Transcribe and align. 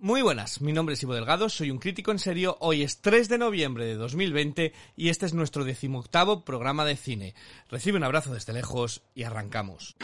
Muy 0.00 0.22
buenas, 0.22 0.60
mi 0.60 0.72
nombre 0.72 0.94
es 0.94 1.02
Ivo 1.02 1.14
Delgado, 1.14 1.48
soy 1.48 1.72
un 1.72 1.80
crítico 1.80 2.12
en 2.12 2.20
serio, 2.20 2.56
hoy 2.60 2.84
es 2.84 3.00
3 3.00 3.28
de 3.28 3.36
noviembre 3.36 3.84
de 3.84 3.96
2020 3.96 4.72
y 4.96 5.08
este 5.08 5.26
es 5.26 5.34
nuestro 5.34 5.64
decimoctavo 5.64 6.44
programa 6.44 6.84
de 6.84 6.94
cine. 6.94 7.34
Recibe 7.68 7.96
un 7.96 8.04
abrazo 8.04 8.32
desde 8.32 8.52
lejos 8.52 9.02
y 9.16 9.24
arrancamos. 9.24 9.96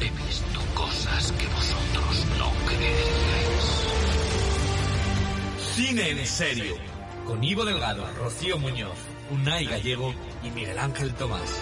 He 0.00 0.10
visto 0.10 0.60
cosas 0.76 1.32
que 1.32 1.46
vosotros 1.48 2.26
no 2.38 2.52
creeríais. 2.68 3.64
Cine 5.74 6.10
en 6.10 6.24
serio, 6.24 6.76
con 7.26 7.42
Ivo 7.42 7.64
Delgado, 7.64 8.08
Rocío 8.12 8.58
Muñoz, 8.58 8.98
Unai 9.32 9.64
Gallego 9.64 10.14
y 10.44 10.50
Miguel 10.50 10.78
Ángel 10.78 11.12
Tomás. 11.14 11.60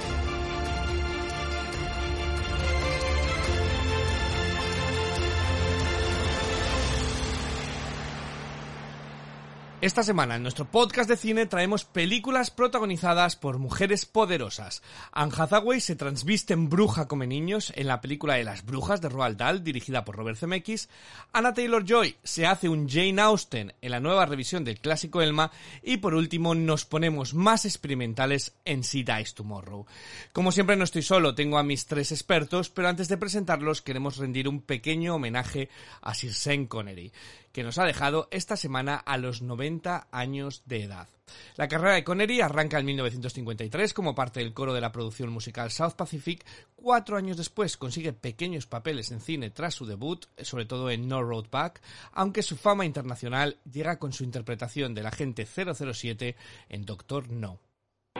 Esta 9.83 10.03
semana 10.03 10.37
en 10.37 10.43
nuestro 10.43 10.65
podcast 10.65 11.07
de 11.07 11.19
cine 11.19 11.45
traemos 11.45 11.85
películas 11.85 12.51
protagonizadas 12.51 13.37
por 13.37 13.59
mujeres 13.59 14.07
poderosas. 14.07 14.83
Anne 15.13 15.33
Hathaway 15.37 15.83
se 15.83 15.96
transviste 15.96 16.55
en 16.55 16.71
bruja 16.71 17.07
come 17.07 17.27
niños 17.27 17.74
en 17.77 17.87
la 17.87 18.01
película 18.01 18.37
de 18.37 18.45
las 18.45 18.65
brujas 18.65 19.02
de 19.02 19.10
Roald 19.10 19.37
Dahl 19.37 19.63
dirigida 19.63 20.02
por 20.02 20.16
Robert 20.16 20.38
Zemeckis. 20.38 20.88
Anna 21.35 21.52
Taylor-Joy 21.52 22.16
se 22.23 22.46
hace 22.46 22.71
un 22.71 22.88
Jane 22.88 23.21
Austen 23.21 23.74
en 23.83 23.91
la 23.91 24.01
nueva 24.01 24.24
revisión 24.24 24.65
del 24.65 24.80
clásico 24.80 25.21
Elma 25.21 25.52
y 25.83 25.99
por 25.99 26.15
último 26.15 26.55
nos 26.55 26.87
ponemos 26.87 27.35
más 27.35 27.66
experimentales 27.66 28.55
en 28.65 28.80
She 28.80 29.05
Dies 29.05 29.35
Tomorrow. 29.35 29.85
Como 30.33 30.52
siempre 30.52 30.77
no 30.77 30.85
estoy 30.85 31.02
solo, 31.02 31.35
tengo 31.35 31.59
a 31.59 31.63
mis 31.63 31.85
tres 31.85 32.13
expertos, 32.13 32.71
pero 32.71 32.88
antes 32.88 33.09
de 33.09 33.18
presentarlos 33.18 33.83
queremos 33.83 34.16
rendir 34.16 34.49
un 34.49 34.63
pequeño 34.63 35.16
homenaje 35.16 35.68
a 36.01 36.15
Sir 36.15 36.33
Sean 36.33 36.65
Connery 36.65 37.13
que 37.57 37.65
nos 37.65 37.79
ha 37.79 37.87
dejado 37.87 38.29
esta 38.32 38.54
semana 38.54 38.96
a 38.96 39.16
los 39.16 39.40
90 39.40 40.09
años 40.10 40.62
de 40.66 40.82
edad. 40.82 41.09
La 41.57 41.68
carrera 41.68 41.95
de 41.95 42.04
Connery 42.04 42.43
arranca 42.43 42.79
en 42.79 42.85
1953 42.85 43.95
como 43.95 44.15
parte 44.15 44.40
del 44.40 44.52
coro 44.52 44.74
de 44.74 44.82
la 44.82 44.93
producción 44.93 45.30
musical 45.30 45.71
South 45.71 45.95
Pacific. 45.96 46.45
Cuatro 46.74 47.16
años 47.16 47.38
después 47.38 47.79
consigue 47.79 48.12
pequeños 48.12 48.66
papeles 48.66 49.10
en 49.10 49.21
cine 49.21 49.49
tras 49.49 49.73
su 49.73 49.87
debut, 49.87 50.27
sobre 50.43 50.66
todo 50.66 50.90
en 50.90 51.09
No 51.09 51.23
Road 51.23 51.46
Back, 51.51 51.80
aunque 52.12 52.43
su 52.43 52.59
fama 52.59 52.84
internacional 52.84 53.57
llega 53.65 53.99
con 53.99 54.12
su 54.12 54.23
interpretación 54.23 54.93
del 54.93 55.07
agente 55.07 55.46
007 55.46 56.37
en 56.68 56.84
Doctor 56.84 57.30
No. 57.30 57.59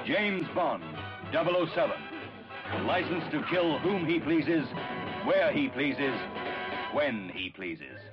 James 0.07 0.49
Bond, 0.55 0.83
007. 1.31 1.93
License 2.87 3.31
to 3.31 3.45
kill 3.51 3.79
whom 3.85 4.07
he 4.07 4.19
pleases, 4.19 4.65
where 5.27 5.53
he 5.53 5.69
pleases, 5.69 6.15
when 6.95 7.31
he 7.35 7.51
pleases. 7.51 8.06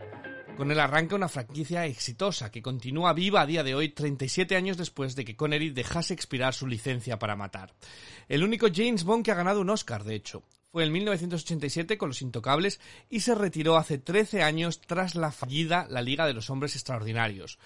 Con 0.58 0.70
él 0.70 0.80
arranca 0.80 1.16
una 1.16 1.30
franquicia 1.30 1.88
exitosa 1.88 2.52
que 2.52 2.62
continúa 2.62 3.14
viva 3.14 3.42
a 3.42 3.46
día 3.48 3.64
de 3.64 3.74
hoy 3.74 3.90
37 3.90 4.56
años 4.56 4.78
después 4.78 5.16
de 5.16 5.26
que 5.26 5.36
Connery 5.36 5.72
dejase 5.72 6.14
expirar 6.14 6.54
su 6.54 6.68
licencia 6.68 7.18
para 7.18 7.36
matar. 7.36 7.74
El 8.30 8.44
único 8.44 8.68
James 8.74 9.04
Bond 9.04 9.26
que 9.26 9.32
ha 9.32 9.36
ganado 9.36 9.62
un 9.62 9.72
Oscar, 9.72 10.04
de 10.04 10.14
hecho. 10.14 10.44
Fue 10.72 10.84
en 10.84 10.92
1987 10.92 11.98
con 11.98 12.10
Los 12.10 12.22
Intocables 12.22 12.80
y 13.10 13.22
se 13.22 13.34
retiró 13.34 13.78
hace 13.78 13.98
13 13.98 14.44
años 14.44 14.80
tras 14.82 15.16
la 15.16 15.32
fallida 15.32 15.88
La 15.90 16.02
Liga 16.02 16.28
de 16.28 16.34
los 16.34 16.50
Hombres 16.52 16.76
Extraordinarios. 16.76 17.58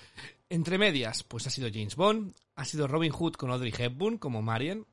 Entre 0.50 0.78
medias, 0.78 1.24
pues 1.24 1.46
ha 1.46 1.50
sido 1.50 1.70
James 1.72 1.98
Bond, 1.98 2.36
ha 2.56 2.64
sido 2.64 2.88
Robin 2.88 3.12
Hood 3.12 3.34
con 3.34 3.52
Audrey 3.52 3.74
Hepburn 3.78 4.18
como 4.18 4.42
Marian, 4.42 4.86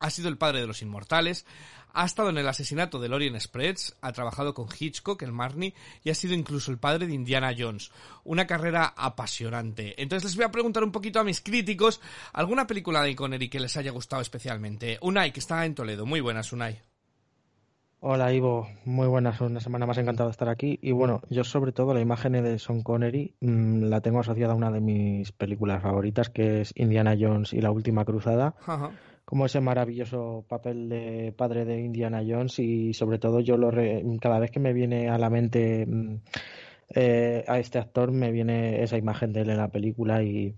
ha 0.00 0.10
sido 0.10 0.28
el 0.28 0.38
padre 0.38 0.60
de 0.60 0.66
los 0.66 0.82
inmortales, 0.82 1.46
ha 1.92 2.06
estado 2.06 2.30
en 2.30 2.38
el 2.38 2.48
asesinato 2.48 2.98
de 2.98 3.08
Lorien 3.08 3.38
Spreads, 3.38 3.96
ha 4.00 4.12
trabajado 4.12 4.54
con 4.54 4.66
Hitchcock, 4.66 5.22
el 5.22 5.32
Marnie, 5.32 5.74
y 6.02 6.10
ha 6.10 6.14
sido 6.14 6.34
incluso 6.34 6.70
el 6.70 6.78
padre 6.78 7.06
de 7.06 7.14
Indiana 7.14 7.54
Jones. 7.56 7.90
Una 8.24 8.46
carrera 8.46 8.94
apasionante. 8.96 10.00
Entonces 10.00 10.30
les 10.30 10.36
voy 10.36 10.44
a 10.44 10.50
preguntar 10.50 10.84
un 10.84 10.92
poquito 10.92 11.20
a 11.20 11.24
mis 11.24 11.40
críticos 11.40 12.00
alguna 12.32 12.66
película 12.66 13.02
de 13.02 13.14
Connery 13.14 13.48
que 13.48 13.60
les 13.60 13.76
haya 13.76 13.90
gustado 13.90 14.22
especialmente. 14.22 14.98
Unai, 15.02 15.32
que 15.32 15.40
está 15.40 15.64
en 15.66 15.74
Toledo. 15.74 16.06
Muy 16.06 16.20
buenas, 16.20 16.52
Unai. 16.52 16.80
Hola 18.02 18.32
Ivo, 18.32 18.66
muy 18.86 19.06
buenas, 19.08 19.42
una 19.42 19.60
semana 19.60 19.84
más 19.84 19.98
encantado 19.98 20.30
de 20.30 20.32
estar 20.32 20.48
aquí. 20.48 20.78
Y 20.80 20.92
bueno, 20.92 21.20
yo 21.28 21.44
sobre 21.44 21.72
todo 21.72 21.92
la 21.92 22.00
imagen 22.00 22.32
de 22.32 22.58
Sean 22.58 22.82
Connery 22.82 23.34
mmm, 23.40 23.90
la 23.90 24.00
tengo 24.00 24.20
asociada 24.20 24.54
a 24.54 24.56
una 24.56 24.70
de 24.70 24.80
mis 24.80 25.32
películas 25.32 25.82
favoritas, 25.82 26.30
que 26.30 26.62
es 26.62 26.72
Indiana 26.76 27.14
Jones 27.20 27.52
y 27.52 27.60
la 27.60 27.70
Última 27.70 28.06
Cruzada. 28.06 28.54
Ajá 28.66 28.92
como 29.30 29.46
ese 29.46 29.60
maravilloso 29.60 30.44
papel 30.48 30.88
de 30.88 31.32
padre 31.36 31.64
de 31.64 31.78
Indiana 31.80 32.20
Jones 32.26 32.58
y 32.58 32.92
sobre 32.94 33.20
todo 33.20 33.38
yo 33.38 33.56
lo 33.56 33.70
re, 33.70 34.04
cada 34.20 34.40
vez 34.40 34.50
que 34.50 34.58
me 34.58 34.72
viene 34.72 35.08
a 35.08 35.18
la 35.18 35.30
mente 35.30 35.86
eh, 36.96 37.44
a 37.46 37.60
este 37.60 37.78
actor 37.78 38.10
me 38.10 38.32
viene 38.32 38.82
esa 38.82 38.98
imagen 38.98 39.32
de 39.32 39.42
él 39.42 39.50
en 39.50 39.58
la 39.58 39.68
película 39.68 40.24
y, 40.24 40.56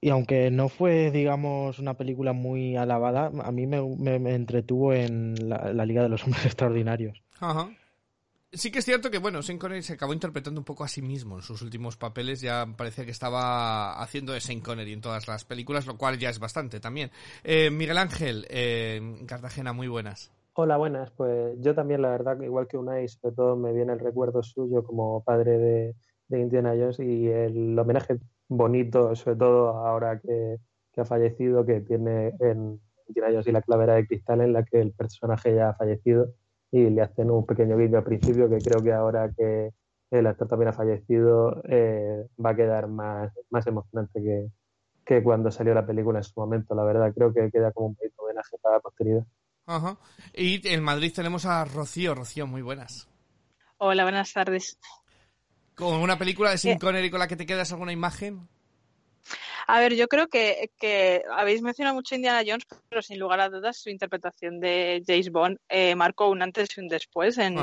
y 0.00 0.08
aunque 0.08 0.50
no 0.50 0.70
fue 0.70 1.10
digamos 1.10 1.78
una 1.78 1.92
película 1.92 2.32
muy 2.32 2.74
alabada 2.74 3.30
a 3.44 3.52
mí 3.52 3.66
me, 3.66 3.82
me, 3.82 4.18
me 4.18 4.34
entretuvo 4.34 4.94
en 4.94 5.34
la, 5.46 5.70
la, 5.74 5.84
Liga 5.84 6.02
de 6.02 6.08
los 6.08 6.24
Hombres 6.24 6.46
Extraordinarios 6.46 7.22
Ajá. 7.38 7.68
Sí 8.54 8.70
que 8.70 8.78
es 8.78 8.84
cierto 8.84 9.10
que, 9.10 9.18
bueno, 9.18 9.42
Sean 9.42 9.58
Connery 9.58 9.82
se 9.82 9.94
acabó 9.94 10.12
interpretando 10.12 10.60
un 10.60 10.64
poco 10.64 10.84
a 10.84 10.88
sí 10.88 11.02
mismo 11.02 11.36
en 11.36 11.42
sus 11.42 11.60
últimos 11.62 11.96
papeles. 11.96 12.40
Ya 12.40 12.66
parecía 12.76 13.04
que 13.04 13.10
estaba 13.10 14.00
haciendo 14.00 14.32
de 14.32 14.40
Sean 14.40 14.60
Connery 14.60 14.92
en 14.92 15.00
todas 15.00 15.26
las 15.28 15.44
películas, 15.44 15.86
lo 15.86 15.98
cual 15.98 16.18
ya 16.18 16.30
es 16.30 16.38
bastante 16.38 16.80
también. 16.80 17.10
Eh, 17.42 17.70
Miguel 17.70 17.98
Ángel, 17.98 18.46
eh, 18.48 19.00
Cartagena, 19.26 19.72
muy 19.72 19.88
buenas. 19.88 20.32
Hola, 20.54 20.76
buenas. 20.76 21.10
Pues 21.10 21.56
yo 21.60 21.74
también, 21.74 22.00
la 22.02 22.10
verdad, 22.10 22.40
igual 22.40 22.68
que 22.68 22.76
Unai, 22.76 23.08
sobre 23.08 23.34
todo 23.34 23.56
me 23.56 23.72
viene 23.72 23.92
el 23.92 23.98
recuerdo 23.98 24.42
suyo 24.42 24.84
como 24.84 25.24
padre 25.24 25.58
de, 25.58 25.96
de 26.28 26.40
Indiana 26.40 26.70
Jones 26.70 27.00
y 27.00 27.26
el 27.26 27.78
homenaje 27.78 28.18
bonito, 28.48 29.14
sobre 29.16 29.36
todo 29.36 29.68
ahora 29.70 30.20
que, 30.20 30.58
ha 30.96 31.04
fallecido, 31.04 31.66
que 31.66 31.80
tiene 31.80 32.34
en 32.38 32.80
Indiana 33.08 33.30
Jones 33.32 33.46
y 33.48 33.52
la 33.52 33.62
clavera 33.62 33.94
de 33.94 34.06
cristal, 34.06 34.40
en 34.40 34.52
la 34.52 34.64
que 34.64 34.80
el 34.80 34.92
personaje 34.92 35.54
ya 35.54 35.70
ha 35.70 35.74
fallecido 35.74 36.32
y 36.74 36.90
le 36.90 37.02
hacen 37.02 37.30
un 37.30 37.46
pequeño 37.46 37.78
guiño 37.78 37.98
al 37.98 38.04
principio 38.04 38.48
que 38.48 38.58
creo 38.58 38.82
que 38.82 38.92
ahora 38.92 39.30
que 39.32 39.70
el 40.10 40.26
actor 40.26 40.48
también 40.48 40.70
ha 40.70 40.72
fallecido 40.72 41.62
eh, 41.68 42.26
va 42.44 42.50
a 42.50 42.56
quedar 42.56 42.88
más, 42.88 43.32
más 43.50 43.64
emocionante 43.68 44.20
que, 44.20 44.48
que, 45.06 45.22
cuando 45.22 45.52
salió 45.52 45.72
la 45.72 45.86
película 45.86 46.18
en 46.18 46.24
su 46.24 46.32
momento. 46.34 46.74
La 46.74 46.82
verdad, 46.82 47.12
creo 47.14 47.32
que 47.32 47.48
queda 47.52 47.70
como 47.70 47.88
un 47.88 47.94
pequeño 47.94 48.14
homenaje 48.18 48.56
para 48.60 48.76
la 48.76 48.80
posteridad. 48.80 49.24
Ajá. 49.66 49.98
Y 50.34 50.66
en 50.66 50.82
Madrid 50.82 51.12
tenemos 51.14 51.46
a 51.46 51.64
Rocío. 51.64 52.12
Rocío, 52.12 52.48
muy 52.48 52.62
buenas. 52.62 53.08
Hola, 53.78 54.02
buenas 54.02 54.32
tardes. 54.32 54.76
¿Con 55.76 56.00
una 56.00 56.18
película 56.18 56.50
de 56.50 56.58
Sin 56.58 56.78
Connery 56.78 57.08
con 57.08 57.20
la 57.20 57.28
que 57.28 57.36
te 57.36 57.46
quedas 57.46 57.70
alguna 57.70 57.92
imagen? 57.92 58.48
A 59.66 59.80
ver, 59.80 59.94
yo 59.94 60.08
creo 60.08 60.28
que, 60.28 60.70
que, 60.78 61.22
habéis 61.30 61.62
mencionado 61.62 61.94
mucho 61.94 62.14
Indiana 62.14 62.42
Jones, 62.46 62.66
pero 62.88 63.02
sin 63.02 63.18
lugar 63.18 63.40
a 63.40 63.48
dudas 63.48 63.78
su 63.78 63.90
interpretación 63.90 64.60
de 64.60 65.02
James 65.06 65.30
Bond 65.30 65.58
eh, 65.68 65.94
marcó 65.94 66.28
un 66.28 66.42
antes 66.42 66.68
y 66.76 66.80
un 66.80 66.88
después 66.88 67.38
en, 67.38 67.56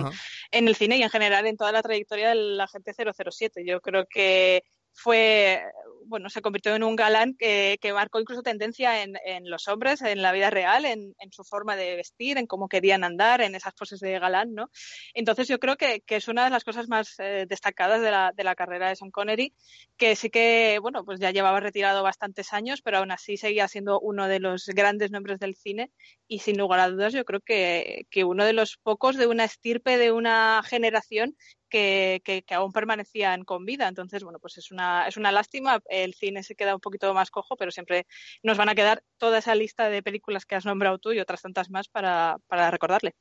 en, 0.52 0.68
el 0.68 0.76
cine 0.76 0.98
y 0.98 1.04
en 1.04 1.10
general 1.10 1.46
en 1.46 1.58
toda 1.58 1.72
la 1.72 1.82
trayectoria 1.82 2.30
del 2.30 2.60
agente 2.60 2.94
007. 2.94 3.64
Yo 3.66 3.82
creo 3.82 4.06
que 4.08 4.64
fue, 4.94 5.62
bueno, 6.06 6.30
se 6.30 6.42
convirtió 6.42 6.76
en 6.76 6.84
un 6.84 6.96
galán 6.96 7.36
que, 7.36 7.78
marcó 7.94 8.20
incluso 8.20 8.42
tendencia 8.42 9.04
en, 9.04 9.16
los 9.50 9.68
hombres, 9.68 10.02
en 10.02 10.22
la 10.22 10.32
vida 10.32 10.50
real, 10.50 10.86
en, 10.86 11.14
su 11.32 11.44
forma 11.44 11.76
de 11.76 11.96
vestir, 11.96 12.38
en 12.38 12.48
cómo 12.48 12.68
querían 12.68 13.04
andar, 13.04 13.42
en 13.42 13.56
esas 13.56 13.74
poses 13.74 14.00
de 14.00 14.20
galán, 14.20 14.54
¿no? 14.54 14.70
Entonces 15.14 15.48
yo 15.48 15.60
creo 15.60 15.78
que, 15.78 16.02
que 16.02 16.18
es 16.18 16.28
una 16.28 16.44
de 16.46 16.50
las 16.50 16.64
cosas 16.64 16.88
más 16.88 17.16
eh, 17.20 17.46
destacadas 17.48 18.02
de 18.02 18.12
la, 18.12 18.32
de 18.36 18.44
la 18.44 18.56
carrera 18.56 18.90
de 18.90 18.96
Sean 18.96 19.12
Connery, 19.12 19.54
que 19.98 20.16
sí 20.16 20.30
que, 20.30 20.80
bueno, 20.82 21.06
pues 21.06 21.20
ya 21.20 21.32
llevaba 21.32 21.60
retirado 21.60 22.04
bastantes 22.04 22.54
años, 22.54 22.82
pero 22.82 22.98
aún 22.98 23.12
así 23.12 23.38
seguía 23.38 23.68
siendo 23.68 24.00
uno 24.00 24.28
de 24.28 24.40
los 24.40 24.66
grandes 24.68 25.12
nombres 25.12 25.40
del 25.40 25.56
cine 25.56 25.92
y 26.32 26.40
sin 26.40 26.58
lugar 26.58 26.80
a 26.80 26.90
dudas 26.90 27.12
yo 27.12 27.26
creo 27.26 27.42
que, 27.42 28.08
que 28.10 28.24
uno 28.24 28.46
de 28.46 28.54
los 28.54 28.78
pocos 28.78 29.18
de 29.18 29.28
una 29.28 29.44
estirpe 29.44 29.98
de 29.98 30.14
una 30.14 30.62
generación 30.64 31.36
que, 31.68 32.22
que, 32.24 32.44
que, 32.44 32.54
aún 32.54 32.72
permanecían 32.72 33.44
con 33.44 33.66
vida. 33.66 33.90
Entonces, 33.90 34.24
bueno, 34.24 34.40
pues 34.40 34.58
es 34.58 34.72
una, 34.72 35.10
es 35.10 35.18
una 35.18 35.34
lástima. 35.34 35.82
El 35.90 36.14
cine 36.14 36.42
se 36.44 36.56
queda 36.56 36.74
un 36.74 36.80
poquito 36.80 37.14
más 37.14 37.32
cojo, 37.32 37.58
pero 37.58 37.70
siempre 37.72 38.08
nos 38.44 38.58
van 38.58 38.70
a 38.70 38.76
quedar 38.76 39.04
toda 39.18 39.40
esa 39.40 39.56
lista 39.56 39.90
de 39.90 40.04
películas 40.04 40.46
que 40.46 40.56
has 40.56 40.66
nombrado 40.66 41.00
tú 41.00 41.12
y 41.12 41.20
otras 41.20 41.42
tantas 41.42 41.70
más 41.70 41.90
para, 41.90 42.38
para 42.48 42.72
recordarle. 42.72 43.14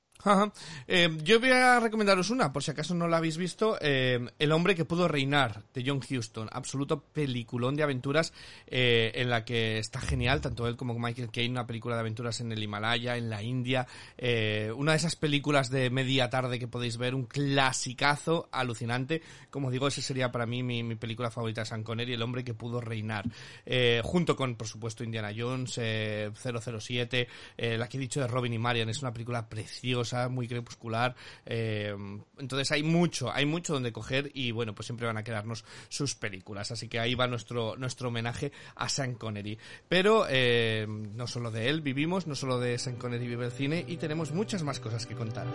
Eh, 0.86 1.08
yo 1.22 1.40
voy 1.40 1.50
a 1.50 1.78
recomendaros 1.80 2.30
una, 2.30 2.52
por 2.52 2.62
si 2.62 2.70
acaso 2.70 2.94
no 2.94 3.08
la 3.08 3.18
habéis 3.18 3.36
visto, 3.36 3.78
eh, 3.80 4.18
El 4.38 4.52
hombre 4.52 4.74
que 4.74 4.84
pudo 4.84 5.08
reinar, 5.08 5.62
de 5.72 5.84
John 5.86 6.00
Huston. 6.00 6.48
Absoluto 6.50 7.00
peliculón 7.00 7.76
de 7.76 7.82
aventuras 7.82 8.32
eh, 8.66 9.12
en 9.14 9.30
la 9.30 9.44
que 9.44 9.78
está 9.78 10.00
genial, 10.00 10.40
tanto 10.40 10.66
él 10.66 10.76
como 10.76 10.98
Michael 10.98 11.30
Caine, 11.30 11.52
una 11.52 11.66
película 11.66 11.94
de 11.94 12.00
aventuras 12.00 12.40
en 12.40 12.52
el 12.52 12.62
Himalaya, 12.62 13.16
en 13.16 13.30
la 13.30 13.42
India. 13.42 13.86
una 14.76 14.92
de 14.92 14.96
esas 14.96 15.16
películas 15.16 15.70
de 15.70 15.90
media 15.90 16.28
tarde 16.28 16.58
que 16.58 16.68
podéis 16.68 16.96
ver, 16.96 17.14
un 17.14 17.26
clasicazo 17.26 18.48
alucinante. 18.52 19.22
Como 19.50 19.70
digo, 19.70 19.88
ese 19.88 20.02
sería 20.02 20.32
para 20.32 20.46
mí 20.46 20.62
mi, 20.62 20.94
película 20.96 21.30
favorita 21.30 21.62
de 21.62 21.66
Sean 21.66 21.82
Connery, 21.82 22.14
El 22.14 22.22
hombre 22.22 22.44
que 22.44 22.54
pudo 22.54 22.80
reinar. 22.80 23.24
junto 24.02 24.36
con, 24.36 24.56
por 24.56 24.66
supuesto, 24.66 25.04
Indiana 25.04 25.32
Jones, 25.36 25.80
007, 26.34 27.28
la 27.78 27.88
que 27.88 27.96
he 27.96 28.00
dicho 28.00 28.20
de 28.20 28.26
Robin 28.26 28.52
y 28.52 28.58
Marian, 28.58 28.88
es 28.88 29.02
una 29.02 29.12
película 29.12 29.48
preciosa 29.48 30.09
muy 30.28 30.48
crepuscular. 30.48 31.14
Eh, 31.46 31.94
entonces 32.38 32.70
hay 32.72 32.82
mucho, 32.82 33.32
hay 33.32 33.46
mucho 33.46 33.74
donde 33.74 33.92
coger 33.92 34.30
y 34.34 34.52
bueno, 34.52 34.74
pues 34.74 34.86
siempre 34.86 35.06
van 35.06 35.16
a 35.16 35.24
quedarnos 35.24 35.64
sus 35.88 36.14
películas. 36.14 36.70
Así 36.70 36.88
que 36.88 37.00
ahí 37.00 37.14
va 37.14 37.26
nuestro, 37.26 37.76
nuestro 37.76 38.08
homenaje 38.08 38.52
a 38.76 38.88
Sean 38.88 39.14
Connery. 39.14 39.58
Pero 39.88 40.26
eh, 40.28 40.86
no 40.88 41.26
solo 41.26 41.50
de 41.50 41.68
él 41.68 41.80
vivimos, 41.80 42.26
no 42.26 42.34
solo 42.34 42.58
de 42.58 42.78
Sean 42.78 42.96
Connery 42.96 43.26
vive 43.26 43.46
el 43.46 43.52
cine 43.52 43.84
y 43.86 43.96
tenemos 43.96 44.32
muchas 44.32 44.62
más 44.62 44.80
cosas 44.80 45.06
que 45.06 45.14
contaros. 45.14 45.54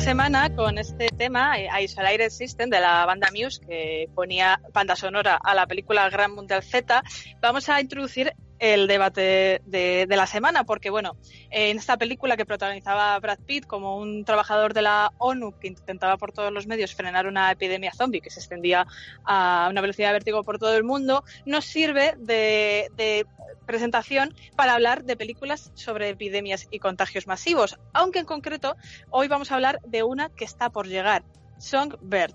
Semana 0.00 0.54
con 0.54 0.78
este 0.78 1.08
tema, 1.08 1.58
eh, 1.58 1.68
Isolated 1.82 2.30
System 2.30 2.70
de 2.70 2.80
la 2.80 3.04
banda 3.04 3.28
Muse, 3.32 3.60
que 3.60 4.08
ponía 4.14 4.58
banda 4.72 4.96
sonora 4.96 5.36
a 5.36 5.54
la 5.54 5.66
película 5.66 6.08
Gran 6.08 6.34
Mundial 6.34 6.62
Z, 6.62 7.02
vamos 7.40 7.68
a 7.68 7.80
introducir 7.80 8.32
el 8.60 8.86
debate 8.86 9.62
de, 9.64 10.06
la 10.08 10.26
semana, 10.26 10.64
porque 10.64 10.90
bueno, 10.90 11.16
en 11.50 11.78
esta 11.78 11.96
película 11.96 12.36
que 12.36 12.44
protagonizaba 12.44 13.18
Brad 13.18 13.38
Pitt 13.46 13.66
como 13.66 13.96
un 13.96 14.24
trabajador 14.24 14.74
de 14.74 14.82
la 14.82 15.12
ONU 15.16 15.58
que 15.58 15.68
intentaba 15.68 16.18
por 16.18 16.32
todos 16.32 16.52
los 16.52 16.66
medios 16.66 16.94
frenar 16.94 17.26
una 17.26 17.50
epidemia 17.50 17.92
zombie 17.92 18.20
que 18.20 18.28
se 18.30 18.38
extendía 18.38 18.86
a 19.24 19.68
una 19.70 19.80
velocidad 19.80 20.08
de 20.08 20.12
vértigo 20.12 20.44
por 20.44 20.58
todo 20.58 20.76
el 20.76 20.84
mundo, 20.84 21.24
nos 21.46 21.64
sirve 21.64 22.14
de, 22.18 23.26
presentación 23.64 24.34
para 24.56 24.74
hablar 24.74 25.04
de 25.04 25.16
películas 25.16 25.70
sobre 25.74 26.10
epidemias 26.10 26.68
y 26.70 26.80
contagios 26.80 27.26
masivos, 27.26 27.78
aunque 27.94 28.18
en 28.18 28.26
concreto 28.26 28.76
hoy 29.10 29.28
vamos 29.28 29.50
a 29.50 29.54
hablar 29.54 29.80
de 29.86 30.02
una 30.02 30.28
que 30.28 30.44
está 30.44 30.70
por 30.70 30.86
llegar, 30.86 31.24
Songbird. 31.58 32.34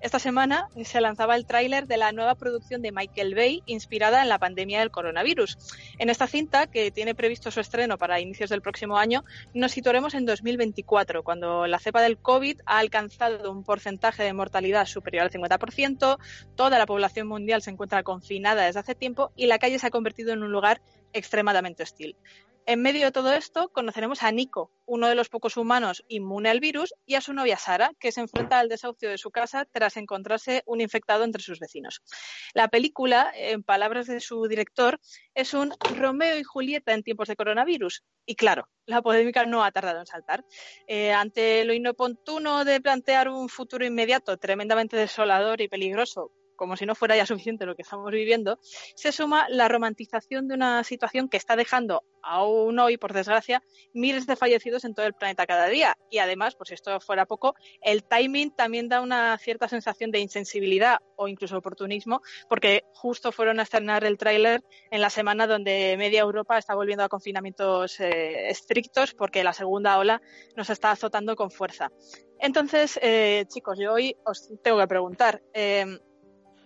Esta 0.00 0.18
semana 0.18 0.68
se 0.82 0.98
lanzaba 1.02 1.36
el 1.36 1.44
tráiler 1.44 1.86
de 1.86 1.98
la 1.98 2.10
nueva 2.12 2.34
producción 2.34 2.80
de 2.80 2.90
Michael 2.90 3.34
Bay 3.34 3.62
inspirada 3.66 4.22
en 4.22 4.30
la 4.30 4.38
pandemia 4.38 4.80
del 4.80 4.90
coronavirus. 4.90 5.58
En 5.98 6.08
esta 6.08 6.26
cinta, 6.26 6.66
que 6.68 6.90
tiene 6.90 7.14
previsto 7.14 7.50
su 7.50 7.60
estreno 7.60 7.98
para 7.98 8.18
inicios 8.18 8.48
del 8.48 8.62
próximo 8.62 8.96
año, 8.96 9.24
nos 9.52 9.72
situaremos 9.72 10.14
en 10.14 10.24
2024, 10.24 11.22
cuando 11.22 11.66
la 11.66 11.78
cepa 11.78 12.00
del 12.00 12.16
COVID 12.16 12.60
ha 12.64 12.78
alcanzado 12.78 13.52
un 13.52 13.62
porcentaje 13.62 14.22
de 14.22 14.32
mortalidad 14.32 14.86
superior 14.86 15.24
al 15.24 15.30
50%, 15.30 16.18
toda 16.56 16.78
la 16.78 16.86
población 16.86 17.28
mundial 17.28 17.60
se 17.60 17.70
encuentra 17.70 18.02
confinada 18.02 18.64
desde 18.64 18.80
hace 18.80 18.94
tiempo 18.94 19.32
y 19.36 19.48
la 19.48 19.58
calle 19.58 19.78
se 19.78 19.86
ha 19.86 19.90
convertido 19.90 20.32
en 20.32 20.42
un 20.42 20.50
lugar 20.50 20.80
extremadamente 21.12 21.82
hostil. 21.82 22.16
En 22.66 22.82
medio 22.82 23.06
de 23.06 23.12
todo 23.12 23.32
esto, 23.32 23.70
conoceremos 23.70 24.22
a 24.22 24.30
Nico, 24.30 24.70
uno 24.86 25.08
de 25.08 25.14
los 25.14 25.28
pocos 25.28 25.56
humanos 25.56 26.04
inmune 26.08 26.50
al 26.50 26.60
virus, 26.60 26.94
y 27.06 27.14
a 27.14 27.20
su 27.20 27.32
novia 27.32 27.56
Sara, 27.56 27.90
que 27.98 28.12
se 28.12 28.20
enfrenta 28.20 28.58
al 28.58 28.68
desahucio 28.68 29.08
de 29.08 29.18
su 29.18 29.30
casa 29.30 29.66
tras 29.72 29.96
encontrarse 29.96 30.62
un 30.66 30.80
infectado 30.80 31.24
entre 31.24 31.42
sus 31.42 31.58
vecinos. 31.58 32.02
La 32.54 32.68
película, 32.68 33.32
en 33.34 33.62
palabras 33.62 34.06
de 34.06 34.20
su 34.20 34.46
director, 34.46 35.00
es 35.34 35.54
un 35.54 35.74
Romeo 35.96 36.38
y 36.38 36.44
Julieta 36.44 36.92
en 36.92 37.02
tiempos 37.02 37.28
de 37.28 37.36
coronavirus. 37.36 38.04
Y 38.26 38.36
claro, 38.36 38.68
la 38.86 39.02
polémica 39.02 39.46
no 39.46 39.64
ha 39.64 39.72
tardado 39.72 40.00
en 40.00 40.06
saltar. 40.06 40.44
Eh, 40.86 41.12
ante 41.12 41.64
lo 41.64 41.72
inoportuno 41.72 42.64
de 42.64 42.80
plantear 42.80 43.28
un 43.28 43.48
futuro 43.48 43.84
inmediato 43.84 44.36
tremendamente 44.36 44.96
desolador 44.96 45.60
y 45.60 45.68
peligroso 45.68 46.32
como 46.60 46.76
si 46.76 46.84
no 46.84 46.94
fuera 46.94 47.16
ya 47.16 47.24
suficiente 47.24 47.64
lo 47.64 47.74
que 47.74 47.80
estamos 47.80 48.12
viviendo, 48.12 48.58
se 48.94 49.12
suma 49.12 49.48
la 49.48 49.66
romantización 49.66 50.46
de 50.46 50.56
una 50.56 50.84
situación 50.84 51.30
que 51.30 51.38
está 51.38 51.56
dejando 51.56 52.04
aún 52.22 52.78
hoy, 52.78 52.98
por 52.98 53.14
desgracia, 53.14 53.62
miles 53.94 54.26
de 54.26 54.36
fallecidos 54.36 54.84
en 54.84 54.94
todo 54.94 55.06
el 55.06 55.14
planeta 55.14 55.46
cada 55.46 55.68
día. 55.68 55.96
Y 56.10 56.18
además, 56.18 56.56
pues 56.56 56.68
si 56.68 56.74
esto 56.74 57.00
fuera 57.00 57.24
poco, 57.24 57.54
el 57.80 58.04
timing 58.04 58.50
también 58.50 58.90
da 58.90 59.00
una 59.00 59.38
cierta 59.38 59.68
sensación 59.68 60.10
de 60.10 60.18
insensibilidad 60.18 60.98
o 61.16 61.28
incluso 61.28 61.56
oportunismo, 61.56 62.20
porque 62.46 62.84
justo 62.92 63.32
fueron 63.32 63.58
a 63.58 63.62
estrenar 63.62 64.04
el 64.04 64.18
tráiler 64.18 64.62
en 64.90 65.00
la 65.00 65.08
semana 65.08 65.46
donde 65.46 65.94
media 65.96 66.20
Europa 66.20 66.58
está 66.58 66.74
volviendo 66.74 67.04
a 67.04 67.08
confinamientos 67.08 67.98
eh, 68.00 68.50
estrictos 68.50 69.14
porque 69.14 69.42
la 69.42 69.54
segunda 69.54 69.96
ola 69.96 70.20
nos 70.56 70.68
está 70.68 70.90
azotando 70.90 71.36
con 71.36 71.50
fuerza. 71.50 71.90
Entonces, 72.38 72.98
eh, 73.02 73.44
chicos, 73.48 73.78
yo 73.78 73.94
hoy 73.94 74.14
os 74.26 74.50
tengo 74.62 74.78
que 74.78 74.86
preguntar, 74.86 75.42
eh, 75.52 75.98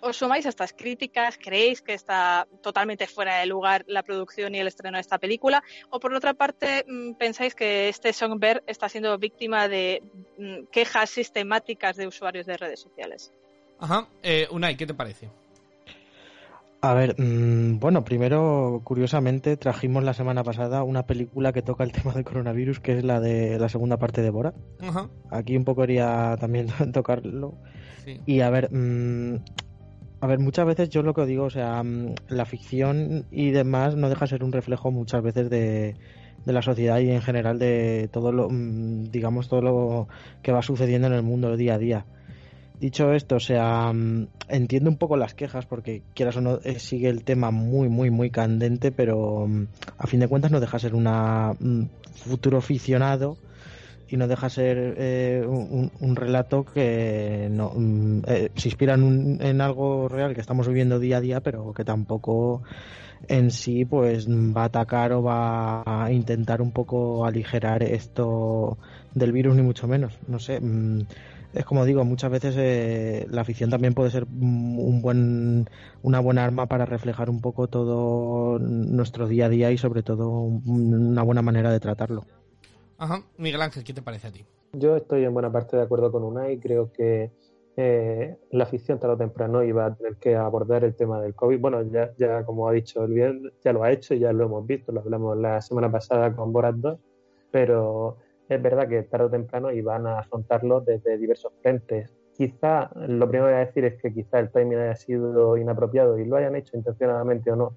¿Os 0.05 0.19
sumáis 0.19 0.45
a 0.45 0.51
estas 0.51 0.75
críticas? 0.75 1.39
¿Creéis 1.39 1.81
que 1.81 1.95
está 1.95 2.47
totalmente 2.62 3.06
fuera 3.06 3.39
de 3.39 3.47
lugar 3.47 3.85
la 3.89 4.03
producción 4.03 4.55
y 4.55 4.59
el 4.59 4.67
estreno 4.67 4.99
de 4.99 5.01
esta 5.01 5.17
película? 5.17 5.62
¿O 5.89 5.99
por 5.99 6.12
otra 6.12 6.35
parte 6.35 6.85
mm, 6.87 7.15
pensáis 7.15 7.55
que 7.55 7.89
este 7.89 8.12
Songbird 8.12 8.62
está 8.67 8.91
siendo 8.91 9.17
víctima 9.17 9.67
de 9.67 10.03
mm, 10.37 10.65
quejas 10.71 11.09
sistemáticas 11.09 11.97
de 11.97 12.06
usuarios 12.06 12.45
de 12.45 12.59
redes 12.59 12.81
sociales? 12.81 13.33
Ajá. 13.79 14.06
Eh, 14.23 14.47
Unai, 14.51 14.77
¿qué 14.77 14.87
te 14.87 14.93
parece? 14.93 15.31
A 16.83 16.93
ver, 16.93 17.19
mm, 17.19 17.79
bueno, 17.79 18.05
primero, 18.05 18.83
curiosamente, 18.85 19.56
trajimos 19.56 20.05
la 20.05 20.12
semana 20.12 20.45
pasada 20.45 20.83
una 20.83 21.06
película 21.06 21.55
que 21.55 21.62
toca 21.62 21.83
el 21.83 21.93
tema 21.93 22.12
del 22.12 22.25
coronavirus, 22.25 22.79
que 22.79 22.99
es 22.99 23.05
la 23.05 23.21
de 23.21 23.59
la 23.59 23.71
segunda 23.71 23.97
parte 23.97 24.21
de 24.21 24.29
Bora. 24.29 24.53
Ajá. 24.81 25.09
Aquí 25.31 25.56
un 25.56 25.65
poco 25.65 25.81
quería 25.81 26.37
también 26.39 26.67
tocarlo. 26.93 27.55
Sí. 28.05 28.21
Y 28.27 28.41
a 28.41 28.51
ver, 28.51 28.69
a 30.25 30.26
ver, 30.26 30.38
muchas 30.38 30.65
veces 30.65 30.88
yo 30.88 31.03
lo 31.03 31.12
que 31.12 31.26
digo, 31.26 31.44
o 31.44 31.50
sea, 31.50 31.82
mm, 31.82 32.15
la 32.29 32.47
ficción 32.47 33.26
y 33.31 33.50
demás 33.50 33.94
no 33.94 34.09
deja 34.09 34.25
de 34.25 34.31
ser 34.31 34.43
un 34.43 34.53
reflejo 34.53 34.91
muchas 34.91 35.23
veces 35.23 35.50
de, 35.50 35.97
la 36.47 36.62
sociedad 36.62 36.99
y 37.00 37.11
en 37.11 37.21
general 37.21 37.58
de 37.58 38.08
todo 38.10 38.32
lo, 38.32 38.48
mm, 38.48 39.10
digamos, 39.10 39.48
todo 39.51 39.60
lo 39.60 40.08
que 40.43 40.51
va 40.51 40.63
sucediendo 40.63 41.08
en 41.08 41.13
el 41.13 41.22
mundo 41.22 41.55
día 41.58 41.75
a 41.75 41.79
día. 41.79 42.06
Dicho 42.81 43.13
esto, 43.13 43.37
o 43.37 43.41
sea, 43.41 43.93
mm, 43.93 44.29
entiendo 44.48 44.89
un 44.89 44.96
poco 44.96 45.19
las 45.19 45.34
quejas 45.34 45.67
porque 45.67 46.01
quieras 46.15 46.39
o 46.39 46.41
no 46.41 46.58
eh, 46.65 46.79
sigue 46.79 47.10
el 47.10 47.22
tema 47.22 47.51
muy, 47.51 47.91
muy, 47.91 48.10
muy 48.10 48.31
candente, 48.31 48.93
pero 48.93 49.46
a 49.98 50.06
fin 50.06 50.20
de 50.20 50.29
cuentas 50.29 50.51
no 50.51 50.60
deja 50.60 50.79
de 50.79 50.81
ser 50.81 50.94
una 50.94 51.53
futuro 52.15 52.56
aficionado 52.56 53.37
y 54.08 54.17
no 54.17 54.29
deja 54.29 54.49
ser 54.49 54.94
eh, 54.99 55.44
un, 55.46 56.17
relato 56.17 56.65
que 56.65 57.49
no, 57.51 57.73
mm, 57.75 58.23
eh, 58.27 58.51
se 58.55 58.69
inspira 58.69 58.94
en, 58.94 59.61
algo 59.61 60.08
real 60.08 60.34
que 60.34 60.41
estamos 60.41 60.69
viviendo 60.69 60.99
día 60.99 61.19
a 61.19 61.20
día, 61.20 61.41
pero 61.41 61.73
que 61.73 61.84
tampoco 61.84 62.63
en 63.29 63.51
sí 63.51 63.84
pues 63.84 64.29
va 64.29 64.63
a 64.63 64.67
atacar 64.67 65.13
o 65.13 65.23
va 65.23 65.82
a 65.87 66.13
intentar 66.13 66.61
un 66.61 66.73
poco 66.73 67.25
aligerar 67.25 67.82
esto 67.82 68.79
del 69.15 69.32
virus 69.32 69.56
ni 69.56 69.63
mucho 69.63 69.89
menos. 69.89 70.19
No 70.29 70.39
sé, 70.39 70.61
mm, 70.61 71.03
es 71.55 71.65
como 71.65 71.84
digo, 71.84 72.05
muchas 72.05 72.31
veces 72.31 72.55
eh, 72.58 73.27
la 73.31 73.44
ficción 73.44 73.70
también 73.70 73.94
puede 73.94 74.11
ser 74.11 74.25
un 74.25 75.01
buen, 75.01 75.70
una 76.03 76.20
buena 76.20 76.44
arma 76.44 76.67
para 76.67 76.84
reflejar 76.84 77.31
un 77.31 77.41
poco 77.41 77.69
todo 77.69 78.58
nuestro 78.58 79.29
día 79.29 79.46
a 79.46 79.49
día 79.49 79.70
y 79.70 79.79
sobre 79.79 80.03
todo 80.03 80.29
una 80.41 81.23
buena 81.23 81.43
manera 81.43 81.70
de 81.73 81.81
tratarlo. 81.81 82.25
Ajá. 82.98 83.22
Miguel 83.36 83.63
Ángel, 83.63 83.84
¿qué 83.84 83.93
te 83.93 84.03
parece 84.03 84.29
a 84.29 84.32
ti? 84.32 84.44
Yo 84.72 84.96
estoy 84.96 85.24
en 85.24 85.32
buena 85.32 85.53
parte 85.53 85.77
de 85.77 85.82
acuerdo 85.82 86.10
con 86.10 86.24
Unai. 86.24 86.58
Creo 86.58 86.93
que 86.93 87.31
eh, 87.77 88.36
la 88.51 88.67
ficción 88.67 89.01
tarde 89.01 89.15
o 89.15 89.19
temprano 89.19 89.63
iba 89.65 89.86
a 89.86 89.94
tener 89.94 90.17
que 90.17 90.36
abordar 90.36 90.84
el 90.84 90.94
tema 90.94 91.20
del 91.20 91.34
COVID. 91.34 91.60
Bueno, 91.60 91.82
ya, 92.17 92.44
como 92.44 92.69
ha 92.69 92.72
dicho 92.72 93.05
el 93.05 93.13
bien, 93.13 93.53
ya 93.65 93.72
lo 93.72 93.82
ha 93.82 93.91
hecho, 93.91 94.15
ya 94.15 94.32
lo 94.32 94.44
hemos 94.44 94.67
visto, 94.67 94.93
lo 94.93 95.01
hablamos 95.01 95.36
la 95.36 95.60
semana 95.60 95.91
pasada 95.91 96.34
con 96.34 96.53
Borat 96.53 96.77
2, 96.77 96.98
pero 97.51 98.19
es 98.48 98.63
verdad 98.63 98.89
que 98.89 99.03
tarde 99.03 99.27
o 99.27 99.31
temprano 99.31 99.72
iban 99.72 100.06
a 100.06 100.20
afrontarlo 100.20 100.81
desde 100.81 101.19
diversos 101.19 101.53
frentes. 101.63 102.13
Quizá, 102.36 102.91
lo 102.94 103.29
primero 103.29 103.46
que 103.46 103.55
voy 103.55 103.63
a 103.63 103.67
decir 103.67 103.84
es 103.84 104.01
que 104.01 104.13
quizá 104.13 104.41
el 104.41 104.51
timing 104.51 104.79
haya 104.79 104.96
sido 104.96 105.56
inapropiado 105.56 106.19
y 106.19 106.24
lo 106.24 106.36
hayan 106.36 106.56
hecho 106.56 106.77
intencionadamente 106.77 107.51
o 107.51 107.56
no. 107.56 107.77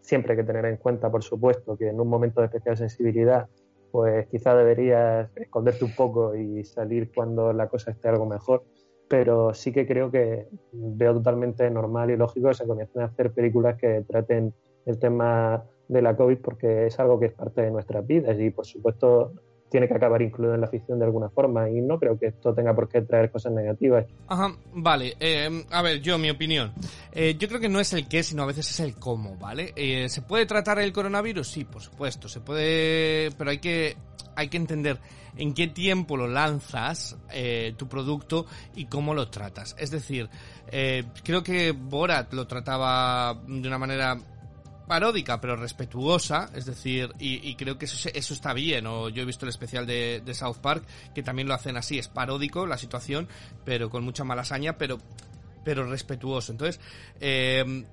Siempre 0.00 0.32
hay 0.32 0.38
que 0.38 0.44
tener 0.44 0.64
en 0.66 0.76
cuenta, 0.76 1.10
por 1.10 1.24
supuesto, 1.24 1.76
que 1.76 1.88
en 1.88 2.00
un 2.00 2.08
momento 2.08 2.40
de 2.40 2.46
especial 2.46 2.76
sensibilidad 2.76 3.48
pues 3.96 4.26
quizá 4.26 4.54
deberías 4.54 5.30
esconderte 5.36 5.86
un 5.86 5.94
poco 5.94 6.36
y 6.36 6.62
salir 6.64 7.10
cuando 7.14 7.54
la 7.54 7.66
cosa 7.66 7.92
esté 7.92 8.08
algo 8.08 8.26
mejor. 8.26 8.62
pero 9.08 9.54
sí 9.54 9.72
que 9.72 9.86
creo 9.86 10.10
que 10.10 10.48
veo 10.72 11.14
totalmente 11.14 11.70
normal 11.70 12.10
y 12.10 12.16
lógico 12.16 12.48
que 12.48 12.54
se 12.54 12.66
comiencen 12.66 13.00
a 13.00 13.06
hacer 13.06 13.32
películas 13.32 13.78
que 13.78 14.04
traten 14.06 14.52
el 14.84 14.98
tema 14.98 15.64
de 15.88 16.02
la 16.02 16.14
COVID 16.14 16.38
porque 16.42 16.86
es 16.88 17.00
algo 17.00 17.18
que 17.18 17.26
es 17.26 17.32
parte 17.32 17.62
de 17.62 17.70
nuestras 17.70 18.06
vidas 18.06 18.38
y 18.38 18.50
por 18.50 18.66
supuesto 18.66 19.32
tiene 19.70 19.88
que 19.88 19.94
acabar 19.94 20.22
incluido 20.22 20.54
en 20.54 20.60
la 20.60 20.68
ficción 20.68 20.98
de 20.98 21.04
alguna 21.04 21.28
forma 21.28 21.68
y 21.68 21.80
no 21.80 21.98
creo 21.98 22.18
que 22.18 22.26
esto 22.26 22.54
tenga 22.54 22.74
por 22.74 22.88
qué 22.88 23.02
traer 23.02 23.30
cosas 23.30 23.52
negativas. 23.52 24.06
Ajá, 24.28 24.54
vale. 24.72 25.16
Eh, 25.18 25.64
a 25.70 25.82
ver, 25.82 26.00
yo, 26.00 26.18
mi 26.18 26.30
opinión. 26.30 26.72
Eh, 27.12 27.36
yo 27.38 27.48
creo 27.48 27.60
que 27.60 27.68
no 27.68 27.80
es 27.80 27.92
el 27.92 28.08
qué, 28.08 28.22
sino 28.22 28.42
a 28.42 28.46
veces 28.46 28.70
es 28.70 28.80
el 28.80 28.94
cómo, 28.94 29.36
¿vale? 29.36 29.72
Eh, 29.76 30.08
¿Se 30.08 30.22
puede 30.22 30.46
tratar 30.46 30.78
el 30.78 30.92
coronavirus? 30.92 31.48
Sí, 31.48 31.64
por 31.64 31.82
supuesto. 31.82 32.28
Se 32.28 32.40
puede... 32.40 33.30
Pero 33.36 33.50
hay 33.50 33.58
que, 33.58 33.96
hay 34.36 34.48
que 34.48 34.56
entender 34.56 34.98
en 35.36 35.52
qué 35.52 35.66
tiempo 35.66 36.16
lo 36.16 36.28
lanzas, 36.28 37.18
tu 37.76 37.88
producto, 37.88 38.46
y 38.74 38.86
cómo 38.86 39.12
lo 39.12 39.28
tratas. 39.28 39.76
Es 39.78 39.90
decir, 39.90 40.30
creo 41.22 41.42
que 41.42 41.72
Borat 41.72 42.32
lo 42.32 42.46
trataba 42.46 43.38
de 43.46 43.68
una 43.68 43.76
manera 43.76 44.16
paródica 44.86 45.40
pero 45.40 45.56
respetuosa, 45.56 46.50
es 46.54 46.66
decir, 46.66 47.12
y, 47.18 47.54
creo 47.56 47.78
que 47.78 47.86
eso, 47.86 48.08
eso, 48.12 48.34
está 48.34 48.52
bien, 48.52 48.86
o 48.86 49.08
yo 49.08 49.22
he 49.22 49.26
visto 49.26 49.44
el 49.44 49.50
especial 49.50 49.86
de, 49.86 50.22
South 50.34 50.58
Park 50.58 50.84
que 51.14 51.22
también 51.22 51.48
lo 51.48 51.54
hacen 51.54 51.76
así, 51.76 51.98
es 51.98 52.08
paródico 52.08 52.66
la 52.66 52.78
situación, 52.78 53.28
pero 53.64 53.90
con 53.90 54.04
mucha 54.04 54.24
malasaña, 54.24 54.78
pero, 54.78 54.98
pero 55.64 55.88
respetuoso. 55.88 56.52
Entonces, 56.52 56.80
em, 57.20 57.84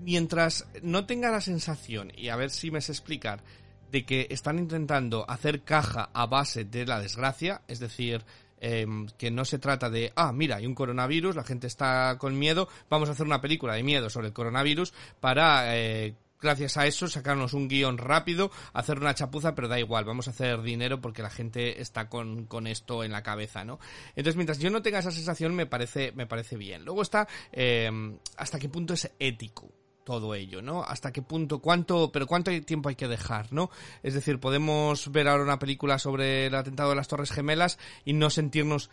mientras 0.00 0.66
no 0.82 1.06
tenga 1.06 1.30
la 1.30 1.40
sensación, 1.40 2.12
y 2.16 2.28
a 2.28 2.36
ver 2.36 2.50
si 2.50 2.70
me 2.70 2.80
sé 2.80 2.92
explicar, 2.92 3.42
de 3.90 4.04
que 4.04 4.26
están 4.30 4.58
intentando 4.58 5.28
hacer 5.28 5.62
caja 5.62 6.10
a 6.14 6.26
base 6.26 6.64
de 6.64 6.86
la 6.86 6.98
desgracia, 6.98 7.60
es 7.68 7.78
decir, 7.78 8.24
em, 8.58 9.06
que 9.18 9.30
no 9.30 9.44
se 9.44 9.58
trata 9.58 9.90
de, 9.90 10.12
ah, 10.16 10.32
mira, 10.32 10.56
hay 10.56 10.66
un 10.66 10.74
coronavirus, 10.74 11.36
la 11.36 11.44
gente 11.44 11.66
está 11.66 12.16
con 12.18 12.38
miedo, 12.38 12.68
vamos 12.88 13.08
a 13.08 13.12
hacer 13.12 13.26
una 13.26 13.40
película 13.40 13.74
de 13.74 13.82
miedo 13.82 14.08
sobre 14.08 14.28
el 14.28 14.32
coronavirus 14.32 14.94
para 15.20 15.76
eh, 15.76 16.14
gracias 16.42 16.76
a 16.76 16.86
eso 16.86 17.08
sacarnos 17.08 17.54
un 17.54 17.68
guion 17.68 17.98
rápido, 17.98 18.50
hacer 18.72 18.98
una 18.98 19.14
chapuza, 19.14 19.54
pero 19.54 19.68
da 19.68 19.78
igual, 19.78 20.04
vamos 20.04 20.28
a 20.28 20.32
hacer 20.32 20.62
dinero 20.62 21.00
porque 21.00 21.22
la 21.22 21.30
gente 21.30 21.80
está 21.80 22.08
con, 22.08 22.46
con 22.46 22.66
esto 22.66 23.04
en 23.04 23.12
la 23.12 23.22
cabeza, 23.22 23.64
¿no? 23.64 23.78
Entonces, 24.16 24.36
mientras 24.36 24.58
yo 24.58 24.70
no 24.70 24.82
tenga 24.82 24.98
esa 24.98 25.10
sensación, 25.10 25.54
me 25.54 25.66
parece, 25.66 26.12
me 26.12 26.26
parece 26.26 26.56
bien. 26.56 26.84
Luego 26.84 27.02
está 27.02 27.28
em, 27.52 28.18
hasta 28.36 28.58
qué 28.58 28.68
punto 28.68 28.94
es 28.94 29.10
ético 29.18 29.70
todo 30.04 30.34
ello, 30.34 30.62
¿no? 30.62 30.82
Hasta 30.82 31.12
qué 31.12 31.22
punto, 31.22 31.60
cuánto, 31.60 32.10
pero 32.10 32.26
cuánto 32.26 32.50
tiempo 32.62 32.88
hay 32.88 32.96
que 32.96 33.08
dejar, 33.08 33.52
¿no? 33.52 33.70
Es 34.02 34.14
decir, 34.14 34.40
podemos 34.40 35.10
ver 35.12 35.28
ahora 35.28 35.44
una 35.44 35.58
película 35.58 35.98
sobre 35.98 36.46
el 36.46 36.54
atentado 36.54 36.90
de 36.90 36.96
las 36.96 37.08
Torres 37.08 37.30
Gemelas 37.30 37.78
y 38.04 38.12
no 38.12 38.28
sentirnos 38.30 38.90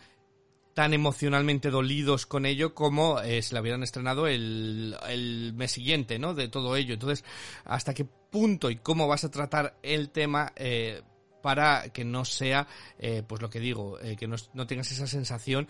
tan 0.74 0.94
emocionalmente 0.94 1.70
dolidos 1.70 2.26
con 2.26 2.46
ello 2.46 2.74
como 2.74 3.20
eh, 3.20 3.42
si 3.42 3.54
la 3.54 3.60
hubieran 3.60 3.82
estrenado 3.82 4.26
el, 4.26 4.96
el, 5.08 5.52
mes 5.54 5.72
siguiente, 5.72 6.18
¿no? 6.18 6.34
De 6.34 6.48
todo 6.48 6.76
ello. 6.76 6.94
Entonces, 6.94 7.24
¿hasta 7.64 7.94
qué 7.94 8.04
punto 8.04 8.70
y 8.70 8.76
cómo 8.76 9.08
vas 9.08 9.24
a 9.24 9.30
tratar 9.30 9.76
el 9.82 10.10
tema 10.10 10.52
eh, 10.56 11.02
para 11.42 11.88
que 11.90 12.04
no 12.04 12.24
sea, 12.24 12.66
eh, 12.98 13.22
pues 13.26 13.42
lo 13.42 13.50
que 13.50 13.60
digo, 13.60 13.98
que 14.18 14.26
no, 14.28 14.36
no, 14.54 14.66
tengas 14.66 14.92
esa 14.92 15.06
sensación 15.06 15.68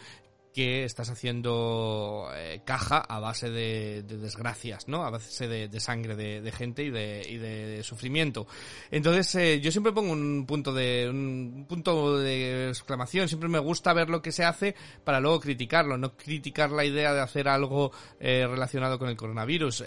que 0.53 0.85
estás 0.85 1.11
haciendo 1.11 2.29
eh, 2.35 2.63
caja 2.65 2.99
a 2.99 3.21
base 3.21 3.51
de, 3.51 4.03
desgracias, 4.03 4.89
¿no? 4.89 5.05
A 5.05 5.11
base 5.11 5.49
de, 5.49 5.81
sangre 5.81 6.17
de, 6.17 6.53
gente 6.53 6.83
y 6.83 6.91
de, 6.91 7.81
sufrimiento. 7.85 8.47
Entonces, 8.91 9.35
eh, 9.37 9.61
yo 9.61 9.71
siempre 9.71 9.93
pongo 9.93 10.13
un 10.13 10.45
punto 10.47 10.75
de 10.75 11.09
un 11.09 11.67
punto 11.69 12.19
de 12.19 12.69
exclamación. 12.69 13.29
Siempre 13.29 13.49
me 13.49 13.59
gusta 13.59 13.93
ver 13.93 14.11
lo 14.11 14.23
que 14.23 14.33
se 14.33 14.45
hace 14.45 14.75
para 15.05 15.21
luego 15.21 15.41
criticarlo, 15.41 15.97
no 15.97 16.17
criticar 16.17 16.71
la 16.71 16.85
idea 16.85 17.13
de 17.15 17.21
hacer 17.21 17.49
algo 17.49 17.93
eh, 18.19 18.47
relacionado 18.49 18.99
con 18.99 19.09
el 19.09 19.17
coronavirus. 19.17 19.85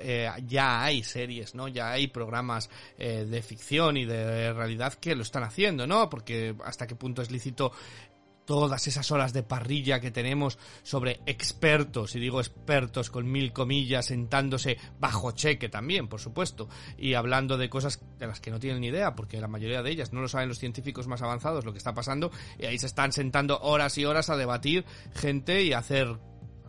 ya 0.47 0.83
hay 0.83 1.03
series, 1.03 1.55
¿no? 1.55 1.67
Ya 1.67 1.91
hay 1.91 2.07
programas 2.07 2.69
de 2.97 3.41
ficción 3.41 3.97
y 3.97 4.05
de 4.05 4.53
realidad 4.53 4.93
que 4.93 5.15
lo 5.15 5.23
están 5.23 5.43
haciendo, 5.43 5.85
¿no? 5.87 6.09
Porque 6.09 6.55
hasta 6.63 6.87
qué 6.87 6.95
punto 6.95 7.21
es 7.21 7.31
lícito 7.31 7.71
todas 8.45 8.87
esas 8.87 9.11
horas 9.11 9.33
de 9.33 9.43
parrilla 9.43 9.99
que 9.99 10.11
tenemos 10.11 10.57
sobre 10.83 11.21
expertos, 11.25 12.15
y 12.15 12.19
digo 12.19 12.39
expertos 12.39 13.09
con 13.09 13.31
mil 13.31 13.53
comillas, 13.53 14.07
sentándose 14.07 14.77
bajo 14.99 15.31
cheque 15.31 15.69
también, 15.69 16.07
por 16.07 16.19
supuesto, 16.19 16.67
y 16.97 17.13
hablando 17.13 17.57
de 17.57 17.69
cosas 17.69 18.01
de 18.19 18.27
las 18.27 18.39
que 18.39 18.51
no 18.51 18.59
tienen 18.59 18.81
ni 18.81 18.87
idea, 18.87 19.15
porque 19.15 19.39
la 19.39 19.47
mayoría 19.47 19.83
de 19.83 19.91
ellas 19.91 20.13
no 20.13 20.21
lo 20.21 20.27
saben 20.27 20.49
los 20.49 20.59
científicos 20.59 21.07
más 21.07 21.21
avanzados 21.21 21.65
lo 21.65 21.71
que 21.71 21.77
está 21.77 21.93
pasando, 21.93 22.31
y 22.59 22.65
ahí 22.65 22.77
se 22.77 22.87
están 22.87 23.11
sentando 23.11 23.59
horas 23.61 23.97
y 23.97 24.05
horas 24.05 24.29
a 24.29 24.37
debatir 24.37 24.85
gente 25.13 25.63
y 25.63 25.73
hacer 25.73 26.17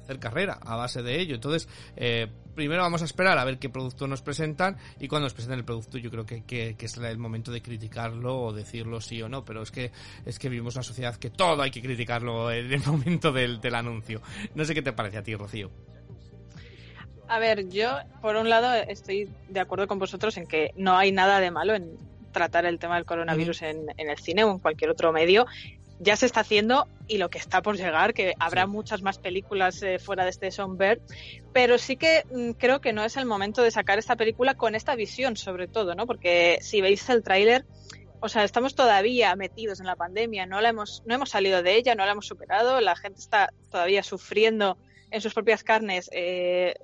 hacer 0.04 0.18
carrera 0.18 0.58
a 0.64 0.76
base 0.76 1.02
de 1.02 1.20
ello. 1.20 1.34
Entonces, 1.34 1.68
eh, 1.96 2.28
primero 2.54 2.82
vamos 2.82 3.02
a 3.02 3.04
esperar 3.04 3.38
a 3.38 3.44
ver 3.44 3.58
qué 3.58 3.68
producto 3.68 4.06
nos 4.06 4.22
presentan 4.22 4.76
y 5.00 5.08
cuando 5.08 5.26
nos 5.26 5.34
presenten 5.34 5.58
el 5.58 5.64
producto 5.64 5.98
yo 5.98 6.10
creo 6.10 6.24
que, 6.24 6.44
que, 6.44 6.76
es 6.78 6.96
el 6.96 7.18
momento 7.18 7.50
de 7.50 7.62
criticarlo 7.62 8.40
o 8.40 8.52
decirlo 8.52 9.00
sí 9.00 9.20
o 9.22 9.28
no, 9.28 9.44
pero 9.44 9.62
es 9.62 9.70
que 9.70 9.90
es 10.24 10.38
que 10.38 10.48
vivimos 10.48 10.76
una 10.76 10.82
sociedad 10.82 11.16
que 11.16 11.30
todo 11.30 11.60
hay 11.62 11.70
que 11.70 11.82
criticarlo 11.82 12.50
en 12.52 12.72
el 12.72 12.82
momento 12.86 13.32
del, 13.32 13.60
del 13.60 13.74
anuncio. 13.74 14.20
No 14.54 14.64
sé 14.64 14.74
qué 14.74 14.82
te 14.82 14.92
parece 14.92 15.18
a 15.18 15.22
ti, 15.22 15.34
Rocío. 15.34 15.70
A 17.26 17.38
ver, 17.38 17.68
yo 17.70 17.96
por 18.20 18.36
un 18.36 18.50
lado 18.50 18.74
estoy 18.74 19.30
de 19.48 19.60
acuerdo 19.60 19.86
con 19.86 19.98
vosotros 19.98 20.36
en 20.36 20.46
que 20.46 20.72
no 20.76 20.96
hay 20.96 21.10
nada 21.10 21.40
de 21.40 21.50
malo 21.50 21.74
en 21.74 21.96
tratar 22.32 22.66
el 22.66 22.78
tema 22.78 22.96
del 22.96 23.06
coronavirus 23.06 23.62
en, 23.62 23.86
en, 23.96 24.10
el 24.10 24.18
cine 24.18 24.44
o 24.44 24.50
en 24.50 24.58
cualquier 24.58 24.90
otro 24.90 25.12
medio 25.12 25.46
ya 26.04 26.16
se 26.16 26.26
está 26.26 26.40
haciendo 26.40 26.86
y 27.08 27.18
lo 27.18 27.30
que 27.30 27.38
está 27.38 27.62
por 27.62 27.76
llegar, 27.76 28.14
que 28.14 28.34
habrá 28.38 28.66
muchas 28.66 29.02
más 29.02 29.18
películas 29.18 29.82
eh, 29.82 29.98
fuera 29.98 30.24
de 30.24 30.30
este 30.30 30.50
Songbird, 30.50 31.00
pero 31.52 31.78
sí 31.78 31.96
que 31.96 32.24
mm, 32.30 32.52
creo 32.52 32.80
que 32.80 32.92
no 32.92 33.04
es 33.04 33.16
el 33.16 33.26
momento 33.26 33.62
de 33.62 33.70
sacar 33.70 33.98
esta 33.98 34.14
película 34.14 34.54
con 34.54 34.74
esta 34.74 34.94
visión, 34.94 35.36
sobre 35.36 35.66
todo, 35.66 35.94
¿no? 35.94 36.06
Porque 36.06 36.58
si 36.60 36.80
veis 36.82 37.08
el 37.08 37.22
tráiler, 37.22 37.64
o 38.20 38.28
sea, 38.28 38.44
estamos 38.44 38.74
todavía 38.74 39.34
metidos 39.34 39.80
en 39.80 39.86
la 39.86 39.96
pandemia, 39.96 40.46
no 40.46 40.60
la 40.60 40.68
hemos, 40.68 41.02
no 41.06 41.14
hemos 41.14 41.30
salido 41.30 41.62
de 41.62 41.76
ella, 41.76 41.94
no 41.94 42.04
la 42.04 42.12
hemos 42.12 42.26
superado, 42.26 42.80
la 42.80 42.96
gente 42.96 43.20
está 43.20 43.50
todavía 43.70 44.02
sufriendo 44.02 44.78
en 45.10 45.20
sus 45.20 45.32
propias 45.32 45.64
carnes 45.64 46.10
eh, 46.12 46.74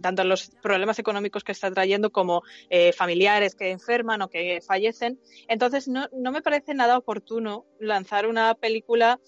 tanto 0.00 0.24
los 0.24 0.50
problemas 0.62 0.98
económicos 0.98 1.44
que 1.44 1.52
está 1.52 1.70
trayendo 1.70 2.10
como 2.10 2.42
eh, 2.70 2.92
familiares 2.92 3.54
que 3.54 3.70
enferman 3.70 4.22
o 4.22 4.28
que 4.28 4.60
fallecen. 4.66 5.20
Entonces, 5.48 5.88
no, 5.88 6.08
no 6.12 6.32
me 6.32 6.42
parece 6.42 6.74
nada 6.74 6.98
oportuno 6.98 7.66
lanzar 7.80 8.26
una 8.26 8.54
película 8.54 9.20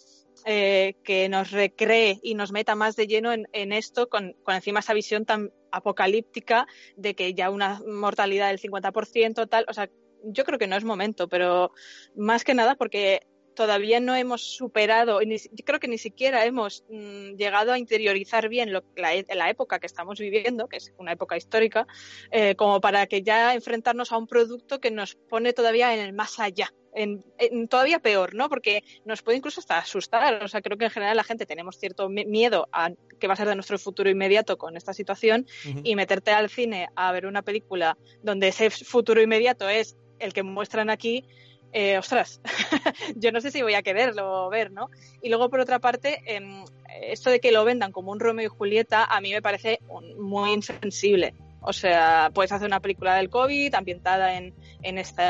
eh, 0.45 0.95
que 1.03 1.29
nos 1.29 1.51
recree 1.51 2.21
y 2.23 2.35
nos 2.35 2.53
meta 2.53 2.75
más 2.75 2.97
de 2.97 3.07
lleno 3.07 3.33
en, 3.33 3.49
en 3.53 3.73
esto, 3.73 4.09
con, 4.09 4.35
con, 4.45 4.55
encima 4.55 4.81
esa 4.81 4.95
visión 4.95 5.25
tan 5.25 5.53
apocalíptica 5.73 6.67
de 6.97 7.15
que 7.15 7.35
ya 7.35 7.51
una 7.51 7.81
mortalidad 7.87 8.49
del 8.49 8.61
50%, 8.61 9.49
tal. 9.49 9.65
O 9.69 9.75
sea, 9.75 9.91
yo 10.25 10.45
creo 10.45 10.59
que 10.59 10.67
no 10.67 10.77
es 10.77 10.85
momento, 10.85 11.29
pero 11.29 11.73
más 12.17 12.45
que 12.45 12.55
nada 12.55 12.75
porque 12.75 13.27
todavía 13.59 13.99
no 13.99 14.15
hemos 14.15 14.41
superado, 14.41 15.21
yo 15.21 15.65
creo 15.65 15.81
que 15.81 15.89
ni 15.89 15.99
siquiera 15.99 16.45
hemos 16.45 16.85
mm, 16.89 17.35
llegado 17.35 17.73
a 17.73 17.79
interiorizar 17.79 18.49
bien 18.49 18.73
lo, 18.73 18.85
la, 18.95 19.11
la, 19.35 19.51
época 19.51 19.81
que 19.81 19.87
estamos 19.87 20.21
viviendo, 20.21 20.69
que 20.69 20.77
es 20.77 20.93
una 20.97 21.11
época 21.11 21.37
histórica, 21.37 21.85
eh, 22.31 22.55
como 22.55 22.81
para 22.81 23.09
que 23.09 23.23
ya 23.23 23.55
enfrentarnos 23.55 24.13
a 24.13 24.17
un 24.17 24.29
producto 24.29 24.81
que 24.81 24.93
nos 24.93 25.17
pone 25.17 25.53
todavía 25.53 25.93
en 25.93 25.99
el 25.99 26.13
más 26.13 26.39
allá. 26.39 26.73
En, 26.95 27.25
todavía 27.69 27.99
peor, 27.99 28.33
¿no? 28.35 28.49
Porque 28.49 28.85
nos 29.05 29.23
puede 29.23 29.39
incluso 29.39 29.61
hasta 29.61 29.79
asustar. 29.79 30.43
O 30.45 30.49
sea, 30.49 30.63
creo 30.63 30.79
que 30.79 30.85
en 30.85 30.91
general 30.93 31.17
la 31.17 31.25
gente 31.25 31.45
tenemos 31.45 31.79
cierto 31.79 32.09
miedo 32.09 32.69
a 32.73 32.91
qué 33.19 33.27
va 33.27 33.35
a 33.35 33.37
ser 33.37 33.49
de 33.49 33.57
nuestro 33.57 33.79
futuro 33.79 34.09
inmediato 34.09 34.57
con 34.57 34.77
esta 34.77 34.93
situación 34.93 35.47
y 35.83 35.97
meterte 35.97 36.31
al 36.31 36.49
cine 36.49 36.89
a 36.95 37.11
ver 37.11 37.27
una 37.27 37.43
película 37.43 37.99
donde 38.23 38.49
ese 38.49 38.71
futuro 38.71 39.21
inmediato 39.21 39.69
es 39.69 39.97
el 40.19 40.33
que 40.33 40.43
muestran 40.43 40.91
aquí, 40.91 41.25
eh, 41.73 41.99
ostras, 41.99 42.41
yo 43.17 43.33
no 43.33 43.41
sé 43.41 43.51
si 43.51 43.63
voy 43.63 43.75
a 43.75 43.83
quererlo 43.83 44.49
ver, 44.49 44.71
¿no? 44.71 44.91
Y 45.23 45.29
luego, 45.29 45.51
por 45.51 45.61
otra 45.61 45.79
parte, 45.79 46.21
em, 46.27 46.65
esto 47.03 47.31
de 47.31 47.41
que 47.41 47.53
lo 47.53 47.65
vendan 47.65 47.93
como 47.93 48.13
un 48.13 48.21
Romeo 48.21 48.47
y 48.47 48.49
Julieta, 48.49 49.05
a 49.05 49.21
mí 49.21 49.33
me 49.33 49.43
parece 49.43 49.81
muy 50.19 50.53
insensible. 50.53 51.35
O 51.61 51.73
sea, 51.73 52.31
puedes 52.33 52.53
hacer 52.53 52.67
una 52.67 52.81
película 52.81 53.17
del 53.17 53.31
COVID 53.31 53.75
ambientada 53.75 54.37
en, 54.37 54.55
en 54.83 54.97
este 54.97 55.25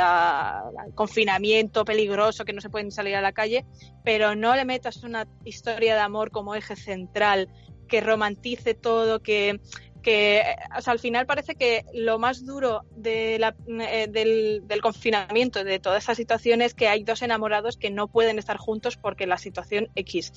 confinamiento 0.95 1.85
peligroso 1.85 2.45
que 2.45 2.53
no 2.53 2.61
se 2.61 2.69
pueden 2.69 2.93
salir 2.93 3.17
a 3.17 3.23
la 3.23 3.33
calle, 3.33 3.65
pero 4.05 4.35
no 4.35 4.55
le 4.55 4.65
metas 4.65 5.03
una 5.05 5.27
historia 5.45 5.95
de 5.95 6.01
amor 6.01 6.31
como 6.31 6.55
eje 6.55 6.77
central 6.77 7.49
que 7.89 8.01
romantice 8.01 8.75
todo, 8.75 9.21
que, 9.21 9.61
que 10.09 10.57
al 10.87 10.99
final 10.99 11.27
parece 11.27 11.55
que 11.55 11.85
lo 11.93 12.19
más 12.19 12.47
duro 12.47 12.87
de 12.97 13.39
la, 13.39 13.55
eh, 13.69 14.09
del, 14.09 14.63
del, 14.67 14.81
confinamiento, 14.81 15.65
de 15.65 15.79
toda 15.81 15.99
esta 15.99 16.15
situación, 16.15 16.63
es 16.63 16.73
que 16.73 16.89
hay 16.89 17.05
dos 17.05 17.21
enamorados 17.21 17.77
que 17.77 17.91
no 17.91 18.09
pueden 18.09 18.39
estar 18.39 18.57
juntos 18.57 18.97
porque 18.97 19.27
la 19.27 19.37
situación 19.37 19.91
X. 19.95 20.33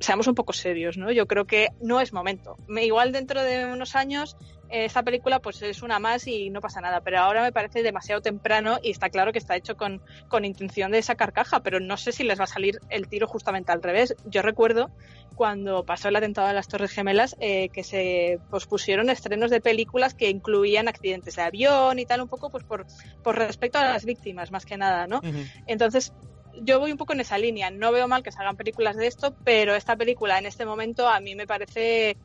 seamos 0.00 0.26
un 0.26 0.34
poco 0.34 0.52
serios, 0.52 0.96
¿no? 0.96 1.10
Yo 1.10 1.26
creo 1.26 1.46
que 1.46 1.68
no 1.80 2.00
es 2.00 2.12
momento. 2.12 2.56
Igual 2.68 3.12
dentro 3.12 3.42
de 3.42 3.66
unos 3.66 3.96
años 3.96 4.36
eh, 4.72 4.86
esta 4.86 5.02
película 5.02 5.38
pues 5.38 5.60
es 5.60 5.82
una 5.82 5.98
más 5.98 6.26
y 6.26 6.48
no 6.48 6.60
pasa 6.60 6.80
nada, 6.80 7.02
pero 7.02 7.18
ahora 7.18 7.42
me 7.42 7.52
parece 7.52 7.82
demasiado 7.82 8.22
temprano 8.22 8.78
y 8.82 8.90
está 8.90 9.10
claro 9.10 9.30
que 9.30 9.38
está 9.38 9.54
hecho 9.54 9.76
con, 9.76 10.00
con 10.28 10.46
intención 10.46 10.92
de 10.92 11.02
sacar 11.02 11.34
caja, 11.34 11.60
pero 11.60 11.78
no 11.78 11.98
sé 11.98 12.10
si 12.10 12.24
les 12.24 12.40
va 12.40 12.44
a 12.44 12.46
salir 12.46 12.80
el 12.88 13.06
tiro 13.06 13.26
justamente 13.26 13.70
al 13.70 13.82
revés. 13.82 14.14
Yo 14.24 14.40
recuerdo 14.40 14.90
cuando 15.34 15.84
pasó 15.84 16.08
el 16.08 16.16
atentado 16.16 16.48
de 16.48 16.54
las 16.54 16.68
Torres 16.68 16.90
Gemelas 16.90 17.36
eh, 17.38 17.68
que 17.68 17.84
se 17.84 18.38
pospusieron 18.50 19.10
estrenos 19.10 19.50
de 19.50 19.60
películas 19.60 20.14
que 20.14 20.30
incluían 20.30 20.88
accidentes 20.88 21.36
de 21.36 21.42
avión 21.42 21.98
y 21.98 22.06
tal, 22.06 22.22
un 22.22 22.28
poco 22.28 22.48
pues 22.48 22.64
por, 22.64 22.86
por 23.22 23.36
respecto 23.36 23.78
a 23.78 23.84
las 23.84 24.06
víctimas 24.06 24.50
más 24.50 24.64
que 24.64 24.78
nada, 24.78 25.06
¿no? 25.06 25.20
Entonces 25.66 26.14
yo 26.60 26.78
voy 26.78 26.92
un 26.92 26.98
poco 26.98 27.12
en 27.12 27.20
esa 27.20 27.38
línea. 27.38 27.70
No 27.70 27.92
veo 27.92 28.08
mal 28.08 28.22
que 28.22 28.32
se 28.32 28.40
hagan 28.40 28.56
películas 28.56 28.96
de 28.96 29.06
esto, 29.06 29.34
pero 29.44 29.74
esta 29.74 29.96
película 29.96 30.38
en 30.38 30.46
este 30.46 30.66
momento 30.66 31.08
a 31.08 31.20
mí 31.20 31.34
me 31.34 31.46
parece 31.46 32.16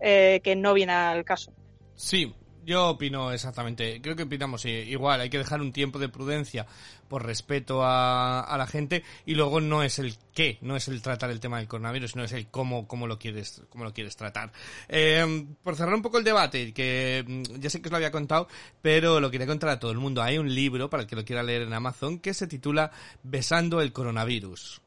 eh, 0.00 0.40
que 0.42 0.56
no 0.56 0.74
viene 0.74 0.92
al 0.92 1.24
caso. 1.24 1.52
Sí, 1.94 2.34
yo 2.68 2.90
opino 2.90 3.32
exactamente, 3.32 4.00
creo 4.02 4.14
que 4.14 4.24
opinamos 4.24 4.66
igual, 4.66 5.22
hay 5.22 5.30
que 5.30 5.38
dejar 5.38 5.62
un 5.62 5.72
tiempo 5.72 5.98
de 5.98 6.10
prudencia 6.10 6.66
por 7.08 7.24
respeto 7.24 7.80
a, 7.82 8.54
la 8.58 8.66
gente 8.66 9.02
y 9.24 9.34
luego 9.34 9.62
no 9.62 9.82
es 9.82 9.98
el 9.98 10.16
qué, 10.34 10.58
no 10.60 10.76
es 10.76 10.86
el 10.88 11.00
tratar 11.00 11.30
el 11.30 11.40
tema 11.40 11.56
del 11.56 11.66
coronavirus, 11.66 12.14
no 12.14 12.24
es 12.24 12.32
el 12.32 12.48
cómo, 12.48 12.86
cómo 12.86 13.06
lo 13.06 13.18
quieres, 13.18 13.62
cómo 13.70 13.84
lo 13.84 13.94
quieres 13.94 14.16
tratar. 14.16 14.52
Eh, 14.86 15.46
por 15.62 15.76
cerrar 15.76 15.94
un 15.94 16.02
poco 16.02 16.18
el 16.18 16.24
debate, 16.24 16.74
que 16.74 17.24
mm, 17.26 17.58
ya 17.58 17.70
sé 17.70 17.80
que 17.80 17.88
os 17.88 17.90
lo 17.90 17.96
había 17.96 18.12
contado, 18.12 18.48
pero 18.82 19.18
lo 19.18 19.30
quería 19.30 19.46
contar 19.46 19.70
a 19.70 19.80
todo 19.80 19.90
el 19.90 19.98
mundo. 19.98 20.22
Hay 20.22 20.36
un 20.36 20.54
libro, 20.54 20.90
para 20.90 21.04
el 21.04 21.08
que 21.08 21.16
lo 21.16 21.24
quiera 21.24 21.42
leer 21.42 21.62
en 21.62 21.72
Amazon, 21.72 22.18
que 22.18 22.34
se 22.34 22.46
titula 22.46 22.90
Besando 23.22 23.80
el 23.80 23.94
coronavirus. 23.94 24.82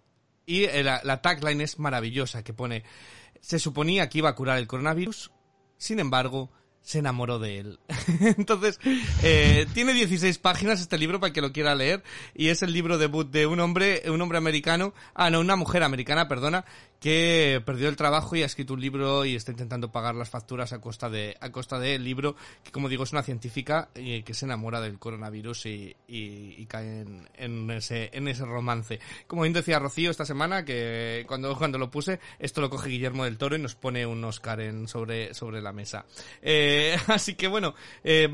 Y 0.45 0.65
eh, 0.65 0.83
la 0.83 1.21
tagline 1.23 1.61
es 1.61 1.79
maravillosa, 1.79 2.43
que 2.43 2.53
pone, 2.53 2.83
se 3.39 3.57
suponía 3.57 4.07
que 4.07 4.19
iba 4.19 4.29
a 4.29 4.35
curar 4.35 4.59
el 4.59 4.67
coronavirus, 4.67 5.31
sin 5.77 5.99
embargo, 5.99 6.51
se 6.81 6.99
enamoró 6.99 7.39
de 7.39 7.59
él. 7.59 7.79
Entonces, 8.37 8.79
eh, 9.23 9.67
tiene 9.73 9.93
16 9.93 10.37
páginas 10.39 10.81
este 10.81 10.97
libro 10.97 11.19
para 11.19 11.33
que 11.33 11.41
lo 11.41 11.51
quiera 11.51 11.75
leer 11.75 12.03
y 12.35 12.49
es 12.49 12.61
el 12.63 12.73
libro 12.73 12.97
debut 12.97 13.29
de 13.29 13.45
un 13.47 13.59
hombre, 13.59 14.03
un 14.07 14.21
hombre 14.21 14.37
americano, 14.37 14.93
ah 15.13 15.29
no, 15.29 15.39
una 15.39 15.55
mujer 15.55 15.83
americana, 15.83 16.27
perdona, 16.27 16.65
que 17.01 17.61
perdió 17.65 17.89
el 17.89 17.95
trabajo 17.95 18.35
y 18.35 18.43
ha 18.43 18.45
escrito 18.45 18.75
un 18.75 18.79
libro 18.79 19.25
y 19.25 19.35
está 19.35 19.49
intentando 19.51 19.91
pagar 19.91 20.13
las 20.13 20.29
facturas 20.29 20.71
a 20.71 20.79
costa 20.79 21.09
de 21.09 21.35
a 21.41 21.51
costa 21.51 21.79
del 21.79 22.03
libro 22.03 22.35
que 22.63 22.71
como 22.71 22.89
digo 22.89 23.03
es 23.03 23.11
una 23.11 23.23
científica 23.23 23.89
y 23.95 24.21
que 24.21 24.35
se 24.35 24.45
enamora 24.45 24.79
del 24.79 24.99
coronavirus 24.99 25.65
y, 25.65 25.95
y, 26.07 26.63
cae 26.67 27.01
en, 27.01 27.27
en, 27.33 27.71
ese 27.71 28.11
en 28.13 28.27
ese 28.27 28.45
romance. 28.45 28.99
Como 29.25 29.41
bien 29.41 29.51
decía 29.51 29.79
Rocío 29.79 30.11
esta 30.11 30.25
semana 30.25 30.63
que 30.63 31.25
cuando 31.27 31.57
cuando 31.57 31.79
lo 31.79 31.89
puse 31.89 32.19
esto 32.37 32.61
lo 32.61 32.69
coge 32.69 32.89
Guillermo 32.89 33.25
del 33.25 33.39
Toro 33.39 33.55
y 33.55 33.59
nos 33.59 33.73
pone 33.73 34.05
un 34.05 34.23
Oscar 34.23 34.61
en 34.61 34.87
sobre 34.87 35.33
sobre 35.33 35.59
la 35.59 35.73
mesa. 35.73 36.05
Eh, 36.39 36.95
así 37.07 37.33
que 37.33 37.47
bueno 37.47 37.73
eh, 38.03 38.29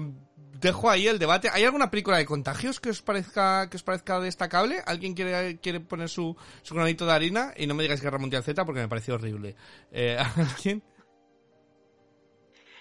dejo 0.59 0.89
ahí 0.89 1.07
el 1.07 1.19
debate. 1.19 1.49
¿Hay 1.51 1.63
alguna 1.63 1.89
película 1.89 2.17
de 2.17 2.25
contagios 2.25 2.79
que 2.79 2.89
os 2.89 3.01
parezca 3.01 3.69
que 3.69 3.77
os 3.77 3.83
parezca 3.83 4.19
destacable? 4.19 4.81
¿Alguien 4.85 5.13
quiere, 5.13 5.57
quiere 5.57 5.79
poner 5.79 6.09
su, 6.09 6.35
su 6.61 6.75
granito 6.75 7.05
de 7.05 7.13
harina? 7.13 7.53
Y 7.57 7.67
no 7.67 7.73
me 7.73 7.83
digáis 7.83 8.01
Guerra 8.01 8.17
Mundial 8.17 8.43
Z 8.43 8.65
porque 8.65 8.81
me 8.81 8.87
pareció 8.87 9.15
horrible. 9.15 9.55
Eh, 9.91 10.17
¿Alguien? 10.35 10.83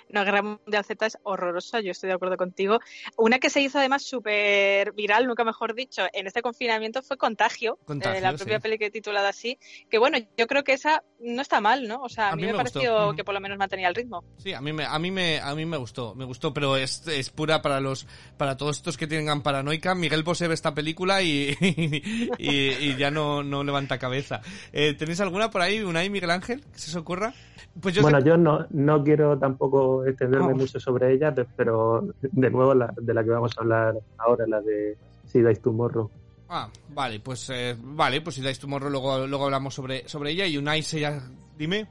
No, 0.08 0.24
Guerra 0.24 0.42
Mundial 0.42 0.84
Z 0.84 1.06
es 1.06 1.18
horrorosa, 1.22 1.80
yo 1.80 1.90
estoy 1.90 2.08
de 2.08 2.14
acuerdo 2.14 2.36
contigo. 2.36 2.78
Una 3.16 3.38
que 3.38 3.50
se 3.50 3.60
hizo 3.60 3.78
además 3.78 4.02
súper 4.02 4.92
viral, 4.92 5.26
nunca 5.26 5.44
mejor 5.44 5.74
dicho, 5.74 6.02
en 6.12 6.26
este 6.26 6.42
confinamiento 6.42 7.02
fue 7.02 7.16
Contagio, 7.16 7.78
eh, 7.88 8.20
la 8.20 8.32
propia 8.34 8.60
película 8.60 8.90
titulada 8.90 9.28
así, 9.28 9.58
que 9.90 9.98
bueno, 9.98 10.18
yo 10.36 10.46
creo 10.46 10.64
que 10.64 10.72
esa 10.72 11.02
no 11.20 11.42
está 11.42 11.60
mal, 11.60 11.88
¿no? 11.88 12.02
O 12.02 12.08
sea, 12.08 12.30
a, 12.30 12.36
mí, 12.36 12.42
me, 12.42 12.54
pareció 12.54 13.14
que 13.14 13.24
por 13.24 13.34
lo 13.34 13.40
menos 13.40 13.58
mantenía 13.58 13.88
el 13.88 13.94
ritmo. 13.94 14.24
Sí, 14.38 14.52
a 14.52 14.60
mí 14.60 14.72
me, 14.72 14.84
a 14.84 14.98
mí 14.98 15.10
me, 15.10 15.40
a 15.40 15.54
mí 15.54 15.64
me 15.64 15.76
gustó, 15.76 16.14
me 16.14 16.24
gustó, 16.24 16.52
pero 16.52 16.76
es, 16.76 17.06
es 17.08 17.30
pura 17.30 17.62
para 17.62 17.80
los, 17.80 18.06
para 18.36 18.56
todos 18.56 18.76
estos 18.76 18.96
que 18.96 19.06
tengan 19.06 19.42
paranoica. 19.42 19.94
Miguel 19.94 20.22
Bosé 20.22 20.48
ve 20.48 20.54
esta 20.54 20.74
película 20.74 21.22
y, 21.22 21.56
y, 22.38 22.96
ya 22.96 23.10
no, 23.10 23.42
no 23.42 23.64
levanta 23.64 23.98
cabeza. 23.98 24.40
Eh, 24.72 24.94
¿Tenéis 24.94 25.20
alguna 25.20 25.50
por 25.50 25.62
ahí, 25.62 25.80
una 25.80 26.00
ahí, 26.00 26.10
Miguel 26.10 26.30
Ángel, 26.30 26.62
que 26.72 26.78
se 26.78 26.90
os 26.90 26.96
ocurra? 26.96 27.32
Pues 27.80 28.00
bueno, 28.00 28.20
yo 28.20 28.36
no, 28.36 28.66
no 28.70 29.02
quiero 29.02 29.38
tampoco 29.38 29.95
extenderme 30.04 30.54
mucho 30.54 30.78
sobre 30.80 31.12
ella, 31.14 31.34
pero 31.56 32.06
de 32.20 32.50
nuevo 32.50 32.74
la, 32.74 32.92
de 33.00 33.14
la 33.14 33.24
que 33.24 33.30
vamos 33.30 33.52
a 33.56 33.60
hablar 33.60 33.94
ahora, 34.18 34.46
la 34.46 34.60
de 34.60 34.96
Si 35.26 35.40
Dice 35.40 35.60
Tomorrow. 35.60 36.10
Ah, 36.48 36.68
vale, 36.90 37.20
pues 37.20 37.50
eh, 37.50 37.76
vale, 37.78 38.20
pues 38.20 38.36
si 38.36 38.42
Dice 38.42 38.60
Tomorrow 38.60 38.90
luego, 38.90 39.26
luego 39.26 39.44
hablamos 39.44 39.74
sobre, 39.74 40.08
sobre 40.08 40.30
ella 40.30 40.46
y 40.46 40.58
Unai 40.58 40.82
ya, 40.82 41.22
dime. 41.56 41.86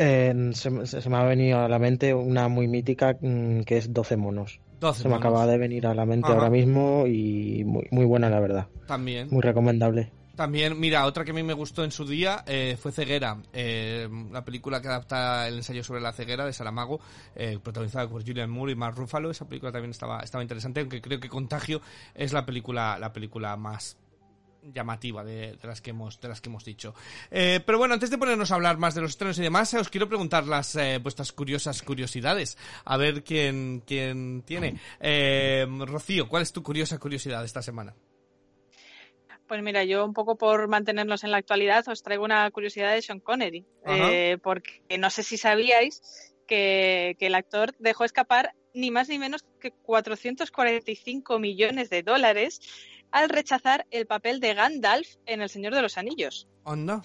Eh, 0.00 0.50
se, 0.52 0.70
me 0.70 1.16
ha 1.16 1.24
venido 1.24 1.58
a 1.58 1.68
la 1.68 1.80
mente 1.80 2.14
una 2.14 2.46
muy 2.46 2.68
mítica 2.68 3.16
mm, 3.20 3.62
que 3.62 3.78
es 3.78 3.92
12 3.92 4.16
monos. 4.16 4.60
se 4.94 5.08
me 5.08 5.16
acaba 5.16 5.44
de 5.46 5.58
venir 5.58 5.88
a 5.88 5.94
la 5.94 6.06
mente 6.06 6.28
ahora 6.28 6.50
mismo 6.50 7.06
y 7.08 7.64
muy, 7.64 7.88
muy 7.90 8.04
buena 8.04 8.30
la 8.30 8.38
verdad. 8.38 8.68
También. 8.86 9.26
Muy 9.30 9.42
recomendable. 9.42 10.12
También, 10.38 10.78
mira, 10.78 11.04
otra 11.04 11.24
que 11.24 11.32
a 11.32 11.34
mí 11.34 11.42
me 11.42 11.52
gustó 11.52 11.82
en 11.82 11.90
su 11.90 12.06
día 12.06 12.44
eh, 12.46 12.78
fue 12.80 12.92
Ceguera, 12.92 13.38
eh, 13.52 14.08
la 14.30 14.44
película 14.44 14.80
que 14.80 14.86
adapta 14.86 15.48
el 15.48 15.56
ensayo 15.56 15.82
sobre 15.82 16.00
la 16.00 16.12
ceguera 16.12 16.46
de 16.46 16.52
Saramago, 16.52 17.00
eh, 17.34 17.58
protagonizada 17.60 18.08
por 18.08 18.24
Julian 18.24 18.48
Moore 18.48 18.70
y 18.70 18.76
Mark 18.76 18.94
Ruffalo. 18.94 19.32
Esa 19.32 19.48
película 19.48 19.72
también 19.72 19.90
estaba, 19.90 20.20
estaba 20.20 20.44
interesante, 20.44 20.78
aunque 20.78 21.00
creo 21.00 21.18
que 21.18 21.28
Contagio 21.28 21.80
es 22.14 22.32
la 22.32 22.46
película, 22.46 23.00
la 23.00 23.12
película 23.12 23.56
más 23.56 23.96
llamativa 24.72 25.24
de, 25.24 25.58
las 25.60 25.80
que 25.80 25.90
hemos 25.90 26.20
de 26.20 26.28
las 26.28 26.40
que 26.40 26.50
hemos 26.50 26.64
dicho. 26.64 26.94
Pero 27.30 27.76
bueno 27.76 27.94
antes 27.94 28.10
de 28.10 28.18
ponernos 28.18 28.52
a 28.52 28.54
hablar 28.54 28.78
más 28.78 28.94
de 28.94 29.00
los 29.00 29.10
estrenos 29.10 29.40
y 29.40 29.42
demás 29.42 29.74
os 29.74 29.88
quiero 29.88 30.08
preguntar 30.08 30.46
las 30.46 30.78
vuestras 31.02 31.32
curiosas 31.32 31.82
curiosidades. 31.82 32.56
A 32.84 32.96
ver 32.96 33.24
quién 33.24 33.82
quién 33.84 34.44
tiene. 34.46 34.78
Rocío 35.84 36.28
cuál 36.28 36.44
es 36.44 36.52
tu 36.52 36.62
curiosa 36.62 36.96
curiosidad 36.98 37.44
esta 37.44 37.60
semana 37.60 37.96
pues 39.48 39.62
mira, 39.62 39.82
yo 39.84 40.04
un 40.04 40.12
poco 40.12 40.36
por 40.36 40.68
mantenernos 40.68 41.24
en 41.24 41.30
la 41.30 41.38
actualidad 41.38 41.88
os 41.88 42.02
traigo 42.02 42.24
una 42.24 42.48
curiosidad 42.50 42.92
de 42.92 43.02
Sean 43.02 43.18
Connery, 43.18 43.64
eh, 43.86 44.38
porque 44.42 44.82
no 44.98 45.10
sé 45.10 45.22
si 45.22 45.38
sabíais 45.38 46.34
que, 46.46 47.16
el 47.18 47.34
actor 47.34 47.74
dejó 47.78 48.04
escapar 48.04 48.54
ni 48.74 48.90
más 48.90 49.08
ni 49.08 49.18
menos 49.18 49.44
que 49.58 49.70
445 49.70 51.38
millones 51.38 51.90
de 51.90 52.02
dólares 52.02 52.60
al 53.10 53.30
rechazar 53.30 53.86
el 53.90 54.06
papel 54.06 54.38
de 54.38 54.54
Gandalf 54.54 55.08
en 55.24 55.40
El 55.40 55.48
Señor 55.48 55.74
de 55.74 55.82
los 55.82 55.96
Anillos. 55.96 56.46
¿Onda? 56.64 57.02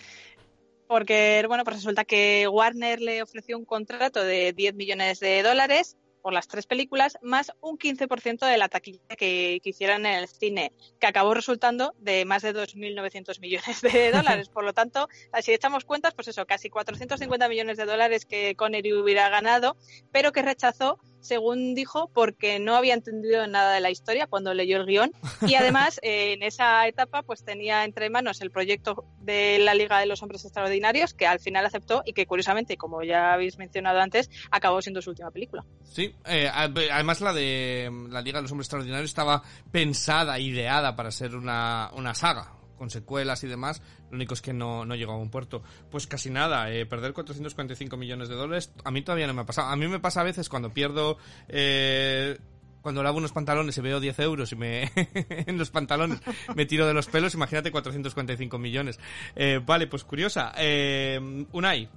Porque, 0.88 1.44
bueno, 1.48 1.64
pues 1.64 1.78
resulta 1.78 2.04
que 2.04 2.48
Warner 2.48 3.00
le 3.00 3.24
ofreció 3.24 3.58
un 3.58 3.66
contrato 3.66 4.22
de 4.22 4.52
10 4.52 4.76
millones 4.76 5.20
de 5.22 5.42
dólares 5.42 5.98
por 6.24 6.34
las 6.34 6.48
tres 6.48 6.66
películas, 6.66 7.20
más 7.22 7.52
un 7.62 7.78
15% 7.78 8.48
de 8.48 8.58
la 8.58 8.70
taquilla 8.70 9.00
que, 9.10 9.60
que, 9.62 9.70
hicieran 9.70 10.06
en 10.06 10.16
el 10.16 10.28
cine, 10.28 10.72
que 11.00 11.06
acabó 11.06 11.34
resultando 11.34 11.94
de 12.00 12.24
más 12.26 12.42
de 12.42 12.56
2.900 12.56 13.40
millones 13.42 13.82
de 13.82 14.12
dólares. 14.14 14.50
Por 14.50 14.64
lo 14.64 14.74
tanto, 14.74 15.10
si 15.42 15.54
echamos 15.54 15.84
cuentas, 15.84 16.14
pues 16.16 16.30
eso, 16.30 16.46
casi 16.46 16.70
450 16.70 17.50
millones 17.50 17.78
de 17.78 17.86
dólares 17.86 18.26
que 18.26 18.56
Connery 18.56 18.94
hubiera 18.94 19.28
ganado, 19.30 19.76
pero 20.12 20.32
que 20.32 20.42
rechazó 20.42 20.98
según 21.24 21.74
dijo, 21.74 22.10
porque 22.14 22.60
no 22.60 22.76
había 22.76 22.94
entendido 22.94 23.48
nada 23.48 23.74
de 23.74 23.80
la 23.80 23.90
historia 23.90 24.28
cuando 24.28 24.54
leyó 24.54 24.78
el 24.78 24.86
guion. 24.86 25.12
Y 25.48 25.56
además, 25.56 26.00
eh, 26.04 26.34
en 26.34 26.44
esa 26.44 26.86
etapa, 26.88 27.24
pues 27.24 27.44
tenía 27.44 27.86
entre 27.86 28.10
manos 28.10 28.42
el 28.42 28.52
proyecto 28.52 29.06
de 29.22 29.58
la 29.60 29.74
Liga 29.74 30.00
de 30.00 30.06
los 30.06 30.22
Hombres 30.22 30.44
Extraordinarios, 30.44 31.14
que 31.14 31.26
al 31.26 31.40
final 31.40 31.66
aceptó 31.66 32.04
y 32.06 32.14
que, 32.14 32.28
curiosamente, 32.28 32.78
como 32.78 33.04
ya 33.04 33.34
habéis 33.34 33.58
mencionado 33.58 34.00
antes, 34.00 34.30
acabó 34.52 34.82
siendo 34.82 35.02
su 35.02 35.12
última 35.12 35.32
película. 35.32 35.66
Sí, 35.84 36.14
eh, 36.26 36.50
además 36.54 37.22
la 37.22 37.34
de 37.34 37.90
la 38.10 38.22
Liga 38.22 38.40
de 38.40 38.44
los 38.44 38.52
Hombres 38.52 38.66
Extraordinarios 38.66 39.10
estaba 39.10 39.42
pensada, 39.72 40.38
ideada 40.40 40.96
para 40.96 41.10
ser 41.12 41.36
una, 41.36 41.90
una 41.96 42.14
saga 42.14 42.63
con 42.84 42.90
secuelas 42.90 43.46
y 43.46 43.48
demás, 43.48 43.82
lo 44.10 44.18
único 44.18 44.34
es 44.34 44.42
que 44.42 44.52
no, 44.52 44.84
no 44.84 44.96
llegó 44.96 45.14
a 45.14 45.18
un 45.18 45.30
puerto. 45.30 45.64
Pues 45.90 46.06
casi 46.06 46.30
nada, 46.30 46.70
eh, 46.70 46.86
perder 46.86 47.14
445 47.14 47.96
millones 47.96 48.28
de 48.28 48.36
dólares, 48.36 48.74
a 48.84 48.92
mí 48.92 49.02
todavía 49.02 49.26
no 49.26 49.34
me 49.34 49.44
ha 49.44 49.46
pasado. 49.46 49.70
A 49.70 49.76
mí 49.78 49.88
me 49.88 50.02
pasa 50.02 50.20
a 50.20 50.26
veces 50.26 50.50
cuando 50.50 50.74
pierdo... 50.74 51.18
Eh, 51.48 52.38
cuando 52.82 53.02
lavo 53.02 53.20
unos 53.20 53.32
pantalones 53.32 53.78
y 53.78 53.82
veo 53.82 54.02
10 54.02 54.20
euros 54.20 54.52
y 54.52 54.58
me 54.58 54.92
en 55.48 55.58
los 55.58 55.72
pantalones 55.72 56.20
me 56.54 56.66
tiro 56.66 56.86
de 56.86 56.94
los 56.94 57.08
pelos, 57.08 57.34
imagínate 57.34 57.72
445 57.72 58.58
millones. 58.58 59.00
Eh, 59.38 59.62
vale, 59.66 59.88
pues 59.88 60.04
curiosa. 60.04 60.52
Eh, 60.58 61.46
Unai. 61.54 61.90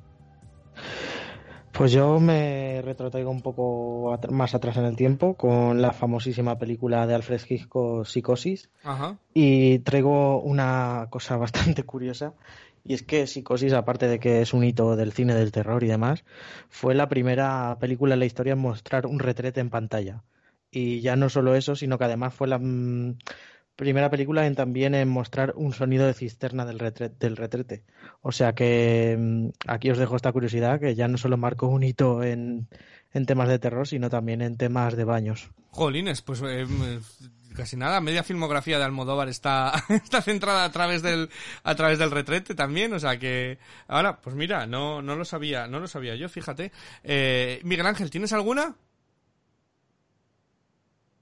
Pues 1.77 1.93
yo 1.93 2.19
me 2.21 2.81
retrotraigo 2.81 3.31
un 3.31 3.43
poco 3.43 4.19
más 4.31 4.55
atrás 4.55 4.79
en 4.79 4.87
el 4.87 4.97
tiempo 4.97 5.35
con 5.35 5.83
la 5.83 5.93
famosísima 5.93 6.59
película 6.59 7.07
de 7.07 7.15
Alfred 7.15 7.41
Hitchcock 7.47 8.07
Psicosis 8.07 8.71
y 9.35 9.81
traigo 9.81 10.41
una 10.41 11.09
cosa 11.11 11.37
bastante 11.37 11.83
curiosa 11.83 12.33
y 12.83 12.95
es 12.95 13.03
que 13.03 13.27
Psicosis, 13.27 13.75
aparte 13.75 14.09
de 14.09 14.19
que 14.19 14.41
es 14.41 14.55
un 14.55 14.65
hito 14.65 14.97
del 14.97 15.13
cine 15.13 15.35
del 15.35 15.53
terror 15.53 15.83
y 15.83 15.89
demás, 15.89 16.25
fue 16.71 16.95
la 16.95 17.09
primera 17.09 17.77
película 17.81 18.15
en 18.15 18.21
la 18.21 18.27
historia 18.27 18.53
en 18.53 18.61
mostrar 18.61 19.07
un 19.07 19.19
retrete 19.19 19.61
en 19.61 19.71
pantalla. 19.71 20.23
Y 20.71 21.01
ya 21.01 21.17
no 21.17 21.29
solo 21.29 21.57
eso, 21.57 21.75
sino 21.75 21.99
que 21.99 22.05
además 22.05 22.33
fue 22.33 22.47
la, 22.47 22.59
mm, 22.59 23.17
primera 23.77 24.11
película 24.11 24.47
en 24.47 24.55
también 24.55 24.95
en 24.95 25.09
mostrar 25.09 25.53
un 25.57 25.73
sonido 25.73 26.07
de 26.07 26.15
cisterna 26.15 26.65
del, 26.65 26.79
del 27.19 27.37
retrete. 27.37 27.85
O 28.23 28.33
sea 28.33 28.55
que 28.55 29.17
mm, 29.19 29.49
aquí 29.67 29.91
os 29.91 29.99
dejo 29.99 30.17
esta 30.17 30.33
curiosidad 30.33 30.81
que 30.81 30.95
ya 30.95 31.09
no 31.09 31.19
solo 31.19 31.37
marcó 31.37 31.69
un 31.69 31.83
hito 31.83 32.23
en, 32.25 32.69
en 33.13 33.27
temas 33.27 33.49
de 33.49 33.59
terror, 33.59 33.87
sino 33.87 34.11
también 34.11 34.43
en 34.43 34.57
temas 34.57 34.97
de 34.97 35.05
baños. 35.05 35.51
Jolines, 35.71 36.23
pues 36.23 36.43
eh, 36.45 36.67
casi 37.55 37.77
nada, 37.77 38.01
media 38.01 38.23
filmografía 38.23 38.79
de 38.79 38.85
Almodóvar 38.85 39.29
está, 39.29 39.73
está 39.89 40.23
centrada 40.23 40.65
a 40.65 40.71
través 40.73 41.03
del, 41.03 41.29
a 41.65 41.75
través 41.75 41.99
del 41.99 42.11
retrete 42.11 42.55
también, 42.55 42.93
o 42.93 42.99
sea 42.99 43.19
que, 43.19 43.59
ahora, 43.89 44.21
pues 44.21 44.37
mira, 44.37 44.67
no, 44.67 45.03
no 45.03 45.17
lo 45.17 45.25
sabía, 45.25 45.67
no 45.67 45.81
lo 45.81 45.89
sabía 45.89 46.15
yo, 46.15 46.29
fíjate. 46.29 46.73
Eh, 47.03 47.61
Miguel 47.65 47.87
Ángel, 47.87 48.11
¿tienes 48.11 48.33
alguna? 48.33 48.77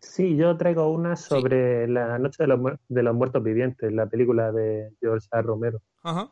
Sí, 0.04 0.36
yo 0.36 0.56
traigo 0.56 0.88
una 0.90 1.16
sobre 1.16 1.88
la 1.88 2.18
Noche 2.18 2.44
de 2.44 2.46
los, 2.46 2.60
de 2.88 3.02
los 3.02 3.14
Muertos 3.14 3.42
Vivientes, 3.42 3.92
la 3.92 4.06
película 4.06 4.52
de 4.52 4.92
George 5.00 5.26
A. 5.32 5.42
Romero. 5.42 5.80
Ajá. 6.02 6.30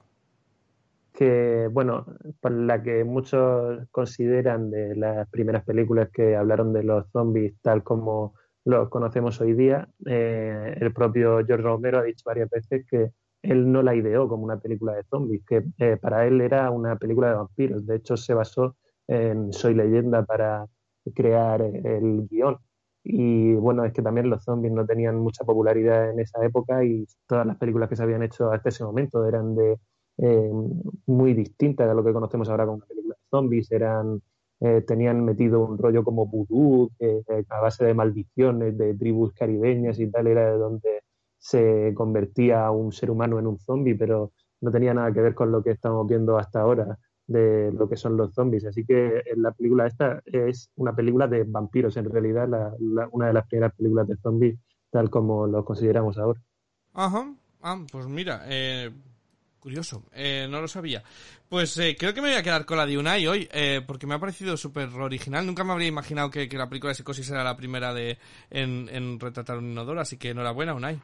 Que, 1.12 1.68
bueno, 1.72 2.06
por 2.40 2.52
la 2.52 2.82
que 2.82 3.02
muchos 3.04 3.86
consideran 3.90 4.70
de 4.70 4.94
las 4.94 5.28
primeras 5.30 5.64
películas 5.64 6.10
que 6.12 6.36
hablaron 6.36 6.72
de 6.72 6.84
los 6.84 7.10
zombies 7.10 7.54
tal 7.60 7.82
como 7.82 8.34
los 8.64 8.88
conocemos 8.88 9.40
hoy 9.40 9.54
día. 9.54 9.88
Eh, 10.06 10.76
el 10.80 10.92
propio 10.92 11.44
George 11.44 11.64
Romero 11.64 11.98
ha 11.98 12.02
dicho 12.02 12.22
varias 12.24 12.50
veces 12.50 12.86
que 12.88 13.10
él 13.42 13.72
no 13.72 13.82
la 13.82 13.94
ideó 13.94 14.28
como 14.28 14.44
una 14.44 14.60
película 14.60 14.92
de 14.92 15.02
zombies, 15.04 15.42
que 15.46 15.64
eh, 15.78 15.96
para 15.96 16.26
él 16.26 16.40
era 16.40 16.70
una 16.70 16.96
película 16.96 17.30
de 17.30 17.34
vampiros. 17.34 17.86
De 17.86 17.96
hecho, 17.96 18.16
se 18.16 18.34
basó 18.34 18.76
en 19.08 19.52
Soy 19.52 19.74
leyenda 19.74 20.24
para 20.24 20.66
crear 21.14 21.62
el 21.62 22.28
guion. 22.28 22.58
Y 23.04 23.54
bueno, 23.54 23.84
es 23.84 23.92
que 23.92 24.02
también 24.02 24.30
los 24.30 24.44
zombies 24.44 24.72
no 24.72 24.86
tenían 24.86 25.18
mucha 25.18 25.44
popularidad 25.44 26.10
en 26.10 26.20
esa 26.20 26.44
época 26.44 26.84
y 26.84 27.06
todas 27.26 27.46
las 27.46 27.56
películas 27.56 27.88
que 27.88 27.96
se 27.96 28.02
habían 28.04 28.22
hecho 28.22 28.52
hasta 28.52 28.68
ese 28.68 28.84
momento 28.84 29.26
eran 29.26 29.54
de 29.56 29.78
eh, 30.18 30.50
muy 31.06 31.34
distintas 31.34 31.88
a 31.90 31.94
lo 31.94 32.04
que 32.04 32.12
conocemos 32.12 32.48
ahora 32.48 32.64
como 32.66 32.76
una 32.76 32.86
película 32.86 33.14
de 33.16 33.28
zombies. 33.30 33.72
Eran 33.72 34.22
eh, 34.60 34.82
tenían 34.86 35.24
metido 35.24 35.60
un 35.60 35.76
rollo 35.78 36.04
como 36.04 36.26
vudú, 36.26 36.90
que 36.98 37.22
a 37.48 37.60
base 37.60 37.84
de 37.84 37.94
maldiciones 37.94 38.78
de 38.78 38.94
tribus 38.94 39.32
caribeñas 39.34 39.98
y 39.98 40.08
tal, 40.08 40.28
era 40.28 40.52
de 40.52 40.58
donde 40.58 41.02
se 41.38 41.92
convertía 41.94 42.70
un 42.70 42.92
ser 42.92 43.10
humano 43.10 43.40
en 43.40 43.48
un 43.48 43.58
zombie, 43.58 43.96
pero 43.96 44.32
no 44.60 44.70
tenía 44.70 44.94
nada 44.94 45.12
que 45.12 45.20
ver 45.20 45.34
con 45.34 45.50
lo 45.50 45.62
que 45.64 45.72
estamos 45.72 46.06
viendo 46.06 46.38
hasta 46.38 46.60
ahora 46.60 46.96
de 47.32 47.72
lo 47.72 47.88
que 47.88 47.96
son 47.96 48.16
los 48.16 48.34
zombies. 48.34 48.64
Así 48.64 48.84
que 48.84 49.22
la 49.36 49.52
película 49.52 49.86
esta 49.86 50.22
es 50.26 50.70
una 50.76 50.94
película 50.94 51.26
de 51.26 51.44
vampiros, 51.44 51.96
en 51.96 52.10
realidad 52.10 52.48
una 53.10 53.26
de 53.26 53.32
las 53.32 53.46
primeras 53.46 53.74
películas 53.74 54.06
de 54.08 54.16
zombies 54.16 54.58
tal 54.90 55.08
como 55.08 55.46
lo 55.46 55.64
consideramos 55.64 56.18
ahora. 56.18 56.40
Ajá, 56.92 57.34
ah, 57.62 57.78
pues 57.90 58.06
mira, 58.06 58.42
eh, 58.46 58.90
Curioso, 59.62 60.02
eh, 60.12 60.48
no 60.50 60.60
lo 60.60 60.66
sabía. 60.66 61.04
Pues 61.48 61.78
eh, 61.78 61.94
creo 61.96 62.12
que 62.12 62.20
me 62.20 62.30
voy 62.30 62.36
a 62.36 62.42
quedar 62.42 62.66
con 62.66 62.76
la 62.78 62.84
de 62.84 62.98
Unai 62.98 63.28
hoy, 63.28 63.48
eh, 63.52 63.80
porque 63.86 64.08
me 64.08 64.14
ha 64.14 64.18
parecido 64.18 64.56
súper 64.56 64.88
original. 64.88 65.46
Nunca 65.46 65.62
me 65.62 65.70
habría 65.70 65.86
imaginado 65.86 66.32
que, 66.32 66.48
la 66.50 66.68
película 66.68 66.90
de 66.90 66.96
Psicosis 66.96 67.30
era 67.30 67.44
la 67.44 67.56
primera 67.56 67.94
de 67.94 68.18
en, 68.50 68.88
en 68.90 69.20
retratar 69.20 69.58
un 69.58 69.70
inodoro, 69.70 70.00
así 70.00 70.16
que 70.16 70.30
enhorabuena, 70.30 70.74
Unai. 70.74 71.00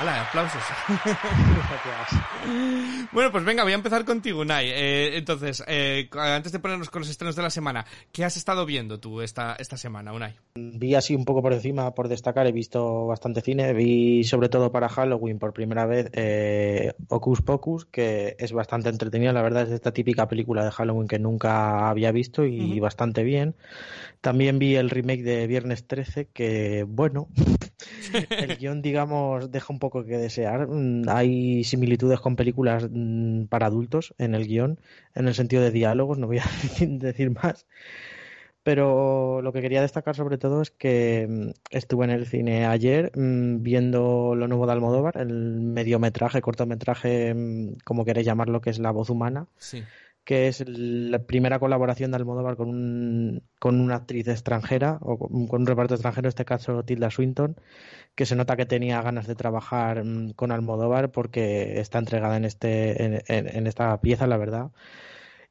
Hola, 0.00 0.22
aplausos. 0.22 0.62
bueno, 3.12 3.32
pues 3.32 3.44
venga, 3.44 3.62
voy 3.62 3.72
a 3.72 3.76
empezar 3.76 4.04
contigo, 4.04 4.40
Unai. 4.40 4.68
Eh, 4.68 5.16
entonces, 5.16 5.62
eh, 5.66 6.08
antes 6.12 6.52
de 6.52 6.58
ponernos 6.58 6.90
con 6.90 7.00
los 7.00 7.08
estrenos 7.08 7.36
de 7.36 7.42
la 7.42 7.50
semana, 7.50 7.86
¿qué 8.12 8.24
has 8.24 8.36
estado 8.36 8.66
viendo 8.66 9.00
tú 9.00 9.22
esta, 9.22 9.56
esta 9.58 9.76
semana, 9.76 10.12
Unai? 10.12 10.34
Vi 10.56 10.94
así 10.94 11.14
un 11.14 11.24
poco 11.24 11.42
por 11.42 11.52
encima, 11.52 11.94
por 11.94 12.08
destacar, 12.08 12.46
he 12.46 12.52
visto 12.52 13.06
bastante 13.06 13.40
cine. 13.40 13.72
Vi 13.72 14.24
sobre 14.24 14.48
todo 14.48 14.72
para 14.72 14.88
Halloween 14.88 15.38
por 15.38 15.52
primera 15.52 15.86
vez 15.86 16.08
eh, 16.12 16.92
Ocus 17.08 17.42
Pocus, 17.42 17.84
que 17.86 18.36
es 18.38 18.52
bastante 18.52 18.88
entretenida. 18.88 19.32
La 19.32 19.42
verdad 19.42 19.64
es 19.64 19.70
esta 19.70 19.92
típica 19.92 20.28
película 20.28 20.64
de 20.64 20.70
Halloween 20.70 21.08
que 21.08 21.18
nunca 21.18 21.88
había 21.88 22.12
visto 22.12 22.44
y 22.44 22.80
bastante 22.80 23.22
bien. 23.22 23.54
También 24.20 24.58
vi 24.58 24.76
el 24.76 24.90
remake 24.90 25.22
de 25.22 25.46
Viernes 25.46 25.86
13, 25.86 26.26
que 26.32 26.84
bueno, 26.88 27.28
el 28.30 28.56
guion, 28.56 28.82
digamos, 28.82 29.50
deja 29.50 29.72
un 29.72 29.78
poco 29.78 30.04
que 30.04 30.18
desear. 30.18 30.68
Mm, 30.68 31.08
hay 31.08 31.64
similitudes 31.64 32.20
con 32.20 32.36
películas 32.36 32.88
mm, 32.90 33.44
para 33.44 33.66
adultos 33.66 34.14
en 34.18 34.34
el 34.34 34.46
guion, 34.46 34.80
en 35.14 35.28
el 35.28 35.34
sentido 35.34 35.62
de 35.62 35.70
diálogos, 35.70 36.18
no 36.18 36.26
voy 36.26 36.38
a 36.38 36.44
decir 36.80 37.30
más. 37.30 37.66
Pero 38.66 39.42
lo 39.42 39.52
que 39.52 39.62
quería 39.62 39.80
destacar 39.80 40.16
sobre 40.16 40.38
todo 40.38 40.60
es 40.60 40.72
que 40.72 41.28
mm, 41.30 41.50
estuve 41.70 42.04
en 42.06 42.10
el 42.10 42.26
cine 42.26 42.66
ayer 42.66 43.12
viendo 43.14 44.34
lo 44.34 44.48
nuevo 44.48 44.66
de 44.66 44.72
Almodóvar, 44.72 45.18
el 45.18 45.60
mediometraje, 45.60 46.42
cortometraje, 46.42 47.32
como 47.84 48.04
queréis 48.04 48.26
llamarlo, 48.26 48.60
que 48.60 48.70
es 48.70 48.80
La 48.80 48.90
voz 48.90 49.08
humana. 49.08 49.46
Sí 49.56 49.84
que 50.24 50.48
es 50.48 50.64
la 50.66 51.20
primera 51.20 51.60
colaboración 51.60 52.10
de 52.10 52.16
Almodóvar 52.16 52.56
con, 52.56 52.68
un, 52.68 53.42
con 53.60 53.80
una 53.80 53.94
actriz 53.94 54.26
extranjera, 54.26 54.98
o 55.00 55.16
con 55.16 55.60
un 55.60 55.66
reparto 55.68 55.94
extranjero, 55.94 56.26
en 56.26 56.30
este 56.30 56.44
caso 56.44 56.82
Tilda 56.82 57.12
Swinton, 57.12 57.54
que 58.16 58.26
se 58.26 58.34
nota 58.34 58.56
que 58.56 58.66
tenía 58.66 59.00
ganas 59.02 59.28
de 59.28 59.36
trabajar 59.36 60.04
mm, 60.04 60.32
con 60.32 60.50
Almodóvar 60.50 61.12
porque 61.12 61.78
está 61.78 62.00
entregada 62.00 62.36
en, 62.36 62.44
este, 62.44 63.04
en, 63.28 63.66
esta 63.68 64.00
pieza, 64.00 64.26
la 64.26 64.36
verdad. 64.36 64.72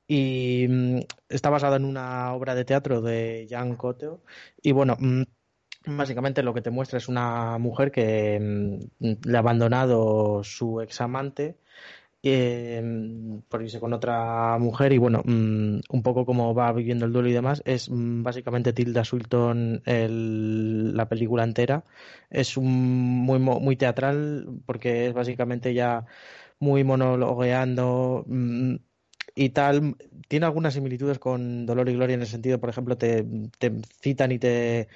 Y 0.07 0.67
mm, 0.69 0.99
está 1.29 1.49
basada 1.49 1.77
en 1.77 1.85
una 1.85 2.33
obra 2.33 2.55
de 2.55 2.65
teatro 2.65 3.01
de 3.01 3.47
Jan 3.49 3.75
Coteo. 3.75 4.21
Y 4.61 4.71
bueno, 4.71 4.97
mm, 4.99 5.23
básicamente 5.87 6.43
lo 6.43 6.53
que 6.53 6.61
te 6.61 6.71
muestra 6.71 6.97
es 6.97 7.07
una 7.07 7.57
mujer 7.57 7.91
que 7.91 8.79
le 8.99 9.35
ha 9.37 9.39
abandonado 9.39 10.43
su 10.43 10.81
examante 10.81 11.57
eh, 12.27 12.81
por 13.49 13.61
irse 13.61 13.79
con 13.79 13.93
otra 13.93 14.57
mujer 14.57 14.91
y 14.93 14.97
bueno, 14.97 15.21
mm, 15.23 15.79
un 15.89 16.03
poco 16.03 16.25
como 16.25 16.55
va 16.55 16.71
viviendo 16.73 17.05
el 17.05 17.13
duelo 17.13 17.29
y 17.29 17.33
demás, 17.33 17.61
es 17.65 17.89
mm, 17.89 18.23
básicamente 18.23 18.73
Tilda 18.73 19.03
Swinton 19.05 19.83
la 19.85 21.07
película 21.07 21.43
entera. 21.43 21.83
Es 22.31 22.57
un, 22.57 22.65
muy, 22.65 23.37
muy 23.39 23.75
teatral 23.75 24.47
porque 24.65 25.07
es 25.07 25.13
básicamente 25.13 25.73
ya 25.75 26.05
muy 26.59 26.83
monologueando 26.83 28.23
mm, 28.27 28.75
y 29.36 29.50
tal. 29.50 29.95
Tiene 30.28 30.45
algunas 30.45 30.74
similitudes 30.74 31.19
con 31.19 31.65
Dolor 31.65 31.89
y 31.89 31.93
Gloria 31.93 32.15
en 32.15 32.21
el 32.21 32.28
sentido, 32.28 32.60
por 32.60 32.69
ejemplo, 32.69 32.98
te, 32.98 33.26
te 33.60 33.71
citan 34.02 34.32
y 34.32 34.39
te, 34.39 34.88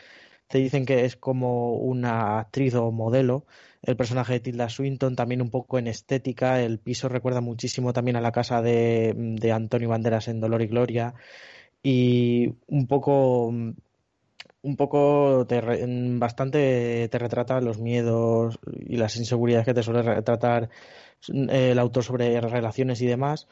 te 0.48 0.58
dicen 0.58 0.86
que 0.86 1.06
es 1.06 1.16
como 1.16 1.74
una 1.76 2.40
actriz 2.40 2.74
o 2.76 2.92
modelo 2.92 3.46
el 3.82 3.96
personaje 3.96 4.34
de 4.34 4.40
Tilda 4.42 4.70
Swinton, 4.70 5.16
también 5.16 5.42
un 5.42 5.50
poco 5.50 5.80
en 5.80 5.88
estética. 5.88 6.62
El 6.62 6.80
piso 6.80 7.08
recuerda 7.10 7.42
muchísimo 7.42 7.94
también 7.94 8.18
a 8.18 8.22
la 8.22 8.32
casa 8.32 8.62
de, 8.62 9.14
de 9.16 9.52
Antonio 9.52 9.90
Banderas 9.90 10.28
en 10.28 10.40
Dolor 10.40 10.62
y 10.62 10.68
Gloria. 10.68 11.14
Y 11.82 12.56
un 12.68 12.88
poco 12.88 13.54
un 14.62 14.76
poco 14.76 15.48
bastante 16.20 17.08
te 17.10 17.18
retrata 17.18 17.62
los 17.62 17.80
miedos 17.80 18.60
y 18.82 18.98
las 18.98 19.16
inseguridades 19.16 19.66
que 19.66 19.74
te 19.74 19.84
suele 19.84 20.02
retratar 20.02 20.70
eh, 21.30 21.72
el 21.72 21.80
autor 21.80 22.04
sobre 22.04 22.42
relaciones 22.42 23.02
y 23.02 23.08
demás. 23.08 23.48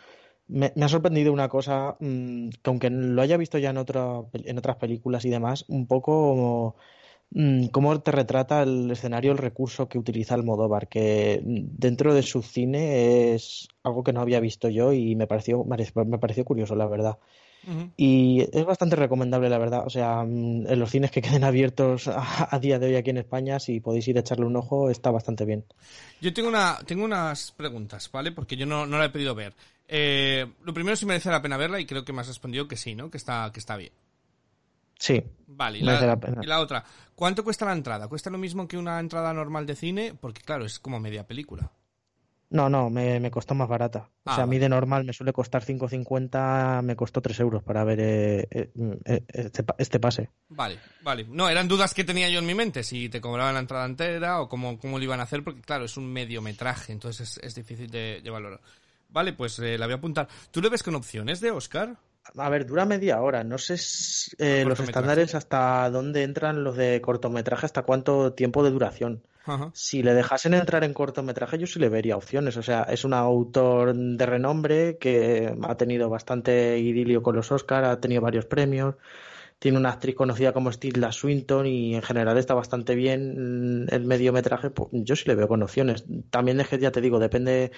Me, 0.47 0.71
ha 0.81 0.87
sorprendido 0.87 1.33
una 1.33 1.49
cosa, 1.49 1.97
mm, 1.99 2.49
que 2.61 2.69
aunque 2.69 2.89
lo 2.89 3.21
haya 3.21 3.37
visto 3.37 3.57
ya 3.57 3.71
en, 3.71 3.77
otra, 3.77 4.21
en 4.33 4.57
otras 4.57 4.77
películas 4.77 5.25
y 5.25 5.29
demás, 5.29 5.65
un 5.67 5.87
poco 5.87 6.75
Mm, 7.31 7.67
cómo 7.67 7.99
te 8.01 8.11
retrata 8.11 8.63
el 8.63 8.89
escenario, 8.89 9.31
el 9.33 9.37
recurso 9.37 9.89
que 9.89 9.97
utiliza 9.99 10.33
Almodóvar, 10.35 10.87
que 10.87 11.41
dentro 11.43 12.13
de 12.13 12.23
su 12.23 12.41
cine 12.41 13.33
es 13.33 13.67
algo 13.83 14.03
que 14.03 14.13
no 14.13 14.21
había 14.21 14.39
visto 14.39 14.69
yo 14.69 14.93
y 14.93 15.15
me 15.15 15.27
pareció, 15.27 15.63
me 15.65 16.19
pareció 16.19 16.45
curioso, 16.45 16.75
la 16.75 16.87
verdad. 16.87 17.19
Y 17.97 18.45
es 18.53 18.65
bastante 18.65 18.95
recomendable, 18.95 19.49
la 19.49 19.57
verdad. 19.57 19.83
O 19.85 19.89
sea, 19.89 20.23
mm, 20.23 20.67
en 20.67 20.79
los 20.79 20.89
cines 20.89 21.11
que 21.11 21.21
queden 21.21 21.43
abiertos 21.43 22.07
a, 22.07 22.59
día 22.59 22.79
de 22.79 22.87
hoy 22.87 22.95
aquí 22.95 23.09
en 23.09 23.17
España, 23.17 23.59
si 23.59 23.79
podéis 23.79 24.07
ir 24.07 24.17
a 24.17 24.21
echarle 24.21 24.45
un 24.45 24.55
ojo, 24.55 24.89
está 24.89 25.11
bastante 25.11 25.45
bien. 25.45 25.65
Yo 26.21 26.33
tengo, 26.33 26.49
una, 26.49 26.79
tengo 26.85 27.03
unas 27.03 27.51
preguntas, 27.51 28.09
¿vale? 28.11 28.31
Porque 28.31 28.55
yo 28.55 28.65
no, 28.65 28.85
no 28.85 28.97
la 28.97 29.05
he 29.05 29.09
pedido 29.09 29.35
ver. 29.35 29.53
Eh, 29.87 30.45
lo 30.63 30.73
primero, 30.73 30.95
si 30.95 31.05
merece 31.05 31.29
la 31.29 31.41
pena 31.41 31.57
verla 31.57 31.79
y 31.79 31.85
creo 31.85 32.03
que 32.03 32.13
me 32.13 32.21
has 32.21 32.27
respondido 32.27 32.67
que 32.67 32.77
sí, 32.77 32.95
¿no? 32.95 33.09
Que 33.09 33.17
está, 33.17 33.49
que 33.53 33.59
está 33.59 33.77
bien. 33.77 33.91
Sí. 34.99 35.23
Vale, 35.47 35.79
y 35.79 35.81
la, 35.83 36.59
otra, 36.59 36.83
¿cuánto 37.15 37.43
cuesta 37.43 37.65
la 37.65 37.73
entrada? 37.73 38.07
¿Cuesta 38.07 38.29
lo 38.29 38.37
mismo 38.37 38.67
que 38.67 38.77
una 38.77 38.99
entrada 38.99 39.33
normal 39.33 39.65
de 39.65 39.75
cine? 39.75 40.13
Porque 40.19 40.41
claro, 40.41 40.65
es 40.65 40.79
como 40.79 40.99
media 40.99 41.25
película. 41.25 41.71
No, 42.49 42.69
no, 42.69 42.89
me, 42.89 43.29
costó 43.29 43.55
más 43.55 43.67
barata. 43.67 44.09
o 44.23 44.33
sea, 44.33 44.41
a 44.41 44.43
ah, 44.43 44.47
mí 44.47 44.57
de 44.57 44.69
normal 44.69 45.03
me 45.03 45.11
suele 45.11 45.33
costar 45.33 45.65
5.50, 45.65 46.81
me 46.81 46.95
costó 46.95 47.21
3 47.21 47.39
euros 47.41 47.63
para 47.63 47.83
ver 47.83 47.99
eh, 47.99 48.47
eh, 48.49 48.71
eh, 49.05 49.23
este, 49.27 49.65
este, 49.77 49.99
pase. 49.99 50.29
Vale, 50.49 50.79
vale. 51.01 51.25
No, 51.29 51.49
eran 51.49 51.67
dudas 51.67 51.93
que 51.93 52.05
tenía 52.05 52.29
yo 52.29 52.39
en 52.39 52.45
mi 52.45 52.55
mente, 52.55 52.83
si 52.83 53.09
te 53.09 53.19
cobraban 53.19 53.53
la 53.53 53.59
entrada 53.59 53.85
entera 53.85 54.39
o 54.39 54.47
cómo, 54.47 54.79
cómo 54.79 54.97
lo 54.97 55.03
iban 55.03 55.19
a 55.19 55.23
hacer, 55.23 55.43
porque 55.43 55.61
claro, 55.61 55.85
es 55.85 55.97
un 55.97 56.11
mediometraje, 56.11 56.93
entonces 56.93 57.37
es, 57.43 57.55
difícil 57.55 57.89
de, 57.89 58.21
de, 58.23 58.29
valorar. 58.29 58.61
Vale, 59.09 59.33
pues 59.33 59.59
la 59.59 59.85
voy 59.85 59.93
a 59.93 59.97
apuntar. 59.97 60.27
¿Tú 60.51 60.61
le 60.61 60.69
ves 60.69 60.83
con 60.83 60.95
opciones 60.95 61.41
de 61.41 61.51
Oscar? 61.51 61.97
A 62.35 62.49
ver, 62.49 62.65
dura 62.65 62.85
media 62.85 63.21
hora. 63.21 63.43
No 63.43 63.57
sé 63.57 63.75
eh, 64.37 64.65
los 64.65 64.79
estándares 64.79 65.35
hasta 65.35 65.89
dónde 65.89 66.23
entran 66.23 66.63
los 66.63 66.75
de 66.75 67.01
cortometraje, 67.01 67.65
hasta 67.65 67.83
cuánto 67.83 68.33
tiempo 68.33 68.63
de 68.63 68.71
duración. 68.71 69.23
Si 69.73 70.03
le 70.03 70.13
dejasen 70.13 70.53
entrar 70.53 70.83
en 70.83 70.93
cortometraje, 70.93 71.57
yo 71.57 71.67
sí 71.67 71.79
le 71.79 71.89
vería 71.89 72.17
opciones. 72.17 72.57
O 72.57 72.63
sea, 72.63 72.83
es 72.83 73.05
un 73.05 73.13
autor 73.13 73.95
de 73.95 74.25
renombre 74.25 74.97
que 74.97 75.53
ha 75.63 75.75
tenido 75.75 76.09
bastante 76.09 76.77
idilio 76.79 77.21
con 77.23 77.35
los 77.35 77.51
Oscars, 77.51 77.87
ha 77.87 77.99
tenido 77.99 78.21
varios 78.21 78.45
premios 78.45 78.95
tiene 79.59 79.79
una 79.79 79.89
actriz 79.89 80.15
conocida 80.15 80.53
como 80.53 80.71
Stilda 80.71 81.11
Swinton 81.11 81.65
y 81.65 81.95
en 81.95 82.01
general 82.01 82.37
está 82.37 82.53
bastante 82.53 82.95
bien 82.95 83.85
mm, 83.85 83.87
el 83.89 84.05
mediometraje, 84.05 84.69
pues 84.69 84.89
yo 84.91 85.15
sí 85.15 85.23
le 85.27 85.35
veo 85.35 85.47
con 85.47 85.63
opciones. 85.63 86.05
También 86.29 86.59
es 86.59 86.67
que 86.67 86.77
ya 86.77 86.91
te 86.91 87.01
digo, 87.01 87.19
depende 87.19 87.71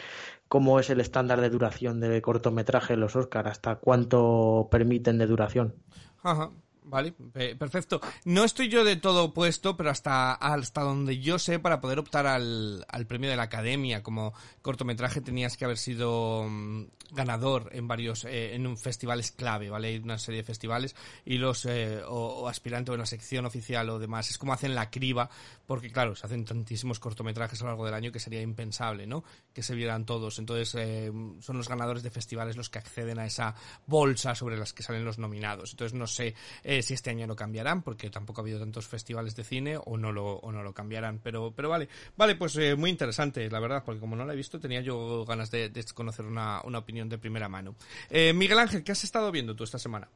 cómo 0.47 0.79
es 0.79 0.89
el 0.89 0.99
estándar 0.99 1.39
de 1.41 1.49
duración 1.49 1.99
de 1.99 2.21
cortometraje 2.21 2.93
en 2.93 2.99
los 2.99 3.15
Oscars, 3.15 3.49
hasta 3.49 3.75
cuánto 3.75 4.67
permiten 4.69 5.17
de 5.17 5.27
duración. 5.27 5.75
Ajá. 6.21 6.51
Vale, 6.89 7.12
perfecto. 7.12 8.02
No 8.25 8.43
estoy 8.43 8.67
yo 8.67 8.84
de 8.84 8.95
todo 8.95 9.25
opuesto, 9.25 9.78
pero 9.78 9.91
hasta, 9.91 10.34
hasta 10.34 10.82
donde 10.82 11.19
yo 11.19 11.38
sé, 11.38 11.60
para 11.60 11.82
poder 11.82 11.99
optar 11.99 12.25
al, 12.25 12.84
al 12.88 13.06
premio 13.06 13.30
de 13.30 13.36
la 13.36 13.43
academia 13.43 14.02
como 14.02 14.34
cortometraje 14.63 15.21
tenías 15.21 15.56
que 15.56 15.65
haber 15.65 15.78
sido 15.78 16.47
mm, 16.49 16.86
ganador 17.12 17.69
en 17.73 17.88
varios, 17.88 18.25
eh, 18.25 18.56
en 18.56 18.67
un 18.67 18.78
festivales 18.78 19.32
clave, 19.32 19.69
¿vale? 19.69 19.89
Hay 19.89 19.97
una 19.97 20.17
serie 20.17 20.41
de 20.41 20.45
festivales 20.45 20.95
y 21.25 21.38
los, 21.38 21.65
eh, 21.65 22.02
o, 22.08 22.47
aspirante 22.47 22.91
o 22.91 22.93
en 22.93 22.99
la 22.99 23.06
sección 23.06 23.45
oficial 23.45 23.89
o 23.89 23.99
demás. 23.99 24.30
Es 24.30 24.38
como 24.38 24.54
hacen 24.54 24.75
la 24.75 24.89
criba, 24.89 25.30
porque 25.65 25.91
claro, 25.91 26.15
se 26.15 26.25
hacen 26.25 26.45
tantísimos 26.45 26.99
cortometrajes 26.99 27.62
a 27.62 27.65
lo 27.65 27.69
largo 27.71 27.86
del 27.86 27.93
año 27.93 28.12
que 28.12 28.19
sería 28.19 28.41
impensable, 28.41 29.08
¿no? 29.08 29.23
Que 29.54 29.63
se 29.63 29.75
vieran 29.75 30.06
todos. 30.06 30.39
Entonces, 30.39 30.75
eh, 30.75 31.12
son 31.39 31.58
los 31.58 31.69
ganadores 31.69 32.04
de 32.04 32.10
festivales 32.10 32.58
los 32.58 32.69
que 32.69 32.80
acceden 32.80 33.19
a 33.19 33.25
esa 33.25 33.56
bolsa 33.88 34.36
sobre 34.36 34.58
las 34.58 34.73
que 34.73 34.84
salen 34.84 35.06
los 35.06 35.17
nominados. 35.17 35.71
Entonces, 35.71 35.97
no 35.97 36.08
sé, 36.08 36.36
si 36.81 36.93
este 36.93 37.09
año 37.09 37.27
lo 37.27 37.35
cambiarán, 37.35 37.81
porque 37.81 38.09
tampoco 38.09 38.41
ha 38.41 38.43
habido 38.43 38.59
tantos 38.59 38.87
festivales 38.87 39.35
de 39.35 39.43
cine, 39.43 39.77
o 39.83 39.97
no 39.97 40.11
lo, 40.11 40.35
o 40.37 40.51
no 40.51 40.63
lo 40.63 40.73
cambiarán. 40.73 41.19
Pero, 41.23 41.53
pero 41.55 41.69
vale, 41.69 41.89
vale, 42.17 42.35
pues 42.35 42.55
eh, 42.57 42.75
muy 42.75 42.89
interesante, 42.89 43.49
la 43.49 43.59
verdad, 43.59 43.83
porque 43.85 43.99
como 43.99 44.15
no 44.15 44.25
lo 44.25 44.31
he 44.31 44.35
visto, 44.35 44.59
tenía 44.59 44.81
yo 44.81 45.25
ganas 45.25 45.51
de, 45.51 45.71
conocer 45.93 46.25
una, 46.25 46.61
una, 46.63 46.79
opinión 46.79 47.09
de 47.09 47.17
primera 47.17 47.49
mano. 47.49 47.75
Eh, 48.09 48.33
Miguel 48.33 48.59
Ángel, 48.59 48.83
¿qué 48.83 48.91
has 48.91 49.03
estado 49.03 49.31
viendo 49.31 49.55
tú 49.55 49.63
esta 49.63 49.79
semana? 49.79 50.07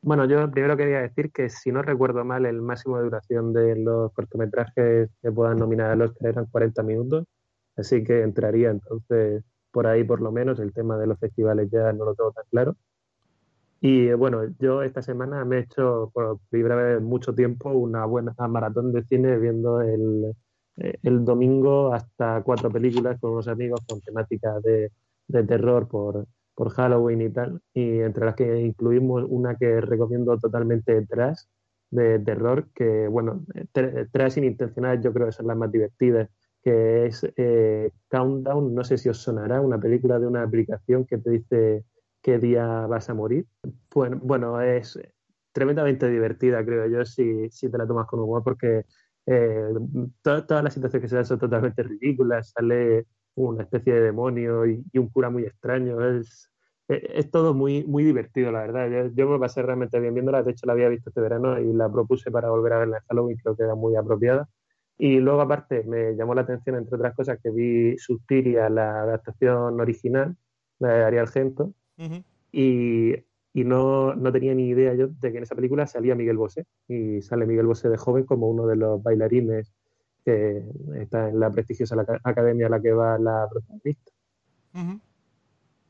Bueno, 0.00 0.26
yo 0.26 0.50
primero 0.50 0.76
quería 0.76 1.00
decir 1.00 1.32
que 1.32 1.48
si 1.48 1.72
no 1.72 1.82
recuerdo 1.82 2.24
mal, 2.24 2.46
el 2.46 2.62
máximo 2.62 2.98
de 2.98 3.04
duración 3.04 3.52
de 3.52 3.76
los 3.76 4.12
cortometrajes 4.12 5.10
que 5.20 5.32
puedan 5.32 5.58
nominar 5.58 5.90
a 5.90 5.96
los 5.96 6.12
que 6.14 6.28
eran 6.28 6.46
40 6.46 6.82
minutos, 6.84 7.24
así 7.76 8.04
que 8.04 8.22
entraría 8.22 8.70
entonces 8.70 9.42
por 9.72 9.86
ahí 9.86 10.04
por 10.04 10.20
lo 10.20 10.32
menos. 10.32 10.60
El 10.60 10.72
tema 10.72 10.96
de 10.98 11.06
los 11.06 11.18
festivales 11.18 11.68
ya 11.70 11.92
no 11.92 12.04
lo 12.04 12.14
tengo 12.14 12.32
tan 12.32 12.44
claro. 12.50 12.76
Y 13.80 14.12
bueno, 14.12 14.42
yo 14.58 14.82
esta 14.82 15.02
semana 15.02 15.44
me 15.44 15.58
he 15.58 15.60
hecho 15.60 16.10
por 16.12 16.40
primera 16.50 16.76
vez 16.76 17.00
mucho 17.00 17.34
tiempo 17.34 17.70
una 17.70 18.04
buena 18.06 18.34
maratón 18.48 18.92
de 18.92 19.04
cine 19.04 19.38
viendo 19.38 19.80
el, 19.80 20.34
eh, 20.78 20.98
el 21.02 21.24
domingo 21.24 21.92
hasta 21.94 22.42
cuatro 22.42 22.70
películas 22.70 23.18
con 23.20 23.32
unos 23.32 23.48
amigos 23.48 23.80
con 23.86 24.00
temática 24.00 24.58
de, 24.60 24.90
de 25.28 25.44
terror 25.44 25.86
por, 25.88 26.26
por 26.54 26.70
Halloween 26.70 27.22
y 27.22 27.30
tal. 27.30 27.60
Y 27.72 28.00
entre 28.00 28.26
las 28.26 28.34
que 28.34 28.60
incluimos 28.60 29.24
una 29.28 29.56
que 29.56 29.80
recomiendo 29.80 30.36
totalmente 30.38 31.06
trash 31.06 31.42
de 31.90 32.18
terror, 32.18 32.68
que 32.74 33.06
bueno, 33.08 33.44
trash 34.12 34.38
inintencional 34.38 35.00
yo 35.00 35.12
creo 35.12 35.26
que 35.26 35.32
son 35.32 35.46
las 35.46 35.56
más 35.56 35.70
divertidas, 35.70 36.28
que 36.62 37.06
es 37.06 37.24
eh, 37.36 37.92
Countdown, 38.08 38.74
no 38.74 38.84
sé 38.84 38.98
si 38.98 39.08
os 39.08 39.18
sonará, 39.18 39.60
una 39.60 39.78
película 39.78 40.18
de 40.18 40.26
una 40.26 40.42
aplicación 40.42 41.06
que 41.06 41.18
te 41.18 41.30
dice 41.30 41.84
qué 42.28 42.38
día 42.38 42.86
vas 42.86 43.08
a 43.08 43.14
morir. 43.14 43.46
Bueno, 43.90 44.20
bueno 44.22 44.60
es 44.60 45.00
tremendamente 45.52 46.10
divertida, 46.10 46.62
creo 46.62 46.86
yo, 46.86 47.04
si, 47.06 47.48
si 47.50 47.70
te 47.70 47.78
la 47.78 47.86
tomas 47.86 48.06
con 48.06 48.20
humor, 48.20 48.42
porque 48.44 48.84
eh, 49.24 49.70
todas 50.22 50.62
las 50.62 50.74
situaciones 50.74 51.02
que 51.04 51.08
se 51.08 51.16
dan 51.16 51.24
son 51.24 51.38
totalmente 51.38 51.82
ridículas. 51.82 52.50
Sale 52.50 53.06
una 53.34 53.62
especie 53.62 53.94
de 53.94 54.00
demonio 54.02 54.66
y, 54.66 54.84
un 54.98 55.08
cura 55.08 55.30
muy 55.30 55.44
extraño. 55.44 56.04
Es, 56.06 56.50
es, 56.88 57.30
todo 57.30 57.54
muy, 57.54 57.84
muy 57.84 58.04
divertido, 58.04 58.52
la 58.52 58.60
verdad. 58.60 59.10
Yo, 59.14 59.28
me 59.30 59.38
pasé 59.38 59.62
realmente 59.62 59.98
bien 59.98 60.12
viéndola. 60.12 60.42
De 60.42 60.50
hecho, 60.50 60.66
la 60.66 60.74
había 60.74 60.90
visto 60.90 61.08
este 61.08 61.22
verano 61.22 61.58
y 61.58 61.72
la 61.72 61.90
propuse 61.90 62.30
para 62.30 62.50
volver 62.50 62.74
a 62.74 62.78
verla 62.80 62.98
en 62.98 63.04
Halloween. 63.08 63.38
Creo 63.38 63.56
que 63.56 63.62
era 63.62 63.74
muy 63.74 63.96
apropiada. 63.96 64.48
Y 64.98 65.18
luego, 65.20 65.40
aparte, 65.40 65.82
me 65.84 66.14
llamó 66.14 66.34
la 66.34 66.42
atención, 66.42 66.76
entre 66.76 66.96
otras 66.96 67.14
cosas, 67.14 67.38
que 67.42 67.50
vi 67.50 67.96
Suspiria, 67.96 68.68
la 68.68 69.02
adaptación 69.02 69.80
original 69.80 70.36
de 70.78 70.88
Y, 72.52 73.12
y 73.52 73.64
no, 73.64 74.14
no, 74.14 74.32
tenía 74.32 74.54
ni 74.54 74.68
idea 74.68 74.94
yo 74.94 75.08
de 75.08 75.32
que 75.32 75.38
en 75.38 75.42
esa 75.42 75.54
película 75.54 75.86
salía 75.86 76.14
Miguel 76.14 76.36
Bosé. 76.36 76.66
Y 76.88 77.22
sale 77.22 77.46
Miguel 77.46 77.66
Bosé 77.66 77.88
de 77.88 77.96
joven 77.96 78.24
como 78.24 78.48
uno 78.48 78.66
de 78.66 78.76
los 78.76 79.02
bailarines 79.02 79.72
que 80.24 80.62
está 80.96 81.28
en 81.28 81.40
la 81.40 81.50
prestigiosa 81.50 81.96
academia 82.22 82.66
a 82.66 82.70
la 82.70 82.80
que 82.80 82.92
va 82.92 83.18
la 83.18 83.46
protagonista. 83.50 84.12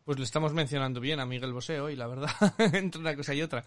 Pues 0.05 0.18
le 0.18 0.25
estamos 0.25 0.55
mencionando 0.55 1.01
bien 1.01 1.21
a 1.21 1.27
Miguel 1.27 1.53
Bosé 1.53 1.81
hoy, 1.81 1.94
la 1.94 2.07
verdad, 2.07 2.31
entre 2.73 3.01
una 3.01 3.14
cosa 3.14 3.35
y 3.35 3.42
otra. 3.42 3.64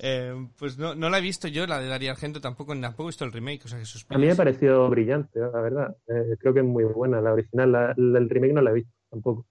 Eh, 0.00 0.48
pues 0.58 0.78
no, 0.78 0.94
no 0.94 1.10
la 1.10 1.18
he 1.18 1.20
visto 1.20 1.48
yo, 1.48 1.66
la 1.66 1.80
de 1.80 1.88
Darío 1.88 2.10
Argento, 2.10 2.40
tampoco, 2.40 2.72
tampoco 2.80 3.04
he 3.04 3.06
visto 3.06 3.24
el 3.24 3.32
remake. 3.32 3.64
O 3.64 3.68
sea, 3.68 3.78
que 3.78 4.14
a 4.14 4.18
mí 4.18 4.26
me 4.26 4.34
pareció 4.34 4.88
brillante, 4.88 5.40
la 5.40 5.60
verdad. 5.60 5.96
Eh, 6.06 6.36
creo 6.38 6.54
que 6.54 6.60
es 6.60 6.66
muy 6.66 6.84
buena. 6.84 7.20
La 7.20 7.32
original, 7.32 7.72
la, 7.72 7.92
el 7.92 8.28
remake 8.28 8.52
no 8.52 8.60
la 8.60 8.70
he 8.70 8.74
visto 8.74 8.92
tampoco. 9.10 9.46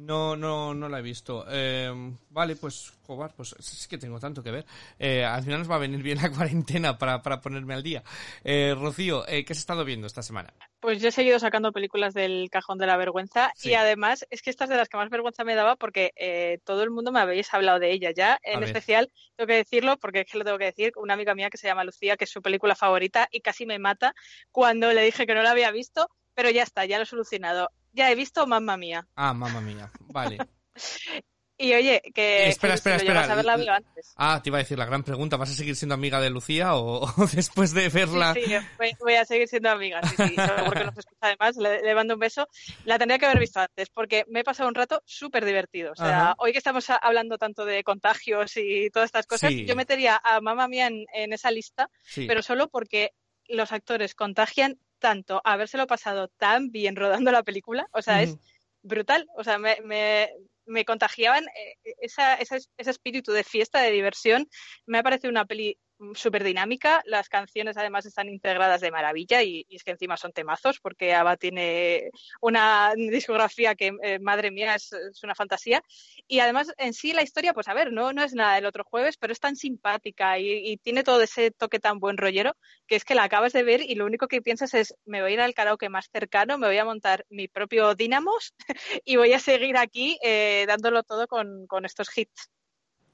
No, 0.00 0.34
no, 0.34 0.72
no 0.72 0.88
la 0.88 1.00
he 1.00 1.02
visto. 1.02 1.44
Eh, 1.46 1.92
vale, 2.30 2.56
pues, 2.56 2.90
joder, 3.06 3.32
pues 3.36 3.54
es 3.58 3.86
que 3.86 3.98
tengo 3.98 4.18
tanto 4.18 4.42
que 4.42 4.50
ver. 4.50 4.64
Eh, 4.98 5.22
al 5.24 5.42
final 5.42 5.58
nos 5.58 5.70
va 5.70 5.74
a 5.74 5.80
venir 5.80 6.02
bien 6.02 6.18
la 6.22 6.30
cuarentena 6.34 6.96
para, 6.96 7.20
para 7.22 7.40
ponerme 7.40 7.74
al 7.74 7.82
día. 7.82 8.02
Eh, 8.42 8.74
Rocío, 8.74 9.24
¿qué 9.26 9.44
has 9.48 9.58
estado 9.58 9.84
viendo 9.84 10.06
esta 10.06 10.22
semana? 10.22 10.54
Pues 10.80 11.02
yo 11.02 11.08
he 11.08 11.12
seguido 11.12 11.38
sacando 11.38 11.72
películas 11.72 12.14
del 12.14 12.48
cajón 12.50 12.78
de 12.78 12.86
la 12.86 12.96
vergüenza 12.96 13.52
y 13.62 13.74
además 13.74 14.26
es 14.30 14.40
que 14.40 14.48
estas 14.48 14.70
de 14.70 14.76
las 14.76 14.88
que 14.88 14.96
más 14.96 15.10
vergüenza 15.10 15.44
me 15.44 15.54
daba 15.54 15.76
porque 15.76 16.58
todo 16.64 16.82
el 16.82 16.90
mundo 16.90 17.12
me 17.12 17.20
habéis 17.20 17.52
hablado 17.52 17.78
de 17.78 17.92
ella 17.92 18.12
ya. 18.16 18.40
En 18.42 18.62
especial, 18.62 19.12
tengo 19.36 19.46
que 19.46 19.56
decirlo 19.56 19.98
porque 19.98 20.20
es 20.20 20.26
que 20.26 20.38
lo 20.38 20.44
tengo 20.44 20.56
que 20.56 20.64
decir, 20.64 20.92
una 20.96 21.12
amiga 21.12 21.34
mía 21.34 21.50
que 21.50 21.58
se 21.58 21.66
llama 21.66 21.84
Lucía, 21.84 22.16
que 22.16 22.24
es 22.24 22.30
su 22.30 22.40
película 22.40 22.74
favorita 22.74 23.28
y 23.30 23.42
casi 23.42 23.66
me 23.66 23.78
mata 23.78 24.14
cuando 24.50 24.90
le 24.94 25.02
dije 25.02 25.26
que 25.26 25.34
no 25.34 25.42
la 25.42 25.50
había 25.50 25.70
visto, 25.70 26.08
pero 26.34 26.48
ya 26.48 26.62
está, 26.62 26.86
ya 26.86 26.96
lo 26.96 27.02
he 27.02 27.06
solucionado. 27.06 27.70
Ya 27.92 28.10
he 28.10 28.14
visto 28.14 28.46
Mamma 28.46 28.76
Mía. 28.76 29.06
Ah, 29.16 29.34
Mamma 29.34 29.60
Mía, 29.60 29.90
vale. 30.08 30.38
y 31.58 31.74
oye, 31.74 32.00
que, 32.14 32.48
espera, 32.48 32.74
espera, 32.74 32.96
espera. 32.96 33.24
A 33.24 33.34
verla 33.34 33.76
antes. 33.76 34.14
Ah, 34.16 34.40
te 34.42 34.48
iba 34.48 34.58
a 34.58 34.62
decir 34.62 34.78
la 34.78 34.86
gran 34.86 35.02
pregunta, 35.02 35.36
¿vas 35.36 35.50
a 35.50 35.54
seguir 35.54 35.76
siendo 35.76 35.94
amiga 35.94 36.20
de 36.20 36.30
Lucía 36.30 36.74
o, 36.76 37.06
después 37.34 37.74
de 37.74 37.88
verla? 37.88 38.32
Sí, 38.32 38.44
sí 38.44 38.96
voy, 39.00 39.14
a 39.14 39.24
seguir 39.24 39.46
siendo 39.48 39.70
amiga, 39.70 40.00
sí, 40.02 40.16
sí, 40.16 40.36
porque 40.64 40.84
nos 40.84 40.96
escucha 40.96 41.18
además, 41.20 41.56
le, 41.56 41.94
mando 41.94 42.14
un 42.14 42.20
beso. 42.20 42.48
La 42.84 42.98
tendría 42.98 43.18
que 43.18 43.26
haber 43.26 43.40
visto 43.40 43.60
antes, 43.60 43.90
porque 43.90 44.24
me 44.28 44.40
he 44.40 44.44
pasado 44.44 44.68
un 44.68 44.74
rato 44.74 45.02
súper 45.04 45.44
divertido. 45.44 45.92
O 45.92 45.96
sea, 45.96 46.34
hoy 46.38 46.52
que 46.52 46.58
estamos 46.58 46.88
hablando 46.88 47.36
tanto 47.36 47.64
de 47.64 47.84
contagios 47.84 48.56
y 48.56 48.88
todas 48.90 49.06
estas 49.06 49.26
cosas, 49.26 49.52
yo 49.52 49.76
metería 49.76 50.20
a 50.22 50.40
Mamma 50.40 50.68
Mía 50.68 50.86
en, 50.86 51.04
en 51.12 51.32
esa 51.32 51.50
lista, 51.50 51.90
pero 52.14 52.42
solo 52.42 52.68
porque 52.68 53.10
los 53.48 53.72
actores 53.72 54.14
contagian 54.14 54.78
tanto 55.00 55.40
habérselo 55.44 55.86
pasado 55.88 56.28
tan 56.28 56.70
bien 56.70 56.94
rodando 56.94 57.32
la 57.32 57.42
película, 57.42 57.88
o 57.92 58.02
sea, 58.02 58.22
es 58.22 58.36
brutal, 58.82 59.26
o 59.36 59.42
sea, 59.42 59.58
me, 59.58 59.78
me, 59.82 60.30
me 60.66 60.84
contagiaban 60.84 61.44
eh, 61.48 61.94
esa, 62.00 62.34
ese 62.34 62.68
espíritu 62.76 63.32
de 63.32 63.42
fiesta, 63.42 63.80
de 63.80 63.90
diversión, 63.90 64.48
me 64.86 64.98
ha 64.98 65.02
parecido 65.02 65.30
una 65.30 65.46
peli 65.46 65.78
súper 66.14 66.44
dinámica. 66.44 67.02
Las 67.06 67.28
canciones 67.28 67.76
además 67.76 68.06
están 68.06 68.28
integradas 68.28 68.80
de 68.80 68.90
maravilla 68.90 69.42
y, 69.42 69.66
es 69.70 69.84
que 69.84 69.92
encima 69.92 70.16
son 70.16 70.32
temazos 70.32 70.80
porque 70.80 71.14
ABBA 71.14 71.36
tiene 71.36 72.10
una 72.40 72.92
discografía 72.96 73.74
que, 73.74 73.92
eh, 74.02 74.18
madre 74.18 74.50
mía, 74.50 74.74
es, 74.74 74.92
una 75.22 75.34
fantasía. 75.34 75.82
Y 76.26 76.40
además 76.40 76.72
en 76.78 76.94
sí 76.94 77.12
la 77.12 77.22
historia, 77.22 77.54
pues 77.54 77.68
a 77.68 77.74
ver, 77.74 77.92
no, 77.92 78.12
no 78.12 78.22
es 78.22 78.34
nada 78.34 78.54
del 78.54 78.66
otro 78.66 78.84
jueves, 78.84 79.16
pero 79.16 79.32
es 79.32 79.40
tan 79.40 79.56
simpática 79.56 80.38
y, 80.38 80.76
tiene 80.82 81.02
todo 81.02 81.20
ese 81.20 81.50
toque 81.50 81.78
tan 81.78 81.98
buen 81.98 82.16
rollero 82.16 82.56
que 82.86 82.96
es 82.96 83.04
que 83.04 83.14
la 83.14 83.24
acabas 83.24 83.52
de 83.52 83.62
ver 83.62 83.82
y 83.82 83.94
lo 83.94 84.06
único 84.06 84.28
que 84.28 84.40
piensas 84.40 84.72
es 84.74 84.94
me 85.04 85.20
voy 85.20 85.32
a 85.32 85.34
ir 85.34 85.40
al 85.40 85.54
karaoke 85.54 85.88
más 85.88 86.08
cercano, 86.10 86.58
me 86.58 86.66
voy 86.66 86.78
a 86.78 86.84
montar 86.84 87.26
mi 87.28 87.48
propio 87.48 87.94
Dynamos 87.94 88.54
y 89.04 89.16
voy 89.16 89.32
a 89.32 89.38
seguir 89.38 89.76
aquí 89.76 90.18
eh, 90.22 90.64
dándolo 90.66 91.02
todo 91.02 91.26
con, 91.26 91.66
con 91.66 91.84
estos 91.84 92.16
hits. 92.16 92.50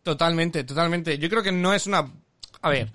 Totalmente, 0.02 0.62
totalmente. 0.62 1.18
Yo 1.18 1.28
creo 1.28 1.42
que 1.42 1.50
no 1.50 1.74
es 1.74 1.86
una 1.86 2.08
a 2.66 2.70
ver, 2.70 2.88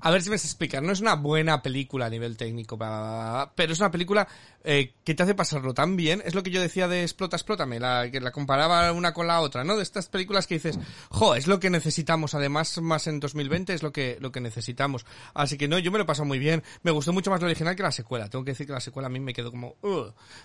a 0.00 0.10
ver 0.10 0.22
si 0.22 0.30
me 0.30 0.34
a 0.34 0.38
explicar. 0.38 0.82
No 0.82 0.92
es 0.92 1.00
una 1.00 1.14
buena 1.14 1.62
película 1.62 2.06
a 2.06 2.10
nivel 2.10 2.36
técnico, 2.36 2.78
pero 2.78 3.72
es 3.72 3.80
una 3.80 3.90
película 3.90 4.28
eh, 4.64 4.92
que 5.04 5.14
te 5.14 5.22
hace 5.22 5.34
pasarlo 5.34 5.74
tan 5.74 5.96
bien. 5.96 6.22
Es 6.24 6.34
lo 6.34 6.42
que 6.42 6.50
yo 6.50 6.60
decía 6.60 6.88
de 6.88 7.02
Explota, 7.02 7.36
Explótame, 7.36 7.80
la, 7.80 8.10
que 8.10 8.20
la 8.20 8.32
comparaba 8.32 8.92
una 8.92 9.14
con 9.14 9.26
la 9.26 9.40
otra, 9.40 9.64
¿no? 9.64 9.76
De 9.76 9.82
estas 9.82 10.08
películas 10.08 10.46
que 10.46 10.54
dices, 10.54 10.78
jo, 11.10 11.34
es 11.34 11.46
lo 11.46 11.60
que 11.60 11.70
necesitamos. 11.70 12.34
Además, 12.34 12.78
más 12.80 13.06
en 13.06 13.20
2020 13.20 13.74
es 13.74 13.82
lo 13.82 13.92
que, 13.92 14.18
lo 14.20 14.32
que 14.32 14.40
necesitamos. 14.40 15.06
Así 15.34 15.56
que 15.56 15.68
no, 15.68 15.78
yo 15.78 15.90
me 15.90 15.98
lo 15.98 16.04
he 16.04 16.06
pasado 16.06 16.26
muy 16.26 16.38
bien. 16.38 16.62
Me 16.82 16.90
gustó 16.90 17.12
mucho 17.12 17.30
más 17.30 17.40
la 17.40 17.46
original 17.46 17.76
que 17.76 17.82
la 17.82 17.92
secuela. 17.92 18.28
Tengo 18.28 18.44
que 18.44 18.52
decir 18.52 18.66
que 18.66 18.72
la 18.72 18.80
secuela 18.80 19.06
a 19.06 19.10
mí 19.10 19.20
me 19.20 19.32
quedó 19.32 19.50
como, 19.50 19.76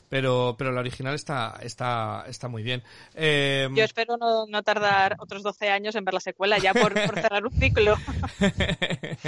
pero, 0.10 0.56
pero 0.58 0.72
la 0.72 0.80
original 0.80 1.16
está, 1.16 1.60
está, 1.62 2.24
está 2.28 2.48
muy 2.48 2.64
bien. 2.64 2.84
Eh, 3.16 3.68
yo 3.74 3.84
espero 3.84 4.18
no, 4.18 4.46
no, 4.48 4.64
tardar 4.64 5.16
otros 5.20 5.44
12 5.44 5.70
años 5.70 5.96
en 5.96 6.06
ver 6.06 6.14
la 6.14 6.20
secuela 6.20 6.58
ya 6.58 6.74
por, 6.74 6.94
por 6.94 7.20
cerrar 7.20 7.46
un 7.46 7.52
ciclo. 7.54 7.98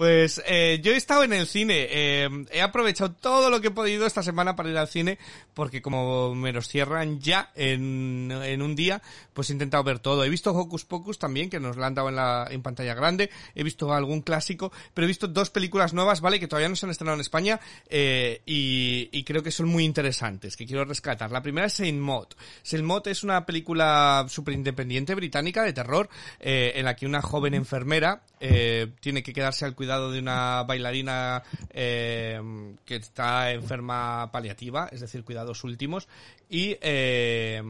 Pues 0.00 0.42
eh, 0.46 0.80
yo 0.82 0.92
he 0.92 0.96
estado 0.96 1.24
en 1.24 1.34
el 1.34 1.46
cine, 1.46 1.86
eh, 1.90 2.46
he 2.52 2.62
aprovechado 2.62 3.12
todo 3.12 3.50
lo 3.50 3.60
que 3.60 3.66
he 3.66 3.70
podido 3.70 4.06
esta 4.06 4.22
semana 4.22 4.56
para 4.56 4.70
ir 4.70 4.78
al 4.78 4.88
cine, 4.88 5.18
porque 5.52 5.82
como 5.82 6.34
me 6.34 6.54
los 6.54 6.68
cierran 6.68 7.20
ya 7.20 7.50
en, 7.54 8.32
en 8.32 8.62
un 8.62 8.74
día, 8.74 9.02
pues 9.34 9.50
he 9.50 9.52
intentado 9.52 9.84
ver 9.84 9.98
todo. 9.98 10.24
He 10.24 10.30
visto 10.30 10.52
Hocus 10.52 10.86
Pocus 10.86 11.18
también, 11.18 11.50
que 11.50 11.60
nos 11.60 11.76
la 11.76 11.86
han 11.86 11.94
dado 11.94 12.08
en, 12.08 12.16
la, 12.16 12.48
en 12.50 12.62
pantalla 12.62 12.94
grande, 12.94 13.28
he 13.54 13.62
visto 13.62 13.92
algún 13.92 14.22
clásico, 14.22 14.72
pero 14.94 15.04
he 15.04 15.08
visto 15.08 15.28
dos 15.28 15.50
películas 15.50 15.92
nuevas, 15.92 16.22
¿vale? 16.22 16.40
Que 16.40 16.48
todavía 16.48 16.70
no 16.70 16.76
se 16.76 16.86
han 16.86 16.92
estrenado 16.92 17.16
en 17.16 17.20
España 17.20 17.60
eh, 17.90 18.40
y, 18.46 19.10
y, 19.12 19.22
creo 19.24 19.42
que 19.42 19.50
son 19.50 19.68
muy 19.68 19.84
interesantes, 19.84 20.56
que 20.56 20.64
quiero 20.64 20.86
rescatar. 20.86 21.30
La 21.30 21.42
primera 21.42 21.66
es 21.66 21.74
Saint 21.74 22.00
Maud. 22.00 22.28
Saint 22.62 22.86
Maud 22.86 23.06
es 23.06 23.22
una 23.22 23.44
película 23.44 24.24
súper 24.30 24.54
independiente 24.54 25.14
británica 25.14 25.62
de 25.62 25.74
terror, 25.74 26.08
eh, 26.40 26.72
en 26.76 26.86
la 26.86 26.96
que 26.96 27.04
una 27.04 27.20
joven 27.20 27.52
enfermera 27.52 28.22
eh, 28.42 28.86
tiene 29.00 29.22
que 29.22 29.34
quedarse 29.34 29.66
al 29.66 29.74
cuidado 29.74 29.89
de 29.98 30.18
una 30.18 30.62
bailarina 30.62 31.42
eh, 31.70 32.40
que 32.84 32.96
está 32.96 33.52
enferma 33.52 34.30
paliativa, 34.30 34.88
es 34.92 35.00
decir, 35.00 35.24
cuidados 35.24 35.64
últimos, 35.64 36.08
y 36.48 36.76
eh, 36.80 37.62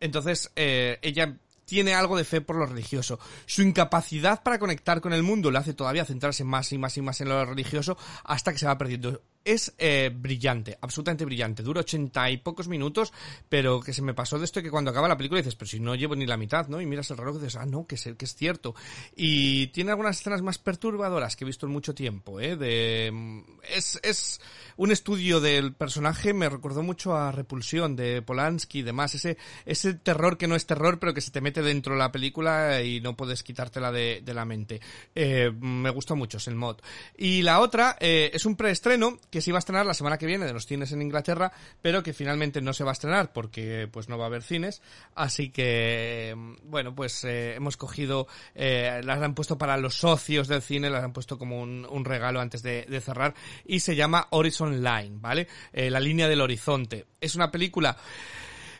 entonces 0.00 0.52
eh, 0.54 0.98
ella 1.02 1.36
tiene 1.64 1.94
algo 1.94 2.16
de 2.16 2.24
fe 2.24 2.40
por 2.40 2.56
lo 2.56 2.66
religioso. 2.66 3.18
Su 3.46 3.62
incapacidad 3.62 4.42
para 4.42 4.58
conectar 4.58 5.00
con 5.00 5.12
el 5.12 5.22
mundo 5.22 5.50
le 5.50 5.58
hace 5.58 5.74
todavía 5.74 6.04
centrarse 6.04 6.44
más 6.44 6.72
y 6.72 6.78
más 6.78 6.96
y 6.96 7.02
más 7.02 7.20
en 7.20 7.28
lo 7.28 7.44
religioso 7.44 7.96
hasta 8.24 8.52
que 8.52 8.58
se 8.58 8.66
va 8.66 8.78
perdiendo 8.78 9.22
es 9.44 9.74
eh, 9.78 10.10
brillante, 10.14 10.78
absolutamente 10.80 11.24
brillante. 11.24 11.62
Dura 11.62 11.80
ochenta 11.80 12.30
y 12.30 12.38
pocos 12.38 12.68
minutos, 12.68 13.12
pero 13.48 13.80
que 13.80 13.92
se 13.92 14.02
me 14.02 14.14
pasó 14.14 14.38
de 14.38 14.44
esto 14.44 14.62
que 14.62 14.70
cuando 14.70 14.90
acaba 14.90 15.08
la 15.08 15.16
película 15.16 15.40
dices, 15.40 15.54
pero 15.56 15.68
si 15.68 15.80
no 15.80 15.94
llevo 15.94 16.16
ni 16.16 16.26
la 16.26 16.36
mitad, 16.36 16.68
¿no? 16.68 16.80
Y 16.80 16.86
miras 16.86 17.10
el 17.10 17.18
reloj 17.18 17.36
y 17.36 17.40
dices, 17.40 17.56
ah, 17.56 17.66
no, 17.66 17.86
que 17.86 17.96
es, 17.96 18.08
que 18.16 18.24
es 18.24 18.34
cierto. 18.34 18.74
Y 19.14 19.68
tiene 19.68 19.90
algunas 19.90 20.18
escenas 20.18 20.42
más 20.42 20.58
perturbadoras 20.58 21.36
que 21.36 21.44
he 21.44 21.46
visto 21.46 21.66
en 21.66 21.72
mucho 21.72 21.94
tiempo, 21.94 22.40
¿eh? 22.40 22.56
De, 22.56 23.10
mm, 23.12 23.40
es, 23.74 24.00
es 24.02 24.40
un 24.76 24.90
estudio 24.90 25.40
del 25.40 25.74
personaje, 25.74 26.32
me 26.32 26.48
recordó 26.48 26.82
mucho 26.82 27.16
a 27.16 27.32
Repulsión 27.32 27.96
de 27.96 28.22
Polanski 28.22 28.80
y 28.80 28.82
demás. 28.82 29.14
Ese, 29.14 29.36
ese 29.66 29.94
terror 29.94 30.36
que 30.36 30.46
no 30.46 30.56
es 30.56 30.66
terror, 30.66 30.98
pero 30.98 31.14
que 31.14 31.20
se 31.20 31.30
te 31.30 31.40
mete 31.40 31.62
dentro 31.62 31.94
de 31.94 31.98
la 31.98 32.12
película 32.12 32.82
y 32.82 33.00
no 33.00 33.16
puedes 33.16 33.42
quitártela 33.42 33.92
de, 33.92 34.22
de 34.24 34.34
la 34.34 34.44
mente. 34.44 34.80
Eh, 35.14 35.52
me 35.60 35.90
gustó 35.90 36.16
mucho, 36.16 36.38
es 36.38 36.48
el 36.48 36.54
mod. 36.54 36.78
Y 37.16 37.42
la 37.42 37.60
otra 37.60 37.96
eh, 38.00 38.30
es 38.32 38.46
un 38.46 38.56
preestreno 38.56 39.18
que 39.34 39.40
se 39.40 39.50
iba 39.50 39.58
a 39.58 39.58
estrenar 39.58 39.84
la 39.84 39.94
semana 39.94 40.16
que 40.16 40.26
viene 40.26 40.46
de 40.46 40.52
los 40.52 40.64
cines 40.64 40.92
en 40.92 41.02
Inglaterra, 41.02 41.50
pero 41.82 42.04
que 42.04 42.12
finalmente 42.12 42.60
no 42.60 42.72
se 42.72 42.84
va 42.84 42.90
a 42.90 42.92
estrenar 42.92 43.32
porque 43.32 43.88
pues 43.90 44.08
no 44.08 44.16
va 44.16 44.26
a 44.26 44.28
haber 44.28 44.44
cines. 44.44 44.80
Así 45.16 45.50
que, 45.50 46.36
bueno, 46.62 46.94
pues 46.94 47.24
eh, 47.24 47.56
hemos 47.56 47.76
cogido, 47.76 48.28
eh, 48.54 49.00
las 49.02 49.20
han 49.20 49.34
puesto 49.34 49.58
para 49.58 49.76
los 49.76 49.96
socios 49.96 50.46
del 50.46 50.62
cine, 50.62 50.88
las 50.88 51.02
han 51.02 51.12
puesto 51.12 51.36
como 51.36 51.60
un, 51.60 52.04
regalo 52.04 52.40
antes 52.40 52.62
de, 52.62 52.86
de, 52.88 53.00
cerrar 53.00 53.34
y 53.64 53.80
se 53.80 53.96
llama 53.96 54.28
Horizon 54.30 54.84
Line, 54.84 55.16
¿vale? 55.20 55.48
Eh, 55.72 55.90
la 55.90 55.98
línea 55.98 56.28
del 56.28 56.40
horizonte. 56.40 57.06
Es 57.20 57.34
una 57.34 57.50
película 57.50 57.96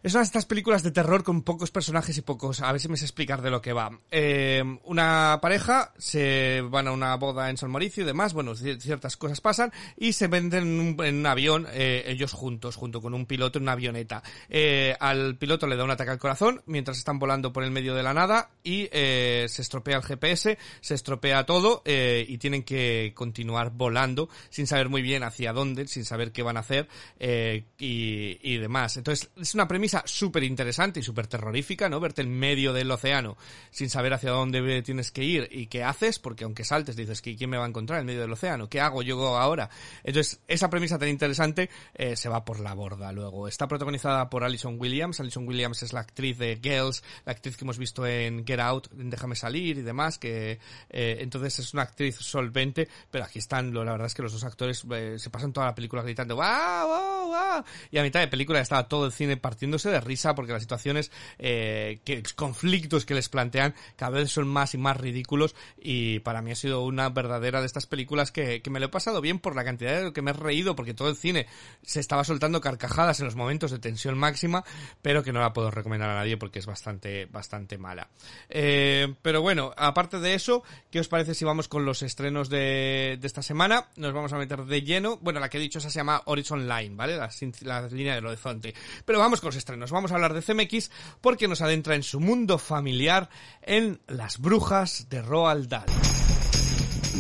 es 0.05 0.13
una 0.13 0.21
de 0.21 0.27
estas 0.27 0.45
películas 0.45 0.83
de 0.83 0.91
terror 0.91 1.25
con 1.25 1.41
pocos 1.41 1.71
personajes 1.71 2.19
y 2.19 2.21
pocos. 2.21 2.61
A 2.61 2.71
ver 2.73 2.79
si 2.79 2.89
me 2.89 2.99
sé 2.99 3.07
explicar 3.07 3.41
de 3.41 3.51
lo 3.51 3.63
que 3.63 3.73
va. 3.73 3.91
Eh, 4.11 4.63
una 4.85 5.39
pareja 5.41 5.95
se 5.97 6.61
van 6.61 6.89
a 6.89 6.93
una 6.93 7.17
boda 7.17 7.49
en 7.49 7.57
San 7.57 7.71
Mauricio 7.71 8.03
y 8.03 8.07
demás. 8.07 8.35
Bueno, 8.35 8.55
ciertas 8.55 9.17
cosas 9.17 9.41
pasan 9.41 9.73
y 9.97 10.13
se 10.13 10.27
venden 10.27 10.65
en 10.65 10.81
un, 10.81 11.05
en 11.07 11.21
un 11.21 11.27
avión 11.27 11.67
eh, 11.73 12.05
ellos 12.07 12.33
juntos, 12.33 12.77
junto 12.77 13.01
con 13.01 13.15
un 13.15 13.25
piloto 13.25 13.57
en 13.57 13.63
una 13.63 13.73
avioneta. 13.73 14.23
Eh, 14.51 14.95
al 15.01 15.39
piloto 15.39 15.67
le 15.67 15.75
da 15.75 15.85
un 15.85 15.91
ataque 15.91 16.11
al 16.11 16.19
corazón 16.19 16.61
mientras 16.67 16.99
están 16.99 17.19
volando 17.19 17.55
por 17.55 17.65
el 17.65 17.71
medio 17.71 17.95
de 17.95 18.03
la 18.03 18.13
nada 18.13 18.51
y 18.63 18.91
eh, 18.93 19.47
se 19.49 19.63
estropea 19.63 19.97
el 19.97 20.03
GPS, 20.03 20.59
se 20.83 20.95
estropea 20.95 21.47
todo 21.47 21.83
y 21.87 22.37
tienen 22.37 22.63
que 22.63 23.13
continuar 23.15 23.71
volando 23.71 24.29
sin 24.51 24.67
saber 24.67 24.91
muy 24.91 25.01
bien 25.01 25.23
hacia 25.23 25.55
dónde, 25.55 25.87
sin 25.87 26.05
saber 26.05 26.31
qué 26.31 26.43
van 26.43 26.59
a 26.59 26.61
hacer 26.61 26.89
y, 27.19 28.39
y 28.43 28.59
demás. 28.59 28.99
Entonces 28.99 29.31
es 29.41 29.55
una 29.55 29.67
premisa 29.67 29.94
súper 30.05 30.45
interesante 30.45 31.01
y 31.01 31.03
súper 31.03 31.27
terrorífica, 31.27 31.89
¿no? 31.89 32.01
Verte 32.01 32.23
en 32.23 32.31
medio 32.31 32.73
del 32.73 32.91
océano 32.91 33.37
sin 33.71 33.91
saber 33.91 34.15
hacia 34.15 34.31
dónde 34.31 34.83
tienes 34.83 35.11
que 35.11 35.25
ir 35.25 35.49
y 35.51 35.67
qué 35.67 35.85
haces, 35.85 36.19
porque 36.19 36.45
aunque 36.45 36.65
saltes 36.65 36.97
dices 36.97 37.23
que 37.23 37.37
quién 37.37 37.51
me 37.51 37.57
va 37.57 37.65
a 37.65 37.69
encontrar 37.69 38.01
en 38.01 38.07
medio 38.07 38.21
del 38.21 38.33
océano, 38.33 38.69
¿qué 38.69 38.81
hago 38.81 39.03
yo 39.03 39.37
ahora? 39.37 39.71
Entonces, 40.03 40.41
esa 40.49 40.71
premisa 40.71 40.99
tan 40.99 41.09
interesante 41.09 41.71
eh, 41.95 42.17
se 42.17 42.29
va 42.29 42.45
por 42.45 42.61
la 42.61 42.75
borda 42.75 43.13
luego. 43.13 43.49
Está 43.49 43.69
protagonizada 43.69 44.29
por 44.31 44.45
Alison 44.45 44.77
Williams. 44.79 45.21
Alison 45.21 45.47
Williams 45.47 45.83
es 45.83 45.93
la 45.93 46.01
actriz 46.01 46.39
de 46.39 46.59
Girls, 46.63 47.03
la 47.25 47.33
actriz 47.33 47.57
que 47.57 47.65
hemos 47.65 47.79
visto 47.79 48.07
en 48.07 48.47
Get 48.47 48.61
Out, 48.61 48.89
Déjame 48.93 49.37
salir 49.37 49.79
y 49.79 49.83
demás, 49.83 50.19
que 50.19 50.59
eh, 50.91 51.17
entonces 51.21 51.59
es 51.59 51.75
una 51.75 51.83
actriz 51.83 52.17
solvente, 52.17 52.89
pero 53.11 53.25
aquí 53.25 53.39
están, 53.39 53.73
la 53.73 53.85
verdad 53.85 54.07
es 54.07 54.15
que 54.15 54.23
los 54.23 54.33
dos 54.33 54.45
actores 54.45 54.85
eh, 54.93 55.17
se 55.19 55.31
pasan 55.31 55.53
toda 55.53 55.67
la 55.67 55.75
película 55.75 56.03
gritando 56.03 56.37
¡Wow, 56.37 56.45
wow, 56.87 57.27
wow! 57.29 57.65
Y 57.91 57.99
a 57.99 58.03
mitad 58.03 58.21
de 58.21 58.29
película 58.29 58.61
estaba 58.61 58.89
todo 58.89 59.07
el 59.07 59.13
cine 59.13 59.37
partiéndose 59.37 59.84
de 59.91 60.01
risa 60.01 60.35
porque 60.35 60.53
las 60.53 60.63
situaciones, 60.63 61.11
eh, 61.39 62.01
que, 62.05 62.23
conflictos 62.35 63.05
que 63.05 63.15
les 63.15 63.29
plantean 63.29 63.75
cada 63.97 64.19
vez 64.19 64.31
son 64.31 64.49
más 64.49 64.75
y 64.75 64.79
más 64.79 64.97
ridículos 64.97 65.55
y 65.81 66.21
para 66.21 66.43
mí 66.43 66.53
ha 66.53 66.57
sido 66.57 66.83
una 66.85 67.09
verdadera 67.09 67.61
de 67.61 67.67
estas 67.67 67.87
películas 67.87 68.33
que, 68.33 68.63
que 68.63 68.71
me 68.71 68.81
lo 68.81 68.87
he 68.87 68.91
pasado 68.91 69.21
bien 69.21 69.39
por 69.39 69.57
la 69.57 69.65
cantidad 69.65 70.03
de 70.03 70.13
que 70.13 70.23
me 70.23 70.31
he 70.31 70.35
reído 70.35 70.77
porque 70.77 70.95
todo 70.95 71.09
el 71.09 71.17
cine 71.17 71.47
se 71.83 72.01
estaba 72.01 72.25
soltando 72.25 72.61
carcajadas 72.61 73.21
en 73.21 73.27
los 73.27 73.37
momentos 73.37 73.71
de 73.71 73.79
tensión 73.79 74.17
máxima, 74.19 74.65
pero 75.03 75.23
que 75.23 75.33
no 75.33 75.41
la 75.41 75.53
puedo 75.53 75.71
recomendar 75.71 76.11
a 76.11 76.15
nadie 76.15 76.37
porque 76.37 76.59
es 76.59 76.67
bastante, 76.67 77.27
bastante 77.27 77.79
mala. 77.79 78.09
Eh, 78.49 79.15
pero 79.23 79.43
bueno, 79.43 79.73
aparte 79.77 80.21
de 80.21 80.35
eso, 80.35 80.63
¿qué 80.91 81.01
os 81.01 81.09
parece 81.09 81.35
si 81.35 81.45
vamos 81.45 81.69
con 81.69 81.85
los 81.85 82.03
estrenos 82.03 82.49
de, 82.49 83.19
de 83.21 83.27
esta 83.27 83.43
semana? 83.43 83.89
Nos 83.97 84.13
vamos 84.13 84.33
a 84.33 84.39
meter 84.39 84.65
de 84.65 84.83
lleno. 84.83 85.19
Bueno, 85.19 85.41
la 85.41 85.49
que 85.49 85.59
he 85.59 85.61
dicho 85.61 85.79
esa 85.79 85.91
se 85.91 85.99
llama 85.99 86.23
Horizon 86.27 86.69
Line, 86.69 86.95
¿vale? 86.97 87.17
La, 87.17 87.31
la 87.63 87.89
línea 87.89 88.15
del 88.15 88.27
horizonte. 88.27 88.75
Pero 89.05 89.19
vamos 89.19 89.41
con 89.41 89.49
los 89.49 89.57
estrenos 89.57 89.74
nos 89.77 89.91
vamos 89.91 90.13
a 90.13 90.15
hablar 90.15 90.35
de 90.35 90.43
CMX 90.43 90.91
porque 91.21 91.49
nos 91.49 91.61
adentra 91.61 91.95
en 91.95 92.03
su 92.03 92.21
mundo 92.21 92.59
familiar 92.59 93.29
en 93.63 94.01
Las 94.07 94.39
Brujas 94.39 95.09
de 95.09 95.23
Roald 95.23 95.69
Dahl. 95.69 95.87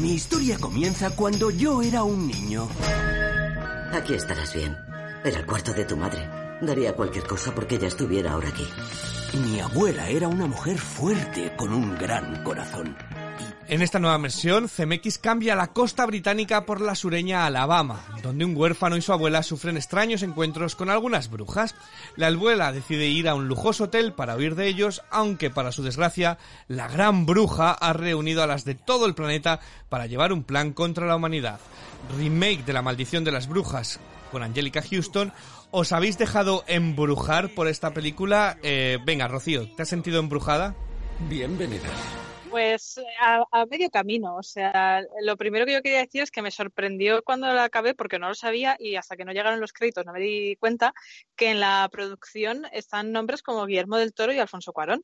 Mi 0.00 0.14
historia 0.14 0.58
comienza 0.58 1.10
cuando 1.10 1.50
yo 1.50 1.80
era 1.80 2.02
un 2.02 2.26
niño. 2.26 2.68
Aquí 3.92 4.14
estarás 4.14 4.52
bien. 4.52 4.76
Era 5.24 5.38
el 5.38 5.46
cuarto 5.46 5.72
de 5.72 5.84
tu 5.84 5.96
madre. 5.96 6.28
Daría 6.60 6.94
cualquier 6.94 7.24
cosa 7.24 7.54
porque 7.54 7.76
ella 7.76 7.88
estuviera 7.88 8.32
ahora 8.32 8.48
aquí. 8.48 8.66
Mi 9.38 9.60
abuela 9.60 10.08
era 10.08 10.28
una 10.28 10.46
mujer 10.46 10.78
fuerte 10.78 11.52
con 11.56 11.72
un 11.72 11.96
gran 11.96 12.42
corazón. 12.42 12.96
En 13.66 13.80
esta 13.80 13.98
nueva 13.98 14.18
versión, 14.18 14.68
CMX 14.68 15.16
cambia 15.18 15.56
la 15.56 15.68
costa 15.68 16.04
británica 16.04 16.66
por 16.66 16.82
la 16.82 16.94
sureña 16.94 17.46
Alabama, 17.46 18.04
donde 18.22 18.44
un 18.44 18.54
huérfano 18.54 18.96
y 18.98 19.00
su 19.02 19.10
abuela 19.10 19.42
sufren 19.42 19.78
extraños 19.78 20.22
encuentros 20.22 20.76
con 20.76 20.90
algunas 20.90 21.30
brujas. 21.30 21.74
La 22.16 22.26
abuela 22.26 22.72
decide 22.72 23.06
ir 23.06 23.26
a 23.26 23.34
un 23.34 23.48
lujoso 23.48 23.84
hotel 23.84 24.12
para 24.12 24.36
huir 24.36 24.54
de 24.54 24.66
ellos, 24.66 25.02
aunque 25.10 25.48
para 25.48 25.72
su 25.72 25.82
desgracia, 25.82 26.36
la 26.68 26.88
gran 26.88 27.24
bruja 27.24 27.70
ha 27.72 27.94
reunido 27.94 28.42
a 28.42 28.46
las 28.46 28.66
de 28.66 28.74
todo 28.74 29.06
el 29.06 29.14
planeta 29.14 29.60
para 29.88 30.06
llevar 30.06 30.34
un 30.34 30.44
plan 30.44 30.74
contra 30.74 31.06
la 31.06 31.16
humanidad. 31.16 31.58
Remake 32.18 32.64
de 32.66 32.72
La 32.74 32.82
maldición 32.82 33.24
de 33.24 33.32
las 33.32 33.48
brujas 33.48 33.98
con 34.30 34.42
Angelica 34.42 34.82
Houston. 34.82 35.32
¿Os 35.70 35.92
habéis 35.92 36.18
dejado 36.18 36.64
embrujar 36.66 37.54
por 37.54 37.68
esta 37.68 37.94
película? 37.94 38.58
Eh, 38.62 38.98
venga, 39.06 39.26
Rocío, 39.26 39.70
¿te 39.74 39.82
has 39.82 39.88
sentido 39.88 40.20
embrujada? 40.20 40.74
Bienvenida. 41.30 41.88
Pues 42.54 43.00
a, 43.20 43.42
a, 43.50 43.66
medio 43.66 43.90
camino, 43.90 44.36
o 44.36 44.42
sea, 44.44 45.02
lo 45.22 45.36
primero 45.36 45.66
que 45.66 45.72
yo 45.72 45.82
quería 45.82 45.98
decir 45.98 46.22
es 46.22 46.30
que 46.30 46.40
me 46.40 46.52
sorprendió 46.52 47.20
cuando 47.24 47.52
la 47.52 47.64
acabé 47.64 47.94
porque 47.94 48.20
no 48.20 48.28
lo 48.28 48.36
sabía 48.36 48.76
y 48.78 48.94
hasta 48.94 49.16
que 49.16 49.24
no 49.24 49.32
llegaron 49.32 49.58
los 49.60 49.72
créditos 49.72 50.06
no 50.06 50.12
me 50.12 50.20
di 50.20 50.54
cuenta 50.54 50.94
que 51.34 51.50
en 51.50 51.58
la 51.58 51.88
producción 51.90 52.64
están 52.70 53.10
nombres 53.10 53.42
como 53.42 53.66
Guillermo 53.66 53.96
del 53.96 54.14
Toro 54.14 54.32
y 54.32 54.38
Alfonso 54.38 54.72
Cuarón. 54.72 55.02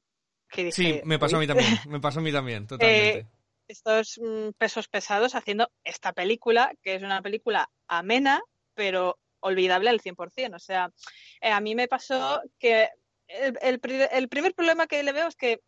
Que 0.48 0.62
dije, 0.62 0.76
sí, 0.76 1.00
me 1.04 1.18
pasó 1.18 1.38
a 1.38 1.40
mí 1.40 1.48
también, 1.48 1.76
me 1.88 1.98
pasó 1.98 2.20
a 2.20 2.22
mí 2.22 2.30
también, 2.30 2.68
totalmente. 2.68 3.18
Eh, 3.18 3.26
estos 3.66 4.20
mm, 4.22 4.50
pesos 4.56 4.86
pesados 4.86 5.34
haciendo 5.34 5.72
esta 5.82 6.12
película, 6.12 6.72
que 6.84 6.94
es 6.94 7.02
una 7.02 7.20
película 7.20 7.68
amena, 7.88 8.40
pero 8.74 9.18
olvidable 9.40 9.90
al 9.90 10.00
100%. 10.00 10.54
O 10.54 10.60
sea, 10.60 10.92
eh, 11.40 11.50
a 11.50 11.58
mí 11.58 11.74
me 11.74 11.88
pasó 11.88 12.42
que 12.60 12.90
el, 13.26 13.58
el, 13.60 13.80
el 14.12 14.28
primer 14.28 14.54
problema 14.54 14.86
que 14.86 15.02
le 15.02 15.12
veo 15.12 15.26
es 15.26 15.34
que 15.34 15.60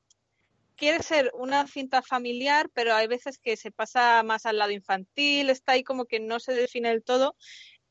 quiere 0.82 1.00
ser 1.04 1.30
una 1.34 1.64
cinta 1.68 2.02
familiar, 2.02 2.68
pero 2.74 2.92
hay 2.92 3.06
veces 3.06 3.38
que 3.38 3.56
se 3.56 3.70
pasa 3.70 4.24
más 4.24 4.46
al 4.46 4.58
lado 4.58 4.72
infantil, 4.72 5.48
está 5.48 5.72
ahí 5.72 5.84
como 5.84 6.06
que 6.06 6.18
no 6.18 6.40
se 6.40 6.54
define 6.54 6.88
del 6.88 7.04
todo. 7.04 7.36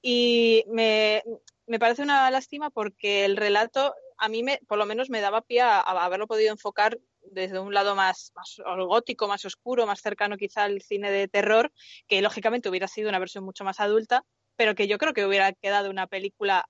Y 0.01 0.65
me, 0.67 1.23
me 1.67 1.80
parece 1.80 2.01
una 2.01 2.30
lástima 2.30 2.69
porque 2.69 3.23
el 3.23 3.38
relato 3.38 3.95
a 4.17 4.27
mí 4.27 4.43
me, 4.43 4.60
por 4.67 4.77
lo 4.77 4.86
menos 4.86 5.10
me 5.10 5.21
daba 5.21 5.39
pie 5.39 5.62
a, 5.62 5.80
a 5.80 6.04
haberlo 6.04 6.28
podido 6.28 6.51
enfocar 6.51 6.99
desde 7.22 7.59
un 7.59 7.74
lado 7.74 7.95
más, 7.95 8.34
más 8.36 8.61
gótico, 8.86 9.26
más 9.30 9.45
oscuro, 9.45 9.88
más 9.88 10.01
cercano 10.01 10.36
quizá 10.36 10.66
al 10.66 10.82
cine 10.82 11.11
de 11.11 11.30
terror, 11.30 11.72
que 12.09 12.22
lógicamente 12.22 12.68
hubiera 12.68 12.89
sido 12.89 13.07
una 13.07 13.20
versión 13.20 13.45
mucho 13.45 13.63
más 13.63 13.80
adulta, 13.80 14.26
pero 14.57 14.76
que 14.76 14.89
yo 14.89 14.97
creo 14.97 15.13
que 15.13 15.26
hubiera 15.26 15.53
quedado 15.53 15.89
una 15.89 16.07
película 16.07 16.68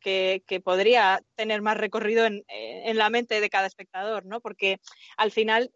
que, 0.00 0.42
que, 0.46 0.60
podría 0.60 1.22
tener 1.34 1.62
más 1.62 1.76
recorrido 1.76 2.26
en, 2.26 2.44
en, 2.48 2.96
la 2.96 3.10
mente 3.10 3.40
de 3.40 3.50
cada 3.50 3.66
espectador, 3.66 4.26
¿no? 4.26 4.40
Porque 4.40 4.80
al 5.16 5.30
final 5.30 5.72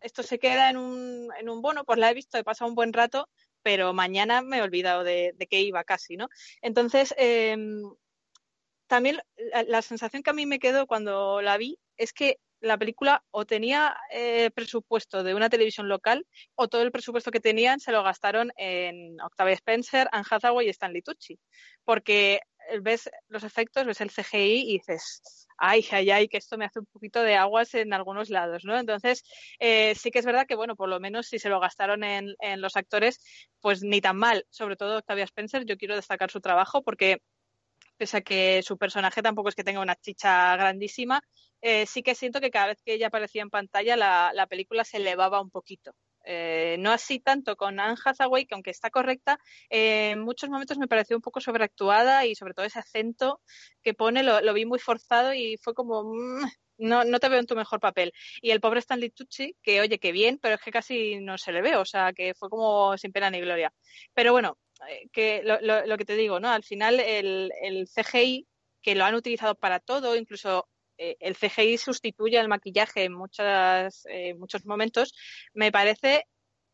esto 0.00 0.22
se 0.22 0.38
queda 0.38 0.70
en 0.70 0.76
un, 0.76 1.28
en 1.38 1.48
un 1.48 1.62
bono, 1.62 1.84
pues 1.84 1.98
la 1.98 2.10
he 2.10 2.14
visto, 2.14 2.38
he 2.38 2.44
pasado 2.44 2.68
un 2.68 2.74
buen 2.74 2.92
rato, 2.92 3.28
pero 3.62 3.92
mañana 3.92 4.42
me 4.42 4.58
he 4.58 4.62
olvidado 4.62 5.04
de, 5.04 5.32
de 5.36 5.46
qué 5.46 5.60
iba 5.60 5.84
casi, 5.84 6.16
¿no? 6.16 6.28
Entonces, 6.62 7.14
em, 7.16 7.82
también 8.86 9.20
la, 9.66 9.82
sensación 9.82 10.22
que 10.22 10.30
a 10.30 10.34
mí 10.34 10.46
me 10.46 10.58
quedó 10.58 10.86
cuando 10.86 11.42
la 11.42 11.56
vi 11.58 11.78
es 11.96 12.12
que 12.12 12.38
la 12.60 12.78
película 12.78 13.22
o 13.30 13.44
tenía 13.44 13.96
eh, 14.10 14.50
presupuesto 14.52 15.22
de 15.22 15.34
una 15.34 15.48
televisión 15.48 15.88
local 15.88 16.26
o 16.56 16.66
todo 16.68 16.82
el 16.82 16.90
presupuesto 16.90 17.30
que 17.30 17.38
tenían 17.38 17.78
se 17.78 17.92
lo 17.92 18.02
gastaron 18.02 18.50
en 18.56 19.20
Octavia 19.20 19.54
Spencer, 19.54 20.08
Anne 20.10 20.24
Hathaway 20.28 20.66
y 20.66 20.70
Stanley 20.70 21.02
Tucci. 21.02 21.38
Porque 21.84 22.40
ves 22.80 23.10
los 23.28 23.44
efectos, 23.44 23.86
ves 23.86 24.00
el 24.00 24.10
CGI 24.10 24.70
y 24.70 24.78
dices, 24.78 25.46
ay, 25.58 25.84
ay, 25.90 26.10
ay, 26.10 26.28
que 26.28 26.36
esto 26.36 26.56
me 26.56 26.64
hace 26.64 26.78
un 26.78 26.86
poquito 26.86 27.22
de 27.22 27.36
aguas 27.36 27.74
en 27.74 27.92
algunos 27.92 28.30
lados, 28.30 28.64
¿no? 28.64 28.78
Entonces, 28.78 29.22
eh, 29.58 29.94
sí 29.94 30.10
que 30.10 30.20
es 30.20 30.26
verdad 30.26 30.46
que, 30.46 30.54
bueno, 30.54 30.76
por 30.76 30.88
lo 30.88 31.00
menos 31.00 31.26
si 31.28 31.38
se 31.38 31.48
lo 31.48 31.60
gastaron 31.60 32.04
en, 32.04 32.34
en 32.40 32.60
los 32.60 32.76
actores, 32.76 33.20
pues 33.60 33.82
ni 33.82 34.00
tan 34.00 34.16
mal. 34.16 34.46
Sobre 34.50 34.76
todo 34.76 34.98
Octavia 34.98 35.24
Spencer, 35.24 35.64
yo 35.64 35.76
quiero 35.76 35.96
destacar 35.96 36.30
su 36.30 36.40
trabajo 36.40 36.82
porque 36.82 37.18
pese 37.96 38.18
a 38.18 38.20
que 38.22 38.62
su 38.62 38.78
personaje 38.78 39.22
tampoco 39.22 39.48
es 39.48 39.54
que 39.54 39.64
tenga 39.64 39.80
una 39.80 39.96
chicha 39.96 40.56
grandísima, 40.56 41.20
eh, 41.60 41.86
sí 41.86 42.02
que 42.02 42.14
siento 42.14 42.40
que 42.40 42.50
cada 42.50 42.68
vez 42.68 42.82
que 42.84 42.94
ella 42.94 43.08
aparecía 43.08 43.42
en 43.42 43.50
pantalla 43.50 43.96
la, 43.96 44.30
la 44.32 44.46
película 44.46 44.84
se 44.84 44.98
elevaba 44.98 45.40
un 45.40 45.50
poquito. 45.50 45.92
Eh, 46.30 46.76
no 46.78 46.92
así 46.92 47.20
tanto 47.20 47.56
con 47.56 47.80
Anne 47.80 47.96
Hathaway, 48.04 48.44
que 48.44 48.54
aunque 48.54 48.70
está 48.70 48.90
correcta, 48.90 49.40
eh, 49.70 50.10
en 50.10 50.20
muchos 50.20 50.50
momentos 50.50 50.76
me 50.76 50.86
pareció 50.86 51.16
un 51.16 51.22
poco 51.22 51.40
sobreactuada 51.40 52.26
y 52.26 52.34
sobre 52.34 52.52
todo 52.52 52.66
ese 52.66 52.78
acento 52.80 53.40
que 53.82 53.94
pone 53.94 54.22
lo, 54.22 54.52
vi 54.52 54.66
muy 54.66 54.78
forzado 54.78 55.32
y 55.32 55.56
fue 55.56 55.72
como, 55.72 56.04
mm, 56.04 56.44
no, 56.78 57.04
no 57.04 57.18
te 57.18 57.30
veo 57.30 57.38
en 57.40 57.46
tu 57.46 57.56
mejor 57.56 57.80
papel. 57.80 58.12
Y 58.42 58.50
el 58.50 58.60
pobre 58.60 58.80
Stanley 58.80 59.08
Tucci, 59.08 59.56
que 59.62 59.80
oye, 59.80 59.98
que 59.98 60.12
bien, 60.12 60.38
pero 60.38 60.56
es 60.56 60.60
que 60.60 60.70
casi 60.70 61.18
no 61.18 61.38
se 61.38 61.50
le 61.50 61.62
ve, 61.62 61.76
o 61.76 61.86
sea, 61.86 62.12
que 62.12 62.34
fue 62.34 62.50
como 62.50 62.98
sin 62.98 63.10
pena 63.10 63.30
ni 63.30 63.40
gloria. 63.40 63.72
Pero 64.12 64.32
bueno, 64.32 64.58
eh, 64.86 65.08
que 65.10 65.42
lo, 65.44 65.58
lo, 65.62 65.86
lo, 65.86 65.96
que 65.96 66.04
te 66.04 66.16
digo, 66.16 66.40
¿no? 66.40 66.50
Al 66.50 66.62
final 66.62 67.00
el, 67.00 67.50
el, 67.62 67.88
CGI, 67.88 68.46
que 68.82 68.94
lo 68.94 69.04
han 69.06 69.14
utilizado 69.14 69.54
para 69.54 69.80
todo, 69.80 70.14
incluso 70.14 70.68
eh, 70.98 71.16
el 71.20 71.36
CGI 71.36 71.78
sustituye 71.78 72.38
al 72.38 72.48
maquillaje 72.48 73.04
en 73.04 73.14
muchas, 73.14 74.04
eh, 74.10 74.34
muchos 74.34 74.66
momentos, 74.66 75.14
me 75.54 75.72
parece 75.72 76.24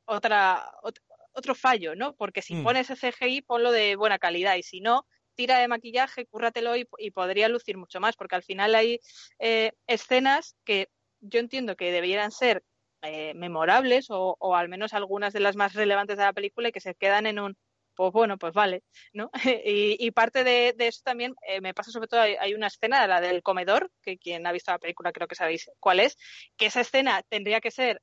otra, 0.06 0.70
ot 0.82 0.98
otro 1.34 1.54
fallo, 1.54 1.94
¿no? 1.96 2.14
Porque 2.14 2.42
si 2.42 2.54
mm. 2.54 2.64
pones 2.64 2.90
ese 2.90 3.12
CGI, 3.12 3.42
ponlo 3.42 3.72
de 3.72 3.96
buena 3.96 4.18
calidad 4.18 4.54
y 4.56 4.62
si 4.62 4.80
no, 4.80 5.06
tira 5.34 5.58
de 5.58 5.68
maquillaje, 5.68 6.26
cúrratelo 6.26 6.76
y, 6.76 6.88
y 6.98 7.10
podría 7.10 7.48
lucir 7.48 7.76
mucho 7.76 8.00
más, 8.00 8.16
porque 8.16 8.36
al 8.36 8.42
final 8.42 8.74
hay 8.74 9.00
eh, 9.38 9.72
escenas 9.86 10.56
que 10.64 10.88
yo 11.20 11.40
entiendo 11.40 11.76
que 11.76 11.92
debieran 11.92 12.30
ser 12.30 12.62
eh, 13.02 13.34
memorables 13.34 14.10
o, 14.10 14.36
o, 14.38 14.54
al 14.54 14.68
menos 14.68 14.94
algunas 14.94 15.32
de 15.32 15.40
las 15.40 15.56
más 15.56 15.74
relevantes 15.74 16.16
de 16.16 16.24
la 16.24 16.32
película 16.32 16.68
y 16.68 16.72
que 16.72 16.80
se 16.80 16.94
quedan 16.94 17.26
en 17.26 17.38
un 17.38 17.56
pues 17.94 18.12
bueno, 18.12 18.38
pues 18.38 18.52
vale, 18.52 18.82
¿no? 19.12 19.30
y, 19.64 19.96
y, 20.04 20.10
parte 20.10 20.44
de, 20.44 20.74
de, 20.76 20.88
eso 20.88 21.00
también 21.04 21.34
eh, 21.46 21.60
me 21.60 21.74
pasa 21.74 21.90
sobre 21.90 22.08
todo, 22.08 22.20
hay, 22.20 22.34
hay, 22.38 22.54
una 22.54 22.68
escena, 22.68 23.06
la 23.06 23.20
del 23.20 23.42
comedor, 23.42 23.90
que 24.02 24.18
quien 24.18 24.46
ha 24.46 24.52
visto 24.52 24.72
la 24.72 24.78
película 24.78 25.12
creo 25.12 25.28
que 25.28 25.34
sabéis 25.34 25.70
cuál 25.80 26.00
es, 26.00 26.16
que 26.56 26.66
esa 26.66 26.80
escena 26.80 27.22
tendría 27.28 27.60
que 27.60 27.70
ser 27.70 28.02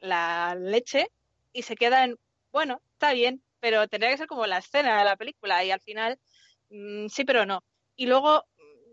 la 0.00 0.56
leche 0.58 1.08
y 1.52 1.62
se 1.62 1.76
queda 1.76 2.04
en, 2.04 2.16
bueno, 2.52 2.80
está 2.92 3.12
bien, 3.12 3.42
pero 3.60 3.88
tendría 3.88 4.10
que 4.10 4.18
ser 4.18 4.26
como 4.26 4.46
la 4.46 4.58
escena 4.58 4.98
de 4.98 5.04
la 5.04 5.16
película 5.16 5.64
y 5.64 5.70
al 5.70 5.80
final, 5.80 6.18
mmm, 6.70 7.06
sí, 7.08 7.24
pero 7.24 7.46
no. 7.46 7.64
Y 7.96 8.06
luego 8.06 8.44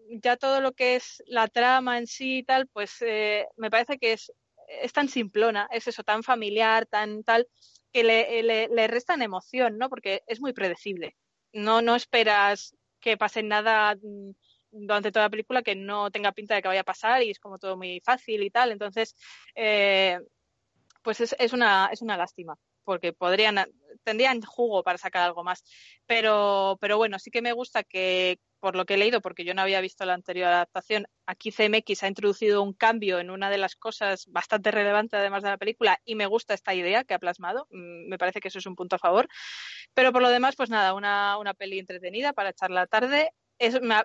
ya 0.10 0.38
todo 0.38 0.62
lo 0.62 0.74
que 0.74 0.96
es 0.96 1.24
la 1.28 1.48
trama 1.48 1.98
en 1.98 2.08
sí 2.08 2.40
y 2.40 2.44
tal, 2.44 2.68
pues 2.68 2.98
eh, 3.02 3.48
me 3.58 3.70
parece 3.70 3.98
que 3.98 4.14
es, 4.14 4.32
es 4.68 4.94
tan 4.94 5.10
simplona, 5.10 5.68
es 5.72 5.88
eso, 5.88 6.04
tan 6.04 6.24
familiar, 6.24 6.86
tan 6.86 7.24
tal, 7.24 7.48
que 7.92 8.04
le, 8.04 8.44
le, 8.44 8.68
le, 8.68 8.88
restan 8.88 9.22
emoción, 9.22 9.78
¿no? 9.78 9.90
Porque 9.90 10.24
es 10.28 10.42
muy 10.42 10.54
predecible. 10.54 11.16
No, 11.54 11.82
no 11.82 11.96
esperas 11.96 12.76
que 13.00 13.18
pase 13.18 13.44
nada 13.44 13.96
mm, 13.96 14.32
durante 14.72 15.12
toda 15.12 15.26
la 15.26 15.30
película 15.30 15.64
que 15.64 15.76
no 15.76 16.12
tenga 16.12 16.32
pinta 16.32 16.56
de 16.56 16.62
que 16.62 16.68
vaya 16.68 16.82
a 16.82 16.86
pasar 16.86 17.24
y 17.24 17.32
es 17.32 17.40
como 17.40 17.60
todo 17.60 17.78
muy 17.78 18.02
fácil 18.02 18.44
y 18.44 18.50
tal. 18.52 18.72
Entonces, 18.72 19.16
eh, 19.56 20.20
pues 21.04 21.22
es, 21.22 21.36
es, 21.40 21.54
una, 21.54 21.90
es 21.92 22.02
una 22.02 22.18
lástima 22.18 22.58
porque 22.84 23.14
podrían, 23.14 23.58
tendrían 24.04 24.42
jugo 24.42 24.84
para 24.84 24.98
sacar 24.98 25.24
algo 25.24 25.44
más. 25.44 25.64
Pero, 26.06 26.78
pero 26.82 26.98
bueno, 26.98 27.20
sí 27.20 27.32
que 27.32 27.42
me 27.42 27.54
gusta 27.54 27.84
que, 27.84 28.40
por 28.60 28.76
lo 28.76 28.86
que 28.86 28.94
he 28.94 28.98
leído, 28.98 29.22
porque 29.22 29.44
yo 29.44 29.54
no 29.54 29.62
había 29.62 29.82
visto 29.82 30.06
la 30.06 30.14
anterior 30.14 30.48
adaptación, 30.48 31.08
aquí 31.26 31.52
CMX 31.52 32.04
ha 32.04 32.08
introducido 32.08 32.62
un 32.62 32.74
cambio 32.74 33.20
en 33.20 33.30
una 33.30 33.50
de 33.50 33.58
las 33.58 33.76
cosas 33.76 34.26
bastante 34.28 34.72
relevantes 34.72 35.20
además 35.20 35.44
de 35.44 35.50
la 35.50 35.58
película 35.58 36.00
y 36.06 36.16
me 36.16 36.28
gusta 36.28 36.54
esta 36.54 36.74
idea 36.74 37.04
que 37.04 37.14
ha 37.14 37.20
plasmado. 37.20 37.68
Mm, 37.72 38.10
me 38.10 38.18
parece 38.18 38.40
que 38.40 38.50
eso 38.50 38.60
es 38.60 38.66
un 38.66 38.76
punto 38.76 38.96
a 38.96 39.00
favor. 39.00 39.28
Pero 39.94 40.12
por 40.14 40.22
lo 40.22 40.30
demás, 40.30 40.56
pues 40.56 40.70
nada, 40.70 40.94
una, 40.94 41.38
una 41.38 41.54
peli 41.54 41.80
entretenida 41.80 42.34
para 42.34 42.50
echar 42.50 42.72
la 42.72 42.88
tarde. 42.88 43.32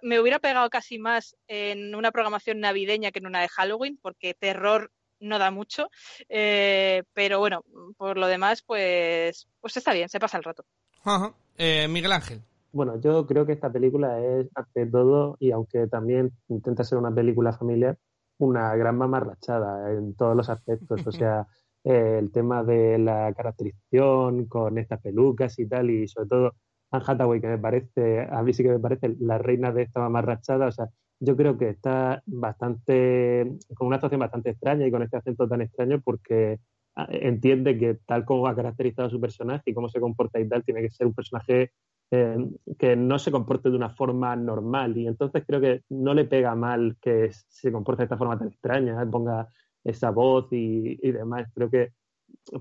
Me, 0.02 0.20
hubiera 0.20 0.38
pegado 0.38 0.68
casi 0.68 0.98
más 0.98 1.36
en 1.48 1.94
una 1.94 2.12
programación 2.12 2.60
navideña 2.60 3.10
que 3.10 3.20
en 3.20 3.26
una 3.26 3.40
de 3.40 3.48
Halloween, 3.48 3.98
porque 4.02 4.34
terror 4.34 4.92
no 5.20 5.38
da 5.38 5.50
mucho. 5.50 5.88
Eh, 6.28 7.02
pero 7.12 7.38
bueno, 7.38 7.62
por 7.96 8.18
lo 8.18 8.26
demás, 8.26 8.62
pues, 8.62 9.48
pues 9.60 9.76
está 9.76 9.92
bien, 9.92 10.08
se 10.08 10.20
pasa 10.20 10.38
el 10.38 10.44
rato. 10.44 10.64
Ajá. 11.04 11.34
Eh, 11.56 11.88
Miguel 11.88 12.12
Ángel. 12.12 12.42
Bueno, 12.72 13.00
yo 13.00 13.26
creo 13.26 13.46
que 13.46 13.52
esta 13.52 13.72
película 13.72 14.20
es, 14.20 14.48
ante 14.54 14.86
todo, 14.86 15.36
y 15.40 15.50
aunque 15.50 15.86
también 15.86 16.32
intenta 16.48 16.84
ser 16.84 16.98
una 16.98 17.14
película 17.14 17.52
familiar, 17.52 17.96
una 18.38 18.74
gran 18.76 18.98
mamarrachada 18.98 19.92
en 19.92 20.14
todos 20.14 20.36
los 20.36 20.50
aspectos. 20.50 21.06
O 21.06 21.12
sea, 21.12 21.46
eh, 21.84 22.16
el 22.18 22.30
tema 22.32 22.62
de 22.64 22.98
la 22.98 23.32
caracterización 23.34 24.46
con 24.46 24.78
estas 24.78 25.00
pelucas 25.00 25.58
y 25.58 25.66
tal, 25.66 25.90
y 25.90 26.06
sobre 26.08 26.28
todo 26.28 26.52
Anne 26.90 27.04
Hathaway, 27.06 27.40
que 27.40 27.48
me 27.48 27.58
parece, 27.58 28.26
a 28.30 28.42
mí 28.42 28.52
sí 28.52 28.62
que 28.62 28.70
me 28.70 28.78
parece 28.78 29.16
la 29.20 29.38
reina 29.38 29.72
de 29.72 29.82
esta 29.82 30.00
mamarrachada. 30.00 30.66
O 30.66 30.72
sea, 30.72 30.88
yo 31.20 31.36
creo 31.36 31.56
que 31.56 31.70
está 31.70 32.22
bastante, 32.26 33.56
con 33.74 33.86
una 33.86 33.96
actuación 33.96 34.20
bastante 34.20 34.50
extraña 34.50 34.86
y 34.86 34.90
con 34.90 35.02
este 35.02 35.16
acento 35.16 35.48
tan 35.48 35.62
extraño 35.62 36.00
porque 36.02 36.60
ah, 36.94 37.08
entiende 37.10 37.78
que 37.78 37.94
tal 38.06 38.24
como 38.24 38.46
ha 38.46 38.54
caracterizado 38.56 39.10
su 39.10 39.20
personaje 39.20 39.70
y 39.70 39.74
cómo 39.74 39.88
se 39.88 40.00
comporta 40.00 40.40
y 40.40 40.48
tal, 40.48 40.64
tiene 40.64 40.82
que 40.82 40.90
ser 40.90 41.06
un 41.06 41.14
personaje 41.14 41.72
eh, 42.10 42.36
que 42.78 42.96
no 42.96 43.18
se 43.18 43.32
comporte 43.32 43.70
de 43.70 43.76
una 43.76 43.90
forma 43.90 44.36
normal 44.36 44.96
y 44.96 45.06
entonces 45.06 45.42
creo 45.46 45.60
que 45.60 45.82
no 45.88 46.14
le 46.14 46.24
pega 46.24 46.54
mal 46.54 46.96
que 47.00 47.30
se 47.32 47.72
comporte 47.72 48.02
de 48.02 48.04
esta 48.04 48.18
forma 48.18 48.38
tan 48.38 48.48
extraña, 48.48 49.02
¿eh? 49.02 49.06
ponga 49.06 49.48
esa 49.84 50.10
voz 50.10 50.52
y, 50.52 50.98
y, 51.02 51.12
demás. 51.12 51.48
Creo 51.54 51.70
que 51.70 51.92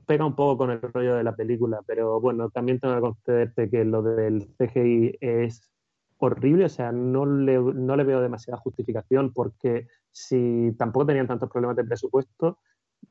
pega 0.06 0.26
un 0.26 0.36
poco 0.36 0.60
con 0.60 0.72
el 0.72 0.82
rollo 0.82 1.16
de 1.16 1.24
la 1.24 1.36
película, 1.36 1.82
pero 1.86 2.20
bueno, 2.20 2.50
también 2.50 2.80
tengo 2.80 2.96
que 2.96 3.02
concederte 3.02 3.70
que 3.70 3.86
lo 3.86 4.02
del 4.02 4.48
CGI 4.58 5.18
es 5.22 5.75
horrible, 6.18 6.66
o 6.66 6.70
sea, 6.70 6.92
no 6.92 7.26
le, 7.26 7.58
no 7.60 7.96
le 7.96 8.04
veo 8.04 8.22
demasiada 8.22 8.60
justificación 8.60 9.34
porque 9.34 9.88
si 10.12 10.74
tampoco 10.78 11.08
tenían 11.08 11.28
tantos 11.28 11.50
problemas 11.50 11.76
de 11.78 11.84
presupuesto, 11.86 12.60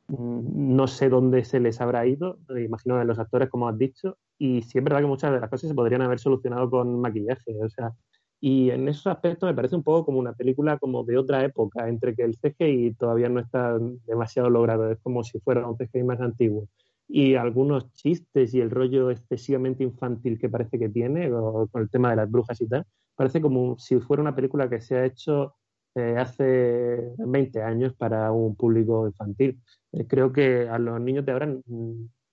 mm, 0.08 0.74
no 0.76 0.86
sé 0.86 1.08
dónde 1.08 1.44
se 1.44 1.60
les 1.60 1.80
habrá 1.80 2.06
ido, 2.06 2.38
imagino 2.56 2.98
de 2.98 3.04
los 3.04 3.18
actores, 3.18 3.50
como 3.50 3.68
has 3.68 3.78
dicho, 3.78 4.18
y 4.38 4.62
sí 4.62 4.78
es 4.78 4.84
verdad 4.84 5.00
que 5.00 5.06
muchas 5.06 5.32
de 5.32 5.40
las 5.40 5.50
cosas 5.50 5.68
se 5.68 5.74
podrían 5.74 6.02
haber 6.02 6.18
solucionado 6.18 6.70
con 6.70 7.00
maquillaje, 7.00 7.56
o 7.62 7.68
sea, 7.68 7.92
y 8.40 8.70
en 8.70 8.88
esos 8.88 9.06
aspectos 9.06 9.48
me 9.48 9.54
parece 9.54 9.76
un 9.76 9.82
poco 9.82 10.04
como 10.04 10.18
una 10.18 10.34
película 10.34 10.78
como 10.78 11.04
de 11.04 11.16
otra 11.16 11.44
época, 11.44 11.88
entre 11.88 12.14
que 12.14 12.24
el 12.24 12.36
CGI 12.36 12.94
todavía 12.94 13.28
no 13.30 13.40
está 13.40 13.78
demasiado 14.06 14.50
logrado, 14.50 14.90
es 14.90 14.98
como 15.00 15.24
si 15.24 15.40
fuera 15.40 15.66
un 15.66 15.76
CGI 15.76 16.02
más 16.04 16.20
antiguo. 16.20 16.68
Y 17.08 17.34
algunos 17.34 17.92
chistes 17.92 18.54
y 18.54 18.60
el 18.60 18.70
rollo 18.70 19.10
excesivamente 19.10 19.84
infantil 19.84 20.38
que 20.38 20.48
parece 20.48 20.78
que 20.78 20.88
tiene, 20.88 21.32
o 21.32 21.68
con 21.68 21.82
el 21.82 21.90
tema 21.90 22.10
de 22.10 22.16
las 22.16 22.30
brujas 22.30 22.60
y 22.60 22.68
tal, 22.68 22.86
parece 23.14 23.40
como 23.40 23.78
si 23.78 24.00
fuera 24.00 24.22
una 24.22 24.34
película 24.34 24.68
que 24.68 24.80
se 24.80 24.96
ha 24.96 25.04
hecho 25.04 25.54
eh, 25.94 26.16
hace 26.18 27.14
20 27.18 27.62
años 27.62 27.94
para 27.94 28.32
un 28.32 28.56
público 28.56 29.06
infantil. 29.06 29.60
Eh, 29.92 30.06
creo 30.08 30.32
que 30.32 30.68
a 30.68 30.78
los 30.78 31.00
niños 31.00 31.24
de 31.24 31.32
ahora 31.32 31.54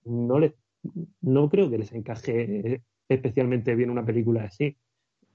no 0.04 0.38
les 0.38 0.54
no 1.20 1.48
creo 1.48 1.70
que 1.70 1.78
les 1.78 1.92
encaje 1.92 2.82
especialmente 3.08 3.74
bien 3.74 3.90
una 3.90 4.04
película 4.04 4.44
así. 4.44 4.76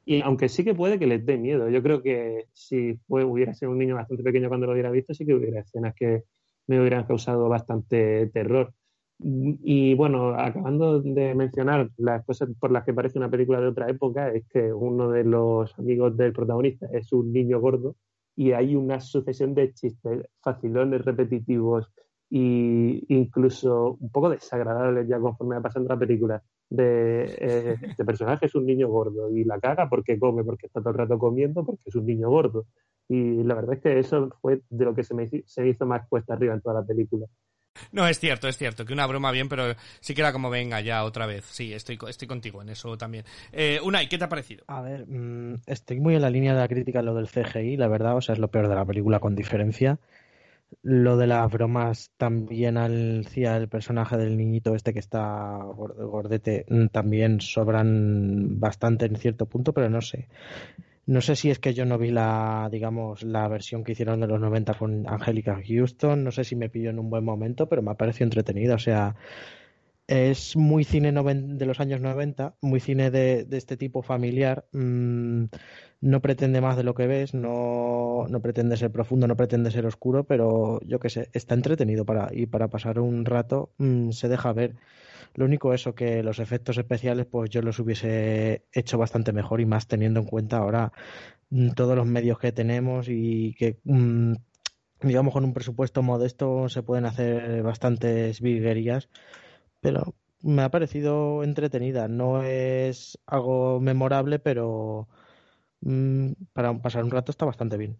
Y 0.05 0.21
aunque 0.21 0.49
sí 0.49 0.63
que 0.63 0.75
puede 0.75 0.99
que 0.99 1.07
les 1.07 1.25
dé 1.25 1.37
miedo. 1.37 1.69
Yo 1.69 1.83
creo 1.83 2.01
que 2.01 2.45
si 2.53 2.95
fue, 3.07 3.25
hubiera 3.25 3.53
sido 3.53 3.71
un 3.71 3.77
niño 3.79 3.95
bastante 3.95 4.23
pequeño 4.23 4.47
cuando 4.49 4.67
lo 4.67 4.73
hubiera 4.73 4.91
visto, 4.91 5.13
sí 5.13 5.25
que 5.25 5.33
hubiera 5.33 5.61
escenas 5.61 5.93
que 5.95 6.23
me 6.67 6.79
hubieran 6.79 7.05
causado 7.05 7.49
bastante 7.49 8.27
terror. 8.27 8.73
Y 9.19 9.95
bueno, 9.95 10.29
acabando 10.35 11.01
de 11.01 11.33
mencionar 11.33 11.89
las 11.97 12.23
cosas 12.25 12.49
por 12.59 12.71
las 12.71 12.85
que 12.85 12.93
parece 12.93 13.17
una 13.17 13.31
película 13.31 13.59
de 13.59 13.67
otra 13.67 13.89
época, 13.89 14.31
es 14.31 14.45
que 14.47 14.71
uno 14.71 15.09
de 15.09 15.23
los 15.23 15.77
amigos 15.79 16.15
del 16.15 16.33
protagonista 16.33 16.87
es 16.91 17.11
un 17.13 17.33
niño 17.33 17.59
gordo 17.59 17.95
y 18.35 18.51
hay 18.51 18.75
una 18.75 18.99
sucesión 18.99 19.55
de 19.55 19.73
chistes 19.73 20.27
facilones, 20.41 21.03
repetitivos, 21.03 21.91
y 22.29 23.05
incluso 23.07 23.97
un 23.99 24.09
poco 24.11 24.29
desagradable 24.29 25.07
ya 25.07 25.19
conforme 25.19 25.55
va 25.55 25.61
pasando 25.61 25.89
la 25.89 25.99
película 25.99 26.43
de 26.69 27.23
eh, 27.39 27.77
este 27.89 28.05
personaje 28.05 28.47
es 28.47 28.55
un 28.55 28.65
niño 28.65 28.89
gordo 28.89 29.31
y 29.31 29.43
la 29.43 29.59
caga 29.59 29.89
porque 29.89 30.19
come, 30.19 30.43
porque 30.43 30.67
está 30.67 30.81
todo 30.81 30.91
el 30.91 30.97
rato 30.97 31.17
comiendo, 31.17 31.65
porque 31.65 31.83
es 31.85 31.95
un 31.95 32.05
niño 32.05 32.29
gordo. 32.29 32.65
Y 33.09 33.43
la 33.43 33.55
verdad 33.55 33.75
es 33.75 33.81
que 33.81 33.99
eso 33.99 34.29
fue 34.41 34.61
de 34.69 34.85
lo 34.85 34.93
que 34.93 35.03
se 35.03 35.13
me, 35.13 35.27
se 35.27 35.67
hizo 35.67 35.85
más 35.85 36.07
cuesta 36.09 36.33
arriba 36.33 36.53
en 36.53 36.61
toda 36.61 36.81
la 36.81 36.85
película. 36.85 37.25
No, 37.91 38.07
es 38.07 38.19
cierto, 38.19 38.47
es 38.47 38.57
cierto, 38.57 38.85
que 38.85 38.93
una 38.93 39.05
broma 39.07 39.31
bien, 39.31 39.49
pero 39.49 39.75
sí 39.99 40.13
que 40.13 40.21
era 40.21 40.33
como 40.33 40.49
venga 40.49 40.81
ya 40.81 41.03
otra 41.03 41.25
vez. 41.25 41.45
Sí, 41.45 41.73
estoy, 41.73 41.97
estoy 42.07 42.27
contigo 42.27 42.61
en 42.61 42.69
eso 42.69 42.97
también. 42.97 43.25
Eh, 43.51 43.79
Unai, 43.83 44.09
¿qué 44.09 44.17
te 44.17 44.25
ha 44.25 44.29
parecido? 44.29 44.63
A 44.67 44.81
ver, 44.81 45.07
mm, 45.07 45.61
estoy 45.65 45.99
muy 45.99 46.15
en 46.15 46.21
la 46.21 46.29
línea 46.29 46.53
de 46.53 46.59
la 46.59 46.67
crítica 46.67 47.01
lo 47.01 47.15
del 47.15 47.27
CGI, 47.27 47.77
la 47.77 47.87
verdad, 47.87 48.15
o 48.15 48.21
sea, 48.21 48.33
es 48.33 48.39
lo 48.39 48.49
peor 48.49 48.67
de 48.67 48.75
la 48.75 48.85
película 48.85 49.19
con 49.19 49.35
diferencia. 49.35 49.99
Lo 50.83 51.15
de 51.17 51.27
las 51.27 51.49
bromas 51.49 52.11
también 52.17 52.77
hacia 52.77 53.55
el 53.55 53.69
personaje 53.69 54.17
del 54.17 54.35
niñito 54.37 54.75
este 54.75 54.93
que 54.93 54.99
está 54.99 55.59
gordete 55.63 56.65
mm, 56.69 56.87
también 56.87 57.39
sobran 57.41 58.59
bastante 58.59 59.05
en 59.05 59.15
cierto 59.15 59.45
punto, 59.45 59.73
pero 59.73 59.89
no 59.89 60.01
sé. 60.01 60.27
No 61.07 61.21
sé 61.21 61.37
si 61.37 61.49
es 61.49 61.59
que 61.59 61.73
yo 61.73 61.85
no 61.85 61.97
vi 61.97 62.11
la, 62.11 62.67
digamos, 62.69 63.23
la 63.23 63.47
versión 63.47 63.83
que 63.85 63.93
hicieron 63.93 64.19
de 64.19 64.27
los 64.27 64.41
90 64.41 64.73
con 64.73 65.07
Angélica 65.07 65.61
Houston, 65.65 66.23
no 66.23 66.31
sé 66.31 66.43
si 66.43 66.57
me 66.57 66.69
pilló 66.69 66.89
en 66.89 66.99
un 66.99 67.09
buen 67.09 67.23
momento, 67.23 67.67
pero 67.69 67.81
me 67.81 67.91
ha 67.91 67.95
parecido 67.95 68.25
entretenida, 68.25 68.75
o 68.75 68.79
sea, 68.79 69.15
es 70.07 70.57
muy 70.57 70.83
cine 70.83 71.13
de 71.13 71.65
los 71.65 71.79
años 71.79 72.01
90, 72.01 72.55
muy 72.61 72.81
cine 72.81 73.09
de, 73.09 73.47
este 73.51 73.77
tipo 73.77 74.01
familiar, 74.01 74.65
mm, 74.73 75.45
no 76.01 76.21
pretende 76.21 76.59
más 76.59 76.75
de 76.75 76.83
lo 76.83 76.93
que 76.93 77.07
ves, 77.07 77.33
no, 77.33 78.25
no 78.29 78.41
pretende 78.41 78.75
ser 78.75 78.91
profundo, 78.91 79.27
no 79.27 79.37
pretende 79.37 79.71
ser 79.71 79.85
oscuro, 79.85 80.25
pero 80.25 80.81
yo 80.85 80.99
qué 80.99 81.09
sé, 81.09 81.29
está 81.31 81.55
entretenido 81.55 82.05
para, 82.05 82.29
y 82.33 82.47
para 82.47 82.67
pasar 82.67 82.99
un 82.99 83.23
rato 83.25 83.71
mm, 83.77 84.11
se 84.11 84.27
deja 84.27 84.51
ver. 84.51 84.75
Lo 85.35 85.45
único 85.45 85.73
eso 85.73 85.95
que 85.95 86.23
los 86.23 86.39
efectos 86.39 86.77
especiales 86.77 87.25
pues 87.25 87.49
yo 87.49 87.61
los 87.61 87.79
hubiese 87.79 88.65
hecho 88.71 88.97
bastante 88.97 89.33
mejor 89.33 89.61
y 89.61 89.65
más 89.65 89.87
teniendo 89.87 90.19
en 90.19 90.25
cuenta 90.25 90.57
ahora 90.57 90.91
mm, 91.49 91.71
todos 91.71 91.95
los 91.95 92.07
medios 92.07 92.39
que 92.39 92.51
tenemos 92.51 93.07
y 93.09 93.53
que 93.55 93.79
mm, 93.83 94.33
digamos 95.01 95.33
con 95.33 95.45
un 95.45 95.53
presupuesto 95.53 96.01
modesto 96.01 96.69
se 96.69 96.83
pueden 96.83 97.05
hacer 97.05 97.61
bastantes 97.63 98.41
virguerías, 98.41 99.09
pero 99.81 100.15
me 100.41 100.61
ha 100.63 100.69
parecido 100.69 101.43
entretenida. 101.43 102.07
No 102.07 102.43
es 102.43 103.19
algo 103.25 103.79
memorable, 103.79 104.39
pero 104.39 105.07
mm, 105.81 106.31
para 106.53 106.73
pasar 106.79 107.03
un 107.03 107.11
rato 107.11 107.31
está 107.31 107.45
bastante 107.45 107.77
bien. 107.77 107.97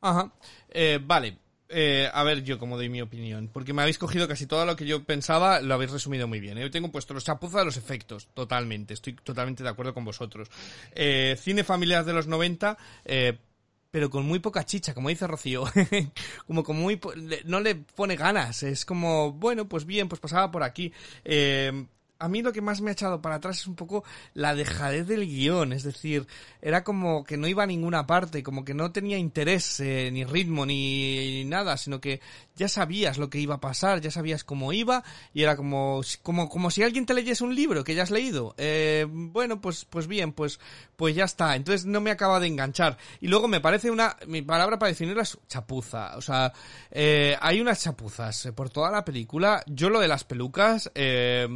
Ajá. 0.00 0.32
Eh, 0.70 1.00
vale. 1.02 1.38
Eh, 1.68 2.08
a 2.12 2.22
ver 2.22 2.44
yo 2.44 2.58
cómo 2.58 2.76
doy 2.76 2.88
mi 2.88 3.02
opinión, 3.02 3.50
porque 3.52 3.72
me 3.72 3.82
habéis 3.82 3.98
cogido 3.98 4.28
casi 4.28 4.46
todo 4.46 4.64
lo 4.64 4.76
que 4.76 4.86
yo 4.86 5.02
pensaba, 5.04 5.60
lo 5.60 5.74
habéis 5.74 5.90
resumido 5.90 6.28
muy 6.28 6.38
bien. 6.38 6.58
¿eh? 6.58 6.62
Yo 6.62 6.70
tengo 6.70 6.92
puesto 6.92 7.12
los 7.12 7.24
chapuzas 7.24 7.60
de 7.60 7.64
los 7.64 7.76
efectos, 7.76 8.28
totalmente, 8.34 8.94
estoy 8.94 9.14
totalmente 9.14 9.64
de 9.64 9.68
acuerdo 9.68 9.92
con 9.92 10.04
vosotros. 10.04 10.48
Eh, 10.92 11.36
cine 11.40 11.64
familiar 11.64 12.04
de 12.04 12.12
los 12.12 12.28
90, 12.28 12.76
pero 13.90 14.10
con 14.10 14.26
muy 14.26 14.38
poca 14.38 14.64
chicha, 14.64 14.94
como 14.94 15.08
dice 15.08 15.26
Rocío. 15.26 15.64
como 16.46 16.62
con 16.62 16.76
muy... 16.76 17.00
no 17.46 17.60
le 17.60 17.74
pone 17.74 18.14
ganas, 18.14 18.62
es 18.62 18.84
como, 18.84 19.32
bueno, 19.32 19.68
pues 19.68 19.86
bien, 19.86 20.08
pues 20.08 20.20
pasaba 20.20 20.50
por 20.50 20.62
aquí 20.62 20.92
a 22.18 22.28
mí 22.28 22.42
lo 22.42 22.52
que 22.52 22.60
más 22.60 22.80
me 22.80 22.90
ha 22.90 22.92
echado 22.92 23.20
para 23.20 23.36
atrás 23.36 23.60
es 23.60 23.66
un 23.66 23.74
poco 23.74 24.04
la 24.34 24.54
dejadez 24.54 25.06
del 25.06 25.26
guion, 25.26 25.72
es 25.72 25.82
decir, 25.82 26.26
era 26.62 26.84
como 26.84 27.24
que 27.24 27.36
no 27.36 27.46
iba 27.46 27.62
a 27.62 27.66
ninguna 27.66 28.06
parte, 28.06 28.42
como 28.42 28.64
que 28.64 28.74
no 28.74 28.92
tenía 28.92 29.18
interés, 29.18 29.80
eh, 29.80 30.10
ni 30.12 30.24
ritmo, 30.24 30.66
ni 30.66 31.44
nada, 31.44 31.76
sino 31.76 32.00
que 32.00 32.20
ya 32.56 32.68
sabías 32.68 33.18
lo 33.18 33.28
que 33.28 33.38
iba 33.38 33.56
a 33.56 33.60
pasar, 33.60 34.00
ya 34.00 34.10
sabías 34.10 34.44
cómo 34.44 34.72
iba, 34.72 35.04
y 35.34 35.42
era 35.42 35.56
como, 35.56 36.00
como, 36.22 36.48
como 36.48 36.70
si 36.70 36.82
alguien 36.82 37.06
te 37.06 37.14
leyese 37.14 37.44
un 37.44 37.54
libro 37.54 37.84
que 37.84 37.94
ya 37.94 38.02
has 38.02 38.10
leído. 38.10 38.54
Eh, 38.56 39.06
bueno, 39.08 39.60
pues, 39.60 39.84
pues 39.84 40.06
bien, 40.06 40.32
pues, 40.32 40.58
pues 40.96 41.14
ya 41.14 41.24
está. 41.24 41.54
Entonces 41.56 41.84
no 41.84 42.00
me 42.00 42.10
acaba 42.10 42.40
de 42.40 42.46
enganchar. 42.46 42.96
Y 43.20 43.28
luego 43.28 43.48
me 43.48 43.60
parece 43.60 43.90
una, 43.90 44.16
mi 44.26 44.42
palabra 44.42 44.78
para 44.78 44.88
definirla 44.88 45.22
es 45.22 45.38
chapuza. 45.48 46.16
O 46.16 46.22
sea, 46.22 46.52
eh, 46.90 47.36
hay 47.40 47.60
unas 47.60 47.82
chapuzas 47.82 48.48
por 48.54 48.70
toda 48.70 48.90
la 48.90 49.04
película. 49.04 49.62
Yo 49.66 49.90
lo 49.90 50.00
de 50.00 50.08
las 50.08 50.24
pelucas, 50.24 50.90
eh, 50.94 51.46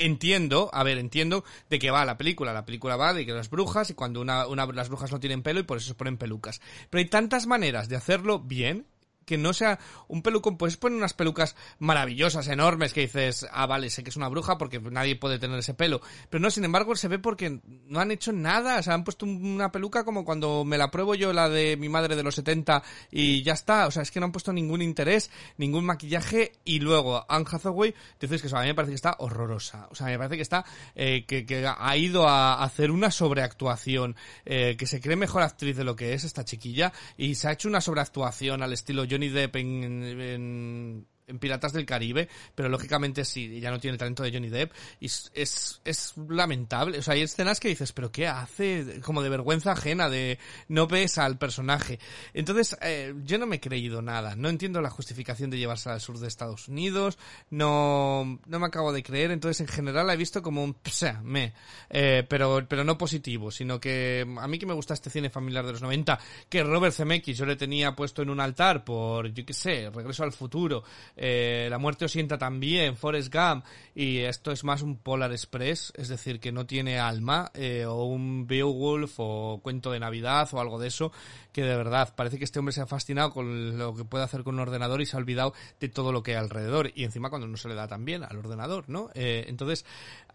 entiendo, 0.00 0.70
a 0.72 0.82
ver, 0.82 0.98
entiendo 0.98 1.44
de 1.68 1.78
qué 1.78 1.90
va 1.90 2.04
la 2.04 2.18
película. 2.18 2.52
La 2.52 2.64
película 2.64 2.96
va 2.96 3.14
de 3.14 3.24
que 3.24 3.32
las 3.32 3.50
brujas 3.50 3.90
y 3.90 3.94
cuando 3.94 4.20
una, 4.20 4.46
una, 4.46 4.66
las 4.66 4.88
brujas 4.88 5.12
no 5.12 5.20
tienen 5.20 5.42
pelo 5.42 5.60
y 5.60 5.64
por 5.64 5.78
eso 5.78 5.88
se 5.88 5.94
ponen 5.94 6.16
pelucas. 6.16 6.60
Pero 6.88 7.00
hay 7.00 7.08
tantas 7.08 7.46
maneras 7.46 7.88
de 7.88 7.96
hacerlo 7.96 8.40
bien 8.40 8.86
que 9.24 9.38
no 9.38 9.52
sea 9.52 9.78
un 10.08 10.22
pelucón, 10.22 10.56
puedes 10.56 10.76
poner 10.76 10.98
unas 10.98 11.14
pelucas 11.14 11.56
maravillosas, 11.78 12.48
enormes, 12.48 12.92
que 12.92 13.02
dices, 13.02 13.46
ah, 13.52 13.66
vale, 13.66 13.90
sé 13.90 14.02
que 14.02 14.10
es 14.10 14.16
una 14.16 14.28
bruja 14.28 14.58
porque 14.58 14.80
nadie 14.80 15.16
puede 15.16 15.38
tener 15.38 15.58
ese 15.58 15.74
pelo. 15.74 16.00
Pero 16.28 16.42
no, 16.42 16.50
sin 16.50 16.64
embargo, 16.64 16.96
se 16.96 17.08
ve 17.08 17.18
porque 17.18 17.60
no 17.64 18.00
han 18.00 18.10
hecho 18.10 18.32
nada, 18.32 18.78
o 18.78 18.82
sea, 18.82 18.94
han 18.94 19.04
puesto 19.04 19.26
una 19.26 19.70
peluca 19.70 20.04
como 20.04 20.24
cuando 20.24 20.64
me 20.64 20.78
la 20.78 20.90
pruebo 20.90 21.14
yo, 21.14 21.32
la 21.32 21.48
de 21.48 21.76
mi 21.76 21.88
madre 21.88 22.16
de 22.16 22.22
los 22.22 22.34
70, 22.34 22.82
y 23.10 23.42
ya 23.42 23.52
está, 23.52 23.86
o 23.86 23.90
sea, 23.90 24.02
es 24.02 24.10
que 24.10 24.20
no 24.20 24.26
han 24.26 24.32
puesto 24.32 24.52
ningún 24.52 24.82
interés, 24.82 25.30
ningún 25.58 25.84
maquillaje, 25.84 26.52
y 26.64 26.80
luego 26.80 27.24
Anne 27.28 27.46
Hathaway, 27.50 27.94
dices 28.18 28.42
que 28.42 28.48
a 28.54 28.60
mí 28.60 28.66
me 28.66 28.74
parece 28.74 28.92
que 28.92 28.96
está 28.96 29.16
horrorosa, 29.18 29.88
o 29.90 29.94
sea, 29.94 30.06
me 30.06 30.18
parece 30.18 30.36
que 30.36 30.42
está, 30.42 30.64
eh, 30.94 31.24
que, 31.26 31.46
que, 31.46 31.66
ha 31.66 31.96
ido 31.96 32.28
a 32.28 32.62
hacer 32.62 32.90
una 32.90 33.10
sobreactuación, 33.10 34.16
eh, 34.44 34.76
que 34.76 34.86
se 34.86 35.00
cree 35.00 35.16
mejor 35.16 35.42
actriz 35.42 35.76
de 35.76 35.84
lo 35.84 35.94
que 35.94 36.14
es 36.14 36.24
esta 36.24 36.44
chiquilla, 36.44 36.92
y 37.16 37.34
se 37.36 37.48
ha 37.48 37.52
hecho 37.52 37.68
una 37.68 37.80
sobreactuación 37.80 38.62
al 38.62 38.72
estilo 38.72 39.04
Johnny 39.10 39.28
Depp 39.28 39.56
en, 39.56 40.04
en 40.20 41.06
Piratas 41.38 41.72
del 41.72 41.86
Caribe, 41.86 42.28
pero 42.54 42.68
lógicamente 42.68 43.24
sí, 43.24 43.60
ya 43.60 43.70
no 43.70 43.80
tiene 43.80 43.94
el 43.94 43.98
talento 43.98 44.22
de 44.22 44.32
Johnny 44.32 44.48
Depp 44.48 44.72
y 45.00 45.06
es, 45.06 45.80
es, 45.84 46.14
lamentable. 46.28 46.98
O 46.98 47.02
sea, 47.02 47.14
hay 47.14 47.22
escenas 47.22 47.60
que 47.60 47.68
dices, 47.68 47.92
pero 47.92 48.10
¿qué 48.10 48.26
hace? 48.26 49.00
Como 49.02 49.22
de 49.22 49.28
vergüenza 49.28 49.72
ajena, 49.72 50.08
de 50.08 50.38
no 50.68 50.86
ves 50.86 51.18
al 51.18 51.38
personaje. 51.38 51.98
Entonces, 52.34 52.76
eh, 52.82 53.14
yo 53.24 53.38
no 53.38 53.46
me 53.46 53.56
he 53.56 53.60
creído 53.60 54.02
nada. 54.02 54.36
No 54.36 54.48
entiendo 54.48 54.80
la 54.80 54.90
justificación 54.90 55.50
de 55.50 55.58
llevarse 55.58 55.90
al 55.90 56.00
sur 56.00 56.18
de 56.18 56.28
Estados 56.28 56.68
Unidos. 56.68 57.18
No, 57.50 58.40
no 58.46 58.58
me 58.58 58.66
acabo 58.66 58.92
de 58.92 59.02
creer. 59.02 59.30
Entonces, 59.30 59.60
en 59.60 59.68
general 59.68 60.06
la 60.06 60.14
he 60.14 60.16
visto 60.16 60.42
como 60.42 60.62
un 60.64 60.76
psa, 60.84 61.20
me. 61.22 61.52
Eh, 61.88 62.24
pero, 62.28 62.66
pero 62.68 62.84
no 62.84 62.98
positivo, 62.98 63.50
sino 63.50 63.80
que 63.80 64.26
a 64.38 64.48
mí 64.48 64.58
que 64.58 64.66
me 64.66 64.74
gusta 64.74 64.94
este 64.94 65.10
cine 65.10 65.30
familiar 65.30 65.64
de 65.64 65.72
los 65.72 65.82
90, 65.82 66.18
que 66.48 66.62
Robert 66.62 66.94
Zemeckis 66.94 67.38
yo 67.38 67.46
le 67.46 67.56
tenía 67.56 67.94
puesto 67.94 68.22
en 68.22 68.30
un 68.30 68.40
altar 68.40 68.84
por, 68.84 69.32
yo 69.32 69.44
qué 69.44 69.52
sé, 69.52 69.90
Regreso 69.90 70.24
al 70.24 70.32
Futuro, 70.32 70.84
eh, 71.22 71.68
La 71.68 71.76
muerte 71.76 72.06
os 72.06 72.12
sienta 72.12 72.38
también, 72.38 72.96
Forrest 72.96 73.32
Gump, 73.32 73.66
y 73.94 74.20
esto 74.20 74.50
es 74.52 74.64
más 74.64 74.80
un 74.80 74.96
Polar 74.96 75.30
Express, 75.32 75.92
es 75.94 76.08
decir, 76.08 76.40
que 76.40 76.50
no 76.50 76.64
tiene 76.64 76.98
alma, 76.98 77.50
eh, 77.52 77.84
o 77.84 78.04
un 78.04 78.46
Beowulf, 78.46 79.16
o 79.18 79.60
cuento 79.62 79.90
de 79.92 80.00
Navidad, 80.00 80.48
o 80.52 80.60
algo 80.60 80.78
de 80.78 80.88
eso, 80.88 81.12
que 81.52 81.62
de 81.62 81.76
verdad 81.76 82.14
parece 82.16 82.38
que 82.38 82.44
este 82.44 82.58
hombre 82.58 82.72
se 82.72 82.80
ha 82.80 82.86
fascinado 82.86 83.32
con 83.32 83.76
lo 83.76 83.94
que 83.94 84.04
puede 84.04 84.24
hacer 84.24 84.42
con 84.44 84.54
un 84.54 84.60
ordenador 84.60 85.02
y 85.02 85.06
se 85.06 85.16
ha 85.16 85.18
olvidado 85.18 85.52
de 85.78 85.90
todo 85.90 86.10
lo 86.10 86.22
que 86.22 86.30
hay 86.30 86.38
alrededor, 86.38 86.90
y 86.94 87.04
encima 87.04 87.28
cuando 87.28 87.46
no 87.46 87.58
se 87.58 87.68
le 87.68 87.74
da 87.74 87.86
tan 87.86 88.06
bien 88.06 88.24
al 88.24 88.38
ordenador, 88.38 88.88
¿no? 88.88 89.10
Eh, 89.14 89.44
entonces, 89.46 89.84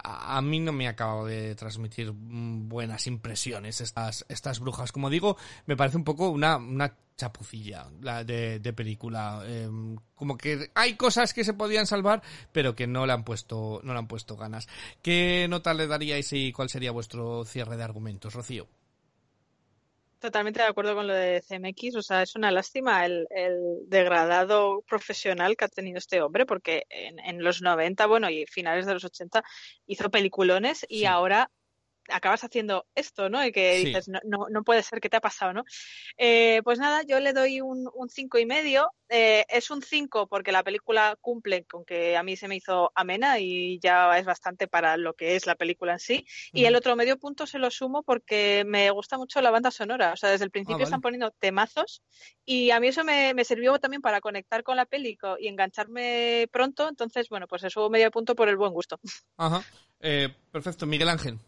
a, 0.03 0.39
mí 0.43 0.59
no 0.59 0.71
me 0.71 0.85
ha 0.85 0.91
acabado 0.91 1.25
de 1.25 1.55
transmitir 1.55 2.13
mm, 2.13 2.69
buenas 2.69 3.07
impresiones 3.07 3.81
estas, 3.81 4.23
estas 4.29 4.59
brujas. 4.59 4.91
Como 4.91 5.09
digo, 5.09 5.35
me 5.65 5.75
parece 5.75 5.97
un 5.97 6.03
poco 6.03 6.29
una 6.29 6.59
chapucilla 7.17 7.87
la 8.01 8.23
de, 8.23 8.59
de 8.59 8.73
película 8.73 9.43
em, 9.47 9.95
como 10.15 10.37
que 10.37 10.71
hay 10.75 10.95
cosas 10.95 11.33
que 11.33 11.43
se 11.43 11.53
podían 11.53 11.87
salvar 11.87 12.21
pero 12.51 12.75
que 12.75 12.87
no 12.87 13.05
le 13.05 13.13
han 13.13 13.23
puesto 13.23 13.79
no 13.83 13.93
le 13.93 13.99
han 13.99 14.07
puesto 14.07 14.35
ganas 14.35 14.67
qué 15.01 15.47
nota 15.49 15.73
le 15.73 15.87
daríais 15.87 16.31
y 16.33 16.51
cuál 16.51 16.69
sería 16.69 16.91
vuestro 16.91 17.45
cierre 17.45 17.77
de 17.77 17.83
argumentos 17.83 18.33
Rocío 18.33 18.67
Totalmente 20.25 20.59
de 20.59 20.67
acuerdo 20.67 20.95
con 20.95 21.05
lo 21.05 21.13
de 21.13 21.43
CMX, 21.47 21.97
o 21.97 22.01
sea, 22.01 22.23
es 22.23 22.35
una 22.35 22.49
lástima 22.49 23.05
el, 23.05 23.27
el 23.29 23.87
degradado 23.87 24.81
profesional 24.87 25.55
que 25.55 25.65
ha 25.65 25.67
tenido 25.67 25.99
este 25.99 26.19
hombre, 26.19 26.47
porque 26.47 26.85
en, 26.89 27.19
en, 27.19 27.43
los 27.43 27.61
90, 27.61 28.07
bueno, 28.07 28.27
y 28.31 28.45
finales 28.47 28.87
de 28.87 28.93
los 28.93 29.03
80 29.03 29.43
hizo 29.85 30.09
peliculones 30.09 30.83
y 30.89 30.99
sí. 30.99 31.05
ahora 31.05 31.51
acabas 32.09 32.43
haciendo 32.43 32.85
esto, 32.95 33.29
¿no? 33.29 33.45
Y 33.45 33.51
que 33.51 33.77
sí. 33.77 33.85
dices, 33.85 34.07
no, 34.07 34.19
no, 34.23 34.47
no, 34.49 34.63
puede 34.63 34.83
ser, 34.83 34.99
¿qué 34.99 35.09
te 35.09 35.17
ha 35.17 35.21
pasado, 35.21 35.53
no? 35.53 35.63
Eh, 36.17 36.61
pues 36.63 36.79
nada, 36.79 37.03
yo 37.03 37.19
le 37.19 37.33
doy 37.33 37.61
un, 37.61 37.89
un 37.93 38.09
cinco 38.09 38.37
y 38.37 38.45
medio. 38.45 38.91
Eh, 39.09 39.45
es 39.49 39.69
un 39.69 39.83
5 39.83 40.27
porque 40.27 40.51
la 40.51 40.63
película 40.63 41.15
cumple 41.21 41.65
con 41.65 41.85
que 41.85 42.17
a 42.17 42.23
mí 42.23 42.35
se 42.35 42.47
me 42.47 42.55
hizo 42.55 42.91
amena 42.95 43.39
y 43.39 43.79
ya 43.79 44.17
es 44.17 44.25
bastante 44.25 44.67
para 44.67 44.97
lo 44.97 45.13
que 45.13 45.35
es 45.35 45.45
la 45.45 45.55
película 45.55 45.93
en 45.93 45.99
sí. 45.99 46.25
Mm. 46.53 46.57
Y 46.57 46.65
el 46.65 46.75
otro 46.75 46.95
medio 46.95 47.17
punto 47.17 47.45
se 47.45 47.59
lo 47.59 47.69
sumo 47.69 48.01
porque 48.01 48.63
me 48.65 48.89
gusta 48.89 49.17
mucho 49.17 49.41
la 49.41 49.51
banda 49.51 49.69
sonora. 49.69 50.13
O 50.13 50.17
sea, 50.17 50.31
desde 50.31 50.45
el 50.45 50.51
principio 50.51 50.75
ah, 50.75 50.77
vale. 50.77 50.83
están 50.85 51.01
poniendo 51.01 51.31
temazos 51.31 52.01
y 52.45 52.71
a 52.71 52.79
mí 52.79 52.87
eso 52.87 53.03
me, 53.03 53.33
me, 53.35 53.45
sirvió 53.45 53.77
también 53.77 54.01
para 54.01 54.21
conectar 54.21 54.63
con 54.63 54.75
la 54.75 54.85
peli 54.85 55.17
y 55.39 55.47
engancharme 55.47 56.47
pronto. 56.51 56.89
Entonces, 56.89 57.29
bueno, 57.29 57.47
pues 57.47 57.63
eso 57.63 57.89
medio 57.89 58.09
punto 58.09 58.35
por 58.35 58.49
el 58.49 58.57
buen 58.57 58.73
gusto. 58.73 58.99
Ajá. 59.37 59.63
Eh, 59.99 60.29
perfecto, 60.51 60.85
Miguel 60.85 61.09
Ángel 61.09 61.39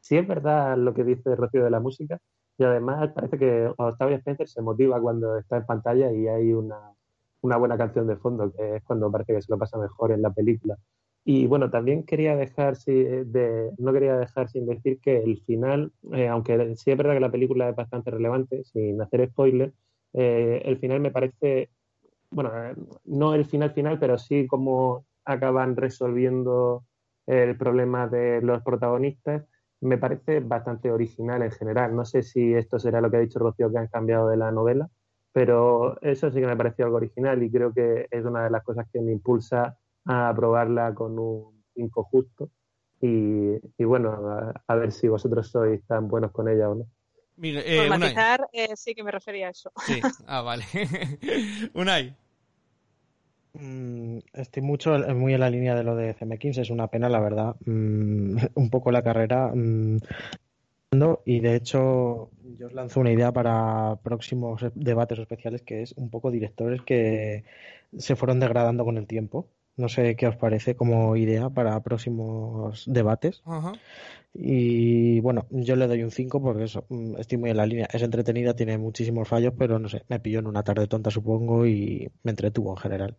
sí 0.00 0.16
es 0.16 0.26
verdad 0.26 0.76
lo 0.76 0.94
que 0.94 1.04
dice 1.04 1.34
Rocío 1.36 1.64
de 1.64 1.70
la 1.70 1.80
música 1.80 2.18
y 2.58 2.64
además 2.64 3.10
parece 3.14 3.38
que 3.38 3.72
Octavia 3.76 4.16
Spencer 4.16 4.48
se 4.48 4.62
motiva 4.62 5.00
cuando 5.00 5.38
está 5.38 5.56
en 5.58 5.66
pantalla 5.66 6.12
y 6.12 6.28
hay 6.28 6.52
una, 6.52 6.92
una 7.40 7.56
buena 7.56 7.78
canción 7.78 8.06
de 8.06 8.16
fondo, 8.16 8.52
que 8.52 8.76
es 8.76 8.82
cuando 8.84 9.10
parece 9.10 9.34
que 9.34 9.42
se 9.42 9.50
lo 9.52 9.58
pasa 9.58 9.78
mejor 9.78 10.12
en 10.12 10.22
la 10.22 10.30
película. 10.30 10.76
Y 11.24 11.46
bueno, 11.46 11.70
también 11.70 12.04
quería 12.04 12.36
dejar, 12.36 12.76
de, 12.78 13.70
no 13.78 13.92
quería 13.92 14.16
dejar 14.16 14.50
sin 14.50 14.66
decir 14.66 15.00
que 15.00 15.18
el 15.18 15.38
final, 15.42 15.92
eh, 16.12 16.28
aunque 16.28 16.76
sí 16.76 16.90
es 16.90 16.96
verdad 16.96 17.14
que 17.14 17.20
la 17.20 17.30
película 17.30 17.68
es 17.68 17.76
bastante 17.76 18.10
relevante, 18.10 18.64
sin 18.64 19.00
hacer 19.00 19.28
spoiler, 19.30 19.72
eh, 20.12 20.62
el 20.64 20.78
final 20.78 21.00
me 21.00 21.10
parece 21.10 21.70
bueno, 22.30 22.52
no 23.04 23.34
el 23.34 23.44
final 23.44 23.72
final, 23.72 23.98
pero 23.98 24.18
sí 24.18 24.46
cómo 24.46 25.04
acaban 25.24 25.76
resolviendo 25.76 26.84
el 27.26 27.56
problema 27.56 28.08
de 28.08 28.40
los 28.42 28.62
protagonistas, 28.62 29.44
me 29.80 29.98
parece 29.98 30.40
bastante 30.40 30.90
original 30.90 31.42
en 31.42 31.50
general. 31.50 31.94
No 31.94 32.04
sé 32.04 32.22
si 32.22 32.54
esto 32.54 32.78
será 32.78 33.00
lo 33.00 33.10
que 33.10 33.16
ha 33.16 33.20
dicho 33.20 33.38
Rocío 33.38 33.70
que 33.70 33.78
han 33.78 33.88
cambiado 33.88 34.28
de 34.28 34.36
la 34.36 34.50
novela, 34.50 34.88
pero 35.32 36.00
eso 36.02 36.30
sí 36.30 36.40
que 36.40 36.46
me 36.46 36.56
pareció 36.56 36.84
algo 36.84 36.98
original 36.98 37.42
y 37.42 37.50
creo 37.50 37.72
que 37.72 38.06
es 38.10 38.24
una 38.24 38.44
de 38.44 38.50
las 38.50 38.62
cosas 38.62 38.86
que 38.92 39.00
me 39.00 39.12
impulsa 39.12 39.76
a 40.04 40.28
aprobarla 40.28 40.94
con 40.94 41.18
un 41.18 41.62
5 41.74 42.04
justo. 42.04 42.50
Y, 43.02 43.58
bueno, 43.82 44.52
a, 44.66 44.74
ver 44.74 44.92
si 44.92 45.08
vosotros 45.08 45.48
sois 45.48 45.82
tan 45.86 46.06
buenos 46.06 46.32
con 46.32 46.48
ella 46.48 46.68
o 46.68 46.74
no. 46.74 46.86
Mire, 47.36 47.62
eh, 47.64 47.88
Por 47.88 47.98
matizar, 47.98 48.46
eh, 48.52 48.76
sí 48.76 48.94
que 48.94 49.02
me 49.02 49.10
refería 49.10 49.46
a 49.46 49.50
eso. 49.50 49.72
Sí, 49.86 50.02
ah, 50.26 50.42
vale. 50.42 50.64
Unai. 51.74 52.14
Mm, 53.54 54.18
estoy 54.32 54.62
mucho 54.62 54.96
muy 55.14 55.34
en 55.34 55.40
la 55.40 55.50
línea 55.50 55.74
de 55.74 55.84
lo 55.84 55.96
de 55.96 56.14
CM15, 56.14 56.62
es 56.62 56.70
una 56.70 56.88
pena, 56.88 57.08
la 57.08 57.20
verdad. 57.20 57.56
Mm, 57.66 58.36
un 58.54 58.70
poco 58.70 58.90
la 58.90 59.02
carrera. 59.02 59.52
Mm, 59.54 59.98
y 61.24 61.40
de 61.40 61.54
hecho, 61.54 62.30
yo 62.58 62.66
os 62.66 62.72
lanzo 62.72 63.00
una 63.00 63.12
idea 63.12 63.32
para 63.32 63.96
próximos 64.02 64.60
debates 64.74 65.18
especiales 65.18 65.62
que 65.62 65.82
es 65.82 65.92
un 65.96 66.10
poco 66.10 66.30
directores 66.30 66.82
que 66.82 67.44
se 67.96 68.16
fueron 68.16 68.40
degradando 68.40 68.84
con 68.84 68.96
el 68.96 69.06
tiempo. 69.06 69.48
No 69.76 69.88
sé 69.88 70.16
qué 70.16 70.26
os 70.26 70.36
parece 70.36 70.74
como 70.74 71.16
idea 71.16 71.48
para 71.48 71.80
próximos 71.82 72.84
debates. 72.86 73.42
Y 74.34 75.20
bueno, 75.20 75.46
yo 75.50 75.76
le 75.76 75.86
doy 75.86 76.02
un 76.02 76.10
5 76.10 76.42
porque 76.42 76.64
eso, 76.64 76.84
estoy 77.18 77.38
muy 77.38 77.50
en 77.50 77.56
la 77.56 77.66
línea. 77.66 77.88
Es 77.92 78.02
entretenida, 78.02 78.54
tiene 78.54 78.76
muchísimos 78.78 79.28
fallos, 79.28 79.54
pero 79.56 79.78
no 79.78 79.88
sé, 79.88 80.02
me 80.08 80.20
pilló 80.20 80.40
en 80.40 80.46
una 80.48 80.62
tarde 80.62 80.86
tonta 80.86 81.10
supongo 81.10 81.66
y 81.66 82.10
me 82.22 82.30
entretuvo 82.32 82.70
en 82.72 82.76
general. 82.76 83.16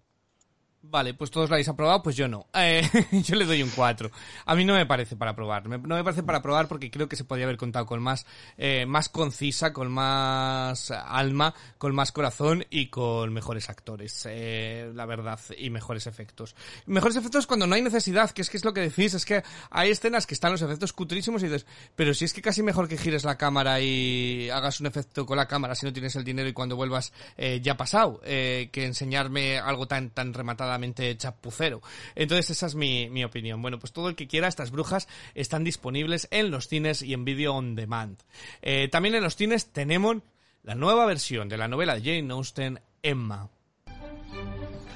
Vale, 0.83 1.13
pues 1.13 1.29
todos 1.29 1.47
lo 1.47 1.55
habéis 1.55 1.69
aprobado, 1.69 2.01
pues 2.01 2.15
yo 2.15 2.27
no. 2.27 2.47
Eh, 2.55 2.81
yo 3.23 3.35
le 3.35 3.45
doy 3.45 3.61
un 3.61 3.69
4. 3.69 4.09
A 4.45 4.55
mí 4.55 4.65
no 4.65 4.73
me 4.73 4.87
parece 4.87 5.15
para 5.15 5.35
probar. 5.35 5.67
no 5.67 5.95
me 5.95 6.03
parece 6.03 6.23
para 6.23 6.41
probar 6.41 6.67
porque 6.67 6.89
creo 6.89 7.07
que 7.07 7.15
se 7.15 7.23
podría 7.23 7.45
haber 7.45 7.57
contado 7.57 7.85
con 7.85 8.01
más, 8.01 8.25
eh, 8.57 8.87
más 8.87 9.07
concisa, 9.07 9.73
con 9.73 9.91
más 9.91 10.89
alma, 10.89 11.53
con 11.77 11.93
más 11.93 12.11
corazón 12.11 12.65
y 12.71 12.87
con 12.87 13.31
mejores 13.31 13.69
actores, 13.69 14.27
eh, 14.27 14.91
la 14.95 15.05
verdad, 15.05 15.39
y 15.55 15.69
mejores 15.69 16.07
efectos. 16.07 16.55
Mejores 16.87 17.15
efectos 17.15 17.45
cuando 17.45 17.67
no 17.67 17.75
hay 17.75 17.83
necesidad, 17.83 18.31
que 18.31 18.41
es 18.41 18.49
que 18.49 18.57
es 18.57 18.65
lo 18.65 18.73
que 18.73 18.81
decís, 18.81 19.13
es 19.13 19.23
que 19.23 19.43
hay 19.69 19.91
escenas 19.91 20.25
que 20.25 20.33
están 20.33 20.51
los 20.51 20.63
efectos 20.63 20.93
cutrísimos 20.93 21.43
y 21.43 21.45
dices, 21.45 21.67
pero 21.95 22.15
si 22.15 22.25
es 22.25 22.33
que 22.33 22.41
casi 22.41 22.63
mejor 22.63 22.87
que 22.87 22.97
gires 22.97 23.23
la 23.23 23.37
cámara 23.37 23.79
y 23.81 24.49
hagas 24.49 24.79
un 24.79 24.87
efecto 24.87 25.27
con 25.27 25.37
la 25.37 25.47
cámara 25.47 25.75
si 25.75 25.85
no 25.85 25.93
tienes 25.93 26.15
el 26.15 26.23
dinero 26.23 26.49
y 26.49 26.53
cuando 26.53 26.75
vuelvas 26.75 27.13
eh, 27.37 27.61
ya 27.61 27.77
pasado, 27.77 28.19
eh, 28.23 28.69
que 28.71 28.85
enseñarme 28.85 29.59
algo 29.59 29.87
tan, 29.87 30.09
tan 30.09 30.33
rematadamente 30.71 31.17
chapucero. 31.17 31.81
Entonces 32.15 32.51
esa 32.51 32.67
es 32.67 32.75
mi, 32.75 33.23
opinión. 33.23 33.61
Bueno, 33.61 33.79
pues 33.79 33.93
todo 33.93 34.09
el 34.09 34.15
que 34.15 34.27
quiera, 34.27 34.47
estas 34.47 34.71
brujas 34.71 35.07
están 35.35 35.63
disponibles 35.63 36.27
en 36.31 36.51
los 36.51 36.67
cines 36.67 37.01
y 37.01 37.13
en 37.13 37.25
video 37.25 37.55
on 37.55 37.75
demand. 37.75 38.19
Eh, 38.61 38.87
también 38.89 39.15
en 39.15 39.23
los 39.23 39.35
cines 39.35 39.71
tenemos 39.71 40.17
la 40.63 40.75
nueva 40.75 41.05
versión 41.05 41.49
de 41.49 41.57
la 41.57 41.67
novela 41.67 41.95
de 41.95 42.01
Jane 42.01 42.33
Austen, 42.33 42.79
Emma. 43.03 43.49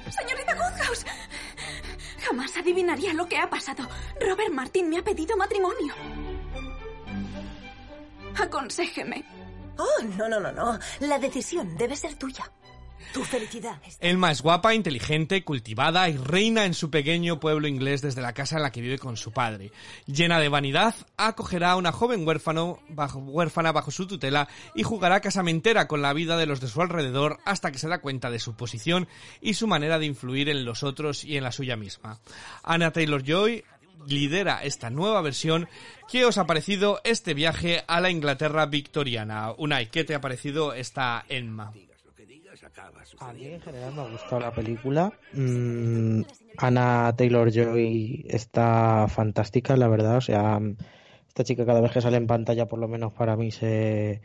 Señorita 0.09 0.53
Goodhouse, 0.53 1.05
jamás 2.19 2.55
adivinaría 2.57 3.13
lo 3.13 3.27
que 3.27 3.37
ha 3.37 3.49
pasado. 3.49 3.87
Robert 4.19 4.51
Martin 4.51 4.89
me 4.89 4.97
ha 4.99 5.03
pedido 5.03 5.35
matrimonio. 5.35 5.93
Aconséjeme. 8.37 9.23
Oh, 9.77 10.03
no, 10.17 10.29
no, 10.29 10.39
no, 10.39 10.51
no. 10.51 10.79
La 11.01 11.19
decisión 11.19 11.75
debe 11.75 11.95
ser 11.95 12.15
tuya. 12.15 12.49
Tu 13.13 13.23
felicidad. 13.23 13.79
Elma 13.99 14.31
es 14.31 14.41
guapa, 14.41 14.73
inteligente, 14.73 15.43
cultivada 15.43 16.09
y 16.09 16.17
reina 16.17 16.65
en 16.65 16.73
su 16.73 16.89
pequeño 16.89 17.39
pueblo 17.39 17.67
inglés 17.67 18.01
desde 18.01 18.21
la 18.21 18.33
casa 18.33 18.57
en 18.57 18.63
la 18.63 18.71
que 18.71 18.81
vive 18.81 18.99
con 18.99 19.15
su 19.15 19.31
padre. 19.31 19.71
Llena 20.05 20.39
de 20.39 20.49
vanidad, 20.49 20.95
acogerá 21.17 21.71
a 21.71 21.75
una 21.77 21.91
joven 21.91 22.27
huérfano 22.27 22.79
huérfana 22.89 23.71
bajo 23.71 23.91
su 23.91 24.07
tutela 24.07 24.47
y 24.73 24.83
jugará 24.83 25.21
casamentera 25.21 25.87
con 25.87 26.01
la 26.01 26.13
vida 26.13 26.37
de 26.37 26.45
los 26.45 26.59
de 26.59 26.67
su 26.67 26.81
alrededor 26.81 27.39
hasta 27.45 27.71
que 27.71 27.79
se 27.79 27.87
da 27.87 28.01
cuenta 28.01 28.29
de 28.29 28.39
su 28.39 28.55
posición 28.55 29.07
y 29.41 29.53
su 29.53 29.67
manera 29.67 29.99
de 29.99 30.05
influir 30.05 30.49
en 30.49 30.65
los 30.65 30.83
otros 30.83 31.23
y 31.23 31.37
en 31.37 31.43
la 31.43 31.51
suya 31.51 31.77
misma. 31.77 32.19
Anna 32.63 32.91
Taylor-Joy 32.91 33.63
lidera 34.07 34.63
esta 34.63 34.89
nueva 34.89 35.21
versión. 35.21 35.67
¿Qué 36.09 36.25
os 36.25 36.37
ha 36.37 36.45
parecido 36.45 36.99
este 37.03 37.33
viaje 37.33 37.83
a 37.87 38.01
la 38.01 38.09
Inglaterra 38.09 38.65
victoriana? 38.65 39.53
Unai, 39.57 39.89
¿qué 39.89 40.03
te 40.03 40.15
ha 40.15 40.21
parecido 40.21 40.73
esta 40.73 41.25
Elma? 41.29 41.71
A 43.19 43.33
mí 43.33 43.45
en 43.45 43.61
general 43.61 43.93
me 43.93 44.01
ha 44.01 44.05
gustado 44.05 44.41
la 44.41 44.53
película. 44.53 45.13
Mm, 45.31 46.21
Anna 46.57 47.13
Taylor 47.15 47.51
Joy 47.51 48.25
está 48.27 49.07
fantástica, 49.07 49.77
la 49.77 49.87
verdad. 49.87 50.17
O 50.17 50.21
sea, 50.21 50.59
esta 51.27 51.43
chica 51.43 51.65
cada 51.65 51.81
vez 51.81 51.91
que 51.91 52.01
sale 52.01 52.17
en 52.17 52.27
pantalla, 52.27 52.67
por 52.67 52.79
lo 52.79 52.87
menos 52.87 53.13
para 53.13 53.35
mí, 53.37 53.51
se 53.51 54.21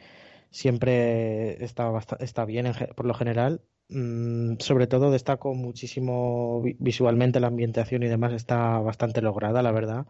siempre 0.50 1.62
está, 1.64 1.92
está 2.20 2.44
bien 2.44 2.72
por 2.96 3.06
lo 3.06 3.14
general. 3.14 3.62
Mm, 3.88 4.56
sobre 4.58 4.86
todo 4.86 5.10
destaco 5.10 5.54
muchísimo 5.54 6.62
visualmente 6.78 7.40
la 7.40 7.48
ambientación 7.48 8.02
y 8.02 8.08
demás 8.08 8.32
está 8.32 8.78
bastante 8.78 9.22
lograda, 9.22 9.62
la 9.62 9.72
verdad. 9.72 10.06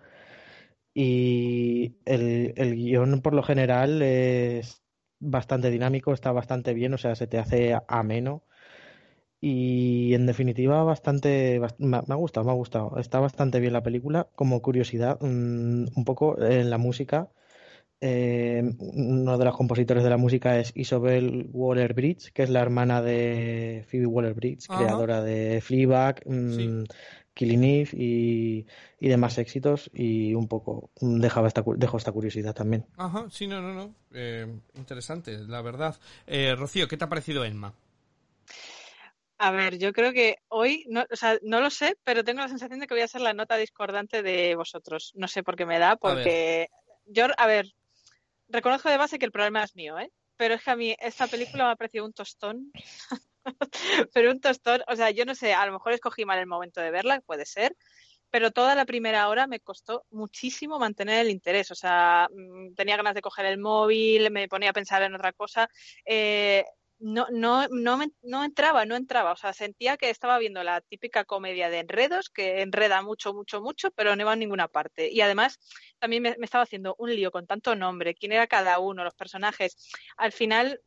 Y 0.94 1.96
el, 2.04 2.52
el 2.56 2.74
guion 2.74 3.20
por 3.22 3.34
lo 3.34 3.42
general 3.42 4.02
es 4.02 4.82
bastante 5.20 5.70
dinámico, 5.70 6.12
está 6.12 6.32
bastante 6.32 6.74
bien, 6.74 6.94
o 6.94 6.98
sea, 6.98 7.14
se 7.14 7.26
te 7.26 7.38
hace 7.38 7.78
ameno. 7.86 8.42
Y 9.42 10.12
en 10.14 10.26
definitiva, 10.26 10.82
bastante, 10.82 11.60
me, 11.78 11.96
ha 11.96 12.14
gustado, 12.14 12.44
me 12.44 12.52
ha 12.52 12.54
gustado. 12.54 12.98
Está 12.98 13.20
bastante 13.20 13.58
bien 13.58 13.72
la 13.72 13.82
película. 13.82 14.28
Como 14.34 14.60
curiosidad, 14.60 15.18
mm, 15.20 15.86
un, 15.96 16.04
poco 16.04 16.38
en 16.42 16.68
la 16.68 16.76
música, 16.76 17.30
eh, 18.02 18.62
uno 18.78 19.38
de 19.38 19.44
los 19.44 19.56
compositores 19.56 20.04
de 20.04 20.10
la 20.10 20.18
música 20.18 20.58
es 20.58 20.72
Isobel 20.74 21.48
Waller-Bridge, 21.52 22.32
que 22.32 22.42
es 22.42 22.50
la 22.50 22.60
hermana 22.60 23.00
de 23.00 23.84
Phoebe 23.88 24.06
Waller-Bridge, 24.06 24.66
creadora 24.68 25.22
de 25.22 25.60
Fleabag, 25.62 26.22
mm, 26.26 26.84
Killing 27.40 27.64
Eve 27.64 27.90
y, 27.94 28.66
y, 29.00 29.08
demás 29.08 29.38
éxitos 29.38 29.90
y 29.94 30.34
un 30.34 30.46
poco 30.46 30.90
dejaba 31.00 31.48
esta, 31.48 31.64
dejo 31.76 31.96
esta 31.96 32.12
curiosidad 32.12 32.54
también. 32.54 32.84
Ajá, 32.98 33.28
sí, 33.30 33.46
no, 33.46 33.62
no, 33.62 33.72
no. 33.72 33.94
Eh, 34.12 34.46
interesante, 34.74 35.38
la 35.38 35.62
verdad. 35.62 35.98
Eh, 36.26 36.54
Rocío, 36.54 36.86
¿qué 36.86 36.98
te 36.98 37.04
ha 37.04 37.08
parecido 37.08 37.42
Emma? 37.42 37.72
A 39.38 39.50
ver, 39.52 39.78
yo 39.78 39.94
creo 39.94 40.12
que 40.12 40.36
hoy, 40.48 40.84
no, 40.90 41.06
o 41.10 41.16
sea, 41.16 41.38
no 41.42 41.62
lo 41.62 41.70
sé, 41.70 41.96
pero 42.04 42.24
tengo 42.24 42.42
la 42.42 42.48
sensación 42.50 42.78
de 42.78 42.86
que 42.86 42.92
voy 42.92 43.04
a 43.04 43.08
ser 43.08 43.22
la 43.22 43.32
nota 43.32 43.56
discordante 43.56 44.22
de 44.22 44.54
vosotros. 44.54 45.12
No 45.14 45.26
sé 45.26 45.42
por 45.42 45.56
qué 45.56 45.64
me 45.64 45.78
da, 45.78 45.96
porque 45.96 46.68
yo, 47.06 47.24
a 47.38 47.46
ver, 47.46 47.72
reconozco 48.50 48.90
de 48.90 48.98
base 48.98 49.18
que 49.18 49.24
el 49.24 49.32
problema 49.32 49.64
es 49.64 49.74
mío, 49.74 49.98
¿eh? 49.98 50.12
Pero 50.36 50.56
es 50.56 50.62
que 50.62 50.72
a 50.72 50.76
mí 50.76 50.94
esta 50.98 51.26
película 51.26 51.64
me 51.64 51.70
ha 51.70 51.76
parecido 51.76 52.04
un 52.04 52.12
tostón. 52.12 52.70
pero 54.14 54.30
un 54.30 54.40
tostón, 54.40 54.82
o 54.88 54.96
sea, 54.96 55.10
yo 55.10 55.24
no 55.24 55.34
sé, 55.34 55.54
a 55.54 55.66
lo 55.66 55.72
mejor 55.72 55.92
escogí 55.92 56.24
mal 56.24 56.38
el 56.38 56.46
momento 56.46 56.80
de 56.80 56.90
verla, 56.90 57.20
puede 57.22 57.46
ser, 57.46 57.76
pero 58.30 58.50
toda 58.52 58.74
la 58.74 58.86
primera 58.86 59.28
hora 59.28 59.46
me 59.46 59.60
costó 59.60 60.04
muchísimo 60.10 60.78
mantener 60.78 61.20
el 61.20 61.30
interés. 61.30 61.70
O 61.70 61.74
sea, 61.74 62.28
mm, 62.32 62.74
tenía 62.74 62.96
ganas 62.96 63.14
de 63.14 63.22
coger 63.22 63.46
el 63.46 63.58
móvil, 63.58 64.30
me 64.30 64.48
ponía 64.48 64.70
a 64.70 64.72
pensar 64.72 65.02
en 65.02 65.14
otra 65.14 65.32
cosa. 65.32 65.68
Eh, 66.04 66.64
no, 67.00 67.26
no, 67.30 67.66
no, 67.68 67.96
me, 67.96 68.08
no 68.22 68.44
entraba, 68.44 68.84
no 68.84 68.94
entraba. 68.94 69.32
O 69.32 69.36
sea, 69.36 69.52
sentía 69.52 69.96
que 69.96 70.10
estaba 70.10 70.38
viendo 70.38 70.62
la 70.62 70.80
típica 70.82 71.24
comedia 71.24 71.70
de 71.70 71.80
enredos, 71.80 72.28
que 72.30 72.60
enreda 72.62 73.02
mucho, 73.02 73.32
mucho, 73.34 73.60
mucho, 73.62 73.90
pero 73.92 74.14
no 74.14 74.22
iba 74.22 74.32
a 74.32 74.36
ninguna 74.36 74.68
parte. 74.68 75.10
Y 75.10 75.20
además, 75.22 75.58
también 75.98 76.22
me, 76.22 76.36
me 76.38 76.44
estaba 76.44 76.64
haciendo 76.64 76.94
un 76.98 77.14
lío 77.14 77.30
con 77.32 77.46
tanto 77.46 77.74
nombre, 77.74 78.14
quién 78.14 78.32
era 78.32 78.46
cada 78.46 78.78
uno, 78.78 79.02
los 79.02 79.14
personajes. 79.14 79.76
Al 80.16 80.32
final, 80.32 80.80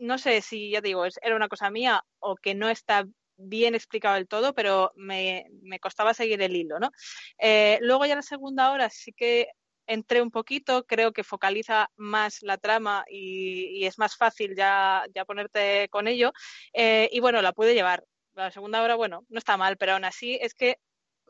no 0.00 0.18
sé 0.18 0.40
si, 0.40 0.70
ya 0.70 0.80
digo, 0.80 1.04
era 1.22 1.36
una 1.36 1.48
cosa 1.48 1.70
mía 1.70 2.04
o 2.18 2.36
que 2.36 2.54
no 2.54 2.68
está 2.68 3.06
bien 3.36 3.74
explicado 3.74 4.16
del 4.16 4.28
todo, 4.28 4.54
pero 4.54 4.92
me, 4.96 5.46
me 5.62 5.78
costaba 5.78 6.14
seguir 6.14 6.42
el 6.42 6.56
hilo, 6.56 6.78
¿no? 6.78 6.90
Eh, 7.38 7.78
luego 7.82 8.04
ya 8.06 8.16
la 8.16 8.22
segunda 8.22 8.72
hora 8.72 8.90
sí 8.90 9.12
que 9.12 9.48
entré 9.86 10.22
un 10.22 10.30
poquito, 10.30 10.84
creo 10.86 11.12
que 11.12 11.24
focaliza 11.24 11.90
más 11.96 12.42
la 12.42 12.58
trama 12.58 13.04
y, 13.10 13.84
es 13.84 13.98
más 13.98 14.16
fácil 14.16 14.54
ya, 14.56 15.04
ya 15.14 15.24
ponerte 15.24 15.88
con 15.90 16.06
ello. 16.06 16.32
Eh, 16.72 17.08
y 17.12 17.20
bueno, 17.20 17.42
la 17.42 17.52
pude 17.52 17.74
llevar. 17.74 18.04
La 18.34 18.50
segunda 18.52 18.82
hora, 18.82 18.94
bueno, 18.94 19.24
no 19.28 19.38
está 19.38 19.56
mal, 19.56 19.76
pero 19.76 19.92
aún 19.92 20.04
así 20.04 20.38
es 20.40 20.54
que 20.54 20.78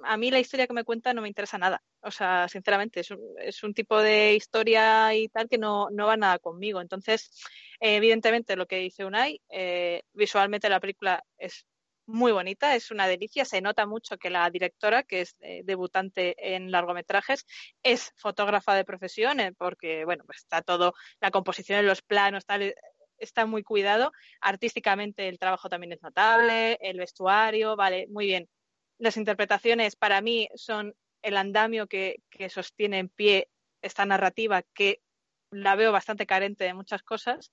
a 0.04 0.16
mí 0.16 0.30
la 0.30 0.40
historia 0.40 0.66
que 0.66 0.72
me 0.72 0.84
cuenta 0.84 1.14
no 1.14 1.22
me 1.22 1.28
interesa 1.28 1.58
nada. 1.58 1.82
O 2.00 2.10
sea, 2.10 2.48
sinceramente, 2.48 3.00
es 3.00 3.10
un, 3.10 3.20
es 3.38 3.62
un 3.62 3.74
tipo 3.74 3.98
de 4.00 4.34
historia 4.34 5.14
y 5.14 5.28
tal 5.28 5.48
que 5.48 5.58
no, 5.58 5.88
no 5.90 6.06
va 6.06 6.16
nada 6.16 6.38
conmigo. 6.38 6.80
Entonces, 6.80 7.30
eh, 7.80 7.96
evidentemente, 7.96 8.56
lo 8.56 8.66
que 8.66 8.76
dice 8.76 9.04
Unai, 9.04 9.40
eh, 9.50 10.02
visualmente 10.12 10.68
la 10.68 10.80
película 10.80 11.24
es 11.38 11.66
muy 12.06 12.32
bonita, 12.32 12.74
es 12.74 12.90
una 12.90 13.06
delicia. 13.06 13.44
Se 13.44 13.60
nota 13.60 13.86
mucho 13.86 14.18
que 14.18 14.30
la 14.30 14.48
directora, 14.50 15.02
que 15.02 15.22
es 15.22 15.36
eh, 15.40 15.62
debutante 15.64 16.54
en 16.54 16.70
largometrajes, 16.70 17.46
es 17.82 18.12
fotógrafa 18.16 18.74
de 18.74 18.84
profesión, 18.84 19.38
porque, 19.58 20.04
bueno, 20.04 20.24
pues 20.26 20.38
está 20.38 20.62
todo, 20.62 20.94
la 21.20 21.30
composición 21.30 21.78
en 21.80 21.86
los 21.86 22.02
planos, 22.02 22.46
tal, 22.46 22.74
está 23.20 23.46
muy 23.46 23.62
cuidado. 23.62 24.12
Artísticamente 24.40 25.28
el 25.28 25.38
trabajo 25.38 25.68
también 25.68 25.92
es 25.92 26.02
notable, 26.02 26.78
el 26.80 26.98
vestuario, 26.98 27.76
vale, 27.76 28.06
muy 28.08 28.26
bien. 28.26 28.48
Las 29.00 29.16
interpretaciones 29.16 29.96
para 29.96 30.20
mí 30.20 30.50
son 30.54 30.94
el 31.22 31.38
andamio 31.38 31.86
que, 31.86 32.22
sostiene 32.50 32.98
en 32.98 33.08
pie 33.08 33.48
esta 33.80 34.04
narrativa 34.04 34.62
que 34.74 35.00
la 35.50 35.74
veo 35.74 35.90
bastante 35.90 36.26
carente 36.26 36.64
de 36.64 36.74
muchas 36.74 37.02
cosas, 37.02 37.50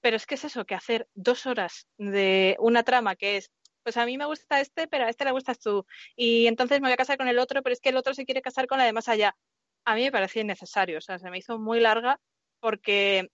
pero 0.00 0.16
es 0.16 0.26
que 0.26 0.34
es 0.34 0.44
eso, 0.44 0.64
que 0.64 0.74
hacer 0.74 1.08
dos 1.14 1.46
horas 1.46 1.86
de 1.98 2.56
una 2.58 2.82
trama 2.82 3.14
que 3.14 3.36
es, 3.36 3.52
pues 3.84 3.96
a 3.96 4.06
mí 4.06 4.18
me 4.18 4.26
gusta 4.26 4.60
este, 4.60 4.88
pero 4.88 5.04
a 5.04 5.08
este 5.08 5.24
le 5.24 5.30
gustas 5.30 5.60
tú, 5.60 5.86
y 6.16 6.48
entonces 6.48 6.80
me 6.80 6.88
voy 6.88 6.94
a 6.94 6.98
casar 6.98 7.16
con 7.16 7.28
el 7.28 7.38
otro, 7.38 7.62
pero 7.62 7.72
es 7.72 7.80
que 7.80 7.90
el 7.90 7.96
otro 7.96 8.12
se 8.12 8.24
quiere 8.24 8.42
casar 8.42 8.66
con 8.66 8.78
la 8.78 8.84
de 8.84 8.92
más 8.92 9.08
allá. 9.08 9.36
A 9.84 9.94
mí 9.94 10.02
me 10.02 10.12
parecía 10.12 10.42
innecesario, 10.42 10.98
o 10.98 11.00
sea, 11.00 11.20
se 11.20 11.30
me 11.30 11.38
hizo 11.38 11.60
muy 11.60 11.78
larga 11.78 12.20
porque 12.58 13.30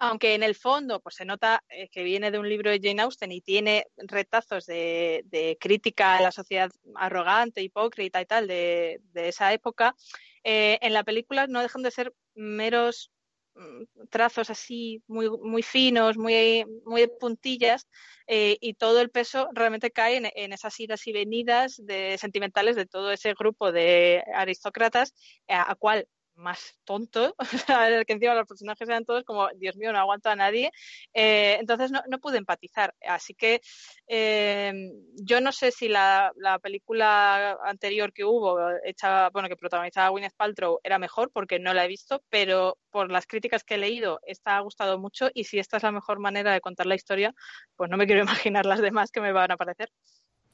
aunque 0.00 0.34
en 0.34 0.42
el 0.42 0.54
fondo 0.54 1.00
pues 1.00 1.14
se 1.16 1.26
nota 1.26 1.62
eh, 1.68 1.88
que 1.90 2.02
viene 2.02 2.30
de 2.30 2.38
un 2.38 2.48
libro 2.48 2.70
de 2.70 2.80
Jane 2.82 3.02
Austen 3.02 3.30
y 3.32 3.42
tiene 3.42 3.86
retazos 3.98 4.64
de, 4.64 5.58
crítica 5.60 6.16
a 6.16 6.22
la 6.22 6.32
sociedad 6.32 6.70
arrogante, 6.94 7.62
hipócrita 7.62 8.20
y 8.20 8.26
tal 8.26 8.48
de, 8.48 8.98
esa 9.14 9.52
época, 9.52 9.94
eh, 10.42 10.78
en 10.80 10.94
la 10.94 11.04
película 11.04 11.46
no 11.46 11.60
dejan 11.60 11.82
de 11.82 11.90
ser 11.90 12.14
meros 12.34 13.10
mm, 13.54 14.06
trazos 14.08 14.48
así 14.48 15.02
muy, 15.06 15.28
muy 15.28 15.62
finos, 15.62 16.16
muy, 16.16 16.64
muy 16.86 17.02
de 17.02 17.08
puntillas, 17.08 17.86
eh, 18.26 18.56
y 18.60 18.74
todo 18.74 19.02
el 19.02 19.10
peso 19.10 19.48
realmente 19.52 19.90
cae 19.90 20.16
en, 20.16 20.52
esas 20.54 20.80
idas 20.80 21.06
y 21.08 21.12
venidas 21.12 21.76
de, 21.84 22.16
sentimentales 22.16 22.74
de 22.74 22.86
todo 22.86 23.12
ese 23.12 23.34
grupo 23.34 23.70
de 23.70 24.24
aristócratas, 24.34 25.14
a, 25.46 25.70
a 25.70 25.74
cual 25.74 26.06
más 26.40 26.78
tonto, 26.84 27.34
que 28.06 28.12
encima 28.12 28.34
los 28.34 28.46
personajes 28.46 28.88
eran 28.88 29.04
todos 29.04 29.24
como, 29.24 29.48
Dios 29.56 29.76
mío, 29.76 29.92
no 29.92 29.98
aguanto 29.98 30.30
a 30.30 30.36
nadie, 30.36 30.72
eh, 31.14 31.58
entonces 31.60 31.90
no, 31.90 32.02
no, 32.08 32.18
pude 32.18 32.38
empatizar. 32.38 32.94
Así 33.06 33.34
que 33.34 33.60
eh, 34.08 34.72
yo 35.14 35.40
no 35.40 35.52
sé 35.52 35.70
si 35.70 35.88
la, 35.88 36.32
la, 36.36 36.58
película 36.58 37.58
anterior 37.64 38.12
que 38.12 38.24
hubo, 38.24 38.58
hecha, 38.84 39.30
bueno, 39.30 39.48
que 39.48 39.56
protagonizaba 39.56 40.08
Gwyneth 40.10 40.34
Paltrow, 40.36 40.80
era 40.82 40.98
mejor 40.98 41.30
porque 41.32 41.58
no 41.58 41.74
la 41.74 41.84
he 41.84 41.88
visto, 41.88 42.22
pero 42.28 42.78
por 42.90 43.10
las 43.10 43.26
críticas 43.26 43.64
que 43.64 43.74
he 43.74 43.78
leído, 43.78 44.20
esta 44.24 44.56
ha 44.56 44.60
gustado 44.60 44.98
mucho 44.98 45.30
y 45.34 45.44
si 45.44 45.58
esta 45.58 45.76
es 45.76 45.82
la 45.82 45.92
mejor 45.92 46.18
manera 46.18 46.52
de 46.52 46.60
contar 46.60 46.86
la 46.86 46.94
historia, 46.94 47.34
pues 47.76 47.90
no 47.90 47.96
me 47.96 48.06
quiero 48.06 48.22
imaginar 48.50 48.66
las 48.66 48.80
demás 48.80 49.10
que 49.10 49.20
me 49.20 49.32
van 49.32 49.50
a 49.50 49.56
parecer. 49.56 49.90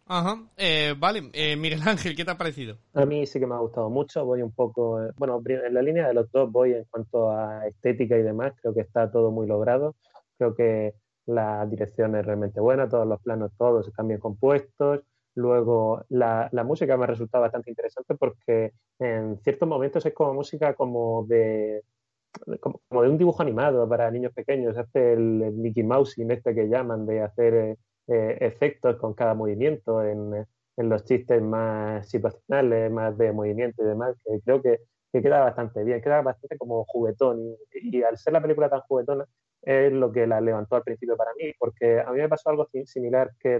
Ajá, 0.08 0.40
eh, 0.56 0.94
vale. 0.96 1.30
Eh, 1.32 1.56
Miguel 1.56 1.80
Ángel, 1.84 2.14
¿qué 2.14 2.24
te 2.24 2.30
ha 2.30 2.38
parecido? 2.38 2.78
A 2.94 3.04
mí 3.04 3.26
sí 3.26 3.40
que 3.40 3.46
me 3.46 3.54
ha 3.54 3.58
gustado 3.58 3.90
mucho. 3.90 4.24
Voy 4.24 4.40
un 4.40 4.52
poco, 4.52 5.02
eh, 5.02 5.10
bueno, 5.16 5.42
en 5.44 5.74
la 5.74 5.82
línea 5.82 6.06
de 6.06 6.14
los 6.14 6.30
dos 6.30 6.50
voy 6.50 6.74
en 6.74 6.84
cuanto 6.84 7.30
a 7.30 7.66
estética 7.66 8.16
y 8.16 8.22
demás. 8.22 8.54
Creo 8.60 8.72
que 8.72 8.82
está 8.82 9.10
todo 9.10 9.32
muy 9.32 9.48
logrado. 9.48 9.96
Creo 10.38 10.54
que 10.54 10.94
la 11.26 11.66
dirección 11.66 12.14
es 12.14 12.24
realmente 12.24 12.60
buena, 12.60 12.88
todos 12.88 13.06
los 13.06 13.20
planos, 13.20 13.50
todos 13.58 13.88
están 13.88 14.06
bien 14.06 14.20
compuestos. 14.20 15.00
Luego, 15.34 16.04
la, 16.08 16.48
música 16.64 16.96
me 16.96 17.04
ha 17.04 17.08
resultado 17.08 17.42
bastante 17.42 17.70
interesante 17.70 18.14
porque 18.14 18.72
en 18.98 19.38
ciertos 19.42 19.68
momentos 19.68 20.06
es 20.06 20.14
como 20.14 20.34
música 20.34 20.74
como 20.74 21.26
de, 21.26 21.82
como, 22.60 23.02
de 23.02 23.10
un 23.10 23.18
dibujo 23.18 23.42
animado 23.42 23.88
para 23.88 24.10
niños 24.10 24.32
pequeños. 24.32 24.78
Hace 24.78 25.14
el, 25.14 25.52
Mickey 25.52 25.82
Mouse 25.82 26.16
y 26.16 26.22
este 26.30 26.54
que 26.54 26.68
llaman 26.68 27.06
de 27.06 27.22
hacer 27.22 27.76
eh, 28.08 28.38
efectos 28.40 28.96
con 28.96 29.14
cada 29.14 29.34
movimiento 29.34 30.02
en, 30.02 30.46
en, 30.76 30.88
los 30.88 31.04
chistes 31.04 31.42
más 31.42 32.08
situacionales, 32.08 32.90
más 32.92 33.16
de 33.18 33.32
movimiento 33.32 33.82
y 33.82 33.86
demás, 33.86 34.16
que 34.24 34.40
creo 34.44 34.62
que, 34.62 34.80
que 35.12 35.22
queda 35.22 35.40
bastante 35.40 35.82
bien, 35.84 36.00
queda 36.00 36.22
bastante 36.22 36.56
como 36.58 36.84
juguetón 36.84 37.56
y, 37.72 38.02
al 38.02 38.16
ser 38.18 38.32
la 38.34 38.42
película 38.42 38.68
tan 38.70 38.80
juguetona 38.82 39.26
es 39.62 39.92
lo 39.92 40.12
que 40.12 40.26
la 40.26 40.40
levantó 40.40 40.76
al 40.76 40.82
principio 40.84 41.16
para 41.16 41.32
mí, 41.34 41.52
porque 41.58 42.00
a 42.00 42.10
mí 42.12 42.18
me 42.18 42.28
pasó 42.28 42.50
algo 42.50 42.68
similar 42.84 43.32
que 43.40 43.58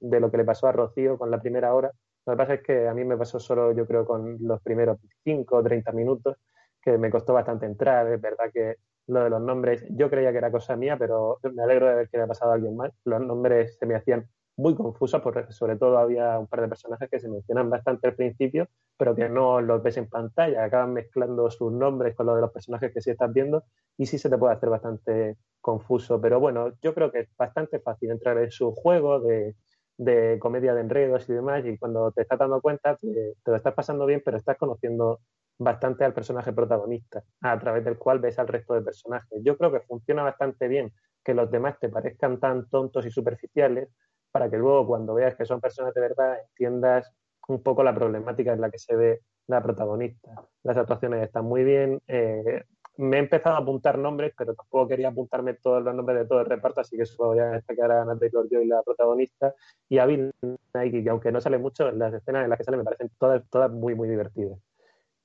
de 0.00 0.20
lo 0.20 0.30
que 0.30 0.38
le 0.38 0.44
pasó 0.44 0.66
a 0.66 0.72
Rocío 0.72 1.16
con 1.16 1.30
la 1.30 1.40
primera 1.40 1.72
hora. 1.74 1.92
Lo 2.26 2.32
que 2.32 2.36
pasa 2.36 2.54
es 2.54 2.62
que 2.62 2.88
a 2.88 2.94
mí 2.94 3.04
me 3.04 3.16
pasó 3.16 3.38
solo, 3.38 3.72
yo 3.72 3.86
creo, 3.86 4.04
con 4.04 4.36
los 4.40 4.60
primeros 4.62 4.98
5 5.22 5.56
o 5.56 5.62
30 5.62 5.92
minutos, 5.92 6.36
que 6.82 6.98
me 6.98 7.10
costó 7.10 7.34
bastante 7.34 7.66
entrar. 7.66 8.12
Es 8.12 8.20
verdad 8.20 8.46
que 8.52 8.76
lo 9.06 9.24
de 9.24 9.30
los 9.30 9.40
nombres, 9.40 9.84
yo 9.90 10.10
creía 10.10 10.32
que 10.32 10.38
era 10.38 10.50
cosa 10.50 10.76
mía, 10.76 10.96
pero 10.98 11.38
me 11.54 11.62
alegro 11.62 11.88
de 11.88 11.94
ver 11.94 12.08
que 12.08 12.16
le 12.16 12.24
ha 12.24 12.26
pasado 12.26 12.52
a 12.52 12.54
alguien 12.54 12.76
más. 12.76 12.92
Los 13.04 13.20
nombres 13.20 13.76
se 13.78 13.86
me 13.86 13.94
hacían 13.94 14.26
muy 14.56 14.74
confusos, 14.74 15.20
porque 15.20 15.52
sobre 15.52 15.76
todo 15.76 15.98
había 15.98 16.38
un 16.38 16.46
par 16.46 16.60
de 16.60 16.68
personajes 16.68 17.10
que 17.10 17.18
se 17.18 17.28
mencionan 17.28 17.70
bastante 17.70 18.06
al 18.08 18.14
principio, 18.14 18.68
pero 18.96 19.14
que 19.14 19.28
no 19.28 19.60
los 19.60 19.82
ves 19.82 19.96
en 19.96 20.08
pantalla, 20.08 20.64
acaban 20.64 20.92
mezclando 20.92 21.50
sus 21.50 21.72
nombres 21.72 22.14
con 22.14 22.26
los 22.26 22.36
de 22.36 22.42
los 22.42 22.52
personajes 22.52 22.92
que 22.92 23.00
sí 23.00 23.10
estás 23.10 23.32
viendo 23.32 23.64
y 23.96 24.06
sí 24.06 24.18
se 24.18 24.30
te 24.30 24.38
puede 24.38 24.54
hacer 24.54 24.70
bastante 24.70 25.36
confuso. 25.60 26.20
Pero 26.20 26.38
bueno, 26.40 26.72
yo 26.80 26.94
creo 26.94 27.10
que 27.10 27.20
es 27.20 27.36
bastante 27.36 27.80
fácil 27.80 28.10
entrar 28.10 28.38
en 28.38 28.50
su 28.50 28.72
juego 28.72 29.20
de, 29.20 29.56
de 29.96 30.38
comedia 30.38 30.74
de 30.74 30.82
enredos 30.82 31.28
y 31.28 31.32
demás, 31.32 31.64
y 31.66 31.76
cuando 31.78 32.12
te 32.12 32.22
estás 32.22 32.38
dando 32.38 32.60
cuenta 32.60 32.96
te, 32.96 33.34
te, 33.42 33.50
lo 33.50 33.56
estás 33.56 33.74
pasando 33.74 34.06
bien, 34.06 34.22
pero 34.24 34.36
estás 34.36 34.56
conociendo 34.56 35.20
bastante 35.58 36.04
al 36.04 36.12
personaje 36.12 36.52
protagonista, 36.52 37.22
a 37.40 37.58
través 37.58 37.84
del 37.84 37.98
cual 37.98 38.18
ves 38.18 38.38
al 38.38 38.48
resto 38.48 38.74
de 38.74 38.82
personajes. 38.82 39.40
Yo 39.42 39.56
creo 39.56 39.72
que 39.72 39.80
funciona 39.80 40.22
bastante 40.22 40.68
bien 40.68 40.92
que 41.22 41.34
los 41.34 41.50
demás 41.50 41.78
te 41.78 41.88
parezcan 41.88 42.38
tan 42.38 42.68
tontos 42.68 43.06
y 43.06 43.10
superficiales 43.10 43.88
para 44.30 44.50
que 44.50 44.58
luego 44.58 44.86
cuando 44.86 45.14
veas 45.14 45.36
que 45.36 45.44
son 45.44 45.60
personas 45.60 45.94
de 45.94 46.00
verdad 46.00 46.38
entiendas 46.48 47.12
un 47.48 47.62
poco 47.62 47.82
la 47.84 47.94
problemática 47.94 48.52
en 48.52 48.60
la 48.60 48.70
que 48.70 48.78
se 48.78 48.96
ve 48.96 49.20
la 49.46 49.62
protagonista. 49.62 50.30
Las 50.62 50.76
actuaciones 50.76 51.22
están 51.22 51.44
muy 51.44 51.62
bien. 51.62 52.00
Eh, 52.08 52.64
me 52.96 53.16
he 53.16 53.20
empezado 53.20 53.56
a 53.56 53.58
apuntar 53.58 53.98
nombres, 53.98 54.32
pero 54.36 54.54
tampoco 54.54 54.88
quería 54.88 55.08
apuntarme 55.08 55.54
todos 55.54 55.82
los 55.82 55.94
nombres 55.94 56.18
de 56.18 56.26
todo 56.26 56.40
el 56.40 56.46
reparto, 56.46 56.80
así 56.80 56.96
que 56.96 57.02
eso 57.02 57.26
voy 57.26 57.38
a 57.40 57.46
destacar 57.46 57.90
a 57.90 58.04
Natalie 58.04 58.62
y 58.62 58.66
la 58.66 58.82
protagonista, 58.82 59.52
y 59.88 59.98
a 59.98 60.06
Bill 60.06 60.32
Nike, 60.74 61.02
que 61.02 61.10
aunque 61.10 61.32
no 61.32 61.40
sale 61.40 61.58
mucho, 61.58 61.90
las 61.90 62.14
escenas 62.14 62.44
en 62.44 62.50
las 62.50 62.58
que 62.58 62.64
sale 62.64 62.76
me 62.76 62.84
parecen 62.84 63.10
todas, 63.18 63.42
todas 63.50 63.70
muy, 63.70 63.94
muy 63.94 64.08
divertidas. 64.08 64.58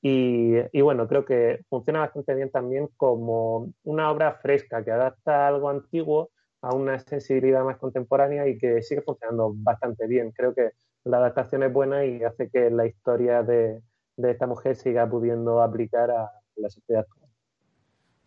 Y, 0.02 0.82
bueno, 0.82 1.08
creo 1.08 1.26
que 1.26 1.62
funciona 1.70 2.00
bastante 2.00 2.34
bien 2.34 2.50
también 2.50 2.88
como 2.95 3.74
una 3.84 4.10
obra 4.12 4.34
fresca 4.36 4.84
que 4.84 4.91
adapta 4.91 5.47
algo 5.47 5.70
antiguo 5.70 6.32
a 6.62 6.74
una 6.74 7.00
sensibilidad 7.00 7.64
más 7.64 7.78
contemporánea 7.78 8.47
y 8.47 8.58
que 8.58 8.82
sigue 8.82 9.02
funcionando 9.02 9.54
bastante 9.56 10.08
bien. 10.08 10.32
Creo 10.32 10.54
que 10.54 10.72
la 11.04 11.18
adaptación 11.18 11.64
es 11.64 11.74
buena 11.74 12.06
y 12.06 12.24
hace 12.24 12.50
que 12.50 12.70
la 12.70 12.86
historia 12.86 13.43
de, 13.43 13.82
de 14.16 14.32
esta 14.32 14.47
mujer 14.47 14.76
siga 14.76 15.10
pudiendo 15.10 15.62
aplicar 15.62 16.12
a 16.12 16.32
la 16.56 16.70
sociedad. 16.70 17.06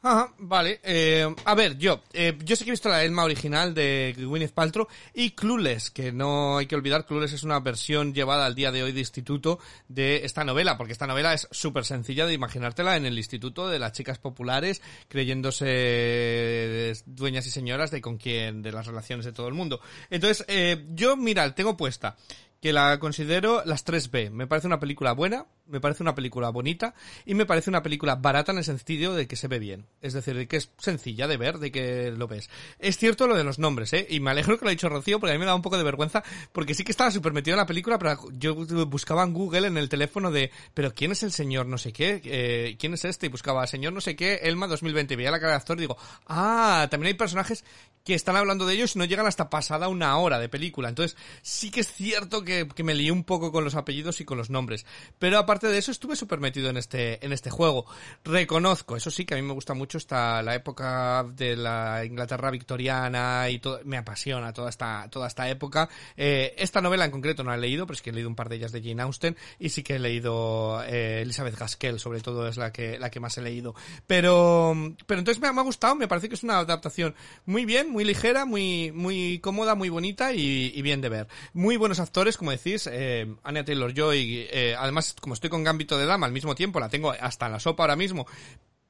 Ajá, 0.05 0.35
vale. 0.39 0.81
Eh, 0.83 1.33
a 1.45 1.55
ver, 1.55 1.79
yo, 1.79 2.03
eh, 2.13 2.37
yo 2.45 2.57
sé 2.57 2.65
que 2.65 2.71
he 2.71 2.73
visto 2.73 2.89
la 2.89 3.05
Elma 3.05 3.23
original 3.23 3.73
de 3.73 4.13
Gwyneth 4.19 4.53
Paltrow 4.53 4.89
y 5.15 5.31
Clueless, 5.31 5.93
que 5.93 6.11
no 6.11 6.59
hay 6.59 6.67
que 6.67 6.75
olvidar, 6.75 7.07
Clueless 7.07 7.35
es 7.35 7.45
una 7.45 7.61
versión 7.61 8.13
llevada 8.13 8.45
al 8.47 8.57
día 8.57 8.73
de 8.73 8.83
hoy 8.83 8.91
de 8.91 8.99
instituto 8.99 9.61
de 9.87 10.25
esta 10.25 10.43
novela, 10.43 10.77
porque 10.77 10.93
esta 10.93 11.07
novela 11.07 11.35
es 11.35 11.47
súper 11.53 11.85
sencilla 11.85 12.27
de 12.27 12.35
imaginártela 12.35 12.97
en 12.97 13.07
el 13.07 13.17
instituto 13.17 13.69
de 13.69 13.79
las 13.79 13.93
chicas 13.93 14.19
populares, 14.19 14.83
creyéndose 15.07 16.93
dueñas 17.07 17.47
y 17.47 17.51
señoras 17.51 17.93
de 17.93 18.01
con 18.01 18.17
quién, 18.17 18.61
de 18.61 18.73
las 18.73 18.89
relaciones 18.89 19.25
de 19.25 19.33
todo 19.33 19.47
el 19.47 19.55
mundo. 19.55 19.81
Entonces, 20.11 20.45
eh, 20.49 20.85
yo, 20.95 21.17
mira, 21.17 21.55
tengo 21.55 21.77
puesta 21.77 22.17
que 22.63 22.73
la 22.73 23.01
considero 23.01 23.63
las 23.65 23.85
3B. 23.85 24.31
Me 24.31 24.47
parece 24.47 24.69
una 24.69 24.79
película 24.79 25.13
buena, 25.13 25.47
me 25.73 25.81
parece 25.81 26.03
una 26.03 26.15
película 26.15 26.51
bonita 26.51 26.95
y 27.25 27.35
me 27.35 27.47
parece 27.47 27.71
una 27.71 27.83
película 27.83 28.15
barata 28.17 28.53
en 28.53 28.59
el 28.59 28.65
sentido 28.65 29.15
de 29.15 29.27
que 29.27 29.37
se 29.37 29.49
ve 29.49 29.59
bien. 29.59 29.87
Es 30.01 30.13
decir, 30.13 30.37
de 30.37 30.47
que 30.47 30.59
es 30.59 30.71
sencilla 30.79 31.27
de 31.27 31.37
ver, 31.37 31.59
de 31.59 31.73
que 31.73 32.13
lo 32.13 32.29
ves. 32.29 32.51
Es 32.79 32.99
cierto 32.99 33.27
lo 33.27 33.37
de 33.37 33.43
los 33.43 33.59
nombres, 33.59 33.93
¿eh? 33.95 34.07
Y 34.09 34.21
me 34.21 34.31
alegro 34.31 34.59
que 34.59 34.65
lo 34.65 34.69
ha 34.69 34.73
dicho 34.73 34.89
Rocío 34.89 35.19
porque 35.19 35.33
a 35.33 35.35
mí 35.35 35.41
me 35.41 35.47
da 35.47 35.55
un 35.55 35.63
poco 35.63 35.79
de 35.79 35.83
vergüenza 35.83 36.23
porque 36.53 36.75
sí 36.75 36.85
que 36.85 36.93
estaba 36.93 37.11
súper 37.11 37.33
metido 37.33 37.55
en 37.55 37.61
la 37.61 37.67
película, 37.67 37.99
pero 37.99 38.19
yo 38.33 38.55
buscaba 38.87 39.23
en 39.23 39.33
Google, 39.33 39.67
en 39.67 39.79
el 39.79 39.89
teléfono 39.89 40.31
de, 40.31 40.51
pero 40.75 40.95
¿quién 40.95 41.13
es 41.13 41.23
el 41.23 41.33
señor 41.33 41.67
no 41.67 41.79
sé 41.79 41.93
qué? 41.93 42.21
Eh, 42.25 42.77
¿Quién 42.79 42.95
es 42.95 43.05
este? 43.05 43.27
Y 43.27 43.29
buscaba 43.31 43.67
señor 43.67 43.95
no 43.95 44.01
sé 44.01 44.15
qué, 44.15 44.41
Elma 44.43 44.67
2020. 44.67 45.15
Y 45.15 45.17
veía 45.17 45.31
la 45.31 45.41
cara 45.41 45.53
de 45.53 45.57
actor 45.57 45.79
y 45.79 45.81
digo, 45.81 45.97
ah, 46.27 46.87
también 46.91 47.15
hay 47.15 47.19
personajes 47.19 47.65
que 48.05 48.15
están 48.15 48.37
hablando 48.37 48.67
de 48.67 48.75
ellos 48.75 48.97
y 48.97 48.99
no 48.99 49.05
llegan 49.05 49.27
hasta 49.27 49.49
pasada 49.49 49.89
una 49.89 50.17
hora 50.19 50.39
de 50.39 50.49
película. 50.49 50.89
Entonces, 50.89 51.17
sí 51.43 51.71
que 51.71 51.81
es 51.81 51.93
cierto 51.93 52.45
que, 52.45 52.69
que 52.69 52.85
me 52.85 52.95
lié 52.95 53.13
un 53.13 53.25
poco 53.25 53.53
con 53.53 53.65
los 53.65 53.75
apellidos 53.75 54.21
y 54.21 54.25
con 54.25 54.39
los 54.39 54.51
nombres. 54.51 54.87
Pero 55.19 55.39
aparte 55.39 55.62
de 55.69 55.79
eso, 55.79 55.91
estuve 55.91 56.17
súper 56.17 56.41
metido 56.41 56.71
en 56.71 56.77
este, 56.77 57.25
en 57.25 57.33
este 57.33 57.51
juego. 57.51 57.87
Reconozco, 58.25 58.97
eso 58.97 59.11
sí, 59.11 59.25
que 59.25 59.35
a 59.35 59.37
mí 59.37 59.43
me 59.43 59.53
gusta 59.53 59.75
mucho 59.75 59.99
esta, 59.99 60.43
la 60.43 60.55
época 60.55 61.25
de 61.25 61.57
la 61.57 62.05
Inglaterra 62.05 62.51
victoriana 62.51 63.49
y 63.51 63.59
todo, 63.59 63.81
me 63.85 63.97
apasiona 63.97 64.53
toda 64.53 64.71
esta, 64.71 65.09
toda 65.11 65.27
esta 65.29 65.49
época. 65.49 65.89
Eh, 66.17 66.55
esta 66.59 66.81
novela 66.81 67.05
en 67.05 67.11
concreto 67.11 67.45
no 67.45 67.51
la 67.51 67.57
he 67.57 67.61
leído, 67.61 67.87
pero 67.87 67.95
es 67.95 68.03
que 68.03 68.11
he 68.11 68.13
leído 68.13 68.29
un 68.29 68.37
par 68.37 68.49
de 68.49 68.57
ellas 68.57 68.73
de 68.73 68.83
Jane 68.83 69.03
Austen 69.03 69.37
y 69.59 69.71
sí 69.71 69.83
que 69.83 69.97
he 69.97 69.99
leído 69.99 70.83
eh, 70.85 71.23
Elizabeth 71.23 71.59
Gaskell, 71.59 72.01
sobre 72.01 72.21
todo 72.21 72.49
es 72.49 72.57
la 72.57 72.73
que, 72.73 72.99
la 72.99 73.11
que 73.11 73.21
más 73.21 73.37
he 73.39 73.43
leído. 73.43 73.75
Pero, 74.07 74.75
pero 75.07 75.19
entonces 75.19 75.41
me, 75.41 75.53
me 75.53 75.61
ha 75.61 75.65
gustado, 75.65 75.95
me 75.95 76.09
parece 76.09 76.29
que 76.29 76.35
es 76.35 76.43
una 76.43 76.59
adaptación 76.59 77.15
muy 77.47 77.65
bien, 77.65 77.91
muy 77.91 78.05
ligera, 78.05 78.45
muy, 78.45 78.93
muy 78.93 79.39
cómoda, 79.41 79.75
muy 79.75 79.89
bonita 79.89 80.33
y, 80.33 80.81
bien 80.83 81.01
de 81.01 81.09
ver. 81.09 81.29
Muy 81.53 81.77
buenos 81.77 82.01
actores, 82.01 82.37
como 82.37 82.51
decís, 82.51 82.89
eh, 82.91 83.35
Anya 83.43 83.65
Taylor-Joy, 83.65 84.49
eh, 84.51 84.77
además, 84.79 85.15
como 85.21 85.35
estoy 85.43 85.51
con 85.51 85.65
Gambito 85.65 85.99
de 85.99 86.07
Dama 86.07 86.27
al 86.27 86.33
mismo 86.33 86.55
tiempo, 86.55 86.79
la 86.79 86.89
tengo 86.89 87.11
hasta 87.11 87.47
en 87.47 87.53
la 87.53 87.59
sopa 87.59 87.83
ahora 87.83 87.97
mismo, 87.97 88.29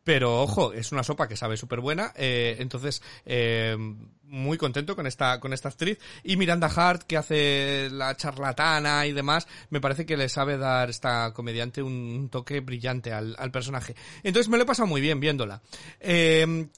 pero 0.05 0.43
ojo, 0.43 0.75
es 0.75 0.93
una 0.93 1.03
sopa 1.03 1.27
que 1.27 1.35
sabe 1.35 1.57
súper 1.57 1.81
buena, 1.81 2.13
eh, 2.15 2.57
entonces 2.59 3.03
eh, 3.25 3.75
muy 4.25 4.59
contento 4.59 4.95
con 4.95 5.07
esta 5.07 5.41
con 5.41 5.55
esta 5.55 5.71
actriz 5.71 5.99
y 6.23 6.37
Miranda 6.37 6.67
Hart 6.67 7.05
que 7.05 7.17
hace 7.17 7.89
la 7.91 8.15
charlatana 8.19 9.07
y 9.07 9.13
demás, 9.13 9.49
me 9.71 9.81
parece 9.81 10.05
que 10.05 10.19
le 10.19 10.29
sabe 10.29 10.59
dar 10.59 10.91
esta 10.91 11.33
comediante 11.33 11.83
un, 11.83 12.29
toque 12.31 12.61
brillante 12.61 13.15
al, 13.15 13.35
al, 13.39 13.51
personaje. 13.51 13.95
Entonces 14.23 14.51
me 14.51 14.59
lo 14.59 14.65
he 14.65 14.67
pasado 14.67 14.87
muy 14.87 15.01
bien 15.01 15.21
viéndola. 15.21 15.63
Eh, 16.01 16.69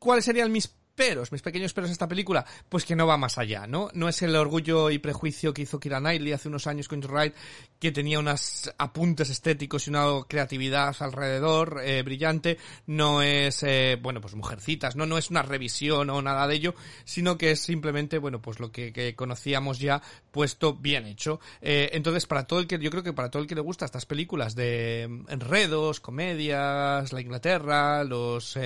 ¿Cuáles 0.00 0.24
serían 0.24 0.50
mis 0.50 0.74
peros, 1.00 1.32
mis 1.32 1.40
pequeños 1.40 1.72
peros 1.72 1.88
a 1.88 1.94
esta 1.94 2.06
película, 2.06 2.44
pues 2.68 2.84
que 2.84 2.94
no 2.94 3.06
va 3.06 3.16
más 3.16 3.38
allá, 3.38 3.66
¿no? 3.66 3.88
No 3.94 4.06
es 4.06 4.20
el 4.20 4.36
orgullo 4.36 4.90
y 4.90 4.98
prejuicio 4.98 5.54
que 5.54 5.62
hizo 5.62 5.80
Kira 5.80 5.98
Knightley 5.98 6.34
hace 6.34 6.48
unos 6.48 6.66
años 6.66 6.88
con 6.88 7.00
Ride, 7.00 7.32
que 7.78 7.90
tenía 7.90 8.18
unos 8.18 8.70
apuntes 8.76 9.30
estéticos 9.30 9.86
y 9.86 9.90
una 9.90 10.04
creatividad 10.28 10.94
alrededor 11.00 11.80
eh, 11.82 12.02
brillante, 12.02 12.58
no 12.86 13.22
es, 13.22 13.62
eh, 13.62 13.98
bueno, 13.98 14.20
pues 14.20 14.34
mujercitas, 14.34 14.94
¿no? 14.94 15.06
No 15.06 15.16
es 15.16 15.30
una 15.30 15.40
revisión 15.40 16.10
o 16.10 16.20
nada 16.20 16.46
de 16.46 16.56
ello, 16.56 16.74
sino 17.04 17.38
que 17.38 17.52
es 17.52 17.60
simplemente, 17.60 18.18
bueno, 18.18 18.42
pues 18.42 18.60
lo 18.60 18.70
que, 18.70 19.14
conocíamos 19.16 19.78
ya 19.78 20.02
puesto 20.30 20.74
bien 20.74 21.06
hecho. 21.06 21.40
Eh, 21.62 21.88
entonces, 21.94 22.26
para 22.26 22.46
todo 22.46 22.60
el 22.60 22.66
que, 22.66 22.78
yo 22.78 22.90
creo 22.90 23.02
que 23.02 23.14
para 23.14 23.30
todo 23.30 23.40
el 23.40 23.48
que 23.48 23.54
le 23.54 23.62
gusta 23.62 23.86
estas 23.86 24.04
películas 24.04 24.54
de 24.54 25.04
enredos, 25.28 26.00
comedias, 26.00 27.10
la 27.10 27.20
Inglaterra, 27.22 28.04
los 28.04 28.58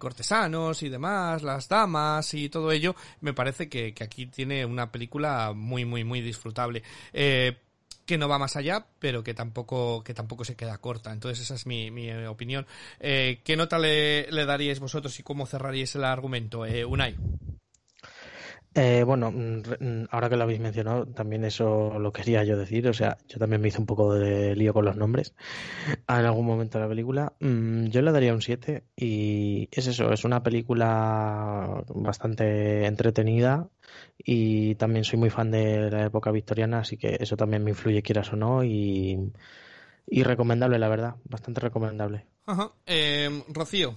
cortesanos 0.00 0.82
y 0.82 0.88
demás, 0.88 1.03
las 1.04 1.68
damas 1.68 2.32
y 2.34 2.48
todo 2.48 2.72
ello, 2.72 2.94
me 3.20 3.32
parece 3.32 3.68
que, 3.68 3.94
aquí 4.00 4.26
tiene 4.26 4.64
una 4.64 4.90
película 4.90 5.52
muy, 5.54 5.84
muy, 5.84 6.04
muy 6.04 6.20
disfrutable. 6.20 6.82
Eh, 7.12 7.56
que 8.06 8.18
no 8.18 8.28
va 8.28 8.38
más 8.38 8.56
allá, 8.56 8.86
pero 8.98 9.24
que 9.24 9.32
tampoco, 9.32 10.04
que 10.04 10.14
tampoco 10.14 10.44
se 10.44 10.56
queda 10.56 10.78
corta. 10.78 11.12
Entonces 11.12 11.44
esa 11.44 11.54
es 11.54 11.66
mi, 11.66 11.90
mi 11.90 12.12
opinión. 12.26 12.66
Eh, 13.00 13.40
¿Qué 13.44 13.56
nota 13.56 13.78
le, 13.78 14.30
le, 14.30 14.44
daríais 14.44 14.80
vosotros 14.80 15.18
y 15.18 15.22
cómo 15.22 15.46
cerraríais 15.46 15.94
el 15.94 16.04
argumento? 16.04 16.66
Eh, 16.66 16.84
Unai. 16.84 17.16
Eh, 18.76 19.04
bueno, 19.04 19.30
mm, 19.30 19.62
mm, 19.78 20.06
ahora 20.10 20.28
que 20.28 20.36
lo 20.36 20.42
habéis 20.42 20.58
mencionado, 20.58 21.06
también 21.06 21.44
eso 21.44 21.96
lo 21.98 22.12
quería 22.12 22.42
yo 22.42 22.56
decir. 22.56 22.88
O 22.88 22.92
sea, 22.92 23.16
yo 23.28 23.38
también 23.38 23.60
me 23.62 23.68
hice 23.68 23.78
un 23.78 23.86
poco 23.86 24.14
de 24.14 24.56
lío 24.56 24.72
con 24.72 24.84
los 24.84 24.96
nombres 24.96 25.34
en 26.08 26.26
algún 26.26 26.46
momento 26.46 26.78
de 26.78 26.84
la 26.84 26.88
película. 26.88 27.32
Mm, 27.40 27.86
yo 27.86 28.02
le 28.02 28.10
daría 28.10 28.34
un 28.34 28.42
7 28.42 28.84
y 28.96 29.68
es 29.70 29.86
eso, 29.86 30.12
es 30.12 30.24
una 30.24 30.42
película 30.42 31.84
bastante 31.94 32.86
entretenida 32.86 33.68
y 34.18 34.74
también 34.74 35.04
soy 35.04 35.18
muy 35.18 35.30
fan 35.30 35.50
de 35.50 35.90
la 35.90 36.06
época 36.06 36.30
victoriana, 36.32 36.80
así 36.80 36.96
que 36.96 37.16
eso 37.20 37.36
también 37.36 37.62
me 37.62 37.70
influye, 37.70 38.02
quieras 38.02 38.32
o 38.32 38.36
no, 38.36 38.64
y, 38.64 39.32
recomendable, 40.08 40.78
la 40.78 40.88
verdad, 40.88 41.16
bastante 41.24 41.60
recomendable. 41.60 42.26
Eh, 42.86 43.42
Rocío. 43.48 43.94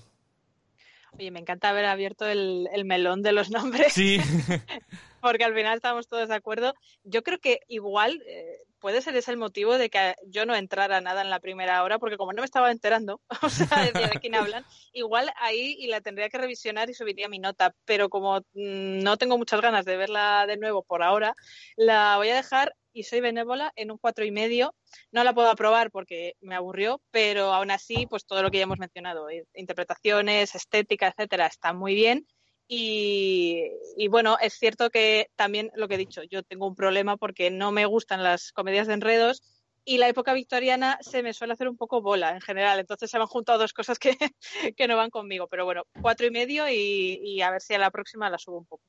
Oye, 1.14 1.32
me 1.32 1.40
encanta 1.40 1.70
haber 1.70 1.86
abierto 1.86 2.28
el, 2.28 2.68
melón 2.86 3.22
de 3.22 3.32
los 3.32 3.50
nombres. 3.52 3.94
Sí. 3.94 4.20
porque 5.22 5.44
al 5.44 5.54
final 5.54 5.76
estamos 5.76 6.08
todos 6.08 6.30
de 6.30 6.36
acuerdo. 6.36 6.74
Yo 7.04 7.24
creo 7.24 7.40
que 7.40 7.62
igual 7.68 8.22
eh, 8.28 8.62
puede 8.80 9.02
ser 9.02 9.16
ese 9.16 9.32
el 9.32 9.38
motivo 9.38 9.78
de 9.78 9.90
que 9.90 10.16
yo 10.28 10.46
no 10.46 10.56
entrara 10.56 11.02
nada 11.02 11.22
en 11.22 11.30
la 11.30 11.40
primera 11.40 11.84
hora, 11.84 12.00
porque 12.00 12.18
como 12.18 12.34
no 12.34 12.42
me 12.42 12.46
estaba 12.46 12.72
enterando, 12.72 13.22
o 13.42 13.50
sea, 13.50 13.84
de 13.84 14.20
quién 14.20 14.36
hablan, 14.36 14.66
igual 14.94 15.32
ahí 15.38 15.76
y 15.80 15.88
la 15.88 16.02
tendría 16.02 16.30
que 16.30 16.38
revisionar 16.38 16.90
y 16.90 16.94
subiría 16.94 17.30
mi 17.30 17.40
nota. 17.40 17.76
Pero 17.86 18.10
como 18.10 18.40
mm, 18.54 19.00
no 19.00 19.18
tengo 19.18 19.38
muchas 19.38 19.62
ganas 19.62 19.86
de 19.86 19.98
verla 19.98 20.46
de 20.48 20.58
nuevo 20.58 20.84
por 20.84 21.04
ahora, 21.04 21.34
la 21.76 22.18
voy 22.18 22.30
a 22.30 22.36
dejar 22.36 22.76
y 22.94 23.04
soy 23.04 23.22
benévola 23.22 23.72
en 23.76 23.92
un 23.92 23.98
cuatro 23.98 24.26
y 24.26 24.32
medio. 24.32 24.74
No 25.12 25.24
la 25.24 25.34
puedo 25.34 25.50
aprobar 25.50 25.92
porque 25.92 26.34
me 26.42 26.56
aburrió, 26.56 27.02
pero 27.12 27.54
aún 27.54 27.72
así, 27.72 28.08
pues 28.08 28.26
todo 28.26 28.42
lo 28.42 28.52
que 28.52 28.58
ya 28.58 28.64
hemos 28.64 28.80
mencionado, 28.80 29.28
interpretaciones, 29.54 30.56
estética, 30.56 31.08
etcétera, 31.08 31.48
está 31.48 31.74
muy 31.74 31.96
bien. 31.96 32.28
Y, 32.70 34.08
bueno, 34.10 34.38
es 34.42 34.54
cierto 34.54 34.90
que 34.90 35.30
también 35.36 35.72
lo 35.76 35.88
que 35.88 35.96
he 35.96 36.00
dicho, 36.00 36.22
yo 36.24 36.44
tengo 36.44 36.68
un 36.68 36.76
problema 36.76 37.16
porque 37.16 37.50
no 37.50 37.72
me 37.72 37.86
gustan 37.86 38.24
las 38.24 38.52
comedias 38.52 38.88
de 38.88 38.94
enredos 38.94 39.42
y 39.86 40.00
la 40.00 40.10
época 40.10 40.34
victoriana 40.34 40.98
se 41.00 41.24
me 41.24 41.34
suele 41.34 41.54
hacer 41.54 41.70
un 41.70 41.78
poco 41.78 42.02
bola 42.02 42.32
en 42.32 42.42
general. 42.42 42.80
Entonces 42.80 43.10
se 43.10 43.18
han 43.18 43.26
juntado 43.26 43.60
dos 43.60 43.72
cosas 43.72 43.98
que, 44.00 44.18
que 44.76 44.88
no 44.88 44.98
van 44.98 45.10
conmigo. 45.10 45.48
Pero 45.48 45.64
bueno, 45.64 45.84
cuatro 46.02 46.28
y 46.28 46.32
medio 46.32 46.66
y, 46.70 47.42
a 47.42 47.52
ver 47.52 47.62
si 47.62 47.74
a 47.74 47.80
la 47.80 47.90
próxima 47.90 48.30
la 48.30 48.38
subo 48.38 48.58
un 48.58 48.66
poco. 48.66 48.84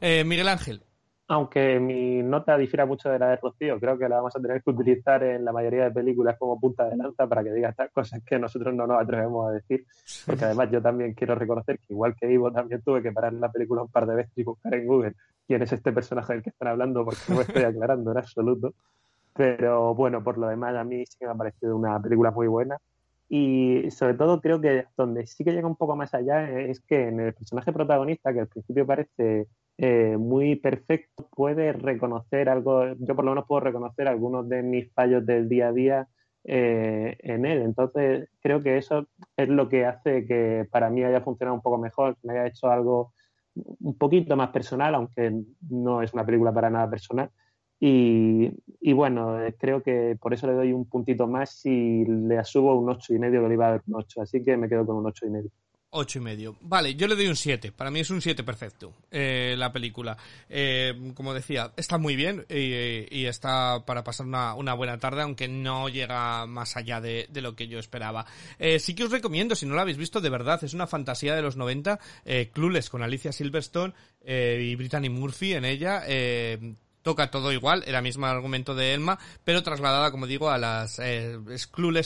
Eh, 0.00 0.22
Miguel 0.22 0.48
Ángel 0.48 0.84
aunque 1.26 1.80
mi 1.80 2.22
nota 2.22 2.56
difiera 2.58 2.84
mucho 2.84 3.08
de 3.08 3.18
la 3.18 3.30
de 3.30 3.36
Rocío, 3.36 3.80
creo 3.80 3.98
que 3.98 4.08
la 4.08 4.16
vamos 4.16 4.36
a 4.36 4.40
tener 4.40 4.62
que 4.62 4.70
utilizar 4.70 5.22
en 5.22 5.44
la 5.44 5.52
mayoría 5.52 5.84
de 5.84 5.90
películas 5.90 6.36
como 6.38 6.60
punta 6.60 6.88
de 6.88 6.96
lanza 6.96 7.26
para 7.26 7.42
que 7.42 7.52
diga 7.52 7.70
estas 7.70 7.90
cosas 7.92 8.22
que 8.24 8.38
nosotros 8.38 8.74
no 8.74 8.86
nos 8.86 9.00
atrevemos 9.00 9.48
a 9.48 9.52
decir. 9.52 9.86
Porque 10.26 10.44
además 10.44 10.70
yo 10.70 10.82
también 10.82 11.14
quiero 11.14 11.34
reconocer 11.34 11.78
que 11.78 11.94
igual 11.94 12.14
que 12.14 12.30
Ivo 12.30 12.52
también 12.52 12.82
tuve 12.82 13.02
que 13.02 13.12
parar 13.12 13.32
la 13.32 13.50
película 13.50 13.82
un 13.82 13.90
par 13.90 14.06
de 14.06 14.16
veces 14.16 14.36
y 14.36 14.44
buscar 14.44 14.74
en 14.74 14.86
Google 14.86 15.14
quién 15.46 15.62
es 15.62 15.72
este 15.72 15.92
personaje 15.92 16.34
del 16.34 16.42
que 16.42 16.50
están 16.50 16.68
hablando 16.68 17.04
porque 17.04 17.20
no 17.28 17.36
me 17.36 17.42
estoy 17.42 17.62
aclarando 17.62 18.10
en 18.12 18.18
absoluto. 18.18 18.74
Pero 19.34 19.94
bueno, 19.94 20.22
por 20.22 20.36
lo 20.36 20.46
demás 20.48 20.76
a 20.76 20.84
mí 20.84 21.06
sí 21.06 21.16
que 21.18 21.26
me 21.26 21.32
ha 21.32 21.36
parecido 21.36 21.74
una 21.76 22.00
película 22.00 22.32
muy 22.32 22.48
buena. 22.48 22.76
Y 23.30 23.90
sobre 23.90 24.14
todo 24.14 24.40
creo 24.42 24.60
que 24.60 24.86
donde 24.96 25.26
sí 25.26 25.42
que 25.42 25.52
llega 25.52 25.66
un 25.66 25.76
poco 25.76 25.96
más 25.96 26.12
allá 26.12 26.50
es 26.50 26.80
que 26.80 27.08
en 27.08 27.20
el 27.20 27.32
personaje 27.34 27.72
protagonista, 27.72 28.32
que 28.32 28.40
al 28.40 28.48
principio 28.48 28.86
parece 28.86 29.48
eh, 29.76 30.16
muy 30.16 30.56
perfecto, 30.56 31.28
puede 31.34 31.72
reconocer 31.72 32.48
algo, 32.48 32.94
yo 32.98 33.16
por 33.16 33.24
lo 33.24 33.32
menos 33.32 33.46
puedo 33.46 33.60
reconocer 33.60 34.06
algunos 34.06 34.48
de 34.48 34.62
mis 34.62 34.92
fallos 34.92 35.26
del 35.26 35.48
día 35.48 35.68
a 35.68 35.72
día 35.72 36.08
eh, 36.44 37.16
en 37.20 37.44
él. 37.44 37.62
Entonces, 37.62 38.28
creo 38.40 38.62
que 38.62 38.76
eso 38.78 39.08
es 39.36 39.48
lo 39.48 39.68
que 39.68 39.84
hace 39.84 40.26
que 40.26 40.66
para 40.70 40.90
mí 40.90 41.02
haya 41.02 41.22
funcionado 41.22 41.56
un 41.56 41.62
poco 41.62 41.78
mejor, 41.78 42.16
que 42.16 42.28
me 42.28 42.34
haya 42.34 42.46
hecho 42.46 42.68
algo 42.70 43.14
un 43.54 43.96
poquito 43.98 44.36
más 44.36 44.50
personal, 44.50 44.94
aunque 44.94 45.32
no 45.70 46.02
es 46.02 46.12
una 46.14 46.26
película 46.26 46.52
para 46.52 46.70
nada 46.70 46.90
personal. 46.90 47.30
Y, 47.80 48.92
bueno, 48.94 49.36
creo 49.58 49.82
que 49.82 50.16
por 50.20 50.32
eso 50.32 50.46
le 50.46 50.54
doy 50.54 50.72
un 50.72 50.88
puntito 50.88 51.26
más 51.26 51.64
y 51.66 52.04
le 52.06 52.42
subo 52.44 52.78
un 52.78 52.88
ocho 52.90 53.14
y 53.14 53.18
medio, 53.18 53.42
que 53.42 53.48
le 53.48 53.54
iba 53.54 53.66
a 53.66 53.70
dar 53.72 53.82
un 53.86 53.96
8, 53.96 54.22
así 54.22 54.42
que 54.42 54.56
me 54.56 54.68
quedo 54.68 54.86
con 54.86 54.96
un 54.96 55.06
ocho 55.06 55.26
y 55.26 55.30
medio. 55.30 55.50
Ocho 55.96 56.18
y 56.18 56.22
medio. 56.22 56.56
Vale, 56.60 56.96
yo 56.96 57.06
le 57.06 57.14
doy 57.14 57.28
un 57.28 57.36
7. 57.36 57.70
Para 57.70 57.88
mí 57.88 58.00
es 58.00 58.10
un 58.10 58.20
7 58.20 58.42
perfecto. 58.42 58.92
Eh, 59.12 59.54
la 59.56 59.72
película. 59.72 60.16
Eh, 60.48 61.12
como 61.14 61.32
decía, 61.32 61.72
está 61.76 61.98
muy 61.98 62.16
bien 62.16 62.44
y, 62.48 63.26
está 63.26 63.84
para 63.86 64.02
pasar 64.02 64.26
una, 64.26 64.54
una, 64.54 64.74
buena 64.74 64.98
tarde, 64.98 65.22
aunque 65.22 65.46
no 65.46 65.88
llega 65.88 66.46
más 66.46 66.76
allá 66.76 67.00
de, 67.00 67.28
lo 67.34 67.54
que 67.54 67.68
yo 67.68 67.78
esperaba. 67.78 68.26
Eh, 68.58 68.80
sí 68.80 68.96
que 68.96 69.04
os 69.04 69.12
recomiendo, 69.12 69.54
si 69.54 69.66
no 69.66 69.76
la 69.76 69.82
habéis 69.82 69.96
visto, 69.96 70.20
de 70.20 70.30
verdad, 70.30 70.64
es 70.64 70.74
una 70.74 70.88
fantasía 70.88 71.36
de 71.36 71.42
los 71.42 71.56
90. 71.56 72.00
Eh, 72.24 72.50
Clueless 72.52 72.90
con 72.90 73.04
Alicia 73.04 73.30
Silverstone 73.30 73.94
eh, 74.22 74.66
y 74.68 74.74
Brittany 74.74 75.10
Murphy 75.10 75.52
en 75.52 75.64
ella. 75.64 76.02
Toca 77.04 77.30
todo 77.30 77.52
igual, 77.52 77.84
el 77.86 78.02
mismo 78.02 78.24
argumento 78.24 78.74
de 78.74 78.94
Elma, 78.94 79.18
pero 79.44 79.62
trasladada, 79.62 80.10
como 80.10 80.26
digo, 80.26 80.48
a 80.48 80.56
las 80.56 80.98
eh, 80.98 81.38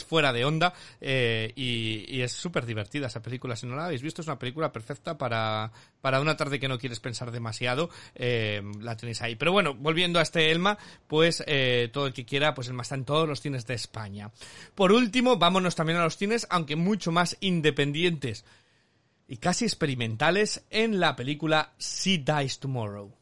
fuera 0.05 0.33
de 0.33 0.43
onda 0.43 0.73
eh, 0.99 1.53
y, 1.55 2.19
es 2.19 2.33
súper 2.33 2.65
divertida 2.65 3.07
esa 3.07 3.21
película. 3.21 3.55
Si 3.55 3.65
no 3.65 3.77
la 3.77 3.85
habéis 3.85 4.01
visto, 4.01 4.21
es 4.21 4.27
una 4.27 4.37
película 4.37 4.73
perfecta 4.73 5.17
para, 5.17 5.71
para 6.01 6.19
una 6.19 6.35
tarde 6.35 6.59
que 6.59 6.67
no 6.67 6.77
quieres 6.77 6.99
pensar 6.99 7.31
demasiado, 7.31 7.89
eh, 8.13 8.61
la 8.81 8.97
tenéis 8.97 9.21
ahí. 9.21 9.37
Pero 9.37 9.53
bueno, 9.53 9.73
volviendo 9.73 10.19
a 10.19 10.21
este 10.21 10.51
Elma, 10.51 10.77
pues 11.07 11.45
eh, 11.47 11.89
todo 11.93 12.07
el 12.07 12.13
que 12.13 12.25
quiera, 12.25 12.53
pues 12.53 12.67
Elma 12.67 12.81
está 12.81 12.95
en 12.95 13.05
todos 13.05 13.25
los 13.25 13.39
cines 13.39 13.65
de 13.65 13.75
España. 13.75 14.31
Por 14.75 14.91
último, 14.91 15.37
vámonos 15.37 15.75
también 15.75 15.97
a 15.99 16.03
los 16.03 16.17
cines, 16.17 16.45
aunque 16.49 16.75
mucho 16.75 17.13
más 17.13 17.37
independientes 17.39 18.43
y 19.29 19.37
casi 19.37 19.63
experimentales, 19.63 20.65
en 20.71 20.99
la 20.99 21.15
película 21.15 21.71
She 21.79 22.17
Dies 22.17 22.59
Tomorrow. 22.59 23.13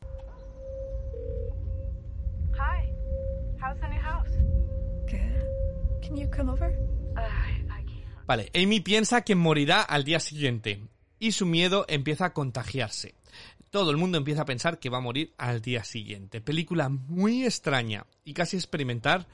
Vale, 8.26 8.51
Amy 8.53 8.82
piensa 8.82 9.22
que 9.22 9.36
morirá 9.36 9.82
al 9.82 10.03
día 10.03 10.20
siguiente 10.20 10.82
y 11.20 11.32
su 11.32 11.45
miedo 11.45 11.86
empieza 11.88 12.26
a 12.26 12.34
contagiarse. 12.34 13.16
Todo 13.70 13.91
el 13.91 13.97
mundo 13.97 14.18
empieza 14.18 14.41
a 14.41 14.45
pensar 14.45 14.80
que 14.80 14.89
va 14.89 14.97
a 14.97 15.01
morir 15.01 15.34
al 15.38 15.62
día 15.62 15.84
siguiente. 15.84 16.41
Película 16.41 16.89
muy 16.89 17.45
extraña 17.45 18.05
y 18.24 18.34
casi 18.34 18.58
experimental. 18.58 19.28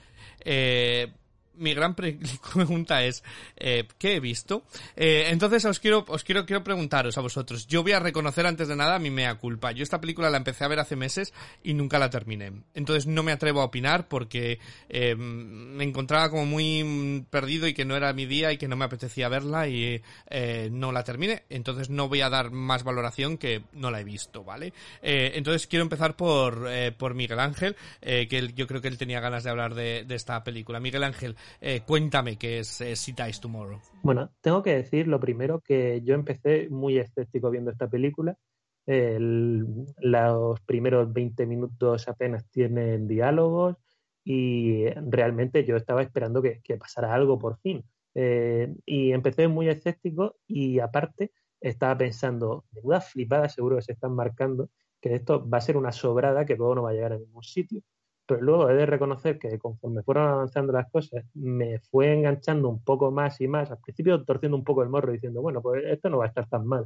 Eh, 0.46 1.14
mi 1.56 1.74
gran 1.74 1.96
pregunta 2.54 3.04
es 3.04 3.24
eh, 3.58 3.88
¿qué 3.98 4.16
he 4.16 4.20
visto? 4.20 4.64
Eh, 4.96 5.28
entonces 5.30 5.66
os 5.66 5.80
quiero 5.80 6.06
os 6.08 6.24
quiero 6.24 6.46
quiero 6.46 6.64
preguntaros 6.64 7.18
a 7.18 7.22
vosotros. 7.22 7.68
Yo 7.68 7.84
voy 7.84 7.94
a 7.94 8.00
reconocer 8.00 8.46
antes 8.46 8.68
de 8.68 8.76
nada 8.76 9.00
mi 9.00 9.10
mea 9.10 9.36
culpa. 9.36 9.72
Yo 9.72 9.84
esta 9.84 10.02
película 10.02 10.30
la 10.30 10.38
empecé 10.38 10.64
a 10.64 10.68
ver 10.68 10.80
hace 10.80 10.96
meses 10.96 11.34
y 11.64 11.74
nunca 11.74 12.00
la 12.00 12.10
terminé. 12.10 12.52
Entonces 12.74 13.08
no 13.08 13.24
me 13.24 13.32
atrevo 13.32 13.62
a 13.62 13.66
opinar 13.66 14.08
porque 14.08 14.60
eh, 14.90 15.16
me 15.16 15.84
encontraba 15.84 16.30
como 16.30 16.46
muy 16.46 17.26
perdido 17.30 17.68
y 17.68 17.74
que 17.74 17.86
no 17.86 17.96
era 17.96 18.14
mi 18.14 18.26
día 18.26 18.52
y 18.52 18.58
que 18.58 18.68
no 18.68 18.76
me 18.76 18.86
apetecía 18.86 19.30
verla 19.30 19.68
y 19.68 20.02
eh, 20.30 20.70
no 20.72 20.92
la 20.92 21.04
terminé. 21.04 21.44
Entonces 21.50 21.90
no 21.90 22.08
voy 22.10 22.22
a 22.22 22.30
dar 22.30 22.52
más 22.52 22.84
valoración 22.84 23.38
que 23.38 23.64
no 23.74 23.92
la 23.92 24.02
he 24.02 24.04
visto, 24.04 24.44
¿vale? 24.44 24.74
Eh, 25.02 25.34
entonces 25.36 25.68
quiero 25.68 25.84
empezar 25.84 26.16
por 26.16 26.64
por 26.98 27.14
Miguel 27.14 27.40
Ángel, 27.40 27.76
que 28.02 28.52
yo 28.56 28.68
creo 28.68 28.82
que 28.82 28.88
él 28.88 28.98
tenía 28.98 29.20
ganas 29.20 29.44
de 29.44 29.50
hablar 29.50 29.74
de 29.74 30.06
esta 30.10 30.44
película. 30.44 30.80
Miguel 30.80 31.04
Ángel, 31.04 31.36
Eh, 31.62 31.82
cuéntame 31.86 32.38
qué 32.38 32.60
es 32.60 32.82
eh, 32.82 32.96
Sea 32.96 33.16
Tomorrow. 33.42 33.80
Bueno, 34.02 34.32
tengo 34.42 34.64
que 34.64 34.76
decir 34.76 35.08
lo 35.08 35.20
primero 35.20 35.62
que 35.62 36.02
yo 36.04 36.16
empecé 36.16 36.70
muy 36.70 36.98
escéptico 36.98 37.50
viendo 37.50 37.72
esta 37.72 37.88
película. 37.88 38.38
los 38.86 40.60
primeros 40.62 41.14
20 41.14 41.46
minutos 41.46 42.08
apenas 42.08 42.46
tienen 42.50 43.08
diálogos 43.08 43.78
y 44.24 44.86
realmente 44.90 45.66
yo 45.66 45.76
estaba 45.76 46.02
esperando 46.02 46.42
que, 46.42 46.62
pasara 46.78 47.14
algo 47.14 47.38
por 47.40 47.60
fin. 47.60 47.84
Eh, 48.16 48.74
y 48.86 49.12
empecé 49.12 49.48
muy 49.48 49.70
escéptico 49.70 50.36
y 50.48 50.80
aparte 50.80 51.32
estaba 51.60 51.98
pensando, 51.98 52.66
de 52.72 52.82
duda 52.82 53.02
flipada 53.02 53.50
seguro 53.50 53.78
que 53.78 53.84
se 53.84 53.94
están 53.94 54.14
marcando, 54.14 54.70
que 55.02 55.16
esto 55.16 55.48
va 55.50 55.58
a 55.58 55.62
ser 55.62 55.78
una 55.78 55.92
sobrada 55.92 56.46
que 56.46 56.56
luego 56.56 56.76
no 56.76 56.84
va 56.84 56.92
a 56.92 56.94
llegar 56.94 57.14
a 57.14 57.18
ningún 57.18 57.44
sitio. 57.44 57.82
Pero 58.26 58.42
luego 58.42 58.70
he 58.70 58.76
de 58.76 58.86
reconocer 58.86 59.38
que 59.38 59.58
conforme 59.60 60.04
fueron 60.04 60.28
avanzando 60.30 60.72
las 60.74 60.90
cosas, 60.90 61.26
me 61.34 61.80
fue 61.80 62.14
enganchando 62.14 62.70
un 62.70 62.84
poco 62.84 63.12
más 63.12 63.42
y 63.42 63.48
más. 63.48 63.72
Al 63.72 63.80
principio 63.80 64.24
torciendo 64.24 64.58
un 64.58 64.64
poco 64.64 64.84
el 64.84 64.90
morro 64.90 65.12
diciendo, 65.12 65.42
bueno, 65.42 65.62
pues 65.62 65.84
esto 65.86 66.10
no 66.10 66.20
va 66.20 66.26
a 66.26 66.28
estar 66.30 66.48
tan 66.48 66.66
mal. 66.66 66.86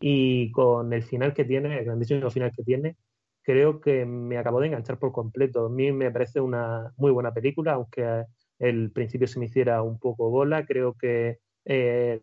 Y 0.00 0.52
con 0.52 0.92
el 0.92 1.02
final 1.02 1.34
que 1.34 1.44
tiene, 1.44 1.78
el 1.78 1.84
grandísimo 1.84 2.30
final 2.30 2.52
que 2.54 2.62
tiene, 2.62 2.96
creo 3.42 3.80
que 3.80 4.04
me 4.04 4.38
acabó 4.38 4.60
de 4.60 4.68
enganchar 4.68 4.98
por 4.98 5.12
completo. 5.12 5.66
A 5.66 5.70
mí 5.70 5.92
me 5.92 6.10
parece 6.10 6.40
una 6.40 6.92
muy 6.96 7.12
buena 7.12 7.32
película, 7.32 7.74
aunque 7.74 8.24
el 8.58 8.90
principio 8.92 9.26
se 9.26 9.38
me 9.38 9.46
hiciera 9.46 9.82
un 9.82 9.98
poco 9.98 10.30
bola. 10.30 10.66
Creo 10.66 10.94
que 10.94 11.38
eh, 11.68 12.20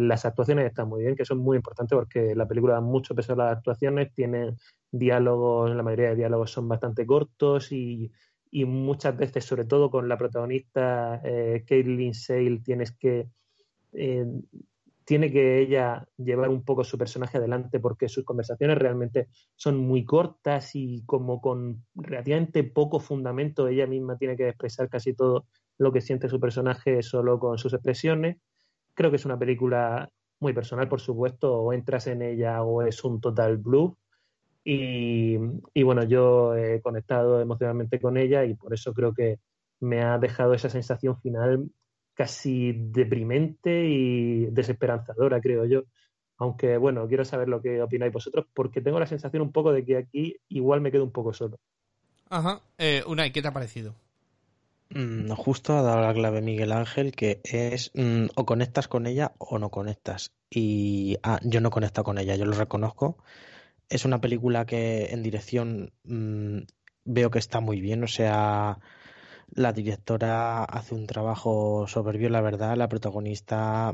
las 0.00 0.24
actuaciones 0.24 0.66
están 0.66 0.88
muy 0.88 1.02
bien, 1.02 1.14
que 1.14 1.24
son 1.24 1.38
muy 1.38 1.56
importantes 1.56 1.96
porque 1.96 2.34
la 2.34 2.48
película 2.48 2.74
da 2.74 2.80
mucho 2.80 3.14
peso 3.14 3.34
a 3.34 3.36
las 3.36 3.56
actuaciones, 3.56 4.12
tiene 4.14 4.56
diálogos, 4.90 5.74
la 5.74 5.84
mayoría 5.84 6.10
de 6.10 6.16
diálogos 6.16 6.50
son 6.50 6.68
bastante 6.68 7.06
cortos 7.06 7.70
y, 7.70 8.10
muchas 8.66 9.16
veces, 9.16 9.44
sobre 9.44 9.64
todo 9.64 9.90
con 9.90 10.08
la 10.08 10.18
protagonista 10.18 11.22
eh, 11.24 11.64
Caitlin 11.66 12.12
Sale, 12.12 12.60
tienes 12.62 12.92
que 12.92 13.28
eh, 13.92 14.26
tiene 15.04 15.32
que 15.32 15.60
ella 15.60 16.06
llevar 16.16 16.48
un 16.48 16.64
poco 16.64 16.84
su 16.84 16.96
personaje 16.98 17.38
adelante 17.38 17.80
porque 17.80 18.08
sus 18.08 18.24
conversaciones 18.24 18.78
realmente 18.78 19.28
son 19.56 19.78
muy 19.78 20.04
cortas 20.04 20.74
y 20.74 21.02
como 21.06 21.40
con 21.40 21.84
relativamente 21.94 22.64
poco 22.64 23.00
fundamento 23.00 23.68
ella 23.68 23.86
misma 23.86 24.16
tiene 24.16 24.36
que 24.36 24.48
expresar 24.48 24.88
casi 24.88 25.14
todo 25.14 25.46
lo 25.82 25.92
que 25.92 26.00
siente 26.00 26.28
su 26.28 26.40
personaje 26.40 27.02
solo 27.02 27.38
con 27.38 27.58
sus 27.58 27.72
expresiones. 27.74 28.38
Creo 28.94 29.10
que 29.10 29.16
es 29.16 29.24
una 29.24 29.38
película 29.38 30.08
muy 30.40 30.52
personal, 30.52 30.88
por 30.88 31.00
supuesto, 31.00 31.54
o 31.54 31.72
entras 31.72 32.06
en 32.06 32.22
ella 32.22 32.62
o 32.62 32.82
es 32.82 33.02
un 33.04 33.20
total 33.20 33.58
blue. 33.58 33.96
Y, 34.64 35.36
y 35.74 35.82
bueno, 35.82 36.04
yo 36.04 36.54
he 36.56 36.80
conectado 36.80 37.40
emocionalmente 37.40 38.00
con 38.00 38.16
ella 38.16 38.44
y 38.44 38.54
por 38.54 38.72
eso 38.72 38.94
creo 38.94 39.12
que 39.12 39.40
me 39.80 40.02
ha 40.02 40.18
dejado 40.18 40.54
esa 40.54 40.70
sensación 40.70 41.20
final 41.20 41.68
casi 42.14 42.72
deprimente 42.72 43.86
y 43.88 44.46
desesperanzadora, 44.46 45.40
creo 45.40 45.64
yo. 45.64 45.82
Aunque, 46.38 46.76
bueno, 46.76 47.06
quiero 47.08 47.24
saber 47.24 47.48
lo 47.48 47.60
que 47.60 47.82
opináis 47.82 48.12
vosotros, 48.12 48.46
porque 48.54 48.80
tengo 48.80 49.00
la 49.00 49.06
sensación 49.06 49.42
un 49.42 49.52
poco 49.52 49.72
de 49.72 49.84
que 49.84 49.96
aquí 49.96 50.36
igual 50.48 50.80
me 50.80 50.92
quedo 50.92 51.04
un 51.04 51.12
poco 51.12 51.32
solo. 51.32 51.58
Ajá. 52.30 52.60
Eh, 52.78 53.02
Unai, 53.06 53.32
¿qué 53.32 53.42
te 53.42 53.48
ha 53.48 53.52
parecido? 53.52 53.94
Mm, 54.94 55.30
justo 55.32 55.76
ha 55.76 55.82
dado 55.82 56.02
la 56.02 56.12
clave 56.12 56.42
Miguel 56.42 56.72
Ángel, 56.72 57.12
que 57.12 57.40
es 57.44 57.90
mm, 57.94 58.26
o 58.34 58.44
conectas 58.44 58.88
con 58.88 59.06
ella 59.06 59.32
o 59.38 59.58
no 59.58 59.70
conectas. 59.70 60.32
Y 60.50 61.16
ah, 61.22 61.40
yo 61.42 61.60
no 61.60 61.70
conecto 61.70 62.04
con 62.04 62.18
ella, 62.18 62.36
yo 62.36 62.44
lo 62.44 62.52
reconozco. 62.52 63.16
Es 63.88 64.04
una 64.04 64.20
película 64.20 64.66
que 64.66 65.06
en 65.12 65.22
dirección 65.22 65.92
mm, 66.04 66.58
veo 67.04 67.30
que 67.30 67.38
está 67.38 67.60
muy 67.60 67.80
bien, 67.80 68.04
o 68.04 68.08
sea, 68.08 68.78
la 69.54 69.72
directora 69.72 70.64
hace 70.64 70.94
un 70.94 71.06
trabajo 71.06 71.86
soberbio, 71.86 72.28
la 72.30 72.40
verdad. 72.40 72.76
La 72.76 72.88
protagonista 72.88 73.92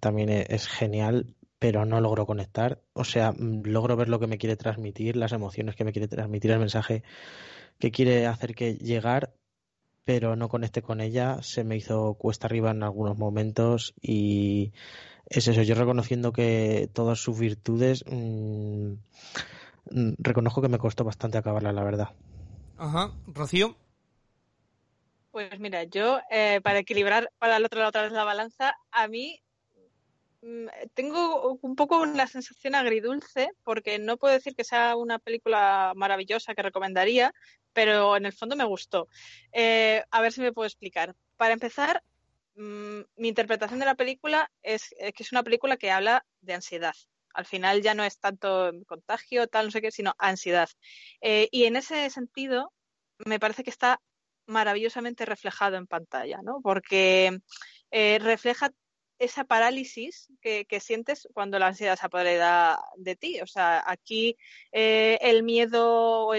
también 0.00 0.28
e-, 0.28 0.46
es, 0.48 0.68
genial, 0.68 1.34
pero 1.58 1.84
no 1.86 2.00
logro 2.00 2.26
conectar. 2.26 2.82
O 2.92 3.04
sea, 3.04 3.34
logro 3.38 3.96
ver 3.96 4.08
lo 4.08 4.20
que 4.20 4.26
me 4.26 4.38
quiere 4.38 4.56
transmitir, 4.56 5.16
las 5.16 5.32
emociones 5.32 5.76
que 5.76 5.84
me 5.84 5.92
quiere 5.92 6.08
transmitir, 6.08 6.50
el 6.52 6.58
mensaje 6.60 7.02
que 7.78 7.90
quiere 7.90 8.26
hacer 8.26 8.54
que 8.54 8.74
llegar, 8.74 9.34
pero 10.04 10.36
no 10.36 10.48
conecte 10.48 10.82
con 10.82 11.00
ella. 11.00 11.42
Se 11.42 11.64
me 11.64 11.76
hizo 11.76 12.14
cuesta 12.14 12.46
arriba 12.46 12.70
en 12.70 12.82
algunos 12.82 13.18
momentos 13.18 13.94
y 14.00 14.72
es 15.26 15.46
eso. 15.48 15.62
Yo 15.62 15.74
reconociendo 15.74 16.32
que 16.32 16.88
todas 16.92 17.20
sus 17.20 17.38
virtudes, 17.38 18.04
mm, 18.06 18.94
reconozco 20.18 20.62
que 20.62 20.68
me 20.68 20.78
costó 20.78 21.04
bastante 21.04 21.38
acabarla, 21.38 21.72
la 21.72 21.84
verdad. 21.84 22.08
Ajá. 22.76 23.12
Rocío. 23.26 23.76
Pues 25.30 25.60
mira, 25.60 25.84
yo 25.84 26.20
eh, 26.30 26.60
para 26.62 26.80
equilibrar 26.80 27.30
para 27.38 27.56
el 27.58 27.64
otro 27.64 27.78
lado 27.78 27.90
otra 27.90 28.02
vez 28.02 28.12
la 28.12 28.24
balanza, 28.24 28.74
a 28.90 29.06
mí 29.06 29.40
mm, 30.42 30.66
tengo 30.94 31.58
un 31.62 31.76
poco 31.76 31.98
una 32.00 32.26
sensación 32.26 32.74
agridulce 32.74 33.50
porque 33.62 33.98
no 34.00 34.16
puedo 34.16 34.34
decir 34.34 34.56
que 34.56 34.64
sea 34.64 34.96
una 34.96 35.20
película 35.20 35.92
maravillosa 35.94 36.54
que 36.54 36.62
recomendaría, 36.62 37.32
pero 37.72 38.16
en 38.16 38.26
el 38.26 38.32
fondo 38.32 38.56
me 38.56 38.64
gustó. 38.64 39.08
Eh, 39.52 40.02
a 40.10 40.20
ver 40.20 40.32
si 40.32 40.40
me 40.40 40.52
puedo 40.52 40.66
explicar. 40.66 41.14
Para 41.36 41.52
empezar, 41.52 42.02
mm, 42.56 43.00
mi 43.16 43.28
interpretación 43.28 43.80
de 43.80 43.86
la 43.86 43.94
película 43.94 44.50
es 44.62 44.94
eh, 44.98 45.12
que 45.12 45.22
es 45.22 45.32
una 45.32 45.42
película 45.42 45.76
que 45.76 45.90
habla 45.90 46.24
de 46.40 46.54
ansiedad. 46.54 46.94
Al 47.34 47.46
final 47.46 47.82
ya 47.82 47.94
no 47.94 48.04
es 48.04 48.18
tanto 48.18 48.72
contagio, 48.86 49.46
tal, 49.46 49.66
no 49.66 49.70
sé 49.70 49.80
qué, 49.80 49.92
sino 49.92 50.14
ansiedad. 50.18 50.68
y 51.22 51.64
en 51.64 51.76
ese 51.76 52.10
sentido, 52.10 52.72
me 53.18 53.38
parece 53.38 53.62
que 53.64 53.70
está 53.70 54.00
maravillosamente 54.46 55.24
reflejado 55.24 55.76
en 55.76 55.86
pantalla, 55.86 56.40
¿no? 56.42 56.60
Porque 56.62 57.38
eh, 57.90 58.18
refleja 58.20 58.70
esa 59.20 59.44
parálisis 59.44 60.32
que, 60.40 60.66
sientes 60.80 61.28
cuando 61.34 61.58
la 61.58 61.68
ansiedad 61.68 61.96
se 61.96 62.06
apodera 62.06 62.80
de 62.96 63.16
ti. 63.16 63.40
O 63.42 63.46
sea, 63.46 63.84
aquí 63.86 64.36
eh, 64.72 65.18
el 65.20 65.42
miedo 65.42 66.30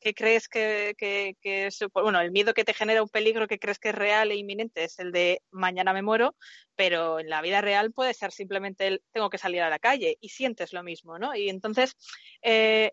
que 0.00 0.14
crees 0.14 0.48
que, 0.48 0.96
es, 1.42 1.78
bueno, 1.92 2.18
el 2.18 2.32
miedo 2.32 2.54
que 2.54 2.64
te 2.64 2.72
genera 2.72 3.02
un 3.02 3.10
peligro 3.10 3.46
que 3.46 3.58
crees 3.58 3.78
que 3.78 3.90
es 3.90 3.94
real 3.94 4.30
e 4.30 4.36
inminente 4.36 4.84
es 4.84 4.98
el 4.98 5.12
de 5.12 5.42
mañana 5.50 5.92
me 5.92 6.00
muero, 6.00 6.34
pero 6.74 7.20
en 7.20 7.28
la 7.28 7.42
vida 7.42 7.60
real 7.60 7.92
puede 7.92 8.14
ser 8.14 8.32
simplemente 8.32 8.86
el 8.86 9.02
tengo 9.12 9.28
que 9.28 9.36
salir 9.36 9.60
a 9.60 9.68
la 9.68 9.78
calle 9.78 10.16
y 10.18 10.30
sientes 10.30 10.72
lo 10.72 10.82
mismo, 10.82 11.18
¿no? 11.18 11.36
Y 11.36 11.50
entonces 11.50 11.94
eh, 12.40 12.92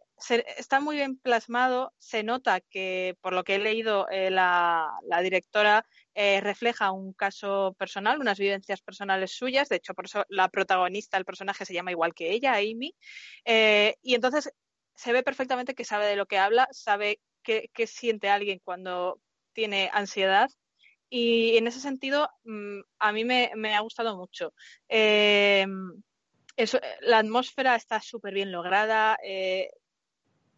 está 0.58 0.82
muy 0.82 0.98
bien 0.98 1.18
plasmado, 1.18 1.94
se 2.00 2.22
nota 2.22 2.60
que 2.60 3.16
por 3.22 3.32
lo 3.32 3.46
que 3.46 3.56
he 3.56 3.60
leído 3.60 4.10
eh, 4.10 4.30
la 4.30 5.00
directora 5.24 5.86
eh, 6.20 6.42
refleja 6.42 6.90
un 6.92 7.14
caso 7.14 7.76
personal, 7.78 8.20
unas 8.20 8.40
vivencias 8.40 8.82
personales 8.82 9.34
suyas. 9.34 9.70
De 9.70 9.76
hecho, 9.76 9.94
por 9.94 10.06
eso 10.06 10.26
la 10.30 10.50
protagonista, 10.50 11.16
el 11.16 11.26
personaje, 11.26 11.64
se 11.64 11.76
llama 11.76 11.92
igual 11.92 12.16
que 12.16 12.32
ella, 12.32 12.56
Amy. 12.56 12.96
Eh, 13.46 13.98
y 14.02 14.16
entonces 14.16 14.52
se 14.96 15.14
ve 15.14 15.22
perfectamente 15.22 15.76
que 15.76 15.86
sabe 15.86 16.08
de 16.08 16.16
lo 16.16 16.26
que 16.26 16.40
habla, 16.40 16.68
sabe 16.72 17.20
qué, 17.44 17.70
siente 17.86 18.30
alguien 18.30 18.60
cuando 18.64 19.22
tiene 19.54 19.92
ansiedad. 19.94 20.50
Y 21.08 21.56
en 21.58 21.68
ese 21.68 21.80
sentido, 21.80 22.28
mm, 22.46 22.80
a 22.98 23.12
mí 23.12 23.24
me, 23.24 23.76
ha 23.76 23.80
gustado 23.82 24.18
mucho. 24.18 24.54
Eh, 24.90 25.68
la 27.02 27.20
atmósfera 27.20 27.76
está 27.76 28.02
súper 28.02 28.34
bien 28.34 28.52
lograda. 28.52 29.20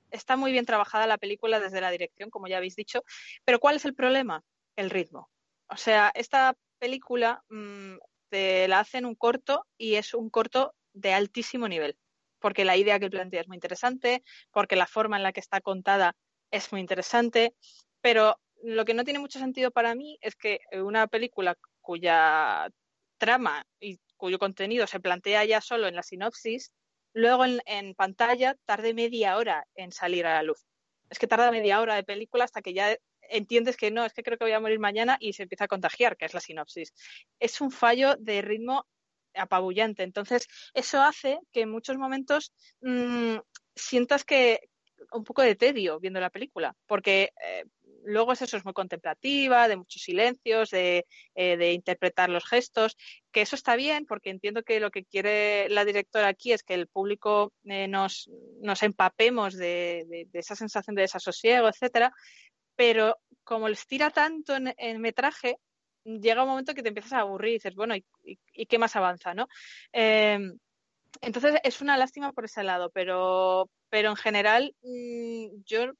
está 0.10 0.38
muy 0.38 0.54
bien 0.54 0.66
trabajada 0.66 1.06
la 1.06 1.18
película 1.18 1.60
desde 1.60 1.82
la 1.82 1.92
dirección, 1.92 2.30
como 2.30 2.48
ya 2.48 2.58
habéis 2.58 2.78
dicho. 2.78 3.04
Pero 3.44 3.60
¿cuál 3.60 3.76
es 3.76 3.84
el 3.84 3.94
problema? 3.94 4.42
El 4.78 4.90
ritmo. 4.90 5.30
O 5.70 5.78
sea, 5.78 6.12
esta 6.16 6.56
película 6.80 7.44
mm, 7.50 7.98
te 8.30 8.68
la 8.68 8.80
hacen 8.80 9.06
un 9.06 9.16
corto 9.16 9.66
y 9.78 9.96
es 9.96 10.14
un 10.14 10.30
corto 10.30 10.74
de 10.94 11.14
altísimo 11.14 11.68
nivel, 11.68 11.98
porque 12.40 12.66
la 12.66 12.78
idea 12.78 13.00
que 13.00 13.10
plantea 13.10 13.42
es 13.42 13.48
muy 13.48 13.58
interesante, 13.58 14.24
porque 14.52 14.76
la 14.76 14.88
forma 14.88 15.18
en 15.18 15.24
la 15.24 15.32
que 15.32 15.40
está 15.40 15.62
contada 15.62 16.16
es 16.52 16.72
muy 16.72 16.82
interesante, 16.82 17.54
pero 18.02 18.40
lo 18.64 18.86
que 18.86 18.94
no 18.94 19.04
tiene 19.04 19.20
mucho 19.20 19.40
sentido 19.40 19.72
para 19.72 19.96
mí 19.96 20.18
es 20.22 20.36
que 20.36 20.60
una 20.74 21.08
película 21.08 21.56
cuya 21.82 22.70
trama 23.18 23.66
y 23.80 24.00
cuyo 24.18 24.40
contenido 24.40 24.88
se 24.88 25.00
plantea 25.00 25.46
ya 25.46 25.62
solo 25.62 25.88
en 25.88 25.96
la 25.96 26.04
sinopsis, 26.04 26.72
luego 27.14 27.46
en, 27.46 27.62
en 27.66 27.94
pantalla 27.94 28.56
tarde 28.66 28.94
media 28.94 29.38
hora 29.38 29.66
en 29.76 29.92
salir 29.92 30.26
a 30.26 30.34
la 30.34 30.44
luz. 30.44 30.66
Es 31.10 31.20
que 31.20 31.28
tarda 31.28 31.52
media 31.52 31.82
hora 31.82 31.96
de 31.96 32.04
película 32.04 32.44
hasta 32.44 32.62
que 32.62 32.74
ya 32.74 32.96
entiendes 33.30 33.78
que 33.78 33.92
no, 33.92 34.06
es 34.06 34.14
que 34.14 34.24
creo 34.24 34.38
que 34.38 34.46
voy 34.46 34.54
a 34.54 34.60
morir 34.60 34.80
mañana 34.80 35.18
y 35.20 35.34
se 35.34 35.44
empieza 35.44 35.66
a 35.66 35.70
contagiar, 35.70 36.18
que 36.18 36.26
es 36.26 36.34
la 36.34 36.40
sinopsis. 36.40 36.94
Es 37.40 37.62
un 37.62 37.72
fallo 37.72 38.16
de 38.18 38.42
ritmo 38.42 38.86
apabullante. 39.34 40.04
Entonces, 40.04 40.48
eso 40.74 41.02
hace 41.02 41.40
que 41.52 41.62
en 41.62 41.72
muchos 41.72 41.98
momentos 41.98 42.54
mm, 42.82 43.38
sientas 43.76 44.24
que 44.26 44.70
un 45.12 45.24
poco 45.24 45.42
de 45.42 45.56
tedio 45.56 46.00
viendo 46.00 46.20
la 46.20 46.30
película, 46.30 46.76
porque 46.86 47.32
eh, 47.44 47.64
luego 48.04 48.34
es 48.34 48.42
eso, 48.42 48.58
es 48.58 48.66
muy 48.66 48.74
contemplativa, 48.74 49.68
de 49.68 49.78
muchos 49.78 50.02
silencios, 50.02 50.70
de, 50.70 51.06
eh, 51.36 51.72
interpretar 51.74 52.30
los 52.30 52.46
gestos, 52.46 52.98
que 53.32 53.42
eso 53.42 53.56
está 53.56 53.76
bien, 53.76 54.06
porque 54.06 54.30
entiendo 54.30 54.64
que 54.64 54.80
lo 54.80 54.92
que 54.92 55.06
quiere 55.06 55.70
la 55.70 55.86
directora 55.86 56.28
aquí 56.28 56.52
es 56.52 56.64
que 56.64 56.74
el 56.74 56.88
público 56.88 57.54
eh, 57.64 57.88
nos, 57.88 58.30
nos 58.62 58.84
empapemos 58.84 59.56
de, 59.56 60.06
de, 60.08 60.40
esa 60.40 60.56
sensación 60.56 60.96
de 60.96 61.04
desasosiego, 61.04 61.68
etcétera, 61.68 62.14
pero 62.80 63.18
como 63.44 63.68
les 63.68 63.86
tira 63.88 64.10
tanto 64.10 64.56
en, 64.56 64.74
el 64.78 65.00
metraje, 65.00 65.58
llega 66.06 66.44
un 66.44 66.50
momento 66.50 66.74
que 66.74 66.82
te 66.82 66.88
empiezas 66.88 67.12
a 67.12 67.20
aburrir 67.20 67.50
y 67.50 67.54
dices, 67.56 67.76
bueno, 67.76 67.94
¿y, 67.94 68.66
qué 68.68 68.78
más 68.78 68.96
avanza, 68.96 69.34
no? 69.34 69.50
Em, 69.92 70.58
entonces 71.20 71.56
es 71.62 71.82
una 71.82 71.98
lástima 71.98 72.32
por 72.32 72.46
ese 72.46 72.64
lado, 72.64 72.90
pero, 72.92 73.70
pero 73.90 74.12
en 74.12 74.16
general 74.16 74.74
mm, 74.82 75.62
yo 75.66 75.92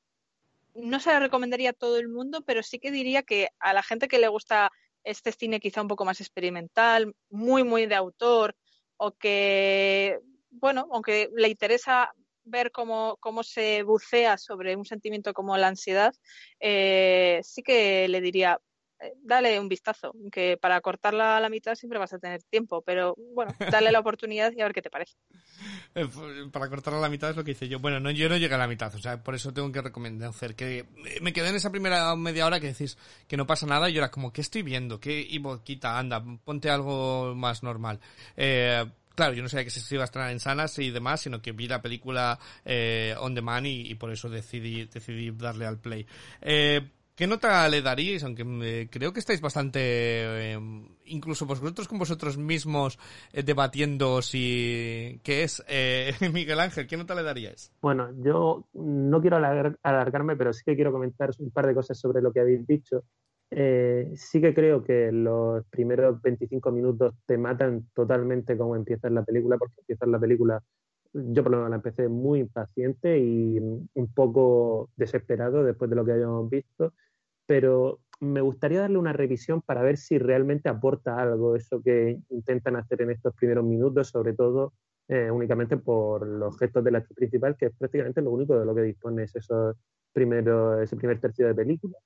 no 0.74 1.02
se 1.02 1.10
la 1.12 1.20
recomendaría 1.20 1.72
a 1.72 1.74
todo 1.74 1.98
el 1.98 2.08
mundo, 2.08 2.44
pero 2.46 2.64
sí 2.64 2.80
que 2.80 2.92
diría 2.92 3.24
que 3.24 3.50
a 3.60 3.74
la 3.74 3.84
gente 3.84 4.08
que 4.08 4.20
le 4.20 4.30
gusta 4.30 4.72
este 5.04 5.34
cine 5.34 5.60
quizá 5.60 5.82
un 5.82 5.90
poco 5.90 6.06
más 6.06 6.22
experimental, 6.22 7.14
muy, 7.30 7.66
muy 7.66 7.88
de 7.88 7.96
autor, 7.96 8.56
o 8.96 9.12
que, 9.12 10.18
bueno, 10.50 10.88
aunque 10.94 11.30
le 11.36 11.50
interesa 11.50 12.14
ver 12.50 12.72
cómo, 12.72 13.18
cómo 13.20 13.44
se 13.44 13.84
bucea 13.84 14.38
sobre 14.38 14.76
un 14.76 14.86
sentimiento 14.86 15.34
como 15.34 15.58
la 15.58 15.68
ansiedad, 15.68 16.14
eh, 16.60 17.40
sí 17.44 17.64
que 17.64 18.08
le 18.08 18.22
diría, 18.22 18.60
eh, 19.02 19.14
dale 19.24 19.60
un 19.60 19.70
vistazo, 19.70 20.14
que 20.32 20.58
para 20.58 20.82
cortarla 20.82 21.38
a 21.38 21.40
la 21.40 21.50
mitad 21.50 21.76
siempre 21.76 22.00
vas 22.00 22.12
a 22.14 22.20
tener 22.20 22.44
tiempo, 22.44 22.82
pero 22.82 23.16
bueno, 23.34 23.54
dale 23.72 23.92
la 23.92 24.00
oportunidad 24.02 24.52
y 24.52 24.62
a 24.62 24.66
ver 24.66 24.74
qué 24.74 24.82
te 24.82 24.90
parece. 24.90 25.16
Eh, 25.96 26.08
para 26.52 26.70
cortarla 26.70 27.00
a 27.00 27.04
la 27.04 27.10
mitad 27.10 27.30
es 27.30 27.38
lo 27.38 27.44
que 27.44 27.52
hice 27.52 27.70
yo. 27.70 27.80
Bueno, 27.80 28.00
no, 28.00 28.12
yo 28.12 28.28
no 28.28 28.38
llegué 28.38 28.56
a 28.56 28.58
la 28.58 28.68
mitad, 28.68 28.94
o 28.94 29.00
sea, 29.00 29.24
por 29.24 29.36
eso 29.36 29.54
tengo 29.54 29.72
que 29.72 29.82
recomendar 29.82 30.30
hacer 30.30 30.56
que 30.56 30.86
me 31.22 31.32
quedé 31.32 31.50
en 31.50 31.56
esa 31.56 31.72
primera 31.72 32.14
media 32.16 32.46
hora 32.46 32.60
que 32.60 32.68
decís 32.68 32.98
que 33.28 33.38
no 33.38 33.48
pasa 33.48 33.66
nada 33.66 33.90
y 33.90 33.94
yo 33.94 34.00
era 34.00 34.12
como, 34.12 34.34
¿qué 34.34 34.42
estoy 34.42 34.64
viendo? 34.64 35.00
¿Qué 35.00 35.22
Ivo, 35.22 35.64
quita, 35.64 35.98
anda, 35.98 36.24
ponte 36.44 36.70
algo 36.70 37.34
más 37.36 37.64
normal. 37.64 38.00
Eh, 38.36 38.86
claro, 39.20 39.34
yo 39.34 39.44
no 39.44 39.50
sabía 39.50 39.66
que 39.66 39.70
se 39.70 39.96
iba 39.96 40.04
a 40.04 40.06
estrenar 40.06 40.32
en 40.32 40.40
sanas 40.40 40.80
y 40.80 40.92
demás, 40.92 41.20
sino 41.20 41.42
que 41.42 41.52
vi 41.52 41.68
la 41.68 41.82
película 41.82 42.40
on 43.20 43.36
demand 43.36 43.68
y, 43.68 43.92
y, 43.92 43.96
por 43.96 44.12
eso 44.12 44.30
decidí, 44.30 44.86
decidí 44.86 45.32
darle 45.32 45.66
al 45.66 45.78
play. 45.78 46.06
Eh, 46.42 46.88
¿Qué 47.20 47.28
nota 47.28 47.68
le 47.68 47.82
daríais? 47.82 48.24
Aunque 48.24 48.46
eh, 48.64 48.88
creo 48.90 49.12
que 49.12 49.20
estáis 49.20 49.42
bastante, 49.42 50.54
em, 50.54 50.88
incluso 51.08 51.46
vosotros 51.46 51.90
con 51.90 52.00
vosotros 52.00 52.38
mismos, 52.38 52.98
eh, 53.34 53.44
debatiendo 53.44 54.22
si 54.22 55.20
qué 55.22 55.44
es. 55.44 55.62
Eh, 55.68 56.14
Miguel 56.34 56.62
Ángel, 56.62 56.88
¿qué 56.88 56.96
nota 56.96 57.16
le 57.16 57.24
daríais? 57.24 57.74
Bueno, 57.82 58.08
yo 58.24 58.70
no 58.74 59.20
quiero 59.20 59.36
alargarme, 59.36 60.38
pero 60.38 60.54
sí 60.54 60.64
que 60.66 60.76
quiero 60.76 60.94
comentar 60.94 61.32
un 61.40 61.52
par 61.52 61.68
de 61.68 61.74
cosas 61.74 62.00
sobre 62.00 62.22
lo 62.22 62.32
que 62.32 62.40
habéis 62.40 62.66
dicho. 62.66 63.04
Sí 63.52 64.42
que 64.42 64.54
creo 64.54 64.84
que 64.84 65.12
los 65.12 65.66
primeros 65.68 66.22
25 66.22 66.72
minutos 66.72 67.16
te 67.26 67.38
matan 67.38 67.88
totalmente 67.94 68.58
como 68.58 68.76
empieza 68.76 69.10
la 69.10 69.24
película, 69.24 69.58
porque 69.58 69.82
empieza 69.82 70.06
la 70.06 70.20
película 70.20 70.62
yo 71.12 71.42
por 71.42 71.52
lo 71.52 71.58
menos 71.58 71.72
la 71.72 71.76
empecé 71.78 72.08
muy 72.08 72.40
impaciente 72.40 73.18
y 73.18 73.58
un 73.58 74.14
poco 74.14 74.92
desesperado 74.96 75.64
después 75.64 75.90
de 75.90 75.96
lo 75.96 76.06
que 76.06 76.12
habíamos 76.12 76.50
visto 76.50 76.94
pero 77.50 78.00
me 78.20 78.42
gustaría 78.42 78.82
darle 78.82 79.00
una 79.00 79.12
revisión 79.12 79.64
para 79.64 79.82
ver 79.82 79.98
si 79.98 80.20
realmente 80.20 80.70
aporta 80.70 81.20
algo 81.20 81.56
eso 81.56 81.82
que 81.82 82.20
intentan 82.30 82.76
hacer 82.76 83.02
en 83.02 83.10
estos 83.10 83.34
primeros 83.34 83.66
minutos, 83.66 84.10
sobre 84.10 84.34
todo 84.34 84.74
eh, 85.08 85.32
únicamente 85.32 85.76
por 85.76 86.28
los 86.28 86.56
gestos 86.60 86.84
de 86.84 86.92
la 86.92 87.00
actriz 87.00 87.16
principal, 87.16 87.58
que 87.58 87.66
es 87.66 87.72
prácticamente 87.76 88.22
lo 88.22 88.30
único 88.30 88.60
de 88.60 88.68
lo 88.68 88.76
que 88.76 88.84
dispone 88.84 89.24
es 89.24 89.36
esos 89.36 89.76
primeros, 90.14 90.80
ese 90.80 90.96
primer 90.96 91.20
tercio 91.20 91.48
de 91.48 91.56
película. 91.56 91.98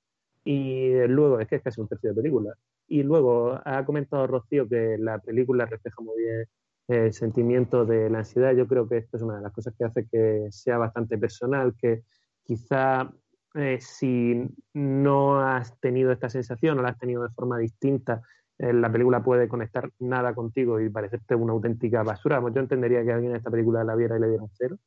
Y 0.44 1.08
luego, 1.08 1.40
es 1.40 1.48
que 1.48 1.58
es 1.58 1.64
casi 1.64 1.80
un 1.82 1.88
tercio 1.88 2.10
de 2.10 2.16
película. 2.16 2.54
Y 2.88 3.04
luego 3.04 3.60
ha 3.64 3.86
comentado 3.86 4.28
Rocío 4.28 4.68
que 4.68 4.98
la 5.00 5.20
película 5.20 5.66
refleja 5.66 6.02
muy 6.02 6.22
bien 6.22 6.46
el 6.88 7.14
sentimiento 7.14 7.86
de 7.86 8.10
la 8.10 8.20
ansiedad. 8.20 8.54
Yo 8.54 8.68
creo 8.68 8.88
que 8.88 8.98
esto 8.98 9.18
es 9.18 9.24
una 9.24 9.38
de 9.38 9.44
las 9.44 9.54
cosas 9.54 9.74
que 9.78 9.86
hace 9.86 10.08
que 10.08 10.48
sea 10.52 10.78
bastante 10.78 11.18
personal, 11.18 11.74
que 11.80 12.04
quizá 12.44 13.10
eh, 13.56 13.78
si 13.80 14.48
no 14.74 15.40
has 15.40 15.80
tenido 15.80 16.12
esta 16.12 16.30
sensación 16.30 16.80
o 16.80 16.82
la 16.82 16.90
has 16.90 16.98
tenido 16.98 17.24
de 17.24 17.30
forma 17.30 17.58
distinta, 17.58 18.22
eh, 18.58 18.74
la 18.74 18.92
película 18.92 19.24
puede 19.24 19.48
conectar 19.48 19.92
nada 20.00 20.34
contigo 20.34 20.80
y 20.80 20.90
parecerte 20.90 21.36
una 21.36 21.54
auténtica 21.54 22.04
basura. 22.04 22.42
yo 22.54 22.60
entendería 22.62 23.04
que 23.04 23.12
alguien 23.12 23.36
esta 23.36 23.52
película 23.52 23.84
la 23.84 23.96
viera 23.96 24.18
y 24.18 24.22
le 24.22 24.28
diera 24.30 24.44
un 24.44 24.52
cero. 24.54 24.78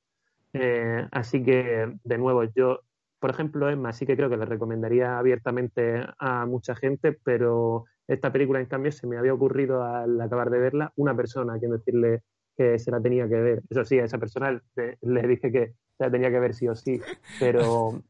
Eh, 0.53 1.07
así 1.13 1.43
que, 1.43 1.93
de 2.03 2.19
nuevo, 2.19 2.45
yo, 2.45 2.81
por 3.19 3.31
ejemplo, 3.31 3.69
Emma, 3.71 3.93
sí 3.93 4.07
que 4.07 4.17
creo 4.17 4.29
que 4.29 4.37
le 4.37 4.45
recomendaría 4.45 5.19
abiertamente 5.19 6.05
a 6.19 6.47
mucha 6.47 6.75
gente, 6.75 7.13
pero 7.13 7.85
esta 8.07 8.33
película, 8.33 8.61
en 8.61 8.67
cambio, 8.67 8.93
se 8.93 9.07
me 9.07 9.17
había 9.17 9.35
ocurrido 9.35 9.83
al 9.83 10.21
acabar 10.21 10.51
de 10.51 10.59
verla 10.59 10.93
una 10.97 11.17
persona 11.17 11.55
a 11.55 11.59
quien 11.59 11.73
decirle 11.73 12.23
que 12.57 12.79
se 12.79 12.91
la 12.91 13.01
tenía 13.01 13.29
que 13.29 13.37
ver. 13.37 13.63
Eso 13.69 13.85
sí, 13.85 13.99
a 13.99 14.05
esa 14.05 14.19
persona 14.19 14.61
le, 14.77 14.99
le 15.01 15.29
dije 15.29 15.51
que 15.51 15.75
se 15.97 16.05
la 16.05 16.11
tenía 16.11 16.31
que 16.31 16.41
ver 16.41 16.55
sí 16.55 16.69
o 16.69 16.75
sí, 16.75 17.01
pero 17.41 18.03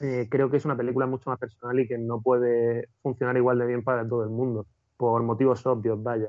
eh, 0.00 0.26
creo 0.28 0.50
que 0.50 0.56
es 0.56 0.64
una 0.64 0.76
película 0.76 1.06
mucho 1.06 1.30
más 1.30 1.38
personal 1.38 1.78
y 1.78 1.86
que 1.86 1.98
no 1.98 2.20
puede 2.20 2.88
funcionar 3.02 3.36
igual 3.36 3.58
de 3.58 3.66
bien 3.66 3.84
para 3.84 4.06
todo 4.06 4.24
el 4.24 4.30
mundo, 4.30 4.66
por 4.96 5.22
motivos 5.22 5.64
obvios, 5.66 6.02
vaya. 6.02 6.28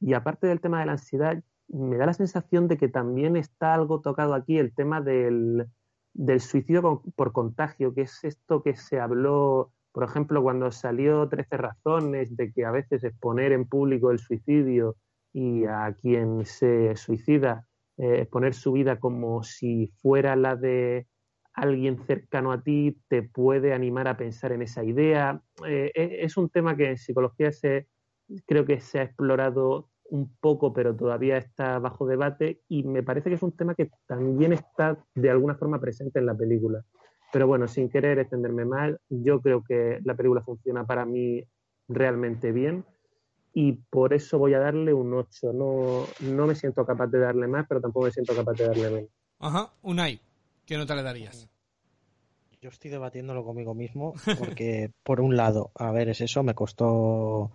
Y 0.00 0.14
aparte 0.14 0.46
del 0.46 0.60
tema 0.60 0.80
de 0.80 0.86
la 0.86 0.92
ansiedad, 0.92 1.42
me 1.68 1.96
da 1.96 2.06
la 2.06 2.12
sensación 2.12 2.68
de 2.68 2.76
que 2.76 2.88
también 2.88 3.36
está 3.36 3.74
algo 3.74 4.00
tocado 4.00 4.34
aquí 4.34 4.58
el 4.58 4.74
tema 4.74 5.00
del, 5.00 5.66
del 6.14 6.40
suicidio 6.40 7.02
por 7.16 7.32
contagio, 7.32 7.92
que 7.92 8.02
es 8.02 8.24
esto 8.24 8.62
que 8.62 8.76
se 8.76 9.00
habló, 9.00 9.72
por 9.92 10.04
ejemplo, 10.04 10.42
cuando 10.42 10.70
salió 10.70 11.28
13 11.28 11.56
razones 11.56 12.36
de 12.36 12.52
que 12.52 12.64
a 12.64 12.70
veces 12.70 13.04
exponer 13.04 13.52
en 13.52 13.66
público 13.66 14.10
el 14.10 14.18
suicidio 14.18 14.96
y 15.32 15.64
a 15.66 15.94
quien 16.00 16.46
se 16.46 16.96
suicida, 16.96 17.66
eh, 17.98 18.20
exponer 18.22 18.54
su 18.54 18.72
vida 18.72 18.98
como 18.98 19.42
si 19.42 19.92
fuera 20.00 20.36
la 20.36 20.56
de 20.56 21.06
alguien 21.52 21.98
cercano 22.06 22.50
a 22.52 22.62
ti 22.62 23.00
te 23.08 23.22
puede 23.22 23.72
animar 23.72 24.08
a 24.08 24.16
pensar 24.16 24.52
en 24.52 24.62
esa 24.62 24.84
idea. 24.84 25.40
Eh, 25.66 25.92
e, 25.94 26.24
es 26.24 26.36
un 26.36 26.48
tema 26.50 26.76
que 26.76 26.90
en 26.90 26.96
psicología 26.96 27.52
se, 27.52 27.88
creo 28.46 28.64
que 28.64 28.80
se 28.80 29.00
ha 29.00 29.02
explorado 29.02 29.90
un 30.10 30.34
poco, 30.40 30.72
pero 30.72 30.94
todavía 30.94 31.38
está 31.38 31.78
bajo 31.78 32.06
debate 32.06 32.60
y 32.68 32.82
me 32.84 33.02
parece 33.02 33.30
que 33.30 33.36
es 33.36 33.42
un 33.42 33.52
tema 33.52 33.74
que 33.74 33.90
también 34.06 34.52
está 34.52 34.98
de 35.14 35.30
alguna 35.30 35.54
forma 35.54 35.80
presente 35.80 36.18
en 36.18 36.26
la 36.26 36.34
película. 36.34 36.84
Pero 37.32 37.46
bueno, 37.46 37.66
sin 37.66 37.88
querer 37.88 38.18
extenderme 38.18 38.64
mal, 38.64 39.00
yo 39.08 39.40
creo 39.40 39.64
que 39.64 39.98
la 40.04 40.14
película 40.14 40.42
funciona 40.42 40.86
para 40.86 41.04
mí 41.04 41.42
realmente 41.88 42.52
bien 42.52 42.84
y 43.52 43.72
por 43.72 44.12
eso 44.12 44.38
voy 44.38 44.54
a 44.54 44.58
darle 44.58 44.92
un 44.92 45.14
8. 45.14 45.52
No, 45.52 46.06
no 46.20 46.46
me 46.46 46.54
siento 46.54 46.84
capaz 46.84 47.06
de 47.06 47.20
darle 47.20 47.46
más, 47.46 47.66
pero 47.68 47.80
tampoco 47.80 48.06
me 48.06 48.12
siento 48.12 48.34
capaz 48.34 48.52
de 48.54 48.66
darle 48.66 48.90
menos. 48.90 49.10
Ajá, 49.38 49.72
Unai. 49.82 50.20
¿Qué 50.66 50.76
nota 50.76 50.94
le 50.94 51.02
darías? 51.02 51.48
Yo 52.60 52.70
estoy 52.70 52.90
debatiéndolo 52.90 53.44
conmigo 53.44 53.74
mismo 53.74 54.14
porque, 54.38 54.90
por 55.02 55.20
un 55.20 55.36
lado, 55.36 55.70
a 55.74 55.92
ver, 55.92 56.08
es 56.08 56.20
eso, 56.20 56.42
me 56.42 56.54
costó. 56.54 57.50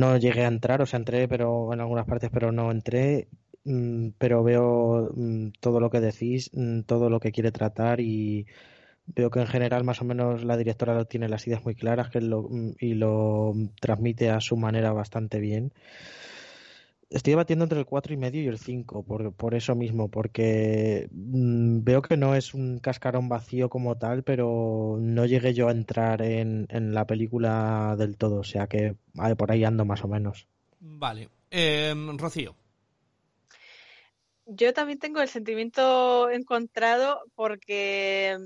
No 0.00 0.16
llegué 0.16 0.44
a 0.44 0.48
entrar, 0.48 0.80
o 0.82 0.86
sea, 0.86 0.98
entré 0.98 1.28
pero 1.28 1.72
en 1.72 1.80
algunas 1.80 2.06
partes, 2.06 2.30
pero 2.32 2.50
no 2.52 2.70
entré. 2.70 3.28
Mm, 3.64 4.10
pero 4.18 4.42
veo 4.42 5.12
mm, 5.14 5.50
todo 5.60 5.80
lo 5.80 5.90
que 5.90 6.00
decís, 6.00 6.50
mm, 6.54 6.80
todo 6.82 7.10
lo 7.10 7.20
que 7.20 7.30
quiere 7.32 7.52
tratar 7.52 8.00
y 8.00 8.46
veo 9.06 9.30
que 9.30 9.40
en 9.40 9.46
general 9.48 9.84
más 9.84 10.00
o 10.02 10.04
menos 10.04 10.44
la 10.44 10.56
directora 10.56 11.04
tiene 11.06 11.28
las 11.28 11.46
ideas 11.46 11.64
muy 11.64 11.74
claras 11.74 12.10
que 12.10 12.20
lo, 12.20 12.48
y 12.80 12.94
lo 12.94 13.54
transmite 13.80 14.30
a 14.30 14.40
su 14.40 14.56
manera 14.56 14.92
bastante 14.92 15.40
bien. 15.40 15.72
Estoy 17.12 17.32
debatiendo 17.32 17.64
entre 17.64 17.78
el 17.78 17.86
4 17.86 18.14
y 18.14 18.16
medio 18.16 18.42
y 18.42 18.46
el 18.46 18.58
5, 18.58 19.04
por, 19.04 19.34
por 19.34 19.54
eso 19.54 19.74
mismo, 19.74 20.08
porque 20.08 21.08
mm, 21.10 21.84
veo 21.84 22.00
que 22.00 22.16
no 22.16 22.34
es 22.34 22.54
un 22.54 22.78
cascarón 22.78 23.28
vacío 23.28 23.68
como 23.68 23.98
tal, 23.98 24.22
pero 24.22 24.96
no 24.98 25.26
llegué 25.26 25.52
yo 25.52 25.68
a 25.68 25.72
entrar 25.72 26.22
en, 26.22 26.66
en 26.70 26.94
la 26.94 27.06
película 27.06 27.96
del 27.98 28.16
todo, 28.16 28.36
o 28.40 28.44
sea 28.44 28.66
que 28.66 28.96
por 29.36 29.52
ahí 29.52 29.64
ando 29.64 29.84
más 29.84 30.04
o 30.04 30.08
menos. 30.08 30.48
Vale. 30.80 31.28
Eh, 31.50 31.94
Rocío. 32.16 32.56
Yo 34.46 34.72
también 34.72 34.98
tengo 34.98 35.20
el 35.20 35.28
sentimiento 35.28 36.30
encontrado 36.30 37.22
porque 37.34 38.38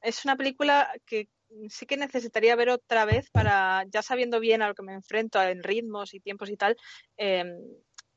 es 0.00 0.24
una 0.24 0.36
película 0.36 0.90
que 1.04 1.28
sí 1.68 1.86
que 1.86 1.96
necesitaría 1.96 2.56
ver 2.56 2.70
otra 2.70 3.04
vez 3.04 3.30
para, 3.30 3.84
ya 3.90 4.02
sabiendo 4.02 4.40
bien 4.40 4.62
a 4.62 4.68
lo 4.68 4.74
que 4.74 4.82
me 4.82 4.94
enfrento 4.94 5.42
en 5.42 5.62
ritmos 5.62 6.14
y 6.14 6.20
tiempos 6.20 6.50
y 6.50 6.56
tal, 6.56 6.76
eh, 7.16 7.44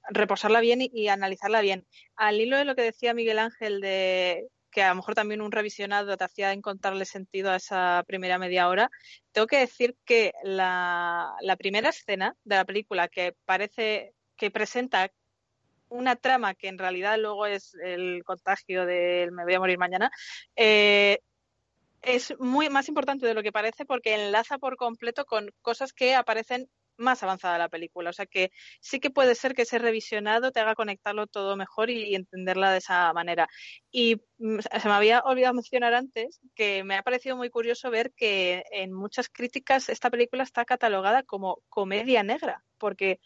reposarla 0.10 0.60
bien 0.60 0.80
y, 0.82 1.08
analizarla 1.08 1.62
bien. 1.62 1.86
Al 2.16 2.40
hilo 2.40 2.58
de 2.58 2.66
lo 2.66 2.76
que 2.76 2.84
decía 2.84 3.14
Miguel 3.14 3.40
Ángel 3.40 3.82
de 3.82 4.48
que 4.72 4.84
a 4.84 4.90
lo 4.90 4.96
mejor 4.96 5.16
también 5.16 5.42
un 5.42 5.52
revisionado 5.52 6.16
te 6.16 6.24
hacía 6.24 6.52
encontrarle 6.52 7.06
sentido 7.06 7.50
a 7.52 7.56
esa 7.56 8.04
primera 8.06 8.38
media 8.38 8.68
hora, 8.70 8.92
tengo 9.32 9.48
que 9.48 9.58
decir 9.58 9.96
que 10.06 10.34
la, 10.44 11.36
primera 11.58 11.90
escena 11.90 12.36
de 12.44 12.56
la 12.56 12.66
película 12.66 13.08
que 13.08 13.36
parece 13.46 14.14
que 14.38 14.52
presenta 14.52 15.12
una 15.90 16.16
trama 16.16 16.54
que 16.54 16.68
en 16.68 16.78
realidad 16.78 17.18
luego 17.18 17.48
es 17.48 17.74
el 17.84 18.24
contagio 18.24 18.86
del 18.86 19.32
me 19.32 19.44
voy 19.44 19.56
a 19.56 19.60
morir 19.60 19.80
mañana, 19.80 20.12
eh, 20.56 21.18
es 22.02 22.40
muy 22.40 22.70
más 22.70 22.88
importante 22.88 23.26
de 23.26 23.34
lo 23.34 23.44
que 23.44 23.52
parece 23.52 23.86
porque 23.86 24.14
enlaza 24.14 24.60
por 24.60 24.78
completo 24.78 25.26
con 25.26 25.50
cosas 25.62 25.94
que 25.94 26.14
aparecen 26.14 26.70
más 27.00 27.24
avanzada 27.24 27.58
la 27.58 27.70
película. 27.70 28.12
O 28.12 28.14
sea 28.14 28.26
que 28.26 28.52
sí 28.82 29.00
que 29.00 29.10
puede 29.10 29.36
ser 29.36 29.56
que 29.56 29.64
ese 29.64 29.80
revisionado 29.80 30.52
te 30.52 30.60
haga 30.60 30.76
conectarlo 30.76 31.28
todo 31.28 31.56
mejor 31.56 31.90
y, 31.90 32.16
entenderla 32.16 32.72
de 32.72 32.80
esa 32.80 33.12
manera. 33.14 33.48
Y 33.92 34.18
mm, 34.38 34.60
se 34.60 34.88
me 34.88 34.94
había 34.94 35.22
olvidado 35.22 35.54
mencionar 35.54 35.94
antes 35.94 36.40
que 36.56 36.84
me 36.84 36.96
ha 36.96 37.04
parecido 37.04 37.38
muy 37.38 37.50
curioso 37.50 37.90
ver 37.90 38.14
que 38.16 38.64
en 38.72 38.94
muchas 38.94 39.30
críticas 39.30 39.90
esta 39.90 40.10
película 40.10 40.44
está 40.44 40.66
catalogada 40.66 41.24
como 41.24 41.62
comedia 41.70 42.24
negra, 42.24 42.64
porque 42.78 43.20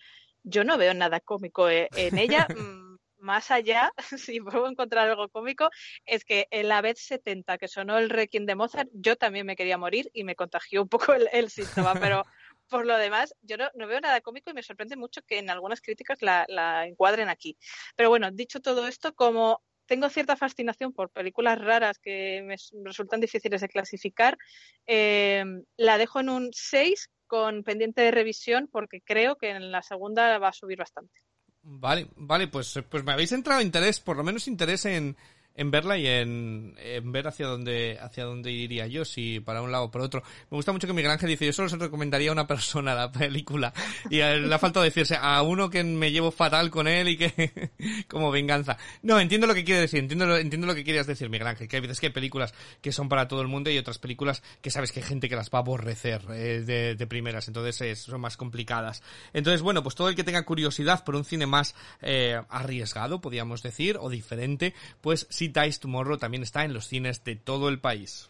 yo 0.43 0.63
no 0.63 0.77
veo 0.77 0.93
nada 0.93 1.19
cómico 1.19 1.69
e, 1.69 1.89
en 1.95 2.17
ella. 2.17 2.47
Mm, 2.63 2.83
más 3.23 3.51
allá, 3.51 3.91
si 4.17 4.39
puedo 4.41 4.67
encontrar 4.67 5.09
algo 5.09 5.29
cómico, 5.29 5.69
es 6.05 6.25
que 6.25 6.47
en 6.51 6.67
la 6.67 6.81
vez 6.81 6.99
70 6.99 7.57
que 7.57 7.67
sonó 7.67 7.97
el 7.97 8.09
Requiem 8.09 8.45
de 8.45 8.55
Mozart, 8.55 8.89
yo 8.93 9.15
también 9.15 9.45
me 9.45 9.55
quería 9.55 9.77
morir 9.77 10.11
y 10.13 10.23
me 10.23 10.35
contagió 10.35 10.81
un 10.81 10.89
poco 10.89 11.13
el, 11.13 11.29
el 11.31 11.49
síntoma, 11.49 11.93
pero 11.95 12.25
por 12.73 12.87
lo 12.87 12.97
demás, 12.97 13.35
yo 13.43 13.55
no, 13.55 13.69
veo 13.87 14.01
nada 14.01 14.19
cómico 14.21 14.49
y 14.49 14.55
me 14.55 14.63
sorprende 14.63 14.95
mucho 14.95 15.21
que 15.21 15.37
en 15.37 15.51
algunas 15.51 15.79
críticas 15.79 16.17
la, 16.23 16.87
encuadren 16.87 17.29
aquí. 17.29 17.55
Pero 17.95 18.09
bueno, 18.09 18.31
dicho 18.31 18.61
todo 18.61 18.87
esto, 18.87 19.13
como 19.13 19.61
tengo 19.85 20.09
cierta 20.09 20.35
fascinación 20.35 20.91
por 20.91 21.11
películas 21.11 21.59
raras 21.59 21.99
que 21.99 22.41
me 22.43 22.55
resultan 22.83 23.19
difíciles 23.19 23.61
de 23.61 23.69
clasificar, 23.69 24.39
eh, 24.87 25.45
la 25.77 25.99
dejo 25.99 26.19
en 26.19 26.29
un 26.29 26.49
6 26.51 27.11
con 27.27 27.61
pendiente 27.61 28.01
de 28.01 28.09
revisión 28.09 28.67
porque 28.71 29.01
creo 29.01 29.35
que 29.35 29.51
en 29.51 29.71
la 29.71 29.83
segunda 29.83 30.39
va 30.39 30.47
a 30.47 30.53
subir 30.53 30.79
bastante. 30.79 31.19
Vale, 31.61 32.07
vale, 32.15 32.47
pues, 32.47 32.79
pues 32.89 33.03
me 33.03 33.11
habéis 33.11 33.33
entrado 33.33 33.61
interés, 33.61 33.99
por 33.99 34.17
lo 34.17 34.23
menos 34.23 34.47
interés 34.47 34.85
en, 34.85 35.15
en 35.55 35.71
verla 35.71 35.97
y 35.97 36.07
en, 36.07 36.75
ver 37.05 37.27
hacia 37.27 37.47
dónde 37.47 37.99
hacia 38.01 38.25
dónde 38.25 38.51
iría 38.51 38.88
yo, 38.88 39.05
si 39.05 39.39
para 39.39 39.61
un 39.61 39.71
lado 39.71 39.85
o 39.85 39.91
por 39.91 40.01
otro. 40.01 40.23
Me 40.49 40.55
gusta 40.55 40.71
mucho 40.71 40.88
que 40.88 40.93
Miguel 40.93 41.11
Ángel 41.11 41.30
dice, 41.30 41.45
yo 41.45 41.53
solo 41.53 41.69
se 41.69 41.77
recomendaría 41.77 42.30
a 42.30 42.34
una 42.34 42.47
persona 42.47 42.95
la 42.95 43.11
película. 43.11 43.73
Y 44.09 44.17
le 44.17 44.53
ha 44.53 44.59
decirse 44.81 45.17
a 45.19 45.41
uno 45.43 45.69
que 45.69 45.84
me 45.84 46.11
llevo 46.11 46.31
fatal 46.31 46.69
con 46.69 46.88
él 46.88 47.09
y 47.09 47.17
que 47.17 47.71
como 48.07 48.31
venganza. 48.31 48.77
No, 49.01 49.19
entiendo 49.19 49.45
lo 49.45 49.53
que 49.53 49.63
quiere 49.63 49.81
decir, 49.81 49.99
entiendo 49.99 50.25
lo, 50.25 50.38
entiendo 50.38 50.67
lo 50.67 50.75
que 50.75 50.84
quieres 50.84 51.05
decir, 51.05 51.30
Miguel 51.30 51.47
Ángel, 51.47 51.67
que 51.67 51.77
hay 51.77 51.84
que 51.84 52.07
hay 52.07 52.11
películas 52.11 52.53
que 52.81 52.91
son 52.91 53.07
para 53.07 53.27
todo 53.27 53.41
el 53.41 53.47
mundo 53.47 53.69
y 53.69 53.77
otras 53.77 53.99
películas 53.99 54.41
que 54.61 54.71
sabes 54.71 54.91
que 54.91 55.01
hay 55.01 55.05
gente 55.05 55.30
que 55.30 55.35
las 55.35 55.49
va 55.49 55.59
a 55.59 55.61
aborrecer 55.61 56.21
eh, 56.31 56.63
de, 56.65 56.95
de, 56.95 57.07
primeras, 57.07 57.47
entonces 57.47 57.99
son 57.99 58.21
más 58.21 58.38
complicadas. 58.38 59.03
Entonces, 59.34 59.61
bueno, 59.61 59.84
pues 59.84 59.95
todo 59.95 60.09
el 60.09 60.15
que 60.15 60.23
tenga 60.23 60.43
curiosidad 60.43 61.03
por 61.03 61.15
un 61.15 61.25
cine 61.25 61.45
más 61.45 61.75
eh, 62.01 62.41
arriesgado, 62.49 63.21
podríamos 63.21 63.61
decir, 63.61 63.97
o 63.99 64.09
diferente, 64.09 64.73
pues 65.01 65.27
Dice 65.48 65.80
Tomorrow 65.80 66.18
también 66.18 66.44
está 66.44 66.65
en 66.65 66.74
los 66.74 66.88
cines 66.88 67.24
de 67.24 67.36
todo 67.36 67.70
el 67.70 67.80
país. 67.80 68.30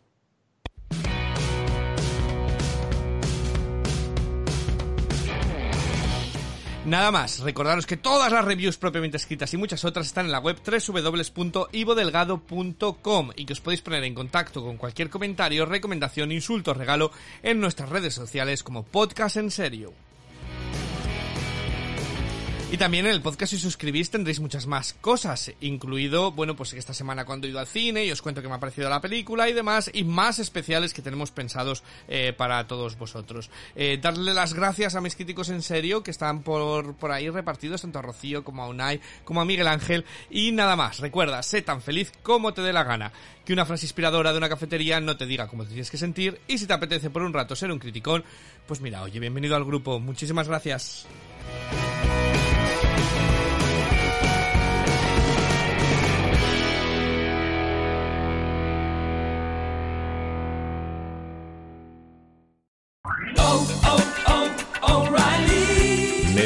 Nada 6.86 7.12
más, 7.12 7.40
recordaros 7.40 7.86
que 7.86 7.96
todas 7.96 8.30
las 8.30 8.44
reviews 8.44 8.76
propiamente 8.76 9.16
escritas 9.16 9.54
y 9.54 9.58
muchas 9.58 9.86
otras 9.86 10.06
están 10.06 10.26
en 10.26 10.34
la 10.34 10.40
web 10.40 10.58
www.ivodelgado.com 10.66 13.30
y 13.38 13.46
que 13.46 13.54
os 13.54 13.62
podéis 13.62 13.82
poner 13.82 14.04
en 14.04 14.14
contacto 14.14 14.62
con 14.62 14.76
cualquier 14.76 15.10
comentario, 15.10 15.66
recomendación, 15.66 16.34
insulto 16.34 16.72
o 16.72 16.74
regalo 16.74 17.12
en 17.42 17.62
nuestras 17.62 17.88
redes 17.88 18.14
sociales 18.14 18.64
como 18.64 18.84
Podcast 18.84 19.38
en 19.38 19.50
Serio. 19.50 19.94
Y 22.74 22.78
también 22.78 23.06
en 23.06 23.12
el 23.12 23.22
podcast 23.22 23.52
si 23.52 23.60
suscribís 23.60 24.10
tendréis 24.10 24.40
muchas 24.40 24.66
más 24.66 24.96
cosas, 24.96 25.52
incluido, 25.62 26.32
bueno, 26.32 26.56
pues 26.56 26.74
esta 26.74 26.92
semana 26.92 27.24
cuando 27.24 27.46
he 27.46 27.52
ido 27.52 27.60
al 27.60 27.68
cine 27.68 28.04
y 28.04 28.10
os 28.10 28.24
cuento 28.24 28.42
qué 28.42 28.48
me 28.48 28.56
ha 28.56 28.60
parecido 28.60 28.90
la 28.90 29.00
película 29.00 29.48
y 29.48 29.54
demás, 29.54 29.92
y 29.94 30.04
más 30.04 30.40
especiales 30.40 30.92
que 30.92 31.04
tenemos 31.04 31.30
pensados 31.30 31.84
eh, 32.08 32.34
para 32.36 32.66
todos 32.66 32.98
vosotros. 32.98 33.52
Eh, 33.76 34.00
darle 34.02 34.34
las 34.34 34.56
gracias 34.56 34.96
a 34.96 35.02
mis 35.02 35.16
críticos 35.16 35.50
en 35.50 35.62
serio 35.62 36.02
que 36.02 36.10
están 36.10 36.42
por, 36.42 36.96
por 36.96 37.12
ahí 37.12 37.30
repartidos, 37.30 37.84
tanto 37.84 38.00
a 38.00 38.02
Rocío 38.02 38.44
como 38.44 38.64
a 38.64 38.68
Unai, 38.68 39.00
como 39.24 39.40
a 39.40 39.46
Miguel 39.46 39.68
Ángel, 39.68 40.04
y 40.32 40.52
nada 40.52 40.76
más. 40.76 40.98
Recuerda, 40.98 41.44
sé 41.44 41.62
tan 41.62 41.80
feliz 41.80 42.12
como 42.24 42.56
te 42.56 42.64
dé 42.64 42.74
la 42.74 42.84
gana. 42.84 43.12
Que 43.46 43.54
una 43.54 43.68
frase 43.68 43.86
inspiradora 43.86 44.32
de 44.32 44.40
una 44.40 44.50
cafetería 44.50 45.00
no 45.00 45.16
te 45.16 45.28
diga 45.28 45.48
cómo 45.48 45.62
te 45.62 45.70
tienes 45.70 45.92
que 45.92 46.00
sentir, 46.00 46.42
y 46.48 46.58
si 46.58 46.66
te 46.66 46.74
apetece 46.74 47.12
por 47.12 47.22
un 47.22 47.34
rato 47.34 47.56
ser 47.56 47.72
un 47.72 47.78
criticón, 47.78 48.24
pues 48.66 48.82
mira, 48.82 49.04
oye, 49.04 49.20
bienvenido 49.20 49.56
al 49.56 49.64
grupo. 49.64 50.00
Muchísimas 50.00 50.48
gracias. 50.48 51.06